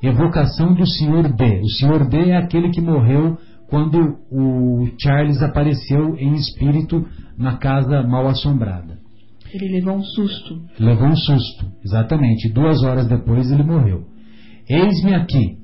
Evocação 0.02 0.74
do 0.74 0.86
Sr. 0.86 1.34
D. 1.34 1.60
O 1.60 1.68
Sr. 1.70 2.08
D 2.08 2.30
é 2.30 2.36
aquele 2.36 2.70
que 2.70 2.80
morreu 2.80 3.38
quando 3.68 4.18
o 4.30 4.88
Charles 5.01 5.43
apareceu 5.43 6.16
em 6.16 6.34
espírito 6.34 7.05
na 7.36 7.56
casa 7.56 8.02
mal 8.02 8.26
assombrada. 8.28 8.98
Ele 9.52 9.68
levou 9.76 9.97
um 9.97 10.02
susto. 10.02 10.60
Levou 10.78 11.09
um 11.09 11.16
susto, 11.16 11.66
exatamente. 11.84 12.52
Duas 12.52 12.82
horas 12.82 13.09
depois 13.09 13.51
ele 13.51 13.62
morreu. 13.62 14.05
Eis-me 14.68 15.14
aqui. 15.14 15.56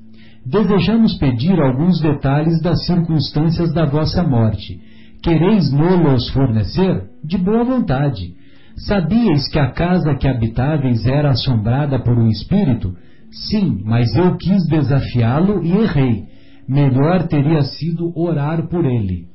Desejamos 0.45 1.17
pedir 1.17 1.59
alguns 1.59 2.01
detalhes 2.01 2.61
das 2.61 2.85
circunstâncias 2.85 3.73
da 3.73 3.85
vossa 3.85 4.23
morte. 4.23 4.79
Quereis 5.21 5.71
nos 5.71 6.29
fornecer? 6.31 7.09
De 7.23 7.37
boa 7.37 7.63
vontade. 7.63 8.35
Sabíeis 8.75 9.47
que 9.49 9.59
a 9.59 9.71
casa 9.71 10.15
que 10.15 10.27
habitáveis 10.27 11.05
era 11.05 11.31
assombrada 11.31 11.99
por 11.99 12.17
um 12.17 12.27
espírito? 12.27 12.93
Sim, 13.31 13.81
mas 13.85 14.13
eu 14.15 14.35
quis 14.37 14.67
desafiá-lo 14.67 15.63
e 15.63 15.71
errei. 15.71 16.32
Melhor 16.67 17.27
teria 17.27 17.61
sido 17.61 18.11
orar 18.17 18.67
por 18.67 18.85
ele. 18.85 19.27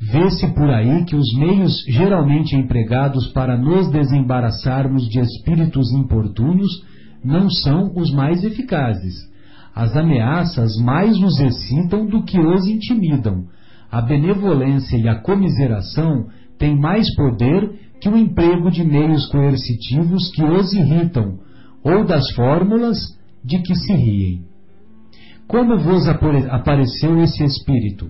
Vê-se 0.00 0.46
por 0.54 0.68
aí 0.68 1.04
que 1.04 1.16
os 1.16 1.34
meios 1.38 1.82
geralmente 1.88 2.54
empregados 2.56 3.28
para 3.32 3.56
nos 3.56 3.90
desembaraçarmos 3.90 5.08
de 5.08 5.20
espíritos 5.20 5.92
importunos 5.92 6.68
não 7.24 7.48
são 7.48 7.92
os 7.96 8.12
mais 8.12 8.44
eficazes. 8.44 9.14
As 9.74 9.96
ameaças 9.96 10.76
mais 10.76 11.16
os 11.18 11.40
excitam 11.40 12.06
do 12.06 12.22
que 12.22 12.38
os 12.38 12.66
intimidam. 12.66 13.44
A 13.90 14.00
benevolência 14.00 14.96
e 14.96 15.08
a 15.08 15.20
comiseração 15.20 16.26
têm 16.58 16.78
mais 16.78 17.12
poder 17.16 17.70
que 18.00 18.08
o 18.08 18.16
emprego 18.16 18.70
de 18.70 18.84
meios 18.84 19.26
coercitivos 19.26 20.30
que 20.32 20.44
os 20.44 20.72
irritam, 20.72 21.38
ou 21.82 22.04
das 22.04 22.24
fórmulas 22.34 22.98
de 23.42 23.58
que 23.62 23.74
se 23.74 23.92
riem. 23.94 24.53
Como 25.54 25.78
vos 25.78 26.08
apareceu 26.50 27.22
esse 27.22 27.44
espírito? 27.44 28.08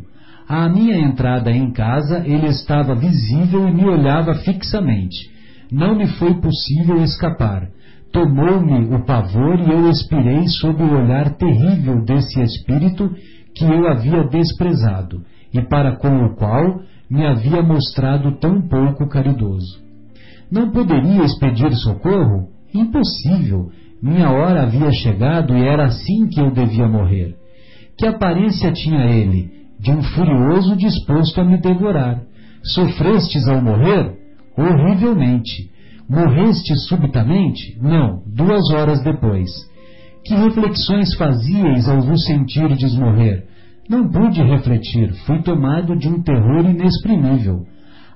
À 0.49 0.67
minha 0.67 0.97
entrada 0.97 1.51
em 1.51 1.71
casa, 1.73 2.27
ele 2.27 2.47
estava 2.47 2.95
visível 2.95 3.69
e 3.69 3.71
me 3.71 3.85
olhava 3.85 4.35
fixamente. 4.37 5.31
Não 5.71 5.95
me 5.95 6.07
foi 6.07 6.41
possível 6.41 7.03
escapar. 7.03 7.69
Tomou-me 8.11 8.95
o 8.95 9.05
pavor 9.05 9.61
e 9.61 9.71
eu 9.71 9.91
expirei 9.91 10.49
sob 10.49 10.83
o 10.83 10.95
olhar 10.95 11.37
terrível 11.37 12.03
desse 12.03 12.41
espírito 12.41 13.11
que 13.55 13.67
eu 13.67 13.89
havia 13.89 14.25
desprezado 14.25 15.21
e 15.53 15.61
para 15.61 15.97
com 15.97 16.25
o 16.25 16.37
qual 16.37 16.81
me 17.11 17.27
havia 17.27 17.63
mostrado 17.63 18.39
tão 18.39 18.67
pouco 18.67 19.07
caridoso. 19.07 19.83
Não 20.51 20.71
poderias 20.71 21.39
pedir 21.39 21.75
socorro? 21.75 22.49
Impossível. 22.73 23.71
Minha 24.05 24.31
hora 24.31 24.63
havia 24.63 24.93
chegado 24.93 25.57
e 25.57 25.67
era 25.67 25.87
assim 25.87 26.29
que 26.29 26.41
eu 26.41 26.53
devia 26.53 26.87
morrer. 26.87 27.35
Que 27.99 28.07
aparência 28.07 28.71
tinha 28.71 29.07
ele? 29.07 29.65
de 29.85 29.91
um 29.91 30.03
furioso 30.03 30.77
disposto 30.77 31.41
a 31.41 31.45
me 31.45 31.59
devorar. 31.59 32.23
Sofrestes 32.63 33.47
ao 33.47 33.63
morrer? 33.63 34.17
Horrivelmente. 34.57 35.71
Morrestes 36.09 36.87
subitamente? 36.89 37.79
Não, 37.83 38.23
duas 38.27 38.71
horas 38.71 39.03
depois. 39.03 39.51
Que 40.25 40.35
reflexões 40.35 41.15
fazíeis 41.17 41.87
ao 41.87 42.01
vos 42.01 42.25
sentirdes 42.25 42.95
morrer? 42.97 43.47
Não 43.91 44.09
pude 44.09 44.43
refletir, 44.43 45.13
fui 45.27 45.43
tomado 45.43 45.95
de 45.97 46.09
um 46.09 46.23
terror 46.23 46.65
inexprimível. 46.65 47.67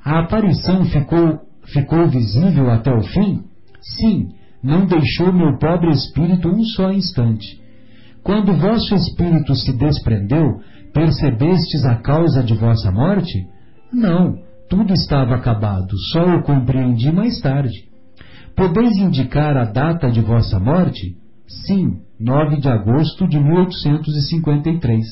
A 0.02 0.20
aparição 0.20 0.86
ficou, 0.86 1.40
ficou 1.66 2.08
visível 2.08 2.70
até 2.70 2.90
o 2.90 3.02
fim? 3.02 3.42
Sim, 3.82 4.28
não 4.62 4.86
deixou 4.86 5.32
meu 5.32 5.58
pobre 5.58 5.90
espírito 5.90 6.48
um 6.48 6.62
só 6.64 6.92
instante. 6.92 7.60
Quando 8.22 8.58
vosso 8.58 8.94
espírito 8.94 9.54
se 9.54 9.72
desprendeu, 9.76 10.60
Percebestes 10.92 11.84
a 11.84 11.96
causa 11.96 12.42
de 12.42 12.54
vossa 12.54 12.90
morte? 12.90 13.46
Não, 13.92 14.36
tudo 14.68 14.92
estava 14.92 15.34
acabado, 15.34 15.96
só 16.12 16.24
o 16.36 16.42
compreendi 16.42 17.12
mais 17.12 17.40
tarde. 17.40 17.88
Podeis 18.56 18.96
indicar 18.96 19.56
a 19.56 19.64
data 19.64 20.10
de 20.10 20.20
vossa 20.20 20.58
morte? 20.58 21.16
Sim, 21.46 22.00
9 22.18 22.56
de 22.60 22.68
agosto 22.68 23.28
de 23.28 23.38
1853. 23.38 25.04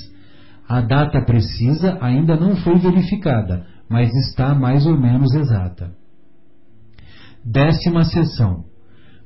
A 0.69 0.81
data 0.81 1.25
precisa 1.25 1.99
ainda 2.01 2.37
não 2.37 2.57
foi 2.57 2.79
verificada, 2.79 3.65
mas 3.89 4.13
está 4.13 4.55
mais 4.55 4.87
ou 4.87 4.99
menos 4.99 5.33
exata. 5.35 5.93
Décima 7.45 8.03
sessão. 8.05 8.65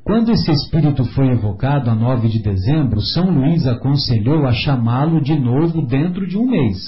Quando 0.04 0.30
esse 0.32 0.50
espírito 0.50 1.04
foi 1.04 1.28
evocado 1.28 1.90
a 1.90 1.94
9 1.94 2.28
de 2.28 2.42
dezembro, 2.42 3.00
São 3.00 3.30
Luís 3.30 3.66
aconselhou 3.66 4.46
a 4.46 4.52
chamá-lo 4.52 5.20
de 5.20 5.38
novo 5.38 5.86
dentro 5.86 6.26
de 6.26 6.36
um 6.36 6.46
mês, 6.46 6.78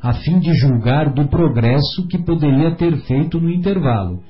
a 0.00 0.14
fim 0.14 0.38
de 0.38 0.54
julgar 0.54 1.12
do 1.12 1.28
progresso 1.28 2.06
que 2.08 2.18
poderia 2.18 2.74
ter 2.76 2.96
feito 3.02 3.40
no 3.40 3.50
intervalo. 3.50 4.22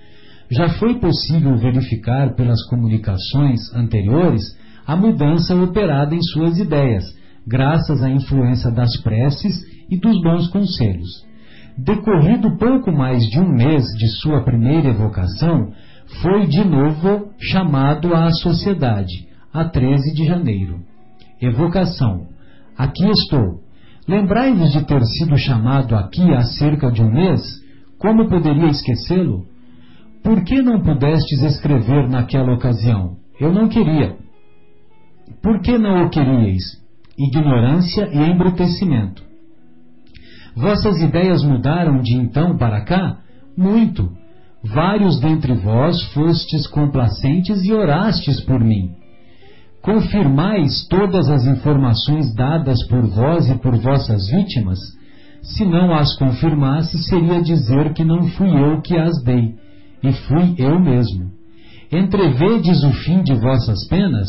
já 0.51 0.69
foi 0.81 0.99
possível 0.99 1.57
verificar 1.57 2.35
pelas 2.35 2.61
comunicações 2.67 3.61
anteriores 3.73 4.43
a 4.85 4.97
mudança 4.97 5.55
operada 5.55 6.15
em 6.15 6.23
suas 6.33 6.59
ideias, 6.59 7.05
graças 7.47 8.03
à 8.03 8.11
influência 8.11 8.71
das 8.71 8.91
preces 9.03 9.55
e 9.89 9.97
dos 9.97 10.21
bons 10.21 10.49
conselhos. 10.49 11.25
Decorrido 11.79 12.59
pouco 12.59 12.91
mais 12.91 13.23
de 13.31 13.39
um 13.39 13.49
mês 13.49 13.85
de 13.97 14.09
sua 14.21 14.43
primeira 14.43 14.89
evocação, 14.89 15.73
foi 16.23 16.47
de 16.47 16.65
novo 16.65 17.31
chamado 17.41 18.15
à 18.15 18.31
sociedade, 18.31 19.29
a 19.53 19.65
13 19.65 20.15
de 20.15 20.27
janeiro. 20.27 20.81
Evocação. 21.41 22.27
Aqui 22.77 23.09
estou. 23.09 23.61
Lembrai-vos 24.07 24.73
de 24.73 24.85
ter 24.85 25.03
sido 25.05 25.37
chamado 25.39 25.95
aqui 25.95 26.23
há 26.35 26.43
cerca 26.43 26.91
de 26.91 27.03
um 27.03 27.11
mês? 27.11 27.41
Como 27.99 28.29
poderia 28.29 28.69
esquecê-lo? 28.69 29.47
Por 30.23 30.45
que 30.45 30.61
não 30.61 30.83
pudestes 30.83 31.43
escrever 31.43 32.09
naquela 32.09 32.53
ocasião? 32.55 33.17
Eu 33.39 33.53
não 33.53 33.69
queria. 33.69 34.17
Por 35.43 35.61
que 35.63 35.79
não 35.79 36.05
o 36.05 36.11
queríeis? 36.11 36.63
Ignorância 37.17 38.09
e 38.13 38.31
embrutecimento. 38.31 39.23
Vossas 40.57 41.01
ideias 41.01 41.43
mudaram 41.43 42.03
de 42.03 42.15
então 42.17 42.57
para 42.57 42.85
cá? 42.85 43.19
Muito. 43.57 44.20
Vários 44.63 45.19
dentre 45.21 45.55
vós 45.55 46.03
fostes 46.13 46.67
complacentes 46.67 47.65
e 47.65 47.73
orastes 47.73 48.41
por 48.43 48.61
mim. 48.61 48.91
Confirmais 49.83 50.87
todas 50.89 51.31
as 51.31 51.47
informações 51.47 52.35
dadas 52.35 52.87
por 52.87 53.07
vós 53.07 53.49
e 53.49 53.55
por 53.55 53.77
vossas 53.79 54.29
vítimas? 54.31 54.79
Se 55.43 55.65
não 55.65 55.95
as 55.95 56.15
confirmasse, 56.19 57.03
seria 57.05 57.41
dizer 57.41 57.95
que 57.95 58.05
não 58.05 58.29
fui 58.29 58.51
eu 58.51 58.83
que 58.83 58.97
as 58.99 59.23
dei, 59.25 59.55
e 60.03 60.13
fui 60.13 60.55
eu 60.59 60.79
mesmo. 60.79 61.31
Entrevedes 61.91 62.85
o 62.85 62.93
fim 62.93 63.23
de 63.23 63.35
vossas 63.35 63.89
penas? 63.89 64.29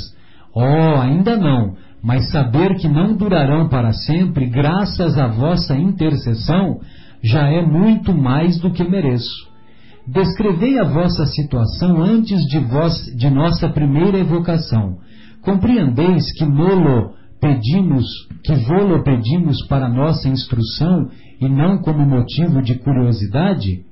Oh, 0.55 1.01
ainda 1.01 1.35
não, 1.35 1.75
mas 2.01 2.31
saber 2.31 2.75
que 2.75 2.87
não 2.87 3.15
durarão 3.15 3.67
para 3.67 3.91
sempre, 3.91 4.49
graças 4.49 5.17
à 5.17 5.27
vossa 5.27 5.75
intercessão, 5.75 6.79
já 7.21 7.47
é 7.47 7.61
muito 7.61 8.13
mais 8.13 8.57
do 8.59 8.71
que 8.71 8.83
mereço. 8.83 9.50
Descrevei 10.11 10.77
a 10.77 10.83
vossa 10.83 11.25
situação 11.25 12.01
antes 12.01 12.41
de, 12.47 12.59
vós, 12.59 12.93
de 13.15 13.29
nossa 13.29 13.69
primeira 13.69 14.17
evocação. 14.17 14.97
Compreendeis 15.41 16.33
que 16.33 16.43
nolo 16.45 17.13
pedimos, 17.39 18.05
que 18.43 18.53
vô-lo 18.53 19.03
pedimos 19.03 19.65
para 19.69 19.87
nossa 19.87 20.27
instrução 20.27 21.07
e 21.39 21.47
não 21.47 21.77
como 21.77 22.05
motivo 22.05 22.61
de 22.61 22.75
curiosidade? 22.75 23.85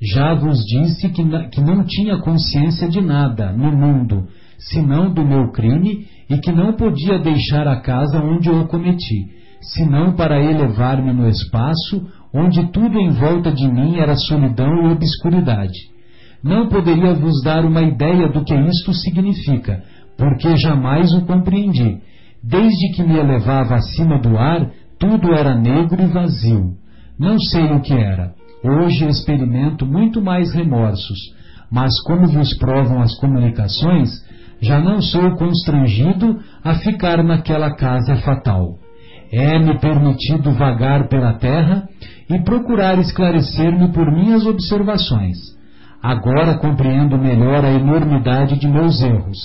Já 0.00 0.32
vos 0.34 0.64
disse 0.64 1.10
que, 1.10 1.22
que 1.50 1.60
não 1.60 1.84
tinha 1.84 2.18
consciência 2.20 2.88
de 2.88 3.02
nada 3.02 3.52
no 3.52 3.70
mundo, 3.70 4.26
senão 4.58 5.12
do 5.12 5.22
meu 5.22 5.52
crime, 5.52 6.06
e 6.30 6.38
que 6.38 6.52
não 6.52 6.72
podia 6.72 7.18
deixar 7.18 7.68
a 7.68 7.82
casa 7.82 8.18
onde 8.18 8.48
o 8.48 8.66
cometi, 8.66 9.26
senão 9.60 10.14
para 10.14 10.42
elevar-me 10.42 11.12
no 11.12 11.28
espaço, 11.28 12.06
onde 12.34 12.70
tudo 12.72 12.98
em 12.98 13.10
volta 13.10 13.52
de 13.52 13.68
mim 13.68 13.98
era 13.98 14.16
solidão 14.16 14.88
e 14.88 14.92
obscuridade. 14.92 15.78
Não 16.42 16.68
poderia 16.68 17.14
vos 17.14 17.42
dar 17.44 17.64
uma 17.64 17.82
ideia 17.82 18.28
do 18.28 18.44
que 18.44 18.54
isto 18.54 18.92
significa, 18.92 19.82
porque 20.18 20.56
jamais 20.56 21.12
o 21.14 21.24
compreendi. 21.24 22.00
Desde 22.42 22.92
que 22.94 23.02
me 23.02 23.16
elevava 23.16 23.76
acima 23.76 24.18
do 24.18 24.36
ar, 24.36 24.70
tudo 24.98 25.32
era 25.32 25.54
negro 25.54 26.02
e 26.02 26.06
vazio. 26.06 26.74
Não 27.18 27.38
sei 27.38 27.72
o 27.72 27.80
que 27.80 27.94
era. 27.94 28.34
Hoje 28.62 29.06
experimento 29.06 29.86
muito 29.86 30.20
mais 30.20 30.52
remorsos, 30.52 31.18
mas 31.70 31.92
como 32.02 32.26
vos 32.26 32.56
provam 32.58 33.00
as 33.00 33.14
comunicações, 33.18 34.10
já 34.60 34.80
não 34.80 35.00
sou 35.00 35.36
constrangido 35.36 36.40
a 36.62 36.74
ficar 36.74 37.22
naquela 37.22 37.74
casa 37.76 38.16
fatal. 38.16 38.78
É-me 39.32 39.78
permitido 39.78 40.52
vagar 40.52 41.08
pela 41.08 41.34
terra 41.34 41.88
e 42.28 42.38
procurar 42.40 42.98
esclarecer-me 42.98 43.92
por 43.92 44.10
minhas 44.10 44.46
observações. 44.46 45.36
Agora 46.02 46.58
compreendo 46.58 47.18
melhor 47.18 47.64
a 47.64 47.70
enormidade 47.70 48.58
de 48.58 48.68
meus 48.68 49.02
erros. 49.02 49.38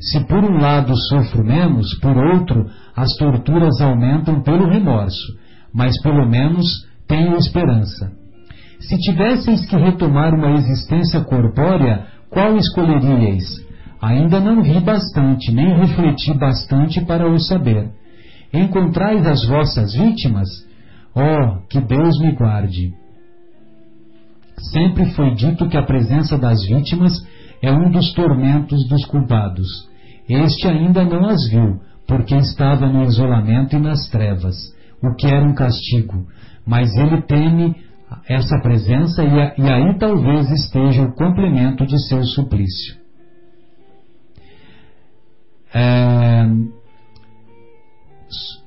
Se 0.00 0.20
por 0.26 0.44
um 0.44 0.58
lado 0.58 0.92
sofro 1.08 1.44
menos, 1.44 1.94
por 2.00 2.16
outro, 2.16 2.66
as 2.94 3.14
torturas 3.16 3.80
aumentam 3.80 4.42
pelo 4.42 4.68
remorso, 4.68 5.32
mas 5.72 6.00
pelo 6.02 6.28
menos 6.28 6.86
tenho 7.06 7.36
esperança. 7.36 8.10
Se 8.80 8.98
tivesseis 8.98 9.64
que 9.64 9.76
retomar 9.76 10.34
uma 10.34 10.52
existência 10.52 11.20
corpórea, 11.20 12.06
qual 12.28 12.56
escolheríeis? 12.56 13.44
Ainda 14.00 14.40
não 14.40 14.62
vi 14.62 14.80
bastante, 14.80 15.52
nem 15.52 15.78
refleti 15.78 16.34
bastante 16.34 17.00
para 17.02 17.30
o 17.30 17.38
saber. 17.38 17.88
Encontrais 18.52 19.24
as 19.26 19.46
vossas 19.46 19.94
vítimas? 19.94 20.48
Oh, 21.14 21.66
que 21.68 21.80
Deus 21.80 22.18
me 22.20 22.32
guarde! 22.32 22.94
Sempre 24.72 25.10
foi 25.14 25.34
dito 25.34 25.68
que 25.68 25.76
a 25.76 25.84
presença 25.84 26.38
das 26.38 26.64
vítimas 26.66 27.12
é 27.60 27.72
um 27.72 27.90
dos 27.90 28.12
tormentos 28.12 28.88
dos 28.88 29.04
culpados. 29.06 29.68
Este 30.28 30.68
ainda 30.68 31.04
não 31.04 31.26
as 31.26 31.48
viu, 31.50 31.80
porque 32.06 32.34
estava 32.36 32.86
no 32.86 33.04
isolamento 33.04 33.76
e 33.76 33.80
nas 33.80 34.08
trevas, 34.08 34.54
o 35.02 35.14
que 35.16 35.26
era 35.26 35.44
um 35.44 35.54
castigo, 35.54 36.26
mas 36.66 36.94
ele 36.96 37.22
teme 37.22 37.74
essa 38.28 38.58
presença 38.60 39.22
e, 39.22 39.62
e 39.62 39.68
aí 39.68 39.98
talvez 39.98 40.50
esteja 40.50 41.02
o 41.02 41.14
complemento 41.14 41.86
de 41.86 41.98
seu 42.08 42.22
suplício. 42.24 42.96
É... 45.74 46.46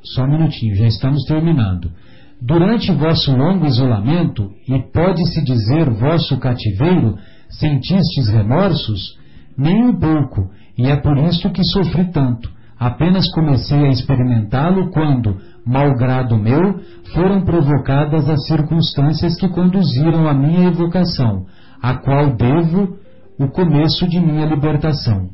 Só 0.03 0.23
um 0.23 0.31
minutinho, 0.31 0.75
já 0.75 0.87
estamos 0.87 1.23
terminando. 1.25 1.91
Durante 2.41 2.91
vosso 2.91 3.35
longo 3.35 3.65
isolamento, 3.65 4.51
e 4.67 4.77
pode-se 4.91 5.43
dizer 5.43 5.89
vosso 5.89 6.37
cativeiro, 6.37 7.15
sentistes 7.49 8.27
remorsos? 8.27 9.17
Nem 9.57 9.85
um 9.85 9.99
pouco, 9.99 10.49
e 10.77 10.85
é 10.87 10.95
por 10.97 11.17
isso 11.17 11.49
que 11.51 11.63
sofri 11.63 12.11
tanto. 12.11 12.53
Apenas 12.77 13.31
comecei 13.31 13.85
a 13.85 13.89
experimentá-lo 13.89 14.91
quando, 14.91 15.37
malgrado 15.65 16.37
meu, 16.37 16.81
foram 17.13 17.41
provocadas 17.45 18.29
as 18.29 18.45
circunstâncias 18.47 19.35
que 19.39 19.47
conduziram 19.47 20.27
à 20.27 20.33
minha 20.33 20.67
evocação, 20.67 21.45
a 21.81 21.95
qual 21.95 22.35
devo 22.35 22.97
o 23.39 23.47
começo 23.47 24.07
de 24.09 24.19
minha 24.19 24.45
libertação. 24.45 25.29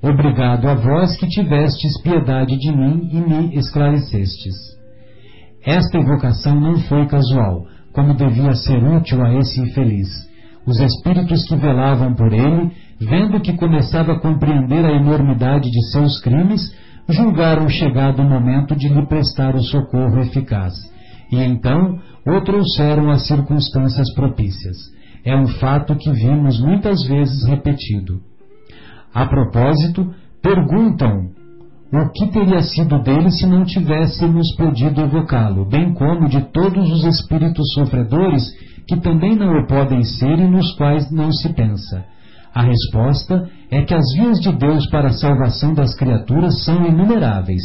Obrigado 0.00 0.68
a 0.68 0.74
vós 0.74 1.16
que 1.16 1.26
tivestes 1.26 2.00
piedade 2.00 2.56
de 2.58 2.70
mim 2.70 3.08
e 3.10 3.20
me 3.20 3.56
esclarecestes. 3.56 4.54
Esta 5.66 5.98
evocação 5.98 6.60
não 6.60 6.78
foi 6.80 7.06
casual, 7.06 7.66
como 7.92 8.14
devia 8.14 8.52
ser 8.52 8.82
útil 8.82 9.22
a 9.24 9.34
esse 9.34 9.60
infeliz. 9.60 10.08
Os 10.66 10.78
espíritos 10.80 11.46
que 11.46 11.56
velavam 11.56 12.14
por 12.14 12.32
ele, 12.32 12.70
vendo 13.00 13.40
que 13.40 13.54
começava 13.54 14.12
a 14.12 14.20
compreender 14.20 14.84
a 14.84 14.92
enormidade 14.92 15.70
de 15.70 15.90
seus 15.90 16.20
crimes, 16.20 16.60
julgaram 17.08 17.68
chegado 17.68 18.20
o 18.20 18.28
momento 18.28 18.74
de 18.74 18.88
lhe 18.88 19.06
prestar 19.06 19.54
o 19.54 19.62
socorro 19.62 20.20
eficaz. 20.20 20.74
E 21.30 21.36
então 21.36 21.98
o 22.26 22.40
trouxeram 22.42 23.10
as 23.10 23.26
circunstâncias 23.26 24.12
propícias. 24.14 24.76
É 25.24 25.34
um 25.36 25.46
fato 25.46 25.96
que 25.96 26.10
vimos 26.12 26.60
muitas 26.60 27.02
vezes 27.06 27.46
repetido. 27.46 28.20
A 29.14 29.26
propósito, 29.26 30.12
perguntam 30.42 31.30
o 31.96 32.10
que 32.10 32.26
teria 32.26 32.60
sido 32.60 32.98
dele 33.02 33.30
se 33.30 33.46
não 33.46 33.64
tivéssemos 33.64 34.54
podido 34.56 35.00
evocá-lo, 35.00 35.64
bem 35.64 35.94
como 35.94 36.28
de 36.28 36.40
todos 36.52 36.90
os 36.90 37.04
espíritos 37.04 37.72
sofredores 37.72 38.42
que 38.88 38.96
também 38.96 39.36
não 39.36 39.60
o 39.60 39.66
podem 39.66 40.02
ser 40.02 40.38
e 40.38 40.48
nos 40.48 40.74
quais 40.76 41.10
não 41.12 41.30
se 41.32 41.48
pensa. 41.52 42.04
A 42.52 42.62
resposta 42.62 43.48
é 43.70 43.82
que 43.82 43.94
as 43.94 44.04
vias 44.16 44.40
de 44.40 44.52
Deus 44.52 44.86
para 44.88 45.08
a 45.08 45.12
salvação 45.12 45.74
das 45.74 45.94
criaturas 45.96 46.64
são 46.64 46.84
inumeráveis. 46.86 47.62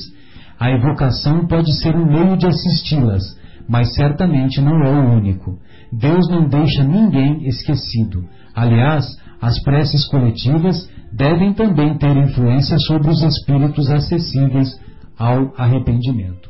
A 0.59 0.71
evocação 0.71 1.47
pode 1.47 1.71
ser 1.81 1.95
um 1.95 2.05
meio 2.05 2.37
de 2.37 2.45
assisti-las, 2.45 3.23
mas 3.67 3.93
certamente 3.93 4.61
não 4.61 4.83
é 4.83 4.89
o 4.89 5.13
único. 5.15 5.57
Deus 5.91 6.29
não 6.29 6.47
deixa 6.47 6.83
ninguém 6.83 7.47
esquecido. 7.47 8.25
Aliás, 8.55 9.05
as 9.41 9.61
preces 9.63 10.07
coletivas 10.07 10.89
devem 11.11 11.53
também 11.53 11.97
ter 11.97 12.15
influência 12.15 12.77
sobre 12.79 13.09
os 13.09 13.21
espíritos 13.23 13.89
acessíveis 13.89 14.79
ao 15.17 15.53
arrependimento. 15.57 16.49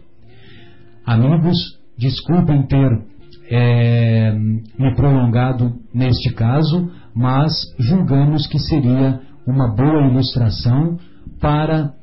Amigos, 1.05 1.57
desculpem 1.97 2.67
ter 2.67 3.01
é, 3.49 4.31
me 4.33 4.95
prolongado 4.95 5.73
neste 5.93 6.33
caso, 6.33 6.91
mas 7.15 7.51
julgamos 7.79 8.45
que 8.47 8.59
seria 8.59 9.21
uma 9.45 9.75
boa 9.75 10.07
ilustração 10.07 10.97
para 11.41 11.93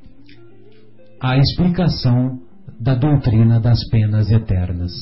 a 1.20 1.38
explicação 1.38 2.40
da 2.80 2.94
doutrina 2.94 3.60
das 3.60 3.78
penas 3.88 4.30
eternas. 4.30 4.92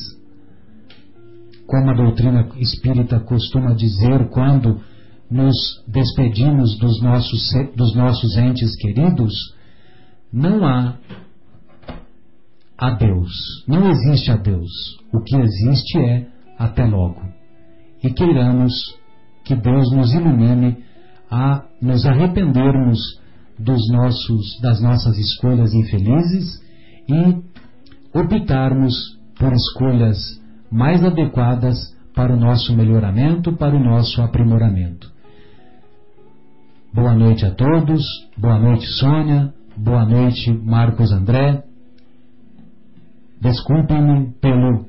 Como 1.67 1.91
a 1.91 1.95
doutrina 1.95 2.49
espírita 2.59 3.19
costuma 3.21 3.75
dizer, 3.75 4.29
quando 4.29 4.81
nos 5.35 5.83
despedimos 5.89 6.79
dos 6.79 7.03
nossos, 7.03 7.51
dos 7.75 7.93
nossos 7.97 8.37
entes 8.37 8.77
queridos, 8.77 9.35
não 10.33 10.65
há 10.65 10.97
a 12.79 12.91
Deus. 12.93 13.33
Não 13.67 13.91
existe 13.91 14.31
a 14.31 14.37
Deus. 14.37 14.71
O 15.13 15.21
que 15.21 15.35
existe 15.35 15.99
é 15.99 16.29
até 16.57 16.85
logo. 16.85 17.21
E 18.01 18.11
queiramos 18.11 18.73
que 19.45 19.57
Deus 19.57 19.91
nos 19.91 20.15
ilumine 20.15 20.85
a 21.29 21.65
nos 21.83 22.07
arrependermos 22.07 23.01
dos 23.59 23.91
nossos, 23.91 24.61
das 24.61 24.81
nossas 24.81 25.19
escolhas 25.19 25.75
infelizes 25.75 26.63
e 27.09 28.17
optarmos 28.17 29.19
por 29.37 29.53
escolhas 29.53 30.17
mais 30.71 31.03
adequadas 31.03 31.77
para 32.15 32.33
o 32.33 32.39
nosso 32.39 32.73
melhoramento, 32.77 33.53
para 33.57 33.75
o 33.75 33.83
nosso 33.83 34.23
aprimoramento. 34.23 35.13
Boa 36.95 37.13
noite 37.13 37.45
a 37.45 37.53
todos, 37.53 38.05
boa 38.39 38.57
noite 38.57 38.87
Sônia, 39.01 39.53
boa 39.77 40.05
noite 40.05 40.53
Marcos 40.53 41.11
André. 41.11 41.65
Desculpem-me 43.41 44.33
pelo 44.35 44.87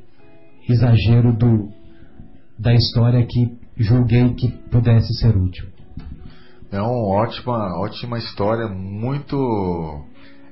exagero 0.70 1.36
do, 1.36 1.68
da 2.60 2.76
história 2.76 3.26
que 3.26 3.58
julguei 3.76 4.36
que 4.36 4.52
pudesse 4.70 5.16
ser 5.16 5.36
útil. 5.36 5.68
É 6.72 6.80
uma 6.80 7.24
ótima, 7.24 7.82
ótima 7.82 8.20
história, 8.20 8.68
muito 8.68 9.36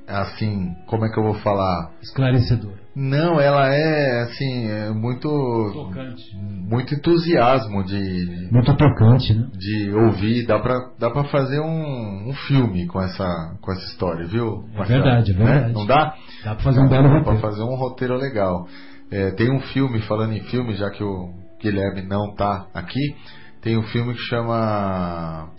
assim, 0.07 0.73
como 0.87 1.05
é 1.05 1.11
que 1.11 1.19
eu 1.19 1.23
vou 1.23 1.35
falar? 1.35 1.91
Esclarecedor. 2.01 2.82
Não, 2.95 3.39
ela 3.41 3.73
é 3.73 4.21
assim, 4.21 4.67
é 4.67 4.91
muito 4.91 5.27
tocante. 5.73 6.23
muito 6.37 6.93
entusiasmo 6.93 7.83
de 7.83 8.49
muito 8.51 8.75
tocante, 8.77 9.33
né? 9.33 9.47
De 9.53 9.91
ouvir, 9.91 10.45
dá 10.45 10.59
para 10.59 10.91
dá 10.99 11.09
para 11.09 11.23
fazer 11.25 11.59
um, 11.59 12.29
um 12.29 12.33
filme 12.47 12.85
com 12.85 13.01
essa 13.01 13.57
com 13.59 13.71
essa 13.71 13.83
história, 13.85 14.27
viu? 14.27 14.63
É 14.75 14.83
verdade, 14.83 15.31
é 15.31 15.33
verdade. 15.33 15.67
Né? 15.67 15.73
Não 15.73 15.87
dá? 15.87 16.13
Dá 16.43 16.53
para 16.53 16.63
fazer 16.63 16.81
um 16.81 16.87
belo 16.87 17.07
roteiro. 17.07 17.25
Dá 17.25 17.31
para 17.31 17.41
fazer 17.41 17.63
um 17.63 17.75
roteiro 17.75 18.15
legal. 18.15 18.67
É, 19.09 19.31
tem 19.31 19.51
um 19.51 19.59
filme 19.59 19.99
falando 20.01 20.33
em 20.33 20.43
filme, 20.43 20.75
já 20.75 20.91
que 20.91 21.03
o 21.03 21.33
Guilherme 21.59 22.03
não 22.03 22.35
tá 22.35 22.67
aqui, 22.73 23.15
tem 23.61 23.77
um 23.77 23.83
filme 23.83 24.13
que 24.13 24.21
chama 24.21 25.49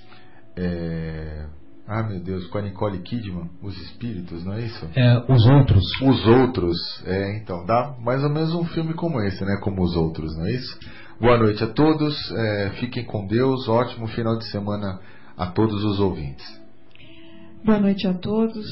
é, 0.56 1.46
ah, 1.86 2.02
meu 2.02 2.18
Deus, 2.18 2.46
com 2.46 2.58
a 2.58 2.62
Nicole 2.62 2.98
Kidman, 3.00 3.50
Os 3.62 3.76
Espíritos, 3.76 4.42
não 4.44 4.54
é 4.54 4.64
isso? 4.64 4.88
É, 4.96 5.32
Os 5.32 5.46
Outros. 5.46 5.84
Os 6.00 6.26
Outros, 6.26 6.76
é, 7.04 7.36
então, 7.36 7.64
dá 7.66 7.94
mais 8.00 8.22
ou 8.24 8.30
menos 8.30 8.54
um 8.54 8.64
filme 8.64 8.94
como 8.94 9.20
esse, 9.20 9.44
né? 9.44 9.58
Como 9.60 9.82
Os 9.82 9.94
Outros, 9.94 10.34
não 10.36 10.46
é 10.46 10.52
isso? 10.52 10.78
Boa 11.20 11.38
noite 11.38 11.62
a 11.62 11.66
todos, 11.66 12.16
é, 12.32 12.70
fiquem 12.80 13.04
com 13.04 13.26
Deus, 13.26 13.68
ótimo 13.68 14.06
final 14.08 14.38
de 14.38 14.50
semana 14.50 14.98
a 15.36 15.46
todos 15.46 15.84
os 15.84 16.00
ouvintes. 16.00 16.44
Boa 17.64 17.78
noite 17.78 18.06
a 18.06 18.14
todos. 18.14 18.66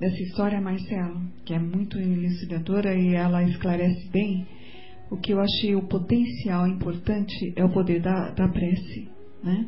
Dessa 0.00 0.22
história, 0.22 0.60
Marcelo, 0.60 1.20
que 1.44 1.54
é 1.54 1.58
muito 1.58 1.98
elucidadora 1.98 2.94
e 2.94 3.14
ela 3.14 3.44
esclarece 3.44 4.08
bem, 4.10 4.46
o 5.10 5.16
que 5.16 5.32
eu 5.32 5.40
achei 5.40 5.76
o 5.76 5.86
potencial 5.86 6.66
importante 6.66 7.52
é 7.54 7.64
o 7.64 7.70
poder 7.70 8.00
da, 8.00 8.30
da 8.30 8.48
prece, 8.48 9.08
né? 9.44 9.66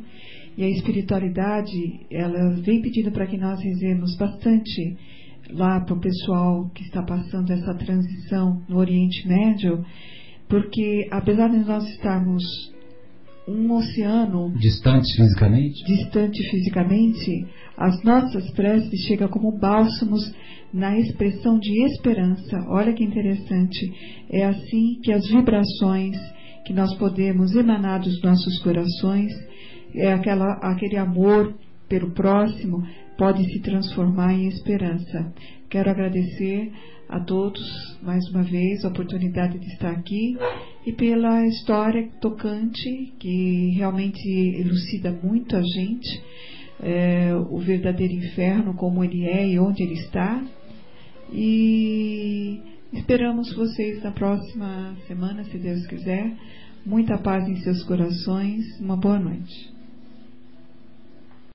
E 0.57 0.63
a 0.63 0.69
espiritualidade, 0.69 2.05
ela 2.11 2.55
vem 2.61 2.81
pedindo 2.81 3.11
para 3.11 3.25
que 3.25 3.37
nós 3.37 3.59
rezemos 3.61 4.15
bastante 4.17 4.97
lá 5.49 5.79
para 5.81 5.95
o 5.95 5.99
pessoal 5.99 6.69
que 6.73 6.83
está 6.83 7.03
passando 7.03 7.51
essa 7.51 7.73
transição 7.73 8.61
no 8.69 8.77
Oriente 8.77 9.27
Médio, 9.27 9.83
porque 10.47 11.07
apesar 11.11 11.49
de 11.49 11.57
nós 11.57 11.87
estarmos 11.89 12.43
um 13.47 13.71
oceano 13.73 14.53
distante 14.57 15.15
fisicamente, 15.17 15.83
distante 15.85 16.49
fisicamente, 16.49 17.45
as 17.77 18.01
nossas 18.03 18.49
preces 18.51 19.01
chegam 19.01 19.27
como 19.27 19.57
bálsamos 19.57 20.33
na 20.73 20.97
expressão 20.97 21.59
de 21.59 21.83
esperança. 21.85 22.65
Olha 22.69 22.93
que 22.93 23.03
interessante. 23.03 23.91
É 24.29 24.45
assim 24.45 24.99
que 25.03 25.11
as 25.11 25.27
vibrações 25.27 26.17
que 26.65 26.73
nós 26.73 26.95
podemos 26.97 27.53
emanar 27.55 27.99
dos 27.99 28.21
nossos 28.21 28.59
corações 28.63 29.31
é 29.95 30.13
aquela, 30.13 30.53
aquele 30.53 30.97
amor 30.97 31.53
pelo 31.87 32.11
próximo 32.11 32.83
pode 33.17 33.43
se 33.51 33.59
transformar 33.59 34.33
em 34.33 34.47
esperança. 34.47 35.31
Quero 35.69 35.89
agradecer 35.89 36.71
a 37.07 37.19
todos 37.19 37.61
mais 38.01 38.27
uma 38.29 38.43
vez 38.43 38.83
a 38.83 38.87
oportunidade 38.87 39.59
de 39.59 39.67
estar 39.67 39.91
aqui 39.91 40.37
e 40.85 40.91
pela 40.91 41.45
história 41.45 42.09
tocante 42.19 43.13
que 43.19 43.71
realmente 43.75 44.27
elucida 44.27 45.11
muito 45.11 45.55
a 45.55 45.61
gente 45.61 46.23
é, 46.81 47.33
o 47.35 47.59
verdadeiro 47.59 48.13
inferno 48.13 48.73
como 48.73 49.03
ele 49.03 49.25
é 49.25 49.47
e 49.47 49.59
onde 49.59 49.83
ele 49.83 49.93
está. 49.93 50.43
E 51.31 52.59
esperamos 52.91 53.53
vocês 53.55 54.03
na 54.03 54.11
próxima 54.11 54.95
semana 55.07 55.43
se 55.45 55.57
Deus 55.57 55.85
quiser. 55.87 56.33
Muita 56.85 57.17
paz 57.17 57.47
em 57.47 57.55
seus 57.57 57.83
corações. 57.83 58.79
Uma 58.79 58.97
boa 58.97 59.19
noite 59.19 59.72